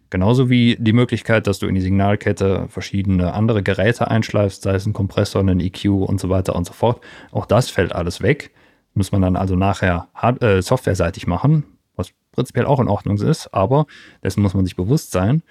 Genauso 0.09 0.49
wie 0.49 0.75
die 0.77 0.91
Möglichkeit, 0.91 1.47
dass 1.47 1.59
du 1.59 1.67
in 1.67 1.75
die 1.75 1.81
Signalkette 1.81 2.65
verschiedene 2.67 3.33
andere 3.33 3.63
Geräte 3.63 4.11
einschleifst, 4.11 4.63
sei 4.63 4.75
es 4.75 4.85
ein 4.85 4.91
Kompressor, 4.91 5.41
ein 5.41 5.61
EQ 5.61 5.85
und 5.85 6.19
so 6.19 6.27
weiter 6.27 6.53
und 6.53 6.67
so 6.67 6.73
fort. 6.73 6.99
Auch 7.31 7.45
das 7.45 7.69
fällt 7.69 7.95
alles 7.95 8.21
weg. 8.21 8.51
Muss 8.93 9.13
man 9.13 9.21
dann 9.21 9.37
also 9.37 9.55
nachher 9.55 10.09
hard 10.13 10.43
äh, 10.43 10.61
softwareseitig 10.61 11.27
machen, 11.27 11.63
prinzipiell 12.35 12.65
auch 12.65 12.79
in 12.79 12.87
Ordnung 12.87 13.17
ist, 13.17 13.53
aber 13.53 13.85
dessen 14.23 14.41
muss 14.41 14.53
man 14.53 14.65
sich 14.65 14.75
bewusst 14.75 15.11
sein. 15.11 15.41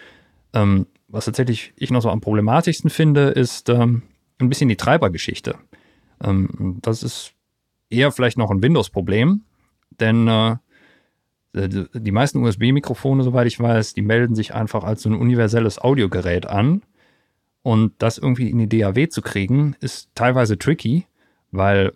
Ähm, 0.52 0.86
was 1.08 1.24
tatsächlich 1.26 1.72
ich 1.76 1.90
noch 1.90 2.02
so 2.02 2.10
am 2.10 2.20
problematischsten 2.20 2.90
finde, 2.90 3.28
ist 3.28 3.68
ähm, 3.68 4.02
ein 4.38 4.48
bisschen 4.48 4.68
die 4.68 4.76
Treibergeschichte. 4.76 5.56
Ähm, 6.22 6.78
das 6.82 7.02
ist 7.02 7.32
eher 7.90 8.12
vielleicht 8.12 8.38
noch 8.38 8.50
ein 8.50 8.62
Windows-Problem, 8.62 9.42
denn 10.00 10.28
äh, 10.28 10.56
die 11.54 12.10
meisten 12.10 12.42
USB-Mikrofone, 12.42 13.22
soweit 13.22 13.46
ich 13.46 13.60
weiß, 13.60 13.94
die 13.94 14.02
melden 14.02 14.34
sich 14.34 14.54
einfach 14.54 14.82
als 14.82 15.02
so 15.02 15.08
ein 15.08 15.14
universelles 15.14 15.78
Audiogerät 15.78 16.46
an. 16.46 16.82
Und 17.62 17.92
das 17.98 18.18
irgendwie 18.18 18.50
in 18.50 18.58
die 18.58 18.68
DAW 18.68 19.08
zu 19.08 19.22
kriegen, 19.22 19.76
ist 19.80 20.10
teilweise 20.14 20.58
tricky, 20.58 21.06
weil 21.50 21.92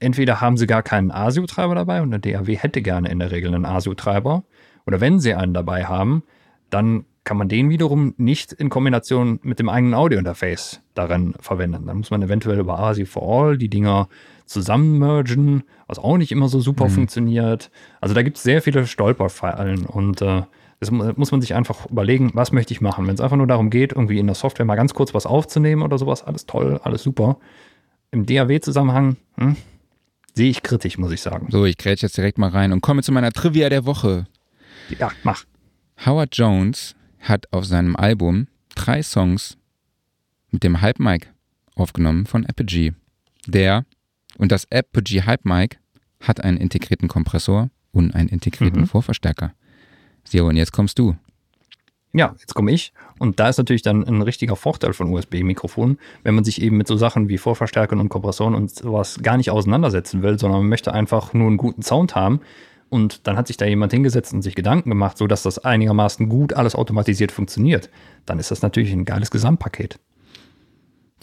entweder 0.00 0.40
haben 0.40 0.56
sie 0.56 0.66
gar 0.66 0.82
keinen 0.82 1.10
ASIO-Treiber 1.10 1.74
dabei 1.74 2.02
und 2.02 2.12
eine 2.12 2.20
DAW 2.20 2.56
hätte 2.56 2.82
gerne 2.82 3.08
in 3.10 3.18
der 3.18 3.30
Regel 3.30 3.54
einen 3.54 3.64
ASIO-Treiber. 3.64 4.42
Oder 4.86 5.00
wenn 5.00 5.20
sie 5.20 5.34
einen 5.34 5.54
dabei 5.54 5.84
haben, 5.84 6.24
dann 6.70 7.04
kann 7.24 7.36
man 7.36 7.48
den 7.48 7.68
wiederum 7.68 8.14
nicht 8.16 8.52
in 8.52 8.70
Kombination 8.70 9.38
mit 9.42 9.58
dem 9.58 9.68
eigenen 9.68 9.94
Audio-Interface 9.94 10.80
darin 10.94 11.34
verwenden. 11.38 11.86
Dann 11.86 11.98
muss 11.98 12.10
man 12.10 12.22
eventuell 12.22 12.58
über 12.58 12.78
ASI 12.78 13.04
for 13.04 13.22
All 13.22 13.58
die 13.58 13.68
Dinger 13.68 14.08
zusammenmergen, 14.46 15.62
was 15.86 15.98
auch 15.98 16.16
nicht 16.16 16.32
immer 16.32 16.48
so 16.48 16.60
super 16.60 16.86
mhm. 16.86 16.90
funktioniert. 16.90 17.70
Also 18.00 18.14
da 18.14 18.22
gibt 18.22 18.38
es 18.38 18.42
sehr 18.42 18.62
viele 18.62 18.86
Stolperfallen 18.86 19.86
und 19.86 20.22
äh, 20.22 20.42
das 20.80 20.90
muss 20.90 21.30
man 21.30 21.42
sich 21.42 21.54
einfach 21.54 21.90
überlegen, 21.90 22.30
was 22.32 22.52
möchte 22.52 22.72
ich 22.72 22.80
machen. 22.80 23.06
Wenn 23.06 23.14
es 23.14 23.20
einfach 23.20 23.36
nur 23.36 23.46
darum 23.46 23.68
geht, 23.68 23.92
irgendwie 23.92 24.18
in 24.18 24.26
der 24.26 24.34
Software 24.34 24.64
mal 24.64 24.76
ganz 24.76 24.94
kurz 24.94 25.12
was 25.12 25.26
aufzunehmen 25.26 25.82
oder 25.82 25.98
sowas, 25.98 26.24
alles 26.24 26.46
toll, 26.46 26.80
alles 26.82 27.02
super. 27.02 27.36
Im 28.10 28.24
DAW-Zusammenhang 28.24 29.16
hm, 29.36 29.56
sehe 30.34 30.50
ich 30.50 30.62
kritisch, 30.62 30.98
muss 30.98 31.12
ich 31.12 31.20
sagen. 31.20 31.48
So, 31.50 31.64
ich 31.64 31.76
grätsch 31.76 32.02
jetzt 32.02 32.16
direkt 32.16 32.38
mal 32.38 32.50
rein 32.50 32.72
und 32.72 32.80
komme 32.80 33.02
zu 33.02 33.12
meiner 33.12 33.32
Trivia 33.32 33.68
der 33.68 33.84
Woche. 33.84 34.26
Ja, 34.98 35.10
mach. 35.22 35.44
Howard 36.04 36.36
Jones 36.36 36.94
hat 37.20 37.52
auf 37.52 37.64
seinem 37.64 37.96
Album 37.96 38.48
drei 38.74 39.02
Songs 39.02 39.58
mit 40.50 40.64
dem 40.64 40.80
Hype 40.80 40.98
Mic 40.98 41.28
aufgenommen 41.74 42.26
von 42.26 42.46
Apogee. 42.46 42.94
Der 43.46 43.84
und 44.38 44.52
das 44.52 44.70
Apogee 44.70 45.22
Hype 45.22 45.44
Mic 45.44 45.78
hat 46.20 46.42
einen 46.42 46.56
integrierten 46.56 47.08
Kompressor 47.08 47.70
und 47.92 48.14
einen 48.14 48.28
integrierten 48.28 48.82
mhm. 48.82 48.86
Vorverstärker. 48.86 49.52
So, 50.24 50.46
und 50.46 50.56
jetzt 50.56 50.72
kommst 50.72 50.98
du. 50.98 51.16
Ja, 52.12 52.34
jetzt 52.40 52.54
komme 52.54 52.72
ich. 52.72 52.92
Und 53.18 53.38
da 53.38 53.48
ist 53.48 53.58
natürlich 53.58 53.82
dann 53.82 54.04
ein 54.04 54.22
richtiger 54.22 54.56
Vorteil 54.56 54.92
von 54.92 55.12
USB-Mikrofonen, 55.12 55.98
wenn 56.24 56.34
man 56.34 56.44
sich 56.44 56.60
eben 56.60 56.76
mit 56.76 56.88
so 56.88 56.96
Sachen 56.96 57.28
wie 57.28 57.38
Vorverstärkern 57.38 58.00
und 58.00 58.08
Kompressoren 58.08 58.54
und 58.54 58.70
sowas 58.70 59.20
gar 59.22 59.36
nicht 59.36 59.50
auseinandersetzen 59.50 60.22
will, 60.22 60.38
sondern 60.38 60.60
man 60.60 60.68
möchte 60.68 60.92
einfach 60.92 61.32
nur 61.34 61.46
einen 61.46 61.56
guten 61.56 61.82
Sound 61.82 62.14
haben, 62.16 62.40
und 62.90 63.26
dann 63.26 63.36
hat 63.36 63.46
sich 63.46 63.56
da 63.56 63.64
jemand 63.64 63.92
hingesetzt 63.92 64.34
und 64.34 64.42
sich 64.42 64.56
Gedanken 64.56 64.90
gemacht, 64.90 65.16
sodass 65.16 65.44
das 65.44 65.60
einigermaßen 65.60 66.28
gut 66.28 66.52
alles 66.52 66.74
automatisiert 66.74 67.32
funktioniert. 67.32 67.88
Dann 68.26 68.38
ist 68.38 68.50
das 68.50 68.62
natürlich 68.62 68.92
ein 68.92 69.04
geiles 69.04 69.30
Gesamtpaket. 69.30 69.98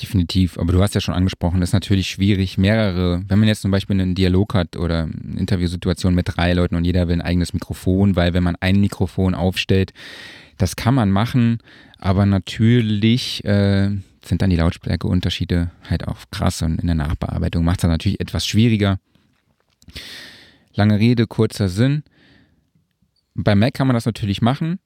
Definitiv, 0.02 0.58
aber 0.60 0.72
du 0.72 0.82
hast 0.82 0.96
ja 0.96 1.02
schon 1.02 1.16
angesprochen, 1.16 1.60
das 1.60 1.70
ist 1.70 1.74
natürlich 1.74 2.08
schwierig, 2.08 2.58
mehrere, 2.58 3.24
wenn 3.28 3.40
man 3.40 3.48
jetzt 3.48 3.64
zum 3.64 3.72
Beispiel 3.72 4.00
einen 4.00 4.14
Dialog 4.14 4.54
hat 4.54 4.78
oder 4.78 5.04
eine 5.04 5.40
Interviewsituation 5.40 6.14
mit 6.14 6.38
drei 6.38 6.54
Leuten 6.54 6.76
und 6.76 6.86
jeder 6.86 7.08
will 7.08 7.16
ein 7.16 7.22
eigenes 7.22 7.54
Mikrofon, 7.54 8.16
weil 8.16 8.34
wenn 8.34 8.44
man 8.44 8.56
ein 8.60 8.80
Mikrofon 8.80 9.34
aufstellt, 9.34 9.94
das 10.58 10.76
kann 10.76 10.96
man 10.96 11.12
machen, 11.12 11.60
aber 12.00 12.26
natürlich 12.26 13.44
äh, 13.46 13.90
sind 14.24 14.42
dann 14.42 14.50
die 14.50 14.56
Lautstärkeunterschiede 14.56 15.72
halt 15.90 16.08
auch 16.08 16.18
krass 16.32 16.62
und 16.62 16.80
in 16.80 16.88
der 16.88 16.96
Nachbearbeitung 16.96 17.64
macht 17.64 17.78
es 17.78 17.82
dann 17.82 17.92
natürlich 17.92 18.20
etwas 18.20 18.46
schwieriger. 18.46 19.00
Lange 20.74 21.00
Rede, 21.00 21.28
kurzer 21.28 21.70
Sinn. 21.70 22.04
Bei 23.34 23.56
Mac 23.56 23.74
kann 23.74 23.88
man 23.88 23.94
das 23.94 24.06
natürlich 24.06 24.42
machen 24.42 24.80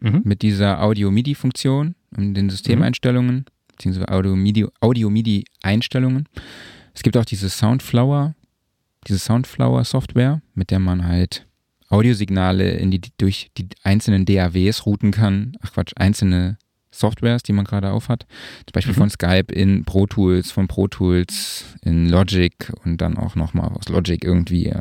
mhm. 0.00 0.22
mit 0.24 0.42
dieser 0.42 0.82
Audio-MIDI-Funktion 0.82 1.94
in 2.16 2.34
den 2.34 2.50
Systemeinstellungen, 2.50 3.36
mhm. 3.36 3.44
beziehungsweise 3.68 4.08
Audio-MIDI-Einstellungen. 4.80 6.28
Es 6.94 7.02
gibt 7.02 7.16
auch 7.16 7.24
diese 7.24 7.48
Soundflower, 7.48 8.34
diese 9.08 9.18
Soundflower-Software, 9.18 10.42
mit 10.54 10.70
der 10.70 10.78
man 10.78 11.06
halt 11.06 11.46
Audiosignale 11.92 12.70
in 12.70 12.90
die, 12.90 13.00
durch 13.18 13.50
die 13.58 13.68
einzelnen 13.82 14.24
DAWs 14.24 14.86
routen 14.86 15.10
kann. 15.10 15.56
Ach 15.60 15.72
Quatsch, 15.72 15.92
einzelne 15.96 16.56
Softwares, 16.90 17.42
die 17.42 17.52
man 17.52 17.64
gerade 17.64 17.90
aufhat. 17.90 18.26
Zum 18.66 18.72
Beispiel 18.72 18.94
mhm. 18.94 18.98
von 18.98 19.10
Skype 19.10 19.52
in 19.52 19.84
Pro 19.84 20.06
Tools, 20.06 20.50
von 20.50 20.68
Pro 20.68 20.88
Tools 20.88 21.64
in 21.82 22.08
Logic 22.08 22.54
und 22.84 23.00
dann 23.00 23.18
auch 23.18 23.34
nochmal 23.34 23.68
aus 23.70 23.88
Logic 23.88 24.24
irgendwie 24.24 24.66
äh, 24.66 24.80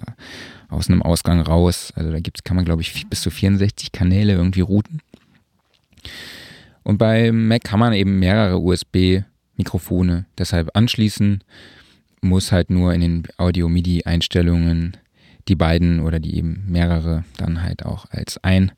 aus 0.69 0.89
einem 0.89 1.01
Ausgang 1.01 1.41
raus. 1.41 1.91
Also 1.95 2.11
da 2.11 2.19
gibt's, 2.19 2.43
kann 2.43 2.55
man, 2.55 2.65
glaube 2.65 2.81
ich, 2.81 3.07
bis 3.09 3.21
zu 3.21 3.29
64 3.29 3.91
Kanäle 3.91 4.33
irgendwie 4.33 4.61
routen. 4.61 5.01
Und 6.83 6.97
bei 6.97 7.31
Mac 7.31 7.63
kann 7.65 7.79
man 7.79 7.93
eben 7.93 8.19
mehrere 8.19 8.59
USB-Mikrofone 8.59 10.25
deshalb 10.37 10.75
anschließen, 10.75 11.43
muss 12.21 12.51
halt 12.51 12.69
nur 12.69 12.93
in 12.93 13.01
den 13.01 13.23
Audio-MIDI-Einstellungen 13.37 14.97
die 15.47 15.55
beiden 15.55 15.99
oder 16.01 16.19
die 16.19 16.35
eben 16.37 16.63
mehrere 16.67 17.23
dann 17.37 17.63
halt 17.63 17.85
auch 17.85 18.05
als 18.09 18.43
ein 18.43 18.71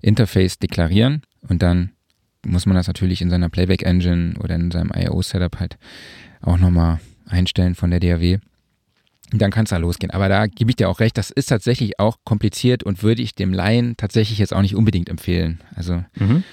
Interface 0.00 0.58
deklarieren 0.58 1.22
und 1.48 1.62
dann 1.62 1.92
muss 2.44 2.66
man 2.66 2.76
das 2.76 2.86
natürlich 2.86 3.22
in 3.22 3.30
seiner 3.30 3.48
Playback-Engine 3.48 4.34
oder 4.40 4.54
in 4.54 4.70
seinem 4.70 4.90
IO-Setup 4.94 5.60
halt 5.60 5.78
auch 6.40 6.58
nochmal 6.58 7.00
einstellen 7.26 7.74
von 7.74 7.90
der 7.90 8.00
DAW. 8.00 8.38
Dann 9.32 9.50
kann 9.50 9.64
es 9.64 9.70
da 9.70 9.78
losgehen. 9.78 10.10
Aber 10.10 10.28
da 10.28 10.46
gebe 10.46 10.70
ich 10.70 10.76
dir 10.76 10.88
auch 10.88 11.00
recht, 11.00 11.16
das 11.16 11.30
ist 11.30 11.46
tatsächlich 11.46 11.98
auch 11.98 12.18
kompliziert 12.24 12.82
und 12.82 13.02
würde 13.02 13.22
ich 13.22 13.34
dem 13.34 13.52
Laien 13.52 13.96
tatsächlich 13.96 14.38
jetzt 14.38 14.52
auch 14.52 14.60
nicht 14.60 14.76
unbedingt 14.76 15.08
empfehlen. 15.08 15.60
Also, 15.74 16.04
mhm. 16.16 16.44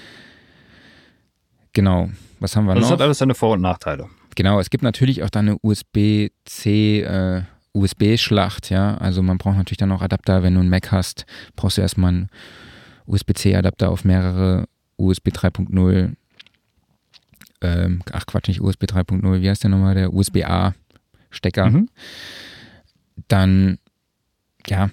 genau. 1.74 2.10
Was 2.40 2.56
haben 2.56 2.66
wir 2.66 2.72
also 2.72 2.82
noch? 2.82 2.90
Das 2.90 3.00
hat 3.00 3.02
alles 3.02 3.18
seine 3.18 3.36
Vor- 3.36 3.54
und 3.54 3.62
Nachteile. 3.62 4.08
Genau, 4.36 4.60
es 4.60 4.70
gibt 4.70 4.84
natürlich 4.84 5.24
auch 5.24 5.30
dann 5.30 5.50
eine 5.50 5.58
USB-C, 5.62 7.02
äh, 7.02 7.42
USB-Schlacht, 7.74 8.70
ja. 8.70 8.98
Also 8.98 9.22
man 9.22 9.38
braucht 9.38 9.58
natürlich 9.58 9.78
dann 9.78 9.92
auch 9.92 10.02
Adapter, 10.02 10.44
wenn 10.44 10.54
du 10.54 10.60
einen 10.60 10.70
Mac 10.70 10.92
hast, 10.92 11.26
brauchst 11.56 11.78
du 11.78 11.82
erstmal 11.82 12.10
einen 12.10 12.30
USB-C-Adapter 13.06 13.90
auf 13.90 14.06
mehrere 14.06 14.68
USB 14.98 15.30
3.0, 15.30 16.14
ähm, 17.62 18.02
ach 18.12 18.26
Quatsch, 18.26 18.48
nicht 18.48 18.62
USB 18.62 18.84
3.0, 18.84 19.42
wie 19.42 19.50
heißt 19.50 19.64
der 19.64 19.70
nochmal, 19.70 19.96
der 19.96 20.14
USB-A-Stecker. 20.14 21.70
Mhm. 21.70 21.90
Dann, 23.28 23.78
ja, 24.68 24.90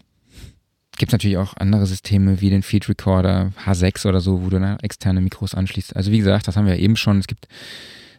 gibt 0.96 1.10
es 1.10 1.12
natürlich 1.12 1.36
auch 1.36 1.54
andere 1.56 1.86
Systeme 1.86 2.40
wie 2.40 2.50
den 2.50 2.62
Feed 2.62 2.88
Recorder 2.88 3.52
H6 3.64 4.08
oder 4.08 4.20
so, 4.20 4.42
wo 4.42 4.48
du 4.48 4.58
dann 4.58 4.80
externe 4.80 5.20
Mikros 5.20 5.54
anschließt. 5.54 5.94
Also 5.94 6.10
wie 6.10 6.18
gesagt, 6.18 6.48
das 6.48 6.56
haben 6.56 6.66
wir 6.66 6.78
eben 6.78 6.96
schon. 6.96 7.18
Es 7.18 7.26
gibt, 7.26 7.48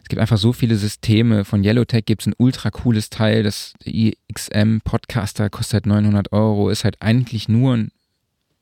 es 0.08 0.10
gibt 0.10 0.22
einfach 0.22 0.38
so 0.38 0.54
viele 0.54 0.76
Systeme. 0.76 1.44
Von 1.44 1.62
Yellowtech 1.62 2.06
gibt 2.06 2.22
es 2.22 2.28
ein 2.28 2.34
ultra 2.38 2.70
cooles 2.70 3.10
Teil. 3.10 3.42
Das 3.42 3.74
IXM 3.84 4.78
Podcaster 4.82 5.50
kostet 5.50 5.84
900 5.84 6.32
Euro, 6.32 6.70
ist 6.70 6.84
halt 6.84 7.02
eigentlich 7.02 7.50
nur 7.50 7.76
ein, 7.76 7.92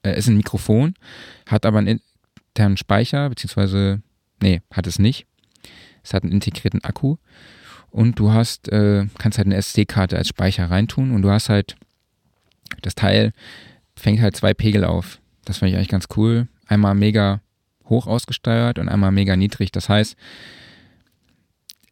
äh, 0.03 0.19
ist 0.19 0.27
ein 0.27 0.37
Mikrofon, 0.37 0.95
hat 1.47 1.65
aber 1.65 1.79
ein 1.79 2.01
externen 2.49 2.77
Speicher, 2.77 3.29
beziehungsweise, 3.29 4.03
nee, 4.43 4.61
hat 4.73 4.89
es 4.89 4.99
nicht. 4.99 5.29
Es 6.03 6.15
hat 6.15 6.25
einen 6.25 6.33
integrierten 6.33 6.83
Akku 6.83 7.15
und 7.93 8.19
du 8.19 8.33
hast, 8.33 8.69
äh, 8.73 9.07
kannst 9.17 9.39
halt 9.39 9.47
eine 9.47 9.55
SD-Karte 9.55 10.17
als 10.17 10.27
Speicher 10.27 10.69
reintun 10.69 11.13
und 11.13 11.23
du 11.23 11.31
hast 11.31 11.49
halt, 11.49 11.77
das 12.83 12.97
Teil 12.97 13.33
fängt 13.95 14.21
halt 14.21 14.35
zwei 14.35 14.53
Pegel 14.53 14.83
auf. 14.83 15.21
Das 15.45 15.59
fand 15.59 15.71
ich 15.71 15.77
eigentlich 15.77 15.91
ganz 15.91 16.09
cool. 16.17 16.49
Einmal 16.67 16.97
mega 16.97 17.41
hoch 17.85 18.09
ausgesteuert 18.09 18.81
und 18.81 18.89
einmal 18.89 19.13
mega 19.13 19.37
niedrig. 19.37 19.71
Das 19.71 19.89
heißt, 19.89 20.17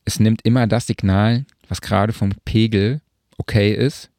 es 0.05 0.21
nimmt 0.21 0.43
immer 0.45 0.67
das 0.67 0.87
Signal, 0.87 1.45
was 1.69 1.81
gerade 1.81 2.13
vom 2.13 2.33
Pegel 2.45 3.01
okay 3.39 3.73
ist 3.73 4.11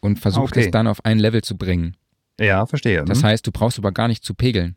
und 0.00 0.18
versucht 0.18 0.52
okay. 0.52 0.66
es 0.66 0.70
dann 0.70 0.86
auf 0.86 1.04
ein 1.04 1.18
Level 1.18 1.42
zu 1.42 1.56
bringen. 1.56 1.96
Ja, 2.38 2.66
verstehe. 2.66 3.04
Das 3.04 3.22
mhm. 3.22 3.26
heißt, 3.26 3.46
du 3.46 3.52
brauchst 3.52 3.78
aber 3.78 3.92
gar 3.92 4.08
nicht 4.08 4.24
zu 4.24 4.34
pegeln. 4.34 4.74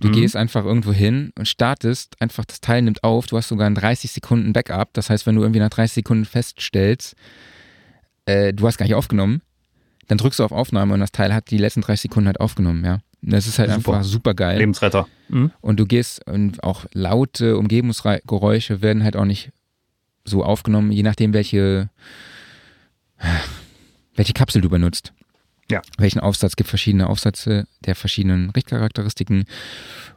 Du 0.00 0.08
mhm. 0.08 0.12
gehst 0.12 0.36
einfach 0.36 0.64
irgendwo 0.64 0.92
hin 0.92 1.32
und 1.38 1.48
startest, 1.48 2.20
einfach 2.20 2.44
das 2.44 2.60
Teil 2.60 2.82
nimmt 2.82 3.02
auf, 3.02 3.26
du 3.26 3.36
hast 3.36 3.48
sogar 3.48 3.66
ein 3.66 3.74
30 3.74 4.10
Sekunden 4.10 4.52
Backup. 4.52 4.92
Das 4.92 5.08
heißt, 5.08 5.26
wenn 5.26 5.36
du 5.36 5.42
irgendwie 5.42 5.60
nach 5.60 5.70
30 5.70 5.94
Sekunden 5.94 6.24
feststellst, 6.24 7.14
äh, 8.26 8.52
du 8.52 8.66
hast 8.66 8.76
gar 8.76 8.86
nicht 8.86 8.94
aufgenommen, 8.94 9.42
dann 10.08 10.18
drückst 10.18 10.40
du 10.40 10.44
auf 10.44 10.52
Aufnahme 10.52 10.94
und 10.94 11.00
das 11.00 11.12
Teil 11.12 11.34
hat 11.34 11.50
die 11.50 11.58
letzten 11.58 11.80
30 11.80 12.02
Sekunden 12.02 12.26
halt 12.26 12.40
aufgenommen, 12.40 12.84
ja. 12.84 12.98
Das 13.22 13.46
ist 13.46 13.58
halt 13.58 13.70
super. 13.70 13.94
einfach 13.94 14.04
super 14.04 14.34
geil. 14.34 14.58
Lebensretter. 14.58 15.08
Mhm. 15.28 15.50
Und 15.60 15.80
du 15.80 15.86
gehst 15.86 16.26
und 16.26 16.62
auch 16.62 16.86
laute 16.92 17.56
Umgebungsgeräusche 17.56 18.82
werden 18.82 19.02
halt 19.02 19.16
auch 19.16 19.24
nicht 19.24 19.50
so 20.24 20.44
aufgenommen, 20.44 20.92
je 20.92 21.02
nachdem, 21.02 21.32
welche, 21.32 21.88
welche 24.14 24.32
Kapsel 24.32 24.60
du 24.60 24.68
benutzt 24.68 25.12
ja. 25.70 25.82
welchen 25.98 26.20
Aufsatz. 26.20 26.52
Es 26.52 26.56
gibt 26.56 26.68
verschiedene 26.68 27.08
Aufsätze 27.08 27.66
der 27.84 27.94
verschiedenen 27.94 28.50
Richtcharakteristiken. 28.50 29.44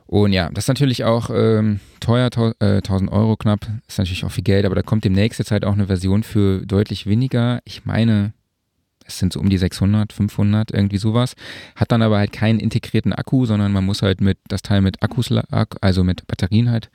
Und 0.05 0.33
ja, 0.33 0.49
das 0.49 0.65
ist 0.65 0.69
natürlich 0.69 1.03
auch 1.03 1.29
ähm, 1.31 1.79
teuer, 1.99 2.29
äh, 2.59 2.77
1000 2.77 3.11
Euro 3.11 3.35
knapp, 3.37 3.67
ist 3.87 3.99
natürlich 3.99 4.25
auch 4.25 4.31
viel 4.31 4.43
Geld, 4.43 4.65
aber 4.65 4.75
da 4.75 4.81
kommt 4.81 5.03
demnächst 5.03 5.39
jetzt 5.39 5.51
halt 5.51 5.65
auch 5.65 5.73
eine 5.73 5.87
Version 5.87 6.23
für 6.23 6.65
deutlich 6.65 7.05
weniger. 7.05 7.59
Ich 7.63 7.85
meine, 7.85 8.33
es 9.09 9.19
sind 9.19 9.33
so 9.33 9.39
um 9.39 9.49
die 9.49 9.57
600, 9.57 10.13
500, 10.13 10.71
irgendwie 10.71 10.97
sowas. 10.97 11.35
Hat 11.75 11.91
dann 11.91 12.01
aber 12.01 12.17
halt 12.17 12.31
keinen 12.31 12.59
integrierten 12.59 13.11
Akku, 13.11 13.45
sondern 13.45 13.71
man 13.71 13.83
muss 13.83 14.01
halt 14.01 14.21
mit 14.21 14.37
das 14.47 14.61
Teil 14.61 14.81
mit 14.81 15.01
Akkus, 15.03 15.33
also 15.81 16.03
mit 16.03 16.27
Batterien 16.27 16.69
halt 16.69 16.89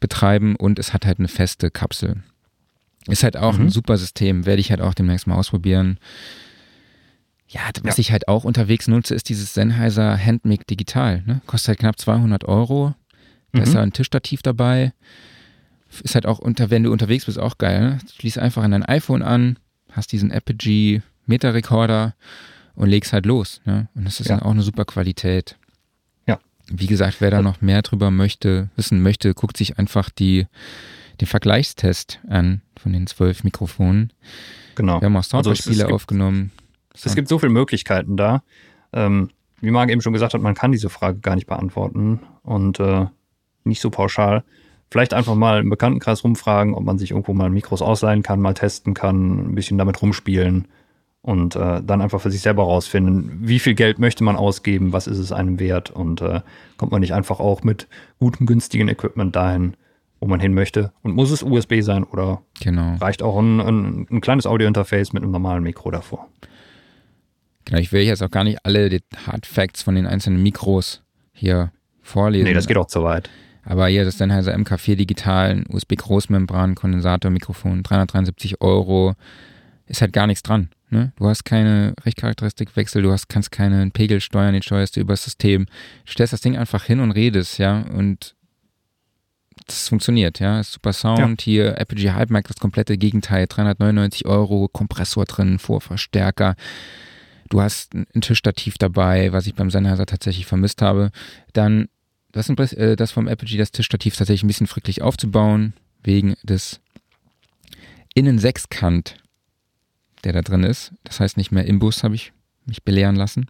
betreiben 0.00 0.56
und 0.56 0.78
es 0.78 0.92
hat 0.92 1.06
halt 1.06 1.18
eine 1.18 1.28
feste 1.28 1.70
Kapsel. 1.70 2.22
Ist 3.06 3.22
halt 3.22 3.36
auch 3.36 3.56
mhm. 3.56 3.66
ein 3.66 3.70
super 3.70 3.96
System, 3.96 4.46
werde 4.46 4.60
ich 4.60 4.70
halt 4.70 4.80
auch 4.80 4.94
demnächst 4.94 5.26
mal 5.26 5.36
ausprobieren. 5.36 5.98
Ja, 7.48 7.62
was 7.82 7.96
ja. 7.96 8.00
ich 8.02 8.12
halt 8.12 8.28
auch 8.28 8.44
unterwegs 8.44 8.88
nutze, 8.88 9.14
ist 9.14 9.30
dieses 9.30 9.54
Sennheiser 9.54 10.16
Handmic 10.18 10.66
Digital. 10.66 11.22
Ne? 11.24 11.40
Kostet 11.46 11.68
halt 11.68 11.78
knapp 11.78 11.98
200 11.98 12.44
Euro. 12.44 12.94
Da 13.52 13.60
mhm. 13.60 13.64
ist 13.64 13.74
da 13.74 13.82
ein 13.82 13.92
Tischstativ 13.92 14.42
dabei. 14.42 14.92
Ist 16.02 16.14
halt 16.14 16.26
auch 16.26 16.38
unter, 16.38 16.68
wenn 16.68 16.82
du 16.82 16.92
unterwegs 16.92 17.24
bist, 17.24 17.38
auch 17.38 17.56
geil. 17.56 17.80
Ne? 17.80 17.98
Schließ 18.18 18.36
einfach 18.36 18.62
an 18.62 18.72
dein 18.72 18.84
iPhone 18.84 19.22
an, 19.22 19.58
hast 19.90 20.12
diesen 20.12 20.30
Apogee 20.30 21.00
Meter 21.28 21.54
Recorder 21.54 22.14
und 22.78 22.88
legst 22.88 23.12
halt 23.12 23.26
los. 23.26 23.60
Ne? 23.64 23.88
Und 23.94 24.04
das 24.04 24.20
ist 24.20 24.28
ja. 24.28 24.36
dann 24.36 24.46
auch 24.46 24.52
eine 24.52 24.62
super 24.62 24.84
Qualität. 24.84 25.56
Ja. 26.26 26.38
Wie 26.68 26.86
gesagt, 26.86 27.16
wer 27.20 27.30
da 27.30 27.42
noch 27.42 27.60
mehr 27.60 27.82
drüber 27.82 28.10
möchte, 28.10 28.70
wissen 28.76 29.02
möchte, 29.02 29.34
guckt 29.34 29.56
sich 29.56 29.78
einfach 29.78 30.10
die, 30.10 30.46
den 31.20 31.26
Vergleichstest 31.26 32.20
an 32.28 32.62
von 32.76 32.92
den 32.92 33.08
zwölf 33.08 33.42
Mikrofonen. 33.42 34.12
Genau. 34.76 35.00
Wir 35.00 35.06
haben 35.06 35.16
auch 35.16 35.24
Soundbeispiele 35.24 35.84
also 35.84 35.94
aufgenommen. 35.94 36.52
Es 36.94 37.16
gibt 37.16 37.28
so 37.28 37.38
viele 37.38 37.52
Möglichkeiten 37.52 38.16
da. 38.16 38.42
Ähm, 38.92 39.30
wie 39.60 39.72
Marc 39.72 39.90
eben 39.90 40.00
schon 40.00 40.12
gesagt 40.12 40.34
hat, 40.34 40.40
man 40.40 40.54
kann 40.54 40.70
diese 40.70 40.88
Frage 40.88 41.18
gar 41.18 41.34
nicht 41.34 41.46
beantworten 41.46 42.20
und 42.42 42.78
äh, 42.78 43.06
nicht 43.64 43.80
so 43.80 43.90
pauschal. 43.90 44.44
Vielleicht 44.90 45.14
einfach 45.14 45.34
mal 45.34 45.60
im 45.60 45.68
Bekanntenkreis 45.68 46.22
rumfragen, 46.22 46.74
ob 46.74 46.84
man 46.84 46.96
sich 46.96 47.10
irgendwo 47.10 47.34
mal 47.34 47.50
Mikros 47.50 47.82
ausleihen 47.82 48.22
kann, 48.22 48.40
mal 48.40 48.54
testen 48.54 48.94
kann, 48.94 49.50
ein 49.50 49.54
bisschen 49.56 49.78
damit 49.78 50.00
rumspielen 50.00 50.68
und 51.28 51.56
äh, 51.56 51.82
dann 51.84 52.00
einfach 52.00 52.22
für 52.22 52.30
sich 52.30 52.40
selber 52.40 52.62
rausfinden, 52.62 53.46
wie 53.46 53.58
viel 53.58 53.74
Geld 53.74 53.98
möchte 53.98 54.24
man 54.24 54.34
ausgeben, 54.34 54.94
was 54.94 55.06
ist 55.06 55.18
es 55.18 55.30
einem 55.30 55.60
wert 55.60 55.90
und 55.90 56.22
äh, 56.22 56.40
kommt 56.78 56.90
man 56.90 57.02
nicht 57.02 57.12
einfach 57.12 57.38
auch 57.38 57.62
mit 57.62 57.86
gutem, 58.18 58.46
günstigen 58.46 58.88
Equipment 58.88 59.36
dahin, 59.36 59.74
wo 60.20 60.26
man 60.26 60.40
hin 60.40 60.54
möchte. 60.54 60.90
Und 61.02 61.14
muss 61.14 61.30
es 61.30 61.42
USB 61.42 61.82
sein 61.82 62.04
oder 62.04 62.40
genau. 62.60 62.96
reicht 62.96 63.22
auch 63.22 63.38
ein, 63.38 63.60
ein, 63.60 64.06
ein 64.10 64.20
kleines 64.22 64.46
Audiointerface 64.46 65.12
mit 65.12 65.22
einem 65.22 65.30
normalen 65.30 65.62
Mikro 65.62 65.90
davor? 65.90 66.28
Genau, 67.66 67.78
ich 67.78 67.92
will 67.92 68.04
jetzt 68.04 68.22
auch 68.22 68.30
gar 68.30 68.44
nicht 68.44 68.64
alle 68.64 68.88
die 68.88 69.02
Hard 69.26 69.44
Facts 69.44 69.82
von 69.82 69.96
den 69.96 70.06
einzelnen 70.06 70.42
Mikros 70.42 71.02
hier 71.34 71.72
vorlesen. 72.00 72.44
Nee, 72.44 72.54
das 72.54 72.66
geht 72.66 72.78
auch 72.78 72.86
zu 72.86 73.02
weit. 73.02 73.28
Aber 73.64 73.86
hier 73.88 74.06
das 74.06 74.16
Sennheiser 74.16 74.54
MK4 74.56 74.96
Digital, 74.96 75.62
USB 75.68 75.96
Großmembran, 75.96 76.74
Kondensator, 76.74 77.30
Mikrofon, 77.30 77.82
373 77.82 78.62
Euro, 78.62 79.12
ist 79.84 80.00
halt 80.00 80.14
gar 80.14 80.26
nichts 80.26 80.42
dran. 80.42 80.70
Ne? 80.90 81.12
Du 81.16 81.28
hast 81.28 81.44
keine 81.44 81.94
Richtcharakteristikwechsel, 82.04 83.02
du 83.02 83.12
hast, 83.12 83.28
kannst 83.28 83.50
keinen 83.50 83.92
Pegel 83.92 84.20
steuern, 84.20 84.54
den 84.54 84.62
steuerst 84.62 84.96
du 84.96 85.00
über 85.00 85.12
das 85.12 85.24
System. 85.24 85.66
Du 86.06 86.12
stellst 86.12 86.32
das 86.32 86.40
Ding 86.40 86.56
einfach 86.56 86.84
hin 86.84 87.00
und 87.00 87.10
redest, 87.10 87.58
ja, 87.58 87.82
und 87.82 88.34
das 89.66 89.88
funktioniert, 89.88 90.40
ja. 90.40 90.62
Super 90.62 90.92
Sound, 90.92 91.42
ja. 91.42 91.44
hier 91.44 91.80
Apogee 91.80 92.12
Hype 92.12 92.30
das 92.46 92.56
komplette 92.56 92.96
Gegenteil, 92.96 93.46
399 93.46 94.26
Euro, 94.26 94.68
Kompressor 94.68 95.24
drin, 95.24 95.58
Vorverstärker. 95.58 96.54
Du 97.50 97.60
hast 97.60 97.94
ein 97.94 98.20
Tischstativ 98.20 98.78
dabei, 98.78 99.32
was 99.32 99.46
ich 99.46 99.54
beim 99.54 99.70
Sennheiser 99.70 100.06
tatsächlich 100.06 100.46
vermisst 100.46 100.82
habe. 100.82 101.10
Dann 101.52 101.88
das, 102.32 102.48
äh, 102.72 102.96
das 102.96 103.10
vom 103.10 103.26
Apogee, 103.26 103.56
das 103.56 103.72
Tischstativ 103.72 104.16
tatsächlich 104.16 104.44
ein 104.44 104.48
bisschen 104.48 104.66
fricklich 104.66 105.02
aufzubauen, 105.02 105.72
wegen 106.02 106.34
des 106.42 106.80
Innensechskant, 108.14 109.16
der 110.24 110.32
da 110.32 110.42
drin 110.42 110.64
ist. 110.64 110.92
Das 111.04 111.20
heißt 111.20 111.36
nicht 111.36 111.52
mehr 111.52 111.66
Imbus, 111.66 112.04
habe 112.04 112.14
ich 112.14 112.32
mich 112.66 112.82
belehren 112.82 113.16
lassen. 113.16 113.46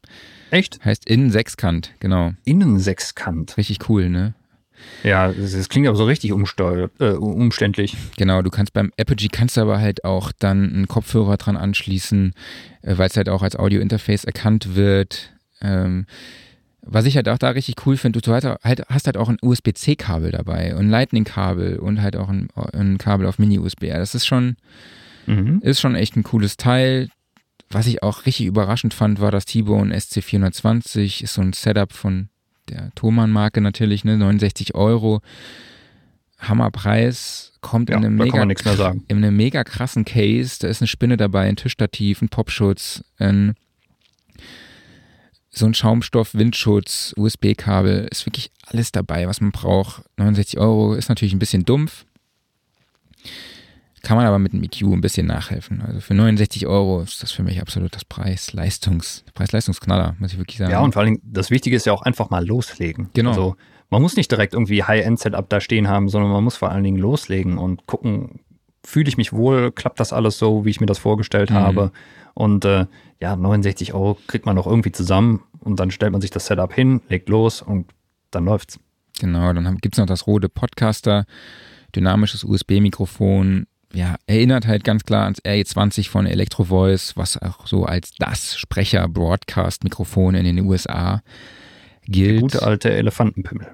Echt? 0.51 0.85
Heißt 0.85 1.09
Innensechskant, 1.09 1.93
genau. 2.01 2.33
Innensechskant. 2.45 3.57
Richtig 3.57 3.89
cool, 3.89 4.09
ne? 4.09 4.35
Ja, 5.03 5.33
das, 5.33 5.53
das 5.53 5.69
klingt 5.69 5.89
aber 5.89 5.97
so 5.97 6.05
richtig 6.05 6.31
äh, 6.31 6.35
umständlich. 6.35 7.97
Genau, 8.16 8.43
du 8.43 8.51
kannst 8.51 8.73
beim 8.73 8.93
Apogee 8.97 9.29
kannst 9.29 9.57
du 9.57 9.61
aber 9.62 9.81
halt 9.81 10.05
auch 10.05 10.33
dann 10.39 10.73
einen 10.73 10.89
Kopfhörer 10.89 11.37
dran 11.37 11.57
anschließen, 11.57 12.33
äh, 12.83 12.97
weil 12.97 13.09
es 13.09 13.16
halt 13.16 13.29
auch 13.29 13.43
als 13.43 13.57
Audio-Interface 13.57 14.25
erkannt 14.25 14.77
wird. 14.77 15.33
Ähm, 15.61 16.07
was 16.83 17.05
ich 17.05 17.16
halt 17.16 17.29
auch 17.29 17.39
da 17.39 17.51
richtig 17.51 17.75
cool 17.87 17.97
finde, 17.97 18.21
du 18.21 18.33
halt, 18.33 18.45
hast 18.89 19.07
halt 19.07 19.16
auch 19.16 19.29
ein 19.29 19.39
USB-C-Kabel 19.43 20.31
dabei 20.31 20.75
und 20.75 20.87
ein 20.87 20.91
Lightning-Kabel 20.91 21.79
und 21.79 22.01
halt 22.01 22.16
auch 22.16 22.29
ein, 22.29 22.49
ein 22.73 22.99
Kabel 22.99 23.27
auf 23.27 23.39
Mini-USB. 23.39 23.89
Das 23.89 24.14
ist 24.14 24.27
schon, 24.27 24.57
mhm. 25.29 25.61
ist 25.62 25.81
schon 25.81 25.95
echt 25.95 26.16
ein 26.16 26.22
cooles 26.22 26.57
Teil. 26.57 27.09
Was 27.70 27.87
ich 27.87 28.03
auch 28.03 28.24
richtig 28.24 28.47
überraschend 28.47 28.95
fand, 28.95 29.20
war 29.20 29.31
das 29.31 29.45
T-Bone 29.45 29.95
SC420. 29.95 31.22
Ist 31.22 31.35
so 31.35 31.43
ein 31.43 31.53
Setup 31.53 31.93
von 31.93 32.29
der 32.68 32.91
Thomann-Marke 32.95 33.61
natürlich, 33.61 34.05
ne? 34.05 34.16
69 34.16 34.74
Euro. 34.74 35.20
Hammerpreis. 36.39 37.53
Kommt 37.61 37.91
ja, 37.91 37.97
in, 37.97 38.05
einem 38.05 38.16
mega, 38.16 38.43
in 38.43 39.01
einem 39.09 39.37
mega 39.37 39.64
krassen 39.64 40.05
Case. 40.05 40.59
Da 40.61 40.68
ist 40.68 40.81
eine 40.81 40.87
Spinne 40.87 41.16
dabei, 41.16 41.49
ein 41.49 41.57
Tischstativ, 41.57 42.22
ein 42.22 42.29
Popschutz, 42.29 43.03
ein 43.18 43.55
so 45.51 45.66
ein 45.66 45.74
Schaumstoff, 45.74 46.35
Windschutz, 46.35 47.14
USB-Kabel, 47.16 48.07
ist 48.11 48.26
wirklich 48.26 48.51
alles 48.62 48.93
dabei, 48.93 49.26
was 49.26 49.41
man 49.41 49.51
braucht. 49.51 50.03
69 50.16 50.59
Euro 50.59 50.95
ist 50.95 51.09
natürlich 51.09 51.33
ein 51.33 51.39
bisschen 51.39 51.64
dumpf. 51.64 52.05
Kann 54.03 54.16
man 54.16 54.26
aber 54.26 54.38
mit 54.38 54.53
dem 54.53 54.62
EQ 54.62 54.82
ein 54.82 55.01
bisschen 55.01 55.26
nachhelfen. 55.26 55.82
Also 55.82 56.01
für 56.01 56.14
69 56.14 56.66
Euro 56.66 57.01
ist 57.01 57.22
das 57.22 57.32
für 57.32 57.42
mich 57.42 57.61
absolut 57.61 57.94
das 57.94 58.05
Preis-Leistungs, 58.05 59.24
Preis-Leistungsknaller, 59.34 60.16
muss 60.18 60.32
ich 60.32 60.38
wirklich 60.38 60.59
sagen. 60.59 60.70
Ja, 60.70 60.80
und 60.80 60.92
vor 60.92 61.03
allem 61.03 61.20
das 61.22 61.51
Wichtige 61.51 61.76
ist 61.76 61.86
ja 61.86 61.92
auch 61.92 62.03
einfach 62.03 62.30
mal 62.30 62.46
loslegen. 62.46 63.11
Genau. 63.14 63.30
Also 63.30 63.57
man 63.90 64.03
muss 64.03 64.16
nicht 64.16 64.30
direkt 64.30 64.55
irgendwie 64.55 64.84
High-End-Setup 64.84 65.49
da 65.49 65.61
stehen 65.61 65.88
haben, 65.88 66.09
sondern 66.09 66.30
man 66.30 66.44
muss 66.44 66.57
vor 66.57 66.70
allen 66.70 66.84
Dingen 66.84 66.99
loslegen 66.99 67.59
und 67.59 67.86
gucken, 67.86 68.40
fühle 68.84 69.09
ich 69.09 69.16
mich 69.16 69.32
wohl, 69.32 69.72
klappt 69.72 70.01
das 70.01 70.12
alles 70.12 70.38
so, 70.38 70.64
wie 70.64 70.70
ich 70.70 70.80
mir 70.80 70.86
das 70.86 70.99
vorgestellt 70.99 71.51
mhm. 71.51 71.55
habe. 71.55 71.92
Und 72.34 72.64
äh, 72.64 72.86
ja, 73.20 73.34
69 73.36 73.94
Euro 73.94 74.18
kriegt 74.26 74.46
man 74.46 74.57
noch 74.57 74.66
irgendwie 74.66 74.92
zusammen 74.92 75.42
und 75.61 75.80
dann 75.80 75.90
stellt 75.90 76.12
man 76.12 76.20
sich 76.20 76.30
das 76.30 76.46
Setup 76.46 76.72
hin, 76.72 77.01
legt 77.09 77.28
los 77.28 77.62
und 77.62 77.86
dann 78.30 78.44
läuft's. 78.44 78.78
Genau, 79.20 79.53
dann 79.53 79.76
gibt 79.78 79.96
es 79.96 79.99
noch 79.99 80.07
das 80.07 80.26
Rode 80.26 80.49
Podcaster, 80.49 81.24
dynamisches 81.94 82.44
USB-Mikrofon. 82.44 83.66
Ja, 83.93 84.16
erinnert 84.26 84.66
halt 84.66 84.84
ganz 84.84 85.05
klar 85.05 85.24
ans 85.24 85.41
RE20 85.41 86.09
von 86.09 86.26
Electro 86.26 86.64
Voice, 86.64 87.16
was 87.16 87.41
auch 87.41 87.66
so 87.66 87.84
als 87.84 88.12
das 88.18 88.57
Sprecher-Broadcast-Mikrofon 88.59 90.34
in 90.34 90.45
den 90.45 90.66
USA 90.66 91.22
gilt. 92.07 92.34
Der 92.34 92.41
gute 92.41 92.62
alte 92.62 92.91
Elefantenpimmel. 92.91 93.72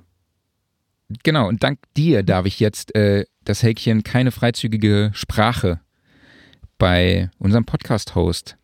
Genau, 1.23 1.49
und 1.49 1.63
dank 1.63 1.81
dir 1.97 2.23
darf 2.23 2.47
ich 2.47 2.61
jetzt 2.61 2.95
äh, 2.95 3.25
das 3.45 3.63
Häkchen 3.63 4.05
keine 4.05 4.31
freizügige 4.31 5.11
Sprache 5.15 5.81
bei 6.79 7.31
unserem 7.39 7.65
Podcast-Host 7.65 8.57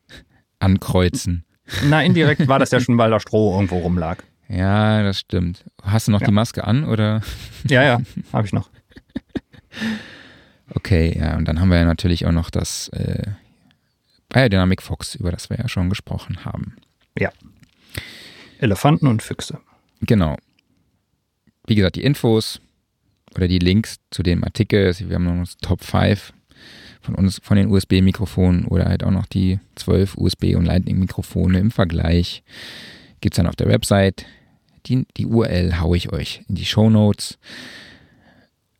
ankreuzen. 0.58 1.44
Na, 1.84 2.02
indirekt 2.02 2.48
war 2.48 2.58
das 2.58 2.70
ja 2.70 2.80
schon, 2.80 2.98
weil 2.98 3.10
da 3.10 3.20
Stroh 3.20 3.54
irgendwo 3.54 3.78
rumlag. 3.78 4.18
Ja, 4.48 5.02
das 5.02 5.20
stimmt. 5.20 5.64
Hast 5.82 6.08
du 6.08 6.12
noch 6.12 6.20
ja. 6.20 6.26
die 6.26 6.32
Maske 6.32 6.64
an 6.64 6.84
oder? 6.84 7.22
Ja, 7.68 7.84
ja, 7.84 8.00
habe 8.32 8.46
ich 8.46 8.52
noch. 8.52 8.68
Okay, 10.74 11.16
ja, 11.18 11.36
und 11.36 11.46
dann 11.46 11.60
haben 11.60 11.68
wir 11.68 11.78
ja 11.78 11.84
natürlich 11.84 12.26
auch 12.26 12.32
noch 12.32 12.50
das 12.50 12.88
äh, 12.90 13.26
Biodynamic 14.28 14.82
Fox, 14.82 15.16
über 15.16 15.30
das 15.30 15.50
wir 15.50 15.58
ja 15.58 15.68
schon 15.68 15.88
gesprochen 15.88 16.44
haben. 16.44 16.76
Ja. 17.18 17.30
Elefanten 18.58 19.06
und 19.06 19.22
Füchse. 19.22 19.58
Genau. 20.02 20.36
Wie 21.66 21.74
gesagt, 21.74 21.96
die 21.96 22.04
Infos 22.04 22.60
oder 23.34 23.48
die 23.48 23.58
Links 23.58 23.96
zu 24.10 24.22
dem 24.22 24.44
Artikel, 24.44 24.94
wir 24.98 25.14
haben 25.14 25.24
noch 25.24 25.44
das 25.44 25.56
Top 25.58 25.82
5 25.82 26.32
von 27.00 27.14
uns, 27.14 27.40
von 27.42 27.56
den 27.56 27.70
USB-Mikrofonen 27.70 28.64
oder 28.66 28.84
halt 28.86 29.02
auch 29.02 29.10
noch 29.10 29.26
die 29.26 29.58
12 29.76 30.16
USB- 30.16 30.56
und 30.56 30.66
Lightning-Mikrofone 30.66 31.58
im 31.58 31.70
Vergleich. 31.70 32.42
Gibt 33.20 33.34
es 33.34 33.36
dann 33.36 33.46
auf 33.46 33.56
der 33.56 33.68
Website. 33.68 34.26
Die, 34.86 35.06
die 35.16 35.26
URL 35.26 35.80
haue 35.80 35.96
ich 35.96 36.12
euch 36.12 36.42
in 36.48 36.54
die 36.54 36.64
Show 36.64 36.88
Notes. 36.90 37.38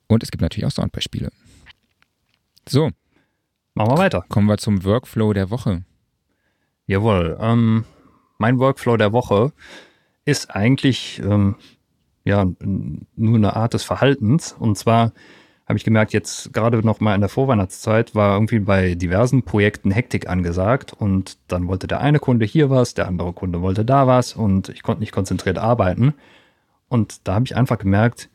Und 0.07 0.23
es 0.23 0.31
gibt 0.31 0.43
natürlich 0.43 0.67
auch 0.67 0.71
Soundbeispiele. 0.71 1.31
So. 2.69 2.91
Machen 3.75 3.93
wir 3.93 3.99
weiter. 3.99 4.25
Kommen 4.29 4.49
wir 4.49 4.59
zum 4.59 4.85
Workflow 4.85 5.33
der 5.33 5.51
Woche. 5.51 5.85
Jawohl. 6.87 7.39
Ähm, 7.41 7.85
mein 8.39 8.59
Workflow 8.59 8.97
der 8.97 9.13
Woche 9.13 9.53
ist 10.25 10.55
eigentlich 10.55 11.21
ähm, 11.25 11.57
ja 12.25 12.47
nur 13.17 13.37
eine 13.37 13.57
Art 13.57 13.75
des 13.75 13.85
Verhaltens. 13.85 14.53
Und 14.53 14.77
zwar 14.77 15.13
habe 15.67 15.77
ich 15.77 15.85
gemerkt, 15.85 16.13
jetzt 16.13 16.53
gerade 16.53 16.85
noch 16.85 16.99
mal 16.99 17.15
in 17.15 17.21
der 17.21 17.31
Vorweihnachtszeit 17.31 18.17
war 18.17 18.35
irgendwie 18.35 18.59
bei 18.59 18.97
diversen 18.97 19.45
Projekten 19.45 19.93
Hektik 19.93 20.29
angesagt 20.29 20.93
und 20.93 21.39
dann 21.47 21.69
wollte 21.69 21.87
der 21.87 22.01
eine 22.01 22.19
Kunde 22.19 22.45
hier 22.45 22.71
was, 22.71 22.95
der 22.95 23.07
andere 23.07 23.33
Kunde 23.33 23.63
wollte 23.63 23.85
da 23.85 24.09
was 24.09 24.35
und 24.35 24.69
ich 24.69 24.83
konnte 24.83 25.01
nicht 25.01 25.13
konzentriert 25.13 25.59
arbeiten. 25.59 26.15
Und 26.89 27.29
da 27.29 27.35
habe 27.35 27.45
ich 27.45 27.55
einfach 27.55 27.79
gemerkt, 27.79 28.31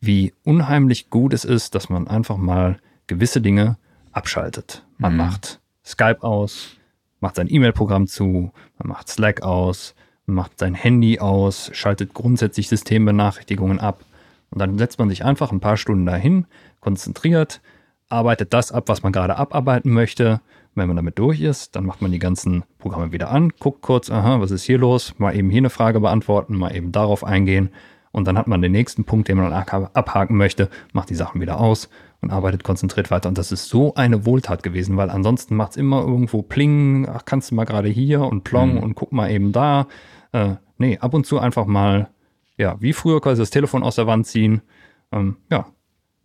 wie 0.00 0.32
unheimlich 0.44 1.10
gut 1.10 1.34
es 1.34 1.44
ist, 1.44 1.74
dass 1.74 1.90
man 1.90 2.08
einfach 2.08 2.38
mal 2.38 2.78
gewisse 3.06 3.40
Dinge 3.40 3.76
abschaltet. 4.12 4.84
Man 4.98 5.12
mhm. 5.12 5.18
macht 5.18 5.60
Skype 5.84 6.22
aus, 6.22 6.76
macht 7.20 7.36
sein 7.36 7.48
E-Mail-Programm 7.48 8.06
zu, 8.06 8.52
man 8.78 8.88
macht 8.88 9.08
Slack 9.08 9.42
aus, 9.42 9.94
man 10.26 10.36
macht 10.36 10.58
sein 10.58 10.74
Handy 10.74 11.18
aus, 11.18 11.70
schaltet 11.72 12.14
grundsätzlich 12.14 12.68
Systembenachrichtigungen 12.68 13.80
ab 13.80 14.04
und 14.50 14.60
dann 14.60 14.78
setzt 14.78 14.98
man 14.98 15.08
sich 15.08 15.24
einfach 15.24 15.50
ein 15.52 15.60
paar 15.60 15.76
Stunden 15.76 16.06
dahin, 16.06 16.46
konzentriert, 16.80 17.60
arbeitet 18.08 18.52
das 18.52 18.70
ab, 18.70 18.84
was 18.86 19.02
man 19.02 19.12
gerade 19.12 19.36
abarbeiten 19.36 19.90
möchte. 19.90 20.40
Wenn 20.74 20.86
man 20.86 20.96
damit 20.96 21.18
durch 21.18 21.40
ist, 21.40 21.76
dann 21.76 21.84
macht 21.84 22.00
man 22.00 22.12
die 22.12 22.18
ganzen 22.18 22.64
Programme 22.78 23.12
wieder 23.12 23.30
an, 23.30 23.52
guckt 23.58 23.82
kurz, 23.82 24.10
aha, 24.10 24.40
was 24.40 24.50
ist 24.50 24.64
hier 24.64 24.78
los, 24.78 25.14
mal 25.18 25.36
eben 25.36 25.50
hier 25.50 25.58
eine 25.58 25.70
Frage 25.70 26.00
beantworten, 26.00 26.56
mal 26.56 26.74
eben 26.74 26.92
darauf 26.92 27.24
eingehen. 27.24 27.70
Und 28.12 28.26
dann 28.26 28.38
hat 28.38 28.46
man 28.46 28.62
den 28.62 28.72
nächsten 28.72 29.04
Punkt, 29.04 29.28
den 29.28 29.38
man 29.38 29.52
abhaken 29.52 30.36
möchte, 30.36 30.68
macht 30.92 31.10
die 31.10 31.14
Sachen 31.14 31.40
wieder 31.40 31.58
aus 31.58 31.88
und 32.20 32.30
arbeitet 32.30 32.62
konzentriert 32.62 33.10
weiter. 33.10 33.28
Und 33.28 33.38
das 33.38 33.52
ist 33.52 33.68
so 33.68 33.94
eine 33.94 34.26
Wohltat 34.26 34.62
gewesen, 34.62 34.96
weil 34.96 35.10
ansonsten 35.10 35.56
macht 35.56 35.72
es 35.72 35.76
immer 35.78 36.02
irgendwo 36.02 36.42
Pling, 36.42 37.08
ach, 37.08 37.24
kannst 37.24 37.50
du 37.50 37.54
mal 37.54 37.64
gerade 37.64 37.88
hier 37.88 38.20
und 38.20 38.44
Plong 38.44 38.74
mhm. 38.74 38.78
und 38.78 38.94
guck 38.94 39.12
mal 39.12 39.30
eben 39.30 39.52
da. 39.52 39.86
Äh, 40.32 40.56
nee, 40.78 40.98
ab 40.98 41.14
und 41.14 41.26
zu 41.26 41.38
einfach 41.38 41.66
mal 41.66 42.08
ja, 42.56 42.76
wie 42.80 42.92
früher 42.92 43.20
quasi 43.20 43.40
das 43.40 43.50
Telefon 43.50 43.82
aus 43.82 43.96
der 43.96 44.06
Wand 44.06 44.26
ziehen. 44.26 44.62
Ähm, 45.10 45.36
ja, 45.50 45.66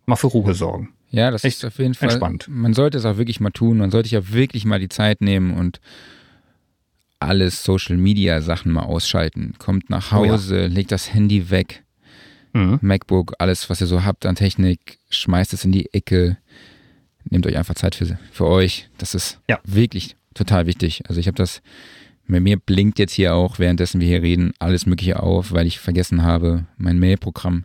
mal 0.06 0.16
für 0.16 0.28
Ruhe 0.28 0.54
sorgen. 0.54 0.94
Ja, 1.10 1.30
das 1.30 1.44
Echt 1.44 1.58
ist 1.58 1.64
auf 1.64 1.78
jeden 1.78 1.94
Fall 1.94 2.10
entspannt. 2.10 2.46
Man 2.48 2.74
sollte 2.74 2.98
es 2.98 3.04
auch 3.04 3.16
wirklich 3.16 3.40
mal 3.40 3.50
tun. 3.50 3.78
Man 3.78 3.90
sollte 3.90 4.08
sich 4.08 4.18
auch 4.18 4.32
wirklich 4.32 4.64
mal 4.64 4.78
die 4.78 4.88
Zeit 4.90 5.20
nehmen 5.20 5.56
und 5.56 5.80
alles 7.20 7.64
Social 7.64 7.96
Media 7.96 8.40
Sachen 8.40 8.72
mal 8.72 8.82
ausschalten. 8.82 9.54
Kommt 9.58 9.90
nach 9.90 10.12
Hause, 10.12 10.56
oh 10.56 10.60
ja. 10.62 10.66
legt 10.66 10.92
das 10.92 11.12
Handy 11.12 11.50
weg, 11.50 11.84
mhm. 12.52 12.78
MacBook, 12.80 13.34
alles, 13.38 13.68
was 13.70 13.80
ihr 13.80 13.86
so 13.86 14.04
habt 14.04 14.26
an 14.26 14.36
Technik, 14.36 14.98
schmeißt 15.10 15.52
es 15.52 15.64
in 15.64 15.72
die 15.72 15.92
Ecke. 15.92 16.38
Nehmt 17.30 17.46
euch 17.46 17.56
einfach 17.56 17.74
Zeit 17.74 17.94
für, 17.94 18.18
für 18.32 18.46
euch. 18.46 18.88
Das 18.98 19.14
ist 19.14 19.40
ja. 19.48 19.58
wirklich 19.64 20.16
total 20.34 20.66
wichtig. 20.66 21.02
Also 21.08 21.20
ich 21.20 21.26
habe 21.26 21.36
das 21.36 21.60
bei 22.28 22.40
mir 22.40 22.58
blinkt 22.58 22.98
jetzt 22.98 23.14
hier 23.14 23.34
auch, 23.34 23.58
währenddessen 23.58 24.00
wir 24.00 24.06
hier 24.08 24.22
reden, 24.22 24.52
alles 24.58 24.84
Mögliche 24.84 25.22
auf, 25.22 25.52
weil 25.52 25.66
ich 25.66 25.78
vergessen 25.78 26.22
habe, 26.22 26.66
mein 26.76 26.98
Mailprogramm 26.98 27.64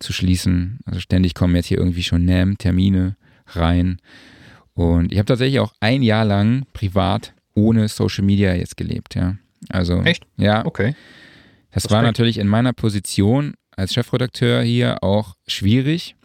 zu 0.00 0.12
schließen. 0.12 0.80
Also 0.84 0.98
ständig 0.98 1.34
kommen 1.34 1.54
jetzt 1.54 1.66
hier 1.66 1.78
irgendwie 1.78 2.02
schon 2.02 2.24
NAM-Termine 2.24 3.16
rein. 3.46 3.98
Und 4.74 5.12
ich 5.12 5.18
habe 5.18 5.26
tatsächlich 5.26 5.60
auch 5.60 5.72
ein 5.78 6.02
Jahr 6.02 6.24
lang 6.24 6.66
privat 6.72 7.34
ohne 7.60 7.88
Social 7.88 8.24
Media 8.24 8.54
jetzt 8.54 8.76
gelebt, 8.76 9.14
ja. 9.14 9.36
Also, 9.68 10.00
Echt? 10.02 10.26
Ja. 10.36 10.64
Okay. 10.64 10.94
Das 11.70 11.84
Respekt. 11.84 11.92
war 11.92 12.02
natürlich 12.02 12.38
in 12.38 12.48
meiner 12.48 12.72
Position 12.72 13.54
als 13.76 13.94
Chefredakteur 13.94 14.62
hier 14.62 15.02
auch 15.02 15.36
schwierig. 15.46 16.16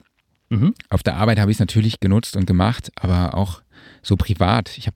Mhm. 0.50 0.74
Auf 0.90 1.04
der 1.04 1.18
Arbeit 1.18 1.40
habe 1.40 1.52
ich 1.52 1.56
es 1.56 1.60
natürlich 1.60 2.00
genutzt 2.00 2.36
und 2.36 2.46
gemacht, 2.48 2.92
aber 2.96 3.36
auch 3.36 3.62
so 4.02 4.16
privat. 4.16 4.78
Ich 4.78 4.88
hab, 4.88 4.96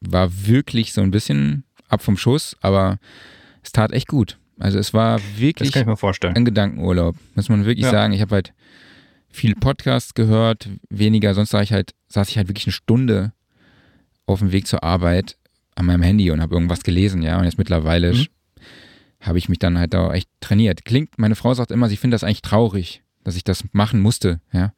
war 0.00 0.46
wirklich 0.46 0.92
so 0.92 1.02
ein 1.02 1.10
bisschen 1.10 1.64
ab 1.88 2.02
vom 2.02 2.16
Schuss, 2.16 2.56
aber 2.60 2.98
es 3.62 3.72
tat 3.72 3.92
echt 3.92 4.08
gut. 4.08 4.38
Also 4.58 4.78
es 4.78 4.94
war 4.94 5.20
wirklich 5.36 5.74
ein 5.76 6.44
Gedankenurlaub, 6.44 7.16
muss 7.34 7.48
man 7.48 7.64
wirklich 7.64 7.86
ja. 7.86 7.90
sagen. 7.90 8.12
Ich 8.12 8.20
habe 8.20 8.36
halt 8.36 8.52
viel 9.28 9.56
Podcasts 9.56 10.14
gehört, 10.14 10.68
weniger, 10.90 11.34
sonst 11.34 11.50
saß 11.50 11.64
ich 11.64 11.72
halt, 11.72 11.92
saß 12.08 12.28
ich 12.28 12.36
halt 12.36 12.48
wirklich 12.48 12.66
eine 12.66 12.72
Stunde 12.72 13.32
auf 14.26 14.38
dem 14.38 14.52
Weg 14.52 14.66
zur 14.66 14.84
Arbeit 14.84 15.36
an 15.74 15.86
meinem 15.86 16.02
Handy 16.02 16.30
und 16.30 16.40
habe 16.40 16.54
irgendwas 16.54 16.82
gelesen, 16.82 17.22
ja. 17.22 17.38
Und 17.38 17.44
jetzt 17.44 17.58
mittlerweile 17.58 18.12
mhm. 18.12 18.26
habe 19.20 19.38
ich 19.38 19.48
mich 19.48 19.58
dann 19.58 19.78
halt 19.78 19.94
da 19.94 20.12
echt 20.12 20.28
trainiert. 20.40 20.84
Klingt, 20.84 21.18
meine 21.18 21.34
Frau 21.34 21.54
sagt 21.54 21.70
immer, 21.70 21.88
sie 21.88 21.96
findet 21.96 22.14
das 22.14 22.24
eigentlich 22.24 22.42
traurig, 22.42 23.02
dass 23.22 23.36
ich 23.36 23.44
das 23.44 23.64
machen 23.72 24.00
musste, 24.00 24.40
ja. 24.52 24.72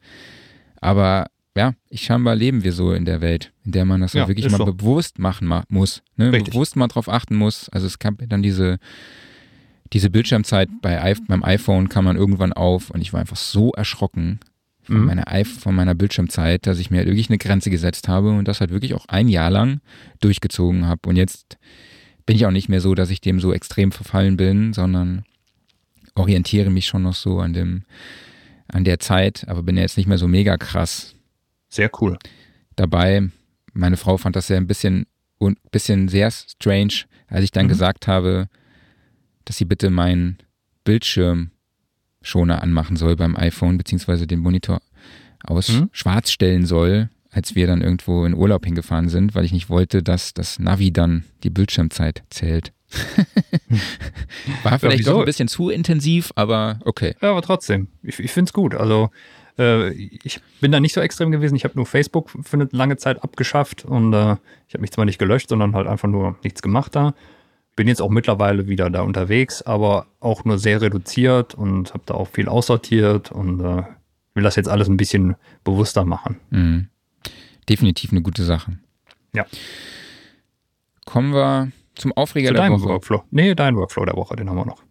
Aber 0.79 1.27
ja, 1.57 1.73
ich 1.89 2.03
scheinbar 2.03 2.35
leben 2.35 2.63
wir 2.63 2.71
so 2.71 2.93
in 2.93 3.05
der 3.05 3.19
Welt, 3.19 3.51
in 3.65 3.71
der 3.71 3.83
man 3.83 4.01
das 4.01 4.13
ja, 4.13 4.27
wirklich 4.27 4.49
mal 4.49 4.57
so. 4.57 4.65
bewusst 4.65 5.17
machen 5.17 5.51
muss, 5.69 6.03
ne? 6.15 6.29
bewusst 6.29 6.75
mal 6.75 6.87
drauf 6.87 7.09
achten 7.09 7.35
muss. 7.35 7.67
Also 7.69 7.87
es 7.87 7.97
gab 7.97 8.13
dann 8.27 8.43
diese, 8.43 8.77
diese 9.91 10.11
Bildschirmzeit 10.11 10.69
bei 10.83 11.15
beim 11.27 11.43
iPhone 11.43 11.89
kam 11.89 12.05
dann 12.05 12.15
irgendwann 12.15 12.53
auf 12.53 12.91
und 12.91 13.01
ich 13.01 13.11
war 13.11 13.21
einfach 13.21 13.37
so 13.37 13.71
erschrocken 13.71 14.39
von, 14.87 15.01
mhm. 15.01 15.05
meiner, 15.05 15.45
von 15.45 15.75
meiner 15.75 15.95
Bildschirmzeit, 15.95 16.65
dass 16.65 16.79
ich 16.79 16.89
mir 16.89 16.97
halt 16.97 17.07
wirklich 17.07 17.29
eine 17.29 17.37
Grenze 17.37 17.69
gesetzt 17.69 18.07
habe 18.07 18.31
und 18.31 18.47
das 18.47 18.61
halt 18.61 18.71
wirklich 18.71 18.93
auch 18.93 19.05
ein 19.07 19.27
Jahr 19.27 19.51
lang 19.51 19.81
durchgezogen 20.21 20.87
habe. 20.87 21.07
Und 21.09 21.17
jetzt 21.17 21.57
bin 22.25 22.35
ich 22.35 22.45
auch 22.45 22.51
nicht 22.51 22.69
mehr 22.69 22.81
so, 22.81 22.95
dass 22.95 23.09
ich 23.09 23.21
dem 23.21 23.39
so 23.39 23.53
extrem 23.53 23.91
verfallen 23.91 24.37
bin, 24.37 24.73
sondern 24.73 25.25
orientiere 26.15 26.69
mich 26.69 26.87
schon 26.87 27.03
noch 27.03 27.15
so 27.15 27.39
an 27.39 27.53
dem, 27.53 27.83
an 28.67 28.85
der 28.85 28.99
Zeit, 28.99 29.47
aber 29.47 29.61
bin 29.61 29.77
jetzt 29.77 29.97
nicht 29.97 30.07
mehr 30.07 30.17
so 30.17 30.27
mega 30.27 30.57
krass. 30.57 31.15
Sehr 31.69 31.91
cool. 32.01 32.17
Dabei, 32.75 33.29
meine 33.73 33.97
Frau 33.97 34.17
fand 34.17 34.35
das 34.35 34.47
ja 34.47 34.57
ein 34.57 34.67
bisschen, 34.67 35.05
ein 35.41 35.57
bisschen 35.71 36.07
sehr 36.07 36.31
strange, 36.31 37.03
als 37.27 37.43
ich 37.43 37.51
dann 37.51 37.65
mhm. 37.65 37.69
gesagt 37.69 38.07
habe, 38.07 38.47
dass 39.45 39.57
sie 39.57 39.65
bitte 39.65 39.89
meinen 39.89 40.37
Bildschirmschoner 42.27 42.61
anmachen 42.61 42.97
soll 42.97 43.15
beim 43.15 43.35
iPhone, 43.35 43.77
beziehungsweise 43.77 44.27
den 44.27 44.39
Monitor 44.39 44.79
aus 45.43 45.69
mhm. 45.69 45.89
schwarz 45.91 46.31
stellen 46.31 46.65
soll, 46.65 47.09
als 47.31 47.55
wir 47.55 47.67
dann 47.67 47.81
irgendwo 47.81 48.25
in 48.25 48.33
Urlaub 48.33 48.65
hingefahren 48.65 49.09
sind, 49.09 49.35
weil 49.35 49.45
ich 49.45 49.51
nicht 49.51 49.69
wollte, 49.69 50.03
dass 50.03 50.33
das 50.33 50.59
Navi 50.59 50.91
dann 50.91 51.23
die 51.43 51.49
Bildschirmzeit 51.49 52.23
zählt. 52.29 52.73
War 54.63 54.79
vielleicht 54.79 55.05
ja, 55.05 55.11
doch 55.11 55.19
ein 55.19 55.25
bisschen 55.25 55.47
zu 55.47 55.69
intensiv, 55.69 56.31
aber 56.35 56.79
okay. 56.85 57.15
Ja, 57.21 57.31
aber 57.31 57.41
trotzdem. 57.41 57.89
Ich, 58.01 58.19
ich 58.19 58.31
finde 58.31 58.49
es 58.49 58.53
gut. 58.53 58.75
Also 58.75 59.09
äh, 59.59 59.91
ich 59.91 60.39
bin 60.61 60.71
da 60.71 60.79
nicht 60.79 60.93
so 60.93 61.01
extrem 61.01 61.31
gewesen. 61.31 61.55
Ich 61.55 61.65
habe 61.65 61.75
nur 61.75 61.85
Facebook 61.85 62.29
für 62.29 62.55
eine 62.55 62.69
lange 62.71 62.95
Zeit 62.97 63.23
abgeschafft 63.23 63.83
und 63.83 64.13
äh, 64.13 64.37
ich 64.67 64.73
habe 64.73 64.81
mich 64.81 64.91
zwar 64.91 65.05
nicht 65.05 65.19
gelöscht, 65.19 65.49
sondern 65.49 65.75
halt 65.75 65.87
einfach 65.87 66.07
nur 66.07 66.37
nichts 66.43 66.61
gemacht 66.61 66.95
da. 66.95 67.13
Bin 67.77 67.87
jetzt 67.87 68.01
auch 68.01 68.09
mittlerweile 68.09 68.67
wieder 68.67 68.89
da 68.89 69.01
unterwegs, 69.01 69.61
aber 69.61 70.07
auch 70.19 70.43
nur 70.43 70.57
sehr 70.57 70.81
reduziert 70.81 71.53
und 71.53 71.93
habe 71.93 72.03
da 72.07 72.15
auch 72.15 72.27
viel 72.27 72.49
aussortiert 72.49 73.31
und 73.31 73.61
äh, 73.61 73.83
will 74.33 74.43
das 74.43 74.55
jetzt 74.55 74.67
alles 74.67 74.89
ein 74.89 74.97
bisschen 74.97 75.35
bewusster 75.63 76.03
machen. 76.03 76.37
Mhm. 76.49 76.87
Definitiv 77.69 78.11
eine 78.11 78.23
gute 78.23 78.43
Sache. 78.43 78.79
Ja. 79.33 79.45
Kommen 81.05 81.33
wir 81.33 81.71
zum 81.93 82.13
Aufreger 82.13 82.49
Zu 82.49 82.55
der 82.55 82.71
Woche. 82.71 82.83
Workflow. 82.83 83.23
Nee, 83.29 83.53
dein 83.53 83.75
Workflow 83.75 84.05
der 84.05 84.15
Woche, 84.15 84.35
den 84.35 84.49
haben 84.49 84.57
wir 84.57 84.65
noch. 84.65 84.83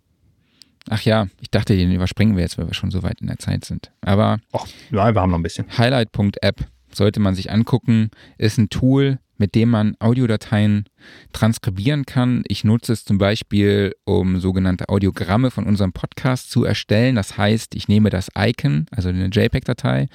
Ach 0.88 1.02
ja, 1.02 1.26
ich 1.40 1.50
dachte, 1.50 1.76
den 1.76 1.90
überspringen 1.90 2.36
wir 2.36 2.42
jetzt, 2.44 2.56
weil 2.56 2.68
wir 2.68 2.74
schon 2.74 2.92
so 2.92 3.02
weit 3.02 3.20
in 3.20 3.26
der 3.26 3.38
Zeit 3.38 3.64
sind. 3.64 3.90
Aber 4.02 4.38
Ach, 4.52 4.64
ja, 4.92 5.12
wir 5.12 5.20
haben 5.20 5.30
noch 5.30 5.38
ein 5.38 5.42
bisschen. 5.42 5.66
Highlight.app 5.76 6.64
sollte 6.92 7.18
man 7.18 7.34
sich 7.34 7.50
angucken, 7.50 8.10
ist 8.38 8.58
ein 8.58 8.68
Tool, 8.68 9.18
mit 9.38 9.54
dem 9.54 9.70
man 9.70 9.96
Audiodateien 9.98 10.84
transkribieren 11.32 12.06
kann. 12.06 12.42
Ich 12.48 12.64
nutze 12.64 12.92
es 12.92 13.04
zum 13.04 13.18
Beispiel, 13.18 13.94
um 14.04 14.40
sogenannte 14.40 14.88
Audiogramme 14.88 15.50
von 15.50 15.64
unserem 15.64 15.92
Podcast 15.92 16.50
zu 16.50 16.64
erstellen. 16.64 17.16
Das 17.16 17.36
heißt, 17.36 17.74
ich 17.74 17.88
nehme 17.88 18.10
das 18.10 18.28
Icon, 18.36 18.86
also 18.90 19.08
eine 19.08 19.26
JPEG-Datei, 19.26 20.08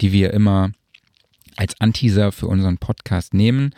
die 0.00 0.12
wir 0.12 0.32
immer 0.32 0.72
als 1.56 1.80
Anteaser 1.80 2.32
für 2.32 2.46
unseren 2.46 2.78
Podcast 2.78 3.34
nehmen, 3.34 3.74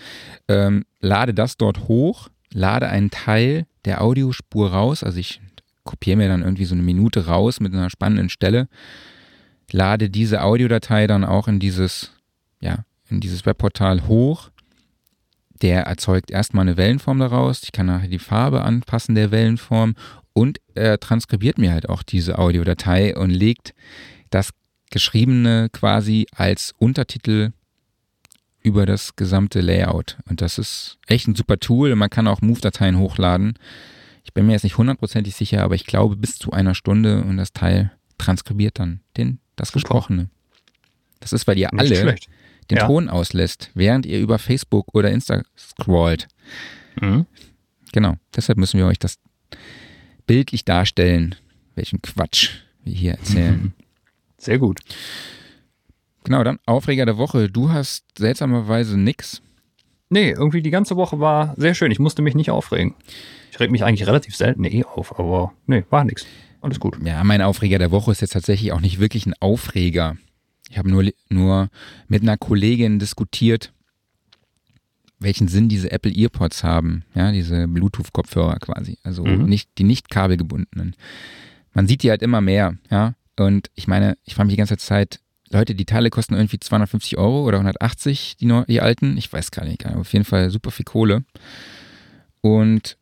ähm, 0.48 0.84
lade 1.00 1.34
das 1.34 1.56
dort 1.56 1.88
hoch, 1.88 2.28
lade 2.52 2.88
einen 2.88 3.10
Teil 3.10 3.66
der 3.84 4.00
Audiospur 4.00 4.70
raus, 4.70 5.02
also 5.02 5.18
ich 5.18 5.40
kopiere 5.82 6.16
mir 6.16 6.28
dann 6.28 6.42
irgendwie 6.42 6.64
so 6.64 6.74
eine 6.74 6.82
Minute 6.82 7.26
raus 7.26 7.60
mit 7.60 7.74
einer 7.74 7.90
spannenden 7.90 8.28
Stelle, 8.28 8.68
lade 9.70 10.08
diese 10.10 10.42
Audiodatei 10.42 11.06
dann 11.06 11.24
auch 11.24 11.48
in 11.48 11.58
dieses, 11.58 12.12
ja, 12.60 12.84
in 13.08 13.20
dieses 13.20 13.44
Webportal 13.46 14.06
hoch. 14.06 14.50
Der 15.64 15.84
erzeugt 15.84 16.30
erstmal 16.30 16.68
eine 16.68 16.76
Wellenform 16.76 17.18
daraus. 17.18 17.62
Ich 17.62 17.72
kann 17.72 17.86
nachher 17.86 18.08
die 18.08 18.18
Farbe 18.18 18.64
anpassen 18.64 19.14
der 19.14 19.30
Wellenform 19.30 19.94
und 20.34 20.58
er 20.74 21.00
transkribiert 21.00 21.56
mir 21.56 21.72
halt 21.72 21.88
auch 21.88 22.02
diese 22.02 22.38
Audiodatei 22.38 23.16
und 23.16 23.30
legt 23.30 23.72
das 24.28 24.50
Geschriebene 24.90 25.70
quasi 25.72 26.26
als 26.36 26.74
Untertitel 26.76 27.52
über 28.60 28.84
das 28.84 29.16
gesamte 29.16 29.62
Layout. 29.62 30.18
Und 30.28 30.42
das 30.42 30.58
ist 30.58 30.98
echt 31.06 31.28
ein 31.28 31.34
super 31.34 31.58
Tool. 31.58 31.96
Man 31.96 32.10
kann 32.10 32.28
auch 32.28 32.42
Move-Dateien 32.42 32.98
hochladen. 32.98 33.58
Ich 34.22 34.34
bin 34.34 34.44
mir 34.44 34.52
jetzt 34.52 34.64
nicht 34.64 34.76
hundertprozentig 34.76 35.34
sicher, 35.34 35.62
aber 35.62 35.76
ich 35.76 35.86
glaube 35.86 36.16
bis 36.16 36.36
zu 36.36 36.50
einer 36.50 36.74
Stunde 36.74 37.22
und 37.22 37.38
das 37.38 37.54
Teil 37.54 37.90
transkribiert 38.18 38.78
dann 38.78 39.00
den, 39.16 39.38
das. 39.56 39.72
Gesprochene. 39.72 40.28
Das 41.20 41.32
ist, 41.32 41.46
weil 41.46 41.56
ihr 41.56 41.70
nicht 41.72 41.80
alle 41.80 41.96
schlecht. 41.96 42.28
Den 42.70 42.78
ja. 42.78 42.86
Ton 42.86 43.08
auslässt, 43.08 43.70
während 43.74 44.06
ihr 44.06 44.18
über 44.20 44.38
Facebook 44.38 44.94
oder 44.94 45.10
Insta 45.10 45.42
scrollt. 45.56 46.28
Mhm. 47.00 47.26
Genau, 47.92 48.14
deshalb 48.34 48.58
müssen 48.58 48.78
wir 48.78 48.86
euch 48.86 48.98
das 48.98 49.18
bildlich 50.26 50.64
darstellen, 50.64 51.34
welchen 51.74 52.02
Quatsch 52.02 52.50
wir 52.82 52.94
hier 52.94 53.12
erzählen. 53.12 53.72
Sehr 54.38 54.58
gut. 54.58 54.80
Genau, 56.24 56.42
dann 56.42 56.58
Aufreger 56.66 57.04
der 57.06 57.18
Woche. 57.18 57.50
Du 57.50 57.70
hast 57.70 58.04
seltsamerweise 58.18 58.98
nix. 58.98 59.42
Nee, 60.08 60.30
irgendwie 60.30 60.62
die 60.62 60.70
ganze 60.70 60.96
Woche 60.96 61.18
war 61.20 61.54
sehr 61.56 61.74
schön. 61.74 61.90
Ich 61.90 61.98
musste 61.98 62.22
mich 62.22 62.34
nicht 62.34 62.50
aufregen. 62.50 62.94
Ich 63.50 63.60
reg 63.60 63.70
mich 63.70 63.84
eigentlich 63.84 64.06
relativ 64.06 64.36
selten 64.36 64.64
eh 64.64 64.84
auf, 64.84 65.18
aber 65.18 65.52
nee, 65.66 65.84
war 65.90 66.04
nix. 66.04 66.26
Alles 66.60 66.80
gut. 66.80 66.96
Ja, 67.04 67.22
mein 67.24 67.42
Aufreger 67.42 67.78
der 67.78 67.90
Woche 67.90 68.10
ist 68.12 68.20
jetzt 68.20 68.32
tatsächlich 68.32 68.72
auch 68.72 68.80
nicht 68.80 69.00
wirklich 69.00 69.26
ein 69.26 69.34
Aufreger. 69.40 70.16
Ich 70.74 70.78
habe 70.78 70.90
nur, 70.90 71.08
nur 71.28 71.70
mit 72.08 72.22
einer 72.22 72.36
Kollegin 72.36 72.98
diskutiert, 72.98 73.72
welchen 75.20 75.46
Sinn 75.46 75.68
diese 75.68 75.92
Apple 75.92 76.10
Earpods 76.12 76.64
haben. 76.64 77.04
Ja, 77.14 77.30
diese 77.30 77.68
Bluetooth-Kopfhörer 77.68 78.58
quasi. 78.58 78.98
Also 79.04 79.24
mhm. 79.24 79.44
nicht, 79.44 79.70
die 79.78 79.84
nicht 79.84 80.10
kabelgebundenen. 80.10 80.96
Man 81.74 81.86
sieht 81.86 82.02
die 82.02 82.10
halt 82.10 82.22
immer 82.22 82.40
mehr, 82.40 82.76
ja. 82.90 83.14
Und 83.38 83.70
ich 83.76 83.86
meine, 83.86 84.18
ich 84.24 84.34
frage 84.34 84.46
mich 84.46 84.54
die 84.54 84.58
ganze 84.58 84.76
Zeit, 84.76 85.20
Leute, 85.48 85.76
die 85.76 85.84
Teile 85.84 86.10
kosten 86.10 86.34
irgendwie 86.34 86.58
250 86.58 87.18
Euro 87.18 87.44
oder 87.44 87.58
180, 87.58 88.38
die, 88.40 88.62
die 88.66 88.80
alten. 88.80 89.16
Ich 89.16 89.32
weiß 89.32 89.52
gar 89.52 89.64
nicht, 89.64 89.86
auf 89.86 90.12
jeden 90.12 90.24
Fall 90.24 90.50
super 90.50 90.72
viel 90.72 90.84
Kohle. 90.84 91.22
Und 92.40 92.98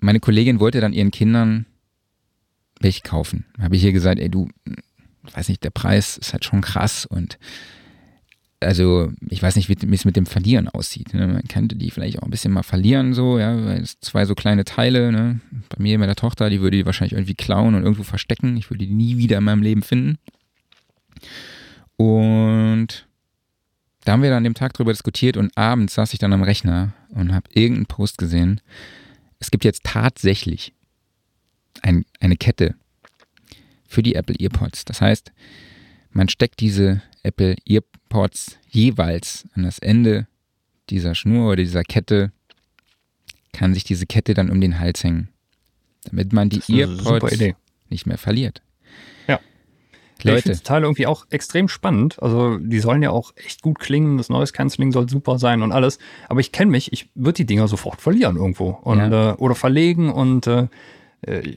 meine 0.00 0.18
Kollegin 0.18 0.58
wollte 0.58 0.80
dann 0.80 0.92
ihren 0.92 1.12
Kindern 1.12 1.66
welche 2.80 3.02
kaufen. 3.02 3.46
Habe 3.60 3.76
ich 3.76 3.84
ihr 3.84 3.92
gesagt, 3.92 4.18
ey, 4.18 4.28
du, 4.28 4.48
weiß 5.34 5.48
nicht, 5.48 5.64
der 5.64 5.70
Preis 5.70 6.16
ist 6.16 6.32
halt 6.32 6.44
schon 6.44 6.60
krass 6.60 7.06
und 7.06 7.38
also 8.60 9.12
ich 9.28 9.42
weiß 9.42 9.56
nicht, 9.56 9.68
wie 9.68 9.94
es 9.94 10.04
mit 10.04 10.16
dem 10.16 10.26
Verlieren 10.26 10.68
aussieht. 10.68 11.12
Ne? 11.12 11.26
Man 11.26 11.42
könnte 11.42 11.76
die 11.76 11.90
vielleicht 11.90 12.18
auch 12.18 12.22
ein 12.22 12.30
bisschen 12.30 12.52
mal 12.52 12.62
verlieren, 12.62 13.12
so, 13.12 13.38
ja, 13.38 13.54
weil 13.64 13.82
es 13.82 14.00
zwei 14.00 14.24
so 14.24 14.34
kleine 14.34 14.64
Teile, 14.64 15.12
ne? 15.12 15.40
Bei 15.68 15.82
mir, 15.82 15.98
bei 15.98 16.06
der 16.06 16.16
Tochter, 16.16 16.48
die 16.48 16.60
würde 16.60 16.78
die 16.78 16.86
wahrscheinlich 16.86 17.12
irgendwie 17.12 17.34
klauen 17.34 17.74
und 17.74 17.82
irgendwo 17.82 18.02
verstecken. 18.02 18.56
Ich 18.56 18.70
würde 18.70 18.86
die 18.86 18.92
nie 18.92 19.18
wieder 19.18 19.38
in 19.38 19.44
meinem 19.44 19.62
Leben 19.62 19.82
finden. 19.82 20.16
Und 21.96 23.06
da 24.04 24.12
haben 24.12 24.22
wir 24.22 24.30
dann 24.30 24.38
an 24.38 24.44
dem 24.44 24.54
Tag 24.54 24.72
drüber 24.72 24.92
diskutiert 24.92 25.36
und 25.36 25.56
abends 25.56 25.94
saß 25.94 26.12
ich 26.12 26.18
dann 26.18 26.32
am 26.32 26.42
Rechner 26.42 26.92
und 27.10 27.34
habe 27.34 27.50
irgendeinen 27.52 27.86
Post 27.86 28.18
gesehen. 28.18 28.60
Es 29.38 29.50
gibt 29.50 29.64
jetzt 29.64 29.84
tatsächlich 29.84 30.72
ein, 31.82 32.04
eine 32.20 32.36
Kette 32.36 32.74
für 33.96 34.02
die 34.02 34.14
Apple 34.14 34.36
EarPods. 34.38 34.84
Das 34.84 35.00
heißt, 35.00 35.32
man 36.10 36.28
steckt 36.28 36.60
diese 36.60 37.00
Apple 37.22 37.56
EarPods 37.66 38.58
jeweils 38.68 39.46
an 39.54 39.62
das 39.62 39.78
Ende 39.78 40.26
dieser 40.90 41.14
Schnur 41.14 41.46
oder 41.52 41.62
dieser 41.62 41.82
Kette, 41.82 42.30
kann 43.54 43.72
sich 43.72 43.84
diese 43.84 44.04
Kette 44.04 44.34
dann 44.34 44.50
um 44.50 44.60
den 44.60 44.78
Hals 44.78 45.02
hängen, 45.02 45.28
damit 46.04 46.34
man 46.34 46.50
die 46.50 46.60
EarPods 46.68 47.38
nicht 47.88 48.06
mehr 48.06 48.18
verliert. 48.18 48.60
Leute. 50.22 50.38
Ich 50.38 50.42
finde 50.42 50.58
die 50.58 50.64
Teile 50.64 50.84
irgendwie 50.84 51.06
auch 51.06 51.24
extrem 51.30 51.68
spannend. 51.68 52.22
Also 52.22 52.58
die 52.58 52.80
sollen 52.80 53.02
ja 53.02 53.12
auch 53.12 53.32
echt 53.36 53.62
gut 53.62 53.78
klingen. 53.78 54.18
Das 54.18 54.28
Noise 54.28 54.52
Cancelling 54.52 54.92
soll 54.92 55.08
super 55.08 55.38
sein 55.38 55.62
und 55.62 55.72
alles. 55.72 55.98
Aber 56.28 56.40
ich 56.40 56.52
kenne 56.52 56.70
mich, 56.70 56.92
ich 56.92 57.08
würde 57.14 57.36
die 57.36 57.46
Dinger 57.46 57.66
sofort 57.66 58.02
verlieren 58.02 58.36
irgendwo 58.36 58.70
und, 58.82 58.98
ja. 58.98 59.30
äh, 59.30 59.34
oder 59.36 59.54
verlegen 59.54 60.12
und 60.12 60.46
äh 60.46 60.68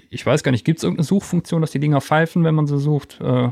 ich 0.09 0.25
weiß 0.25 0.43
gar 0.43 0.51
nicht, 0.51 0.65
gibt 0.65 0.79
es 0.79 0.83
irgendeine 0.83 1.05
Suchfunktion, 1.05 1.61
dass 1.61 1.71
die 1.71 1.79
Dinger 1.79 2.01
pfeifen, 2.01 2.43
wenn 2.43 2.55
man 2.55 2.67
sie 2.67 2.79
sucht? 2.79 3.19
Äh, 3.21 3.49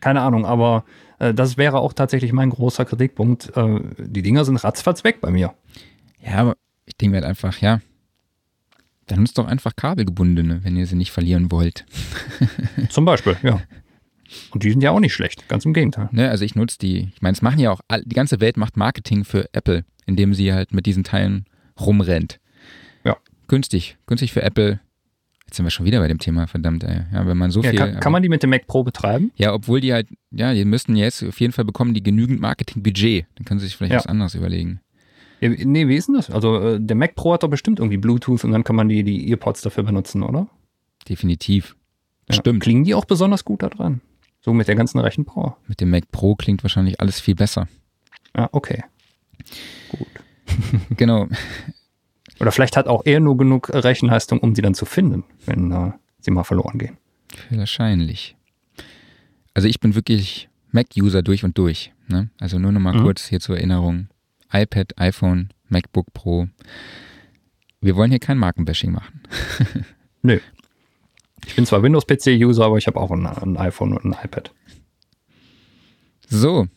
keine 0.00 0.22
Ahnung, 0.22 0.44
aber 0.44 0.84
äh, 1.18 1.32
das 1.32 1.56
wäre 1.56 1.78
auch 1.78 1.92
tatsächlich 1.92 2.32
mein 2.32 2.50
großer 2.50 2.84
Kritikpunkt. 2.84 3.56
Äh, 3.56 3.80
die 3.98 4.22
Dinger 4.22 4.44
sind 4.44 4.56
ratzfatz 4.56 5.04
weg 5.04 5.20
bei 5.20 5.30
mir. 5.30 5.54
Ja, 6.24 6.38
aber 6.38 6.56
ich 6.86 6.96
denke 6.96 7.12
mir 7.12 7.16
halt 7.18 7.28
einfach, 7.28 7.58
ja, 7.58 7.80
dann 9.06 9.20
nutzt 9.20 9.38
doch 9.38 9.46
einfach 9.46 9.76
kabelgebundene, 9.76 10.64
wenn 10.64 10.76
ihr 10.76 10.86
sie 10.86 10.96
nicht 10.96 11.10
verlieren 11.10 11.50
wollt. 11.50 11.84
Zum 12.88 13.04
Beispiel, 13.04 13.36
ja. 13.42 13.60
Und 14.52 14.62
die 14.62 14.70
sind 14.70 14.82
ja 14.82 14.92
auch 14.92 15.00
nicht 15.00 15.14
schlecht, 15.14 15.48
ganz 15.48 15.64
im 15.64 15.72
Gegenteil. 15.72 16.08
Ne, 16.12 16.30
also 16.30 16.44
ich 16.44 16.54
nutze 16.54 16.78
die. 16.78 17.10
Ich 17.14 17.20
meine, 17.20 17.32
es 17.32 17.42
machen 17.42 17.58
ja 17.58 17.72
auch, 17.72 17.80
die 18.04 18.14
ganze 18.14 18.40
Welt 18.40 18.56
macht 18.56 18.76
Marketing 18.76 19.24
für 19.24 19.48
Apple, 19.52 19.84
indem 20.06 20.34
sie 20.34 20.52
halt 20.52 20.72
mit 20.72 20.86
diesen 20.86 21.02
Teilen 21.02 21.46
rumrennt. 21.80 22.38
Ja. 23.04 23.16
Günstig, 23.48 23.96
günstig 24.06 24.32
für 24.32 24.42
Apple. 24.42 24.78
Jetzt 25.50 25.56
sind 25.56 25.66
wir 25.66 25.70
schon 25.70 25.84
wieder 25.84 25.98
bei 25.98 26.08
dem 26.08 26.18
Thema, 26.18 26.46
verdammt, 26.46 26.84
ey. 26.84 27.02
Ja, 27.12 27.26
wenn 27.26 27.36
man 27.36 27.50
so 27.50 27.60
ja, 27.60 27.70
viel. 27.70 27.78
Kann, 27.78 27.98
kann, 27.98 28.12
man 28.12 28.22
die 28.22 28.28
mit 28.28 28.42
dem 28.42 28.50
Mac 28.50 28.66
Pro 28.66 28.84
betreiben? 28.84 29.32
Ja, 29.34 29.52
obwohl 29.52 29.80
die 29.80 29.92
halt, 29.92 30.08
ja, 30.30 30.54
die 30.54 30.64
müssten 30.64 30.96
jetzt 30.96 31.24
auf 31.24 31.40
jeden 31.40 31.52
Fall 31.52 31.64
bekommen 31.64 31.92
die 31.92 32.02
genügend 32.02 32.40
Marketingbudget. 32.40 33.26
Dann 33.34 33.44
können 33.44 33.60
sie 33.60 33.66
sich 33.66 33.76
vielleicht 33.76 33.92
ja. 33.92 33.98
was 33.98 34.06
anderes 34.06 34.34
überlegen. 34.34 34.80
Ja, 35.40 35.48
nee, 35.48 35.88
wie 35.88 35.96
ist 35.96 36.06
denn 36.06 36.14
das? 36.14 36.30
Also 36.30 36.60
äh, 36.60 36.78
der 36.80 36.96
Mac 36.96 37.16
Pro 37.16 37.32
hat 37.32 37.42
doch 37.42 37.48
bestimmt 37.48 37.80
irgendwie 37.80 37.96
Bluetooth 37.96 38.44
und 38.44 38.52
dann 38.52 38.62
kann 38.62 38.76
man 38.76 38.88
die, 38.88 39.02
die 39.02 39.28
Earpods 39.30 39.62
dafür 39.62 39.82
benutzen, 39.82 40.22
oder? 40.22 40.48
definitiv. 41.08 41.76
Stimmt. 42.28 42.62
Klingen 42.62 42.84
die 42.84 42.94
auch 42.94 43.04
besonders 43.04 43.44
gut 43.44 43.62
da 43.62 43.68
dran? 43.68 44.00
So 44.40 44.54
mit 44.54 44.68
der 44.68 44.76
ganzen 44.76 45.00
Rechenpower? 45.00 45.56
Mit 45.66 45.80
dem 45.80 45.90
Mac 45.90 46.10
Pro 46.12 46.36
klingt 46.36 46.62
wahrscheinlich 46.62 47.00
alles 47.00 47.20
viel 47.20 47.34
besser. 47.34 47.66
Ah, 48.32 48.48
okay. 48.52 48.84
Gut. 49.90 50.08
genau. 50.96 51.28
Oder 52.40 52.52
vielleicht 52.52 52.76
hat 52.76 52.88
auch 52.88 53.02
er 53.04 53.20
nur 53.20 53.36
genug 53.36 53.68
Rechenleistung, 53.68 54.40
um 54.40 54.54
sie 54.54 54.62
dann 54.62 54.74
zu 54.74 54.86
finden, 54.86 55.24
wenn 55.44 55.70
äh, 55.70 55.92
sie 56.20 56.30
mal 56.30 56.44
verloren 56.44 56.78
gehen. 56.78 56.96
Wahrscheinlich. 57.50 58.34
Also 59.52 59.68
ich 59.68 59.78
bin 59.78 59.94
wirklich 59.94 60.48
Mac-User 60.72 61.22
durch 61.22 61.44
und 61.44 61.58
durch. 61.58 61.92
Ne? 62.08 62.30
Also 62.40 62.58
nur 62.58 62.72
noch 62.72 62.80
mal 62.80 62.94
mhm. 62.94 63.02
kurz 63.02 63.26
hier 63.26 63.40
zur 63.40 63.56
Erinnerung. 63.56 64.08
iPad, 64.52 64.98
iPhone, 64.98 65.50
MacBook 65.68 66.12
Pro. 66.14 66.48
Wir 67.82 67.94
wollen 67.96 68.10
hier 68.10 68.20
kein 68.20 68.38
Markenbashing 68.38 68.92
machen. 68.92 69.22
Nö. 70.22 70.40
Ich 71.46 71.56
bin 71.56 71.66
zwar 71.66 71.82
Windows-PC-User, 71.82 72.64
aber 72.64 72.78
ich 72.78 72.86
habe 72.86 73.00
auch 73.00 73.10
ein, 73.10 73.26
ein 73.26 73.56
iPhone 73.56 73.92
und 73.92 74.04
ein 74.04 74.16
iPad. 74.24 74.52
So. 76.28 76.68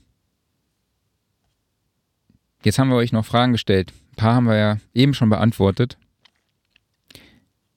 Jetzt 2.63 2.79
haben 2.79 2.89
wir 2.89 2.95
euch 2.95 3.11
noch 3.11 3.25
Fragen 3.25 3.53
gestellt. 3.53 3.93
Ein 4.13 4.15
paar 4.15 4.35
haben 4.35 4.45
wir 4.45 4.55
ja 4.55 4.77
eben 4.93 5.15
schon 5.15 5.29
beantwortet. 5.29 5.97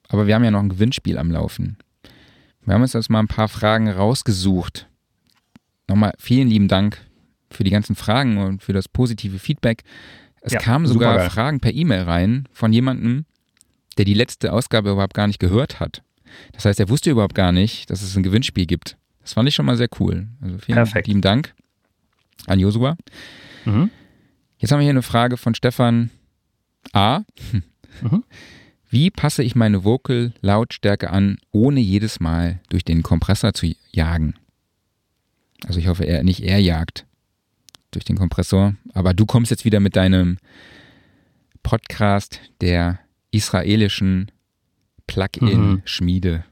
Aber 0.08 0.26
wir 0.26 0.34
haben 0.34 0.44
ja 0.44 0.50
noch 0.50 0.60
ein 0.60 0.68
Gewinnspiel 0.68 1.16
am 1.16 1.30
Laufen. 1.30 1.78
Wir 2.62 2.74
haben 2.74 2.82
uns 2.82 2.92
jetzt 2.92 3.08
mal 3.08 3.20
ein 3.20 3.26
paar 3.26 3.48
Fragen 3.48 3.88
rausgesucht. 3.88 4.86
Nochmal 5.88 6.12
vielen 6.18 6.48
lieben 6.48 6.68
Dank 6.68 7.00
für 7.50 7.64
die 7.64 7.70
ganzen 7.70 7.96
Fragen 7.96 8.36
und 8.36 8.62
für 8.62 8.74
das 8.74 8.86
positive 8.86 9.38
Feedback. 9.38 9.82
Es 10.42 10.52
ja, 10.52 10.58
kamen 10.60 10.86
sogar 10.86 11.16
geil. 11.16 11.30
Fragen 11.30 11.60
per 11.60 11.72
E-Mail 11.72 12.02
rein 12.02 12.46
von 12.52 12.70
jemandem, 12.70 13.24
der 13.96 14.04
die 14.04 14.14
letzte 14.14 14.52
Ausgabe 14.52 14.90
überhaupt 14.90 15.14
gar 15.14 15.28
nicht 15.28 15.38
gehört 15.38 15.80
hat. 15.80 16.02
Das 16.52 16.66
heißt, 16.66 16.78
er 16.80 16.90
wusste 16.90 17.10
überhaupt 17.10 17.34
gar 17.34 17.52
nicht, 17.52 17.88
dass 17.88 18.02
es 18.02 18.14
ein 18.14 18.22
Gewinnspiel 18.22 18.66
gibt. 18.66 18.98
Das 19.22 19.32
fand 19.32 19.48
ich 19.48 19.54
schon 19.54 19.64
mal 19.64 19.78
sehr 19.78 19.88
cool. 20.00 20.28
Also 20.42 20.58
vielen 20.58 20.76
Perfekt. 20.76 21.06
lieben 21.06 21.22
Dank 21.22 21.54
an 22.46 22.60
Josua. 22.60 22.96
Mhm. 23.64 23.90
Jetzt 24.58 24.70
haben 24.70 24.80
wir 24.80 24.84
hier 24.84 24.90
eine 24.90 25.02
Frage 25.02 25.36
von 25.36 25.54
Stefan 25.54 26.10
A. 26.92 27.20
Mhm. 28.02 28.24
Wie 28.88 29.10
passe 29.10 29.42
ich 29.42 29.54
meine 29.54 29.84
Vocal-Lautstärke 29.84 31.10
an, 31.10 31.38
ohne 31.50 31.80
jedes 31.80 32.20
Mal 32.20 32.60
durch 32.68 32.84
den 32.84 33.02
Kompressor 33.02 33.52
zu 33.52 33.74
jagen? 33.92 34.34
Also 35.66 35.80
ich 35.80 35.88
hoffe, 35.88 36.04
er 36.04 36.22
nicht 36.22 36.40
er 36.40 36.58
jagt 36.58 37.06
durch 37.90 38.04
den 38.04 38.16
Kompressor. 38.16 38.74
Aber 38.92 39.14
du 39.14 39.26
kommst 39.26 39.50
jetzt 39.50 39.64
wieder 39.64 39.80
mit 39.80 39.96
deinem 39.96 40.38
Podcast 41.62 42.40
der 42.60 43.00
israelischen 43.30 44.30
Plugin-Schmiede. 45.06 46.38
Mhm. 46.38 46.42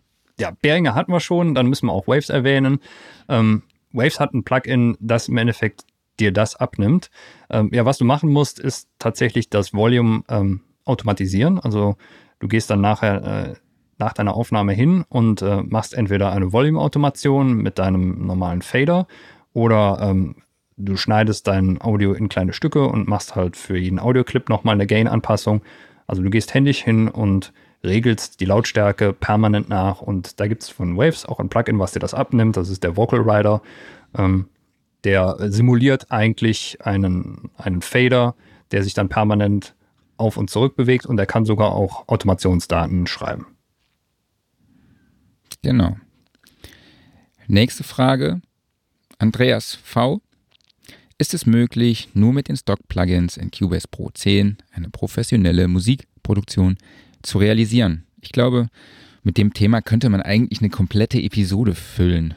Ja, 0.40 0.50
Behringer 0.60 0.94
hatten 0.94 1.12
wir 1.12 1.20
schon, 1.20 1.54
dann 1.54 1.66
müssen 1.66 1.86
wir 1.86 1.92
auch 1.92 2.08
Waves 2.08 2.28
erwähnen. 2.28 2.80
Ähm, 3.28 3.62
Waves 3.92 4.18
hat 4.18 4.34
ein 4.34 4.42
Plugin, 4.42 4.96
das 4.98 5.28
im 5.28 5.36
Endeffekt 5.36 5.84
dir 6.20 6.32
das 6.32 6.56
abnimmt. 6.56 7.10
Ähm, 7.50 7.70
ja, 7.72 7.84
was 7.84 7.98
du 7.98 8.04
machen 8.04 8.30
musst, 8.30 8.58
ist 8.58 8.88
tatsächlich 8.98 9.50
das 9.50 9.74
Volume 9.74 10.22
ähm, 10.28 10.62
automatisieren. 10.84 11.58
Also 11.58 11.96
du 12.38 12.48
gehst 12.48 12.70
dann 12.70 12.80
nachher 12.80 13.24
äh, 13.24 13.54
nach 13.98 14.12
deiner 14.12 14.34
Aufnahme 14.34 14.72
hin 14.72 15.04
und 15.08 15.42
äh, 15.42 15.62
machst 15.62 15.94
entweder 15.94 16.32
eine 16.32 16.52
Volume-Automation 16.52 17.54
mit 17.54 17.78
deinem 17.78 18.26
normalen 18.26 18.62
Fader 18.62 19.06
oder 19.52 19.98
ähm, 20.02 20.36
du 20.76 20.96
schneidest 20.96 21.46
dein 21.46 21.80
Audio 21.80 22.12
in 22.12 22.28
kleine 22.28 22.52
Stücke 22.52 22.86
und 22.86 23.08
machst 23.08 23.36
halt 23.36 23.56
für 23.56 23.78
jeden 23.78 23.98
Audioclip 23.98 24.48
nochmal 24.48 24.74
eine 24.74 24.86
Gain-Anpassung. 24.86 25.62
Also 26.06 26.22
du 26.22 26.30
gehst 26.30 26.54
händisch 26.54 26.82
hin 26.82 27.08
und 27.08 27.52
regelst 27.84 28.40
die 28.40 28.46
Lautstärke 28.46 29.12
permanent 29.12 29.68
nach 29.68 30.00
und 30.00 30.40
da 30.40 30.46
gibt 30.48 30.62
es 30.62 30.68
von 30.70 30.96
Waves 30.96 31.26
auch 31.26 31.38
ein 31.38 31.48
Plugin, 31.48 31.78
was 31.78 31.92
dir 31.92 32.00
das 32.00 32.14
abnimmt. 32.14 32.56
Das 32.56 32.70
ist 32.70 32.82
der 32.82 32.96
Vocal 32.96 33.20
Rider. 33.20 33.62
Ähm, 34.16 34.48
der 35.04 35.36
simuliert 35.50 36.10
eigentlich 36.10 36.78
einen, 36.82 37.50
einen 37.56 37.82
Fader, 37.82 38.34
der 38.70 38.82
sich 38.82 38.94
dann 38.94 39.08
permanent 39.08 39.74
auf 40.16 40.36
und 40.36 40.50
zurück 40.50 40.76
bewegt 40.76 41.06
und 41.06 41.18
er 41.18 41.26
kann 41.26 41.44
sogar 41.44 41.72
auch 41.72 42.08
Automationsdaten 42.08 43.06
schreiben. 43.06 43.46
Genau. 45.62 45.96
Nächste 47.46 47.84
Frage. 47.84 48.40
Andreas 49.18 49.74
V. 49.74 50.20
Ist 51.18 51.34
es 51.34 51.46
möglich, 51.46 52.08
nur 52.14 52.32
mit 52.32 52.48
den 52.48 52.56
Stock-Plugins 52.56 53.36
in 53.36 53.50
Cubase 53.50 53.86
Pro 53.88 54.10
10 54.10 54.58
eine 54.72 54.90
professionelle 54.90 55.68
Musikproduktion 55.68 56.76
zu 57.22 57.38
realisieren? 57.38 58.04
Ich 58.20 58.32
glaube, 58.32 58.68
mit 59.22 59.38
dem 59.38 59.54
Thema 59.54 59.80
könnte 59.80 60.08
man 60.08 60.22
eigentlich 60.22 60.60
eine 60.60 60.70
komplette 60.70 61.20
Episode 61.20 61.74
füllen. 61.74 62.34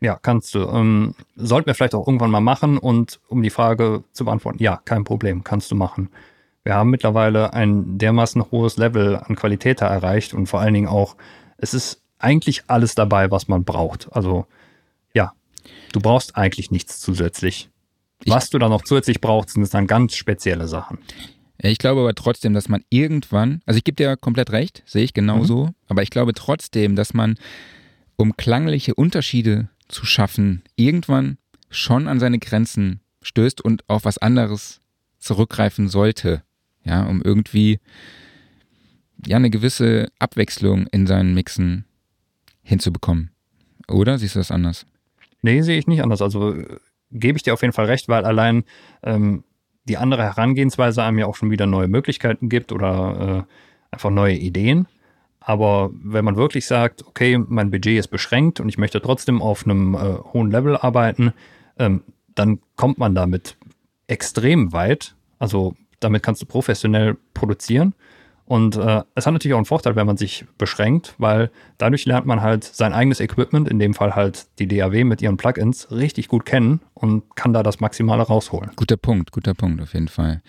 Ja, 0.00 0.18
kannst 0.20 0.54
du. 0.54 0.60
Ähm, 0.60 1.14
sollten 1.36 1.66
wir 1.66 1.74
vielleicht 1.74 1.94
auch 1.94 2.06
irgendwann 2.06 2.30
mal 2.30 2.40
machen 2.40 2.78
und 2.78 3.20
um 3.28 3.42
die 3.42 3.50
Frage 3.50 4.04
zu 4.12 4.24
beantworten, 4.24 4.62
ja, 4.62 4.80
kein 4.84 5.04
Problem, 5.04 5.42
kannst 5.42 5.70
du 5.70 5.74
machen. 5.74 6.10
Wir 6.62 6.74
haben 6.74 6.90
mittlerweile 6.90 7.52
ein 7.52 7.98
dermaßen 7.98 8.50
hohes 8.50 8.76
Level 8.76 9.16
an 9.16 9.36
Qualität 9.36 9.80
erreicht 9.80 10.34
und 10.34 10.46
vor 10.46 10.60
allen 10.60 10.74
Dingen 10.74 10.88
auch, 10.88 11.16
es 11.56 11.74
ist 11.74 12.02
eigentlich 12.18 12.64
alles 12.68 12.94
dabei, 12.94 13.30
was 13.30 13.48
man 13.48 13.64
braucht. 13.64 14.08
Also 14.12 14.46
ja, 15.14 15.32
du 15.92 16.00
brauchst 16.00 16.36
eigentlich 16.36 16.70
nichts 16.70 17.00
zusätzlich. 17.00 17.70
Was 18.26 18.44
ich, 18.44 18.50
du 18.50 18.58
dann 18.58 18.70
noch 18.70 18.82
zusätzlich 18.82 19.20
brauchst, 19.20 19.50
sind 19.50 19.72
dann 19.72 19.86
ganz 19.86 20.14
spezielle 20.14 20.68
Sachen. 20.68 20.98
Ich 21.60 21.78
glaube 21.78 22.02
aber 22.02 22.14
trotzdem, 22.14 22.54
dass 22.54 22.68
man 22.68 22.84
irgendwann, 22.88 23.62
also 23.66 23.78
ich 23.78 23.84
gebe 23.84 23.96
dir 23.96 24.16
komplett 24.16 24.50
recht, 24.50 24.82
sehe 24.86 25.02
ich 25.02 25.12
genauso, 25.12 25.66
mhm. 25.66 25.74
aber 25.88 26.02
ich 26.02 26.10
glaube 26.10 26.34
trotzdem, 26.34 26.94
dass 26.94 27.14
man, 27.14 27.36
um 28.16 28.36
klangliche 28.36 28.94
Unterschiede 28.94 29.68
zu 29.88 30.06
schaffen, 30.06 30.62
irgendwann 30.76 31.38
schon 31.70 32.08
an 32.08 32.20
seine 32.20 32.38
Grenzen 32.38 33.00
stößt 33.22 33.60
und 33.60 33.88
auf 33.88 34.04
was 34.04 34.18
anderes 34.18 34.80
zurückgreifen 35.18 35.88
sollte. 35.88 36.42
Ja, 36.84 37.04
um 37.04 37.20
irgendwie 37.22 37.80
ja 39.26 39.36
eine 39.36 39.50
gewisse 39.50 40.08
Abwechslung 40.18 40.86
in 40.86 41.06
seinen 41.06 41.34
Mixen 41.34 41.84
hinzubekommen. 42.62 43.30
Oder 43.88 44.18
siehst 44.18 44.34
du 44.34 44.40
das 44.40 44.50
anders? 44.50 44.86
Nee, 45.42 45.62
sehe 45.62 45.78
ich 45.78 45.86
nicht 45.86 46.02
anders. 46.02 46.22
Also 46.22 46.54
äh, 46.54 46.78
gebe 47.10 47.36
ich 47.36 47.42
dir 47.42 47.54
auf 47.54 47.62
jeden 47.62 47.72
Fall 47.72 47.86
recht, 47.86 48.08
weil 48.08 48.24
allein 48.24 48.64
ähm, 49.02 49.44
die 49.84 49.96
andere 49.96 50.22
Herangehensweise 50.22 51.02
einem 51.02 51.18
ja 51.18 51.26
auch 51.26 51.36
schon 51.36 51.50
wieder 51.50 51.66
neue 51.66 51.88
Möglichkeiten 51.88 52.48
gibt 52.48 52.72
oder 52.72 53.46
äh, 53.48 53.54
einfach 53.94 54.10
neue 54.10 54.34
Ideen. 54.34 54.86
Aber 55.40 55.90
wenn 55.92 56.24
man 56.24 56.36
wirklich 56.36 56.66
sagt, 56.66 57.06
okay, 57.06 57.38
mein 57.38 57.70
Budget 57.70 57.98
ist 57.98 58.08
beschränkt 58.08 58.60
und 58.60 58.68
ich 58.68 58.78
möchte 58.78 59.00
trotzdem 59.00 59.40
auf 59.40 59.64
einem 59.64 59.94
äh, 59.94 60.18
hohen 60.32 60.50
Level 60.50 60.76
arbeiten, 60.76 61.32
ähm, 61.78 62.02
dann 62.34 62.60
kommt 62.76 62.98
man 62.98 63.14
damit 63.14 63.56
extrem 64.06 64.72
weit. 64.72 65.14
Also 65.38 65.74
damit 66.00 66.22
kannst 66.22 66.42
du 66.42 66.46
professionell 66.46 67.16
produzieren. 67.34 67.94
Und 68.48 68.76
äh, 68.76 69.02
es 69.14 69.26
hat 69.26 69.34
natürlich 69.34 69.52
auch 69.52 69.58
einen 69.58 69.66
Vorteil, 69.66 69.94
wenn 69.94 70.06
man 70.06 70.16
sich 70.16 70.46
beschränkt, 70.56 71.14
weil 71.18 71.50
dadurch 71.76 72.06
lernt 72.06 72.24
man 72.24 72.40
halt 72.40 72.64
sein 72.64 72.94
eigenes 72.94 73.20
Equipment, 73.20 73.68
in 73.68 73.78
dem 73.78 73.92
Fall 73.92 74.16
halt 74.16 74.46
die 74.58 74.66
DAW 74.66 75.04
mit 75.04 75.20
ihren 75.20 75.36
Plugins, 75.36 75.90
richtig 75.90 76.28
gut 76.28 76.46
kennen 76.46 76.80
und 76.94 77.36
kann 77.36 77.52
da 77.52 77.62
das 77.62 77.80
Maximale 77.80 78.22
rausholen. 78.22 78.70
Guter 78.76 78.96
Punkt, 78.96 79.32
guter 79.32 79.52
Punkt 79.52 79.82
auf 79.82 79.92
jeden 79.92 80.08
Fall. 80.08 80.40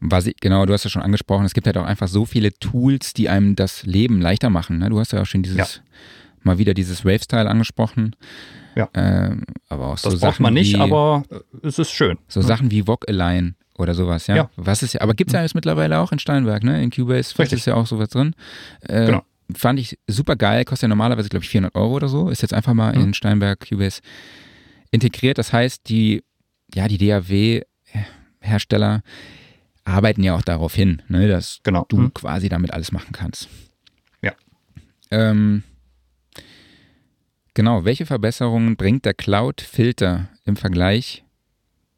Was 0.00 0.26
ich, 0.26 0.36
genau, 0.40 0.64
du 0.64 0.72
hast 0.72 0.84
ja 0.84 0.90
schon 0.90 1.02
angesprochen, 1.02 1.44
es 1.44 1.52
gibt 1.52 1.66
halt 1.66 1.76
auch 1.76 1.84
einfach 1.84 2.08
so 2.08 2.24
viele 2.24 2.52
Tools, 2.54 3.12
die 3.12 3.28
einem 3.28 3.54
das 3.54 3.84
Leben 3.84 4.20
leichter 4.20 4.48
machen. 4.48 4.78
Ne? 4.78 4.88
Du 4.88 4.98
hast 4.98 5.12
ja 5.12 5.20
auch 5.20 5.26
schon 5.26 5.42
dieses, 5.42 5.58
ja. 5.58 5.66
mal 6.42 6.56
wieder 6.56 6.72
dieses 6.72 7.04
Wave-Style 7.04 7.48
angesprochen. 7.48 8.16
Ja. 8.76 8.88
Ähm, 8.94 9.42
aber 9.68 9.88
auch 9.88 9.94
das 9.94 10.02
so 10.02 10.10
braucht 10.10 10.20
Sachen 10.20 10.42
man 10.42 10.54
nicht, 10.54 10.74
wie, 10.74 10.80
aber 10.80 11.24
es 11.62 11.78
ist 11.78 11.90
schön. 11.90 12.18
So 12.28 12.40
ne? 12.40 12.46
Sachen 12.46 12.70
wie 12.70 12.82
Vogue 12.82 13.06
Align 13.08 13.56
oder 13.76 13.94
sowas, 13.94 14.26
ja. 14.26 14.36
ja. 14.36 14.50
Was 14.56 14.82
ist 14.82 14.94
ja, 14.94 15.02
aber 15.02 15.12
gibt 15.14 15.30
es 15.30 15.34
ja 15.34 15.40
alles 15.40 15.54
mittlerweile 15.54 15.98
auch 15.98 16.12
in 16.12 16.18
Steinberg, 16.18 16.62
ne? 16.62 16.82
In 16.82 16.90
Cubase 16.90 17.34
ist 17.42 17.66
ja 17.66 17.74
auch 17.74 17.86
sowas 17.86 18.08
drin. 18.08 18.34
Äh, 18.82 19.06
genau. 19.06 19.22
Fand 19.54 19.80
ich 19.80 19.98
super 20.06 20.36
geil, 20.36 20.64
kostet 20.64 20.82
ja 20.82 20.88
normalerweise, 20.88 21.28
glaube 21.28 21.44
ich, 21.44 21.50
400 21.50 21.74
Euro 21.74 21.94
oder 21.94 22.08
so. 22.08 22.30
Ist 22.30 22.42
jetzt 22.42 22.54
einfach 22.54 22.72
mal 22.72 22.94
mhm. 22.94 23.02
in 23.02 23.14
Steinberg 23.14 23.68
Cubase 23.68 24.00
integriert. 24.92 25.38
Das 25.38 25.52
heißt, 25.52 25.88
die, 25.88 26.22
ja, 26.72 26.86
die 26.86 26.98
DAW-Hersteller 26.98 29.02
arbeiten 29.84 30.22
ja 30.22 30.34
auch 30.34 30.42
darauf 30.42 30.74
hin, 30.74 31.02
ne, 31.08 31.28
dass 31.28 31.60
genau. 31.62 31.86
du 31.88 31.98
mhm. 31.98 32.14
quasi 32.14 32.48
damit 32.48 32.72
alles 32.72 32.92
machen 32.92 33.12
kannst. 33.12 33.48
Ja. 34.22 34.32
Ähm, 35.10 35.62
genau, 37.54 37.84
welche 37.84 38.06
Verbesserungen 38.06 38.76
bringt 38.76 39.04
der 39.04 39.14
Cloud-Filter 39.14 40.28
im 40.44 40.56
Vergleich 40.56 41.24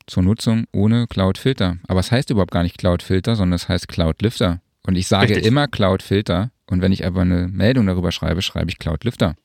zur 0.07 0.23
Nutzung 0.23 0.67
ohne 0.73 1.07
Cloud-Filter. 1.07 1.79
Aber 1.89 2.01
es 2.01 2.11
heißt 2.11 2.31
überhaupt 2.31 2.51
gar 2.51 2.63
nicht 2.63 2.79
Cloud-Filter, 2.79 3.37
sondern 3.37 3.57
es 3.57 3.69
heißt 3.69 3.89
Cloud-Lifter. 3.89 4.61
Und 4.87 4.97
ich 4.97 5.07
sage 5.07 5.31
Richtig. 5.31 5.47
immer 5.47 5.69
Cloud-Filter. 5.69 6.51
Und 6.67 6.81
wenn 6.81 6.93
ich 6.93 7.07
aber 7.07 7.21
eine 7.21 7.49
Meldung 7.49 7.87
darüber 7.87 8.13
schreibe, 8.13 8.43
schreibe 8.43 8.71
ich 8.71 8.79
Cloud-Lifter. 8.79 9.37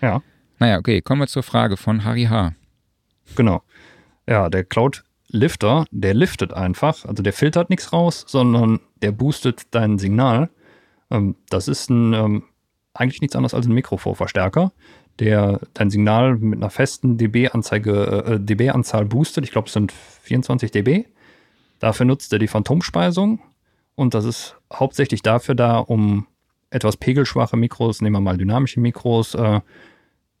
Ja. 0.00 0.22
Naja, 0.58 0.78
okay, 0.78 1.00
kommen 1.00 1.22
wir 1.22 1.26
zur 1.26 1.42
Frage 1.42 1.76
von 1.76 2.04
Harry 2.04 2.24
H. 2.24 2.52
Genau. 3.36 3.62
Ja, 4.26 4.50
der 4.50 4.64
Cloud-Lifter, 5.28 5.86
der 5.90 6.14
liftet 6.14 6.52
einfach. 6.52 7.04
Also 7.04 7.22
der 7.22 7.32
filtert 7.32 7.70
nichts 7.70 7.92
raus, 7.92 8.24
sondern 8.26 8.80
der 9.02 9.12
boostet 9.12 9.74
dein 9.74 9.98
Signal. 9.98 10.50
Ähm, 11.10 11.36
das 11.48 11.68
ist 11.68 11.90
ein 11.90 12.12
ähm, 12.12 12.44
eigentlich 12.94 13.20
nichts 13.20 13.36
anderes 13.36 13.54
als 13.54 13.66
ein 13.66 13.74
Mikrovorverstärker, 13.74 14.72
der 15.20 15.60
dein 15.74 15.90
Signal 15.90 16.36
mit 16.36 16.58
einer 16.58 16.70
festen 16.70 17.16
dB-Anzeige, 17.16 18.24
äh, 18.26 18.40
dB-Anzahl 18.40 19.04
boostet. 19.04 19.44
Ich 19.44 19.52
glaube, 19.52 19.66
es 19.66 19.72
sind 19.72 19.92
24 19.92 20.70
dB. 20.72 21.04
Dafür 21.78 22.06
nutzt 22.06 22.32
er 22.32 22.40
die 22.40 22.48
Phantomspeisung 22.48 23.40
und 23.94 24.14
das 24.14 24.24
ist 24.24 24.56
hauptsächlich 24.72 25.22
dafür 25.22 25.54
da, 25.54 25.78
um 25.78 26.26
etwas 26.70 26.96
pegelschwache 26.96 27.56
Mikros, 27.56 28.02
nehmen 28.02 28.16
wir 28.16 28.20
mal 28.20 28.36
dynamische 28.36 28.80
Mikros, 28.80 29.34
äh, 29.34 29.60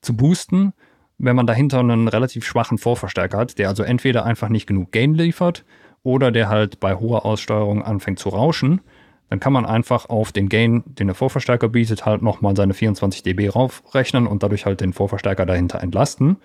zu 0.00 0.16
boosten, 0.16 0.72
wenn 1.18 1.36
man 1.36 1.46
dahinter 1.46 1.80
einen 1.80 2.08
relativ 2.08 2.44
schwachen 2.44 2.78
Vorverstärker 2.78 3.38
hat, 3.38 3.58
der 3.58 3.68
also 3.68 3.82
entweder 3.82 4.24
einfach 4.24 4.48
nicht 4.48 4.66
genug 4.66 4.92
Gain 4.92 5.14
liefert 5.14 5.64
oder 6.02 6.30
der 6.30 6.48
halt 6.48 6.80
bei 6.80 6.94
hoher 6.94 7.26
Aussteuerung 7.26 7.82
anfängt 7.82 8.18
zu 8.18 8.28
rauschen 8.28 8.80
dann 9.28 9.40
kann 9.40 9.52
man 9.52 9.66
einfach 9.66 10.08
auf 10.08 10.32
den 10.32 10.48
Gain, 10.48 10.82
den 10.86 11.08
der 11.08 11.14
Vorverstärker 11.14 11.68
bietet, 11.68 12.06
halt 12.06 12.22
nochmal 12.22 12.56
seine 12.56 12.74
24 12.74 13.22
dB 13.22 13.48
raufrechnen 13.48 14.26
und 14.26 14.42
dadurch 14.42 14.64
halt 14.64 14.80
den 14.80 14.92
Vorverstärker 14.92 15.44
dahinter 15.44 15.80
entlasten. 15.80 16.38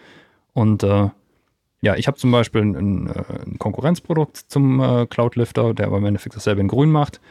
Und 0.54 0.84
äh, 0.84 1.10
ja, 1.82 1.96
ich 1.96 2.08
habe 2.08 2.18
zum 2.18 2.32
Beispiel 2.32 2.62
ein, 2.62 3.08
äh, 3.08 3.24
ein, 3.46 3.58
Konkurrenzprodukt 3.58 4.38
zum 4.38 4.82
äh, 4.82 5.06
Cloudlifter, 5.06 5.74
der 5.74 5.88
aber 5.88 5.98
im 5.98 6.06
Endeffekt 6.06 6.36
dasselbe 6.36 6.62
in 6.62 6.68
grün 6.68 6.92
macht. 6.92 7.22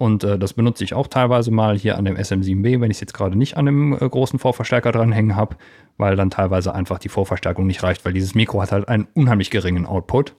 Und 0.00 0.24
äh, 0.24 0.38
das 0.38 0.54
benutze 0.54 0.82
ich 0.82 0.94
auch 0.94 1.08
teilweise 1.08 1.50
mal 1.50 1.76
hier 1.76 1.98
an 1.98 2.06
dem 2.06 2.16
SM7B, 2.16 2.80
wenn 2.80 2.90
ich 2.90 2.96
es 2.96 3.00
jetzt 3.02 3.12
gerade 3.12 3.36
nicht 3.36 3.58
an 3.58 3.66
dem 3.66 3.92
äh, 3.92 4.08
großen 4.08 4.38
Vorverstärker 4.38 4.92
dranhängen 4.92 5.36
habe, 5.36 5.56
weil 5.98 6.16
dann 6.16 6.30
teilweise 6.30 6.74
einfach 6.74 6.98
die 6.98 7.10
Vorverstärkung 7.10 7.66
nicht 7.66 7.82
reicht, 7.82 8.02
weil 8.06 8.14
dieses 8.14 8.34
Mikro 8.34 8.62
hat 8.62 8.72
halt 8.72 8.88
einen 8.88 9.08
unheimlich 9.12 9.50
geringen 9.50 9.84
Output. 9.84 10.36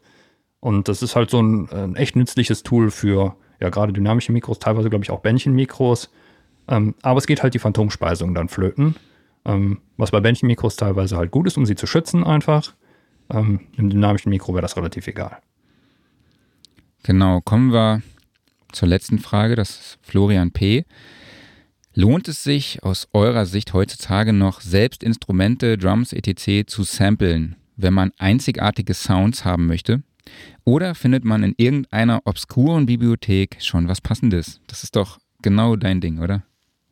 Und 0.61 0.87
das 0.87 1.03
ist 1.03 1.15
halt 1.15 1.29
so 1.29 1.39
ein, 1.43 1.69
ein 1.69 1.95
echt 1.95 2.15
nützliches 2.15 2.63
Tool 2.63 2.89
für 2.89 3.35
ja 3.59 3.69
gerade 3.69 3.93
dynamische 3.93 4.31
Mikros, 4.31 4.57
teilweise 4.57 4.89
glaube 4.89 5.05
ich 5.05 5.11
auch 5.11 5.19
Bändchenmikros. 5.19 6.09
Ähm, 6.67 6.95
aber 7.03 7.19
es 7.19 7.27
geht 7.27 7.43
halt 7.43 7.53
die 7.53 7.59
Phantomspeisung 7.59 8.33
dann 8.33 8.49
flöten, 8.49 8.95
ähm, 9.45 9.81
was 9.95 10.09
bei 10.09 10.21
Bändchenmikros 10.21 10.75
teilweise 10.75 11.17
halt 11.17 11.29
gut 11.29 11.45
ist, 11.45 11.57
um 11.57 11.67
sie 11.67 11.75
zu 11.75 11.85
schützen 11.85 12.23
einfach. 12.23 12.73
Ähm, 13.31 13.59
Im 13.77 13.91
dynamischen 13.91 14.31
Mikro 14.31 14.55
wäre 14.55 14.63
das 14.63 14.75
relativ 14.75 15.05
egal. 15.05 15.37
Genau, 17.03 17.41
kommen 17.41 17.71
wir 17.71 18.01
zur 18.71 18.87
letzten 18.87 19.19
Frage, 19.19 19.55
das 19.55 19.69
ist 19.69 19.99
Florian 20.01 20.51
P. 20.51 20.85
Lohnt 21.93 22.27
es 22.27 22.43
sich 22.43 22.83
aus 22.83 23.09
eurer 23.11 23.45
Sicht 23.45 23.73
heutzutage 23.73 24.31
noch, 24.31 24.61
selbst 24.61 25.03
Instrumente, 25.03 25.77
Drums, 25.77 26.13
etc. 26.13 26.65
zu 26.65 26.83
samplen, 26.83 27.57
wenn 27.75 27.93
man 27.93 28.11
einzigartige 28.17 28.93
Sounds 28.93 29.43
haben 29.43 29.67
möchte? 29.67 30.01
Oder 30.63 30.95
findet 30.95 31.25
man 31.25 31.43
in 31.43 31.53
irgendeiner 31.57 32.21
obskuren 32.25 32.85
Bibliothek 32.85 33.57
schon 33.59 33.87
was 33.87 33.99
Passendes? 33.99 34.61
Das 34.67 34.83
ist 34.83 34.95
doch 34.95 35.19
genau 35.41 35.75
dein 35.75 35.99
Ding, 35.99 36.19
oder? 36.19 36.43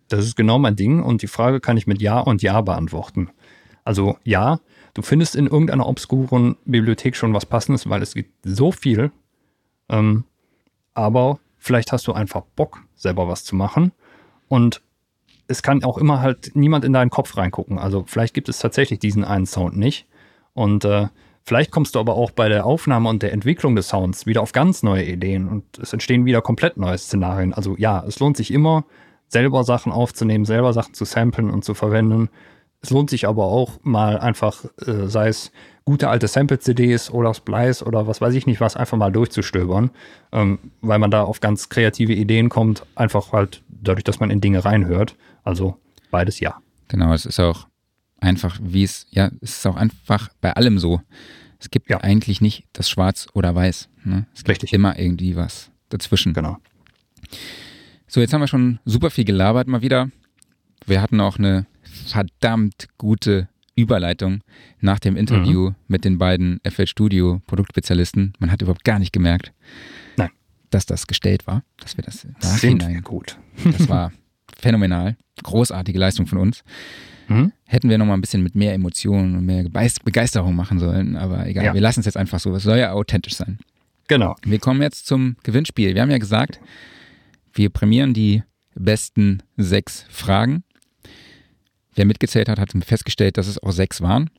Das 0.09 0.25
ist 0.25 0.35
genau 0.35 0.59
mein 0.59 0.75
Ding 0.75 1.01
und 1.01 1.21
die 1.21 1.27
Frage 1.27 1.59
kann 1.59 1.77
ich 1.77 1.87
mit 1.87 2.01
Ja 2.01 2.19
und 2.19 2.41
Ja 2.41 2.59
beantworten. 2.61 3.29
Also 3.83 4.17
ja, 4.23 4.59
du 4.93 5.01
findest 5.01 5.35
in 5.35 5.47
irgendeiner 5.47 5.87
obskuren 5.87 6.57
Bibliothek 6.65 7.15
schon 7.15 7.33
was 7.33 7.45
Passendes, 7.45 7.89
weil 7.89 8.01
es 8.01 8.15
gibt 8.15 8.33
so 8.43 8.71
viel. 8.71 9.11
Ähm, 9.87 10.25
aber 10.93 11.39
vielleicht 11.59 11.91
hast 11.91 12.07
du 12.07 12.13
einfach 12.13 12.41
Bock, 12.55 12.81
selber 12.95 13.27
was 13.27 13.43
zu 13.43 13.55
machen. 13.55 13.91
Und 14.47 14.81
es 15.47 15.61
kann 15.61 15.83
auch 15.83 15.97
immer 15.97 16.21
halt 16.21 16.55
niemand 16.55 16.85
in 16.85 16.93
deinen 16.93 17.09
Kopf 17.09 17.37
reingucken. 17.37 17.77
Also 17.77 18.03
vielleicht 18.07 18.33
gibt 18.33 18.49
es 18.49 18.59
tatsächlich 18.59 18.99
diesen 18.99 19.23
einen 19.23 19.45
Sound 19.45 19.77
nicht. 19.77 20.07
Und 20.53 20.85
äh, 20.85 21.07
Vielleicht 21.49 21.71
kommst 21.71 21.95
du 21.95 21.99
aber 21.99 22.13
auch 22.13 22.29
bei 22.29 22.47
der 22.47 22.63
Aufnahme 22.67 23.09
und 23.09 23.23
der 23.23 23.33
Entwicklung 23.33 23.75
des 23.75 23.87
Sounds 23.87 24.27
wieder 24.27 24.43
auf 24.43 24.51
ganz 24.51 24.83
neue 24.83 25.03
Ideen 25.03 25.47
und 25.47 25.79
es 25.79 25.93
entstehen 25.93 26.25
wieder 26.25 26.43
komplett 26.43 26.77
neue 26.77 26.95
Szenarien. 26.95 27.55
Also 27.55 27.75
ja, 27.75 28.03
es 28.07 28.19
lohnt 28.19 28.37
sich 28.37 28.53
immer, 28.53 28.85
selber 29.27 29.63
Sachen 29.63 29.91
aufzunehmen, 29.91 30.45
selber 30.45 30.73
Sachen 30.73 30.93
zu 30.93 31.05
samplen 31.05 31.49
und 31.49 31.65
zu 31.65 31.73
verwenden. 31.73 32.29
Es 32.81 32.91
lohnt 32.91 33.09
sich 33.09 33.27
aber 33.27 33.45
auch 33.45 33.79
mal 33.83 34.19
einfach, 34.19 34.65
äh, 34.85 35.07
sei 35.07 35.27
es 35.27 35.51
gute 35.83 36.09
alte 36.09 36.27
Sample-CDs 36.27 37.11
oder 37.11 37.33
Splice 37.33 37.83
oder 37.83 38.07
was 38.07 38.21
weiß 38.21 38.33
ich 38.35 38.45
nicht 38.45 38.61
was, 38.61 38.77
einfach 38.77 38.97
mal 38.97 39.11
durchzustöbern, 39.11 39.89
ähm, 40.31 40.59
weil 40.81 40.99
man 40.99 41.11
da 41.11 41.23
auf 41.23 41.39
ganz 41.39 41.69
kreative 41.69 42.13
Ideen 42.13 42.49
kommt, 42.49 42.85
einfach 42.95 43.33
halt 43.33 43.63
dadurch, 43.67 44.03
dass 44.03 44.19
man 44.19 44.29
in 44.29 44.39
Dinge 44.39 44.63
reinhört. 44.63 45.15
Also 45.43 45.77
beides 46.11 46.39
ja. 46.39 46.61
Genau, 46.87 47.13
es 47.13 47.25
ist 47.25 47.39
auch 47.39 47.67
einfach, 48.19 48.59
wie 48.61 48.83
es, 48.83 49.07
ja, 49.09 49.31
es 49.41 49.57
ist 49.57 49.67
auch 49.67 49.75
einfach 49.75 50.29
bei 50.41 50.53
allem 50.53 50.79
so. 50.79 51.01
Es 51.59 51.69
gibt 51.69 51.89
ja. 51.89 51.97
eigentlich 51.97 52.39
nicht 52.39 52.65
das 52.71 52.89
Schwarz 52.89 53.27
oder 53.33 53.53
Weiß. 53.53 53.89
Ne? 54.03 54.27
Es 54.33 54.43
gibt 54.43 54.49
Richtig. 54.49 54.73
immer 54.73 54.97
irgendwie 54.97 55.35
was 55.35 55.71
dazwischen. 55.89 56.33
Genau. 56.33 56.57
So, 58.07 58.21
jetzt 58.21 58.33
haben 58.33 58.41
wir 58.41 58.47
schon 58.47 58.79
super 58.85 59.09
viel 59.09 59.25
gelabert 59.25 59.67
mal 59.67 59.81
wieder. 59.81 60.09
Wir 60.85 61.01
hatten 61.01 61.19
auch 61.19 61.37
eine 61.37 61.65
verdammt 62.05 62.87
gute 62.97 63.49
Überleitung 63.75 64.41
nach 64.81 64.99
dem 64.99 65.15
Interview 65.15 65.69
mhm. 65.69 65.75
mit 65.87 66.05
den 66.05 66.17
beiden 66.17 66.59
FL 66.69 66.87
Studio 66.87 67.41
Produktspezialisten. 67.47 68.33
Man 68.39 68.51
hat 68.51 68.61
überhaupt 68.61 68.83
gar 68.83 68.99
nicht 68.99 69.13
gemerkt, 69.13 69.53
Nein. 70.17 70.29
dass 70.69 70.85
das 70.85 71.07
gestellt 71.07 71.47
war, 71.47 71.63
dass 71.79 71.97
wir 71.97 72.03
das 72.03 72.27
nachhinein 72.41 73.01
gut. 73.01 73.37
Das 73.63 73.89
war 73.89 74.11
phänomenal, 74.57 75.17
großartige 75.43 75.99
Leistung 75.99 76.27
von 76.27 76.37
uns. 76.37 76.63
Mhm. 77.27 77.51
Hätten 77.65 77.89
wir 77.89 77.97
noch 77.97 78.05
mal 78.05 78.15
ein 78.15 78.21
bisschen 78.21 78.43
mit 78.43 78.55
mehr 78.55 78.73
Emotionen 78.73 79.37
und 79.37 79.45
mehr 79.45 79.63
Begeisterung 80.03 80.55
machen 80.55 80.79
sollen, 80.79 81.15
aber 81.15 81.45
egal, 81.45 81.65
ja. 81.65 81.73
wir 81.73 81.81
lassen 81.81 81.99
es 81.99 82.05
jetzt 82.05 82.17
einfach 82.17 82.39
so. 82.39 82.53
Es 82.55 82.63
soll 82.63 82.79
ja 82.79 82.91
authentisch 82.91 83.35
sein. 83.35 83.59
Genau. 84.07 84.35
Wir 84.43 84.59
kommen 84.59 84.81
jetzt 84.81 85.05
zum 85.05 85.35
Gewinnspiel. 85.43 85.93
Wir 85.93 86.01
haben 86.01 86.09
ja 86.09 86.17
gesagt, 86.17 86.59
wir 87.53 87.69
prämieren 87.69 88.13
die 88.13 88.43
besten 88.73 89.43
sechs 89.55 90.05
Fragen. 90.09 90.63
Wer 91.99 92.05
mitgezählt 92.05 92.47
hat, 92.47 92.61
hat 92.61 92.71
festgestellt, 92.85 93.37
dass 93.37 93.47
es 93.47 93.61
auch 93.61 93.73
sechs 93.73 93.99
waren, 93.99 94.29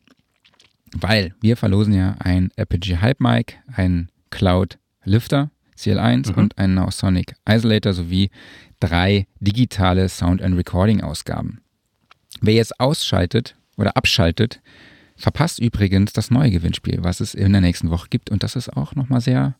weil 0.93 1.35
wir 1.43 1.59
verlosen 1.59 1.93
ja 1.93 2.17
ein 2.19 2.51
Apogee 2.57 2.97
Hype 2.97 3.21
Mic, 3.21 3.59
ein 3.71 4.09
Cloud 4.31 4.79
Lifter 5.05 5.51
CL1 5.77 6.31
mhm. 6.33 6.39
und 6.39 6.57
einen 6.57 6.73
Nausonic 6.73 7.35
Isolator 7.47 7.93
sowie 7.93 8.31
drei 8.81 9.27
digitale 9.41 10.09
Sound 10.09 10.41
and 10.41 10.57
Recording 10.57 11.03
Ausgaben. 11.03 11.61
Wer 12.41 12.55
jetzt 12.55 12.81
ausschaltet 12.81 13.57
oder 13.77 13.95
abschaltet, 13.95 14.63
verpasst 15.17 15.59
übrigens 15.59 16.15
das 16.15 16.31
neue 16.31 16.51
Gewinnspiel, 16.51 17.01
was 17.05 17.21
es 17.21 17.35
in 17.35 17.53
der 17.53 17.61
nächsten 17.61 17.91
Woche 17.91 18.07
gibt. 18.09 18.31
Und 18.31 18.43
das 18.43 18.57
ist 18.57 18.75
auch 18.75 18.95
nochmal 18.95 19.21
sehr, 19.21 19.55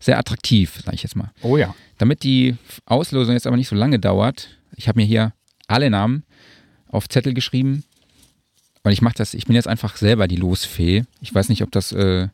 sehr 0.00 0.18
attraktiv, 0.18 0.80
sage 0.82 0.94
ich 0.94 1.02
jetzt 1.02 1.16
mal. 1.16 1.30
Oh 1.42 1.58
ja. 1.58 1.74
Damit 1.98 2.22
die 2.22 2.56
Auslosung 2.86 3.34
jetzt 3.34 3.46
aber 3.46 3.58
nicht 3.58 3.68
so 3.68 3.76
lange 3.76 3.98
dauert, 3.98 4.56
ich 4.74 4.88
habe 4.88 4.98
mir 4.98 5.06
hier 5.06 5.34
alle 5.68 5.90
Namen 5.90 6.24
auf 6.92 7.08
Zettel 7.08 7.34
geschrieben. 7.34 7.82
Und 8.84 8.92
ich 8.92 9.02
mache 9.02 9.14
das, 9.16 9.34
ich 9.34 9.46
bin 9.46 9.56
jetzt 9.56 9.68
einfach 9.68 9.96
selber 9.96 10.28
die 10.28 10.36
Losfee. 10.36 11.04
Ich 11.20 11.34
weiß 11.34 11.48
nicht, 11.48 11.62
ob 11.62 11.72
das 11.72 11.92
äh, 11.92 12.28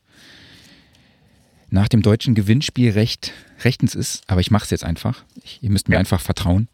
nach 1.70 1.88
dem 1.88 2.02
deutschen 2.02 2.34
Gewinnspielrecht 2.34 3.32
rechtens 3.64 3.94
ist, 3.94 4.22
aber 4.26 4.40
ich 4.40 4.50
mache 4.50 4.64
es 4.64 4.70
jetzt 4.70 4.84
einfach. 4.84 5.24
Ich, 5.42 5.62
ihr 5.62 5.70
müsst 5.70 5.88
mir 5.88 5.94
ja. 5.94 6.00
einfach 6.00 6.20
vertrauen. 6.20 6.68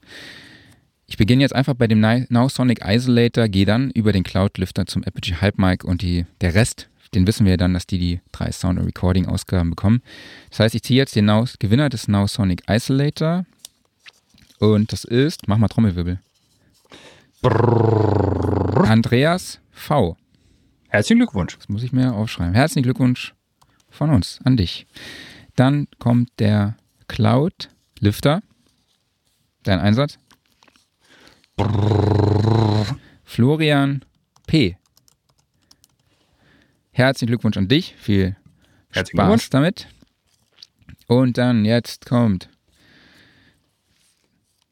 Ich 1.07 1.16
beginne 1.16 1.43
jetzt 1.43 1.55
einfach 1.55 1.74
bei 1.74 1.87
dem 1.87 2.01
Now 2.01 2.49
Sonic 2.49 2.80
Isolator, 2.85 3.49
gehe 3.49 3.66
dann 3.66 3.91
über 3.91 4.13
den 4.13 4.25
Cloud 4.25 4.58
Lifter 4.58 4.87
zum 4.87 5.03
Apogee 5.04 5.37
Hype 5.41 5.58
Mic 5.58 5.84
und 5.84 6.03
die, 6.03 6.25
der 6.41 6.54
Rest, 6.54 6.88
den 7.14 7.26
wissen 7.26 7.45
wir 7.46 7.57
dann, 7.57 7.75
dass 7.75 7.87
die 7.87 7.99
die 7.99 8.21
drei 8.33 8.50
Sound- 8.50 8.79
und 8.79 8.87
Recording-Ausgaben 8.87 9.71
bekommen. 9.71 10.03
Das 10.50 10.61
heißt, 10.61 10.75
ich 10.75 10.83
ziehe 10.83 10.99
jetzt 10.99 11.14
den 11.14 11.26
Now, 11.26 11.45
Gewinner 11.58 11.88
des 11.88 12.08
Now 12.08 12.26
Sonic 12.26 12.63
Isolator 12.68 13.45
und 14.58 14.92
das 14.92 15.04
ist, 15.04 15.46
mach 15.46 15.58
mal 15.58 15.68
Trommelwirbel. 15.68 16.18
Brrr. 17.45 18.88
Andreas 18.88 19.61
V. 19.71 20.16
Herzlichen 20.88 21.18
Glückwunsch. 21.18 21.58
Das 21.58 21.68
muss 21.68 21.83
ich 21.83 21.92
mir 21.92 22.14
aufschreiben. 22.14 22.54
Herzlichen 22.54 22.84
Glückwunsch 22.84 23.34
von 23.91 24.08
uns 24.08 24.41
an 24.45 24.57
dich. 24.57 24.87
Dann 25.54 25.87
kommt 25.99 26.30
der 26.38 26.79
Cloud 27.07 27.68
Lifter. 28.00 28.41
Dein 29.62 29.79
Einsatz? 29.79 30.18
Florian 33.25 34.07
P. 34.46 34.79
Herzlichen 36.92 37.29
Glückwunsch 37.29 37.58
an 37.58 37.68
dich. 37.68 37.95
Viel 37.99 38.37
Herzlichen 38.91 39.18
Spaß 39.18 39.50
damit. 39.50 39.87
Und 41.08 41.37
dann 41.37 41.66
jetzt 41.66 42.07
kommt 42.07 42.49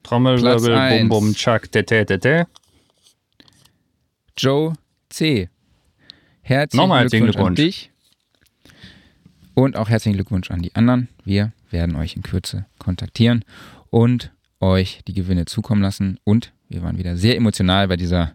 Trommelwirbel, 0.03 1.01
bum 1.01 1.09
bum, 1.11 1.35
chuck, 1.35 1.71
tete, 1.71 2.07
tete. 2.07 2.47
Joe 4.37 4.75
C. 5.09 5.49
Herzlichen 6.43 6.89
Glückwunsch, 6.89 7.11
Glückwunsch 7.11 7.37
an 7.47 7.55
dich. 7.55 7.91
Und 9.55 9.77
auch 9.77 9.89
herzlichen 9.89 10.17
Glückwunsch 10.17 10.51
an 10.51 10.63
die 10.63 10.75
anderen. 10.75 11.09
Wir 11.25 11.53
werden 11.71 11.97
euch 11.97 12.17
in 12.17 12.23
Kürze 12.23 12.67
kontaktieren 12.79 13.45
und 13.91 14.33
euch 14.61 15.03
die 15.07 15.13
Gewinne 15.13 15.45
zukommen 15.45 15.83
lassen. 15.83 16.19
Und 16.25 16.53
wir 16.69 16.83
waren 16.83 16.99
wieder 16.99 17.17
sehr 17.17 17.37
emotional 17.37 17.89
bei 17.89 17.97
dieser 17.97 18.35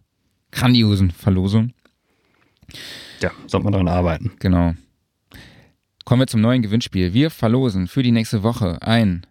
grandiosen 0.52 1.12
Verlosung. 1.12 1.74
Ja, 3.22 3.32
sollte 3.48 3.64
man 3.64 3.74
daran 3.74 3.88
arbeiten. 3.88 4.34
Genau. 4.40 4.76
Kommen 6.06 6.22
wir 6.22 6.28
zum 6.28 6.42
neuen 6.42 6.62
Gewinnspiel. 6.62 7.14
Wir 7.14 7.30
verlosen 7.32 7.88
für 7.88 8.04
die 8.04 8.12
nächste 8.12 8.44
Woche 8.44 8.82
ein 8.82 9.26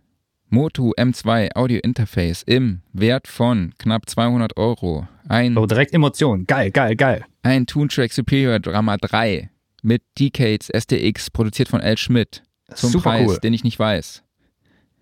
Moto 0.49 0.93
M2 0.97 1.57
Audio 1.57 1.81
Interface 1.83 2.43
im 2.45 2.81
Wert 2.93 3.27
von 3.27 3.75
knapp 3.79 4.09
200 4.09 4.57
Euro. 4.57 5.09
Ein, 5.29 5.59
oh, 5.59 5.67
direkt 5.67 5.93
Emotionen. 5.93 6.47
Geil, 6.47 6.71
geil, 6.71 6.95
geil. 6.95 7.25
Ein 7.43 7.67
Toontrack 7.67 8.13
Superior 8.13 8.61
Drama 8.61 8.97
3 8.97 9.51
mit 9.83 10.03
Decades 10.19 10.69
STX, 10.69 11.31
produziert 11.31 11.69
von 11.69 11.81
L. 11.81 11.97
Schmidt. 11.99 12.43
Zum 12.75 12.91
Super 12.91 13.11
Preis, 13.11 13.29
cool. 13.29 13.39
den 13.39 13.55
ich 13.55 13.65
nicht 13.65 13.79
weiß. 13.79 14.23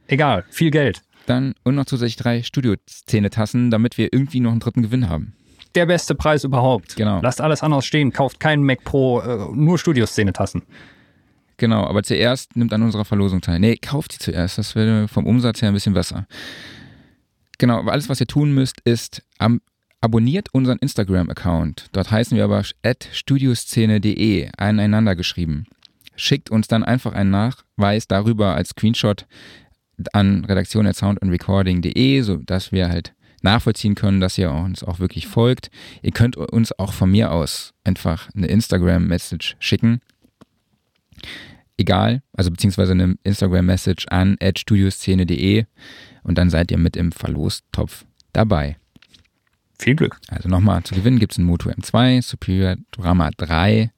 Egal, 0.07 0.45
viel 0.51 0.71
Geld. 0.71 1.03
Dann 1.27 1.55
und 1.63 1.75
noch 1.75 1.87
zusätzlich 1.87 2.17
drei 2.17 2.43
Studio-Szene-Tassen, 2.43 3.71
damit 3.71 3.99
wir 3.99 4.13
irgendwie 4.13 4.41
noch 4.41 4.51
einen 4.51 4.61
dritten 4.61 4.83
Gewinn 4.83 5.09
haben. 5.09 5.35
Der 5.75 5.87
beste 5.87 6.15
Preis 6.15 6.45
überhaupt. 6.45 6.97
Genau. 6.97 7.21
Lasst 7.23 7.41
alles 7.41 7.63
anders 7.63 7.85
stehen, 7.85 8.13
kauft 8.13 8.41
keinen 8.41 8.63
Mac 8.65 8.85
Pro, 8.85 9.21
äh, 9.21 9.49
nur 9.55 9.79
Studio-Szene-Tassen. 9.79 10.63
Genau, 11.57 11.85
aber 11.85 12.03
zuerst 12.03 12.57
nimmt 12.57 12.73
an 12.73 12.83
unserer 12.83 13.05
Verlosung 13.05 13.41
teil. 13.41 13.61
Nee, 13.61 13.77
kauft 13.77 14.15
die 14.15 14.19
zuerst, 14.19 14.59
das 14.59 14.75
wäre 14.75 15.09
vom 15.09 15.27
Umsatz 15.27 15.63
her 15.63 15.69
ein 15.69 15.75
bisschen 15.75 15.95
besser. 15.95 16.27
Genau, 17.59 17.79
aber 17.79 17.93
alles, 17.93 18.09
was 18.09 18.21
ihr 18.21 18.27
tun 18.27 18.53
müsst, 18.53 18.81
ist 18.85 19.23
am, 19.39 19.61
abonniert 20.01 20.53
unseren 20.53 20.79
Instagram-Account. 20.79 21.87
Dort 21.93 22.11
heißen 22.11 22.37
wir 22.37 22.45
aber 22.45 22.65
studioszene.de, 23.13 24.51
aneinander 24.57 25.15
geschrieben. 25.15 25.67
Schickt 26.17 26.51
uns 26.51 26.69
dann 26.69 26.85
einfach 26.85 27.13
einen 27.13 27.31
Nachweis 27.31 28.09
darüber 28.09 28.55
als 28.55 28.71
Screenshot 28.71 29.27
an 30.13 30.45
redaktion.soundandrecording.de, 30.45 32.21
sodass 32.23 32.73
wir 32.73 32.89
halt 32.89 33.15
nachvollziehen 33.43 33.95
können, 33.95 34.21
dass 34.21 34.39
ihr 34.39 34.51
uns 34.51 34.83
auch 34.83 34.99
wirklich 34.99 35.29
folgt. 35.29 35.71
Ihr 36.03 36.13
könnt 36.13 36.37
uns 36.37 36.77
auch 36.79 36.93
von 36.93 37.11
mir 37.11 37.31
aus 37.31 37.75
einfach 37.85 38.29
eine 38.35 38.47
Instagram-Message 38.47 39.57
schicken 39.61 40.01
egal, 41.77 42.23
also 42.33 42.51
beziehungsweise 42.51 42.93
eine 42.93 43.17
Instagram-Message 43.25 44.07
an 44.09 44.37
studioszene.de 44.57 45.65
und 46.23 46.39
dann 46.39 46.51
seid 46.51 46.71
ihr 46.71 46.79
mit 46.79 46.97
im 46.97 47.13
Verlostopf 47.13 48.05
dabei. 48.33 48.77
Viel 49.79 49.97
Glück. 49.97 50.19
Also 50.29 50.49
nochmal, 50.49 50.83
zu 50.85 50.95
gewinnen 50.95 51.19
gibt 51.19 51.33
es 51.33 51.39
ein 51.39 51.45
Moto 51.45 51.69
M2, 51.69 52.23
Superior 52.23 52.77
Drama 52.93 53.31
3 53.37 53.91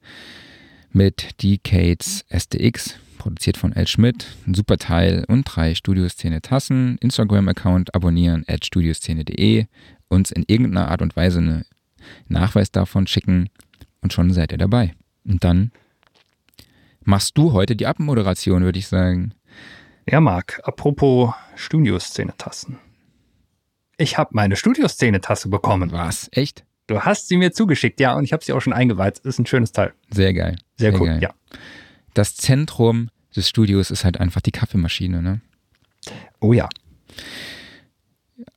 mit 0.91 1.41
Decades 1.43 2.25
STX, 2.29 2.95
produziert 3.17 3.57
von 3.57 3.73
Ed 3.73 3.87
Schmidt, 3.87 4.25
ein 4.47 4.55
super 4.55 4.77
Teil 4.77 5.23
und 5.27 5.43
drei 5.43 5.75
Studioszene 5.75 6.41
Tassen, 6.41 6.97
Instagram-Account 6.99 7.93
abonnieren 7.93 8.43
at 8.47 8.65
studioszene.de, 8.65 9.65
uns 10.07 10.31
in 10.31 10.43
irgendeiner 10.47 10.89
Art 10.89 11.01
und 11.01 11.15
Weise 11.15 11.39
einen 11.39 11.65
Nachweis 12.27 12.71
davon 12.71 13.05
schicken 13.05 13.49
und 14.01 14.13
schon 14.13 14.33
seid 14.33 14.51
ihr 14.51 14.57
dabei. 14.57 14.93
Und 15.23 15.43
dann 15.43 15.71
machst 17.07 17.37
du 17.37 17.53
heute 17.53 17.75
die 17.75 17.87
Abmoderation, 17.87 18.63
würde 18.63 18.77
ich 18.77 18.87
sagen. 18.87 19.33
Ja, 20.09 20.19
Marc, 20.19 20.59
apropos 20.63 21.33
Studioszene-Tassen. 21.55 22.77
Ich 23.97 24.17
habe 24.17 24.31
meine 24.33 24.55
Studioszene-Tasse 24.55 25.49
bekommen. 25.49 25.91
Was? 25.91 26.29
Echt? 26.33 26.65
Du 26.85 27.01
hast 27.01 27.29
sie 27.29 27.37
mir 27.37 27.51
zugeschickt, 27.51 27.99
ja, 27.99 28.13
und 28.13 28.23
ich 28.25 28.33
habe 28.33 28.43
sie 28.43 28.53
auch 28.53 28.59
schon 28.61 28.73
eingeweiht. 28.73 29.19
Ist 29.19 29.39
ein 29.39 29.45
schönes 29.45 29.71
Teil. 29.71 29.93
Sehr 30.11 30.33
geil. 30.33 30.57
Sehr, 30.75 30.91
Sehr 30.91 31.01
cool, 31.01 31.07
geil. 31.07 31.21
ja. 31.21 31.29
Das 32.13 32.35
Zentrum 32.35 33.09
des 33.35 33.49
Studios 33.49 33.89
ist 33.89 34.03
halt 34.03 34.19
einfach 34.19 34.41
die 34.41 34.51
Kaffeemaschine, 34.51 35.21
ne? 35.21 35.41
Oh 36.39 36.53
ja. 36.53 36.67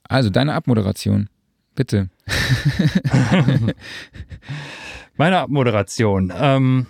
Also 0.04 0.28
deine 0.28 0.54
Abmoderation, 0.54 1.28
bitte. 1.74 2.10
Meine 5.16 5.38
Abmoderation. 5.38 6.32
Ähm, 6.36 6.86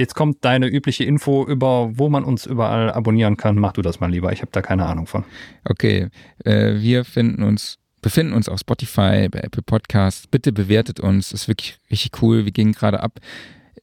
Jetzt 0.00 0.14
kommt 0.14 0.44
deine 0.44 0.66
übliche 0.66 1.04
Info 1.04 1.46
über, 1.46 1.90
wo 1.92 2.08
man 2.08 2.24
uns 2.24 2.46
überall 2.46 2.90
abonnieren 2.90 3.36
kann. 3.36 3.56
Mach 3.56 3.72
du 3.72 3.82
das 3.82 4.00
mal 4.00 4.10
lieber. 4.10 4.32
Ich 4.32 4.40
habe 4.40 4.50
da 4.50 4.62
keine 4.62 4.86
Ahnung 4.86 5.06
von. 5.06 5.24
Okay, 5.64 6.08
äh, 6.44 6.80
wir 6.80 7.04
finden 7.04 7.42
uns, 7.42 7.78
befinden 8.00 8.32
uns 8.32 8.48
auf 8.48 8.58
Spotify, 8.60 9.28
bei 9.30 9.40
Apple 9.40 9.62
Podcasts. 9.62 10.26
Bitte 10.26 10.52
bewertet 10.52 11.00
uns. 11.00 11.32
Ist 11.32 11.48
wirklich 11.48 11.78
richtig 11.90 12.22
cool. 12.22 12.46
Wir 12.46 12.52
gehen 12.52 12.72
gerade 12.72 13.00
ab. 13.02 13.20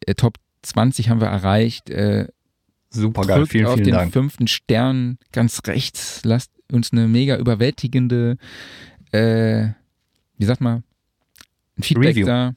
Äh, 0.07 0.15
Top 0.15 0.37
20 0.63 1.09
haben 1.09 1.21
wir 1.21 1.27
erreicht. 1.27 1.89
Äh, 1.91 2.27
Super 2.89 3.21
geil. 3.21 3.45
Vielen, 3.45 3.47
vielen 3.47 3.65
auf 3.67 3.75
den 3.75 3.93
Dank. 3.93 4.13
fünften 4.13 4.47
Stern 4.47 5.19
ganz 5.31 5.61
rechts. 5.67 6.21
Lasst 6.25 6.51
uns 6.71 6.91
eine 6.91 7.07
mega 7.07 7.37
überwältigende, 7.37 8.37
äh, 9.11 9.67
wie 10.37 10.45
sagt 10.45 10.61
man, 10.61 10.83
ein 11.77 11.83
Feedback 11.83 12.09
Review. 12.15 12.25
da. 12.25 12.55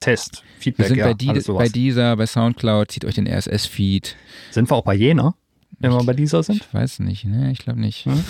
Test, 0.00 0.42
Feedback, 0.58 0.86
Wir 0.86 0.88
sind 0.88 0.98
ja, 0.98 1.06
bei, 1.08 1.14
die, 1.14 1.32
bei 1.52 1.68
dieser, 1.68 2.16
bei 2.16 2.26
Soundcloud, 2.26 2.90
zieht 2.90 3.04
euch 3.04 3.14
den 3.14 3.28
RSS-Feed. 3.28 4.16
Sind 4.50 4.68
wir 4.70 4.76
auch 4.76 4.84
bei 4.84 4.94
Jena, 4.94 5.34
wenn 5.78 5.92
wir 5.92 6.02
bei 6.04 6.14
dieser 6.14 6.42
sind? 6.42 6.62
Ich 6.62 6.74
weiß 6.74 7.00
nicht, 7.00 7.26
ne? 7.26 7.52
Ich 7.52 7.58
glaube 7.58 7.80
nicht. 7.80 8.06
Hm? 8.06 8.18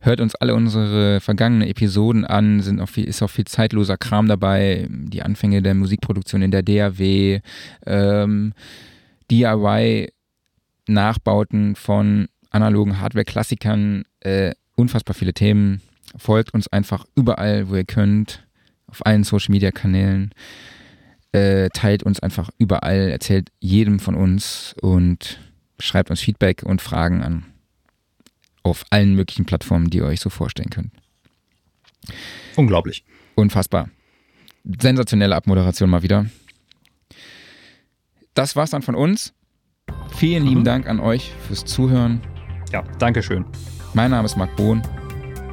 Hört 0.00 0.20
uns 0.20 0.34
alle 0.34 0.54
unsere 0.54 1.20
vergangenen 1.20 1.68
Episoden 1.68 2.24
an, 2.24 2.60
sind 2.60 2.80
auch 2.80 2.88
viel, 2.88 3.04
ist 3.04 3.22
auch 3.22 3.30
viel 3.30 3.44
zeitloser 3.44 3.96
Kram 3.96 4.26
dabei. 4.26 4.88
Die 4.90 5.22
Anfänge 5.22 5.62
der 5.62 5.74
Musikproduktion 5.74 6.42
in 6.42 6.50
der 6.50 6.64
DAW, 6.64 7.40
ähm, 7.86 8.52
DIY-Nachbauten 9.30 11.76
von 11.76 12.26
analogen 12.50 13.00
Hardware-Klassikern, 13.00 14.02
äh, 14.20 14.54
unfassbar 14.74 15.14
viele 15.14 15.34
Themen. 15.34 15.82
Folgt 16.16 16.52
uns 16.52 16.66
einfach 16.68 17.06
überall, 17.14 17.70
wo 17.70 17.76
ihr 17.76 17.84
könnt 17.84 18.41
auf 18.92 19.04
allen 19.06 19.24
Social 19.24 19.52
Media 19.52 19.70
Kanälen. 19.70 20.32
Äh, 21.32 21.70
teilt 21.70 22.02
uns 22.02 22.20
einfach 22.20 22.50
überall, 22.58 23.08
erzählt 23.08 23.50
jedem 23.58 23.98
von 23.98 24.14
uns 24.14 24.74
und 24.82 25.40
schreibt 25.78 26.10
uns 26.10 26.20
Feedback 26.20 26.62
und 26.62 26.82
Fragen 26.82 27.22
an. 27.22 27.46
Auf 28.62 28.84
allen 28.90 29.14
möglichen 29.14 29.46
Plattformen, 29.46 29.88
die 29.88 29.98
ihr 29.98 30.04
euch 30.04 30.20
so 30.20 30.28
vorstellen 30.30 30.70
könnt. 30.70 30.92
Unglaublich. 32.54 33.02
Unfassbar. 33.34 33.88
Sensationelle 34.80 35.34
Abmoderation 35.34 35.88
mal 35.90 36.02
wieder. 36.02 36.26
Das 38.34 38.54
war's 38.54 38.70
dann 38.70 38.82
von 38.82 38.94
uns. 38.94 39.32
Vielen 40.14 40.44
lieben 40.44 40.60
mhm. 40.60 40.64
Dank 40.64 40.86
an 40.86 41.00
euch 41.00 41.32
fürs 41.46 41.64
Zuhören. 41.64 42.20
Ja, 42.72 42.82
Dankeschön. 42.98 43.44
Mein 43.94 44.10
Name 44.10 44.26
ist 44.26 44.36
Marc 44.36 44.54
Bohn. 44.56 44.82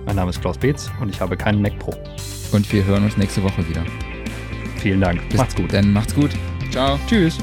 Mein 0.06 0.18
Name 0.18 0.30
ist 0.30 0.42
Klaus 0.42 0.58
Beetz 0.58 0.92
und 1.00 1.10
ich 1.10 1.22
habe 1.22 1.38
keinen 1.38 1.62
Mac 1.62 1.80
Pro. 1.80 1.94
Und 2.52 2.72
wir 2.72 2.84
hören 2.86 3.04
uns 3.04 3.18
nächste 3.18 3.44
Woche 3.44 3.68
wieder. 3.68 3.84
Vielen 4.78 5.02
Dank. 5.02 5.28
Bis 5.30 5.38
macht's 5.38 5.56
gut. 5.56 5.74
Dann 5.74 5.92
macht's 5.92 6.16
gut. 6.16 6.32
Ciao. 6.72 7.00
Tschüss. 7.08 7.38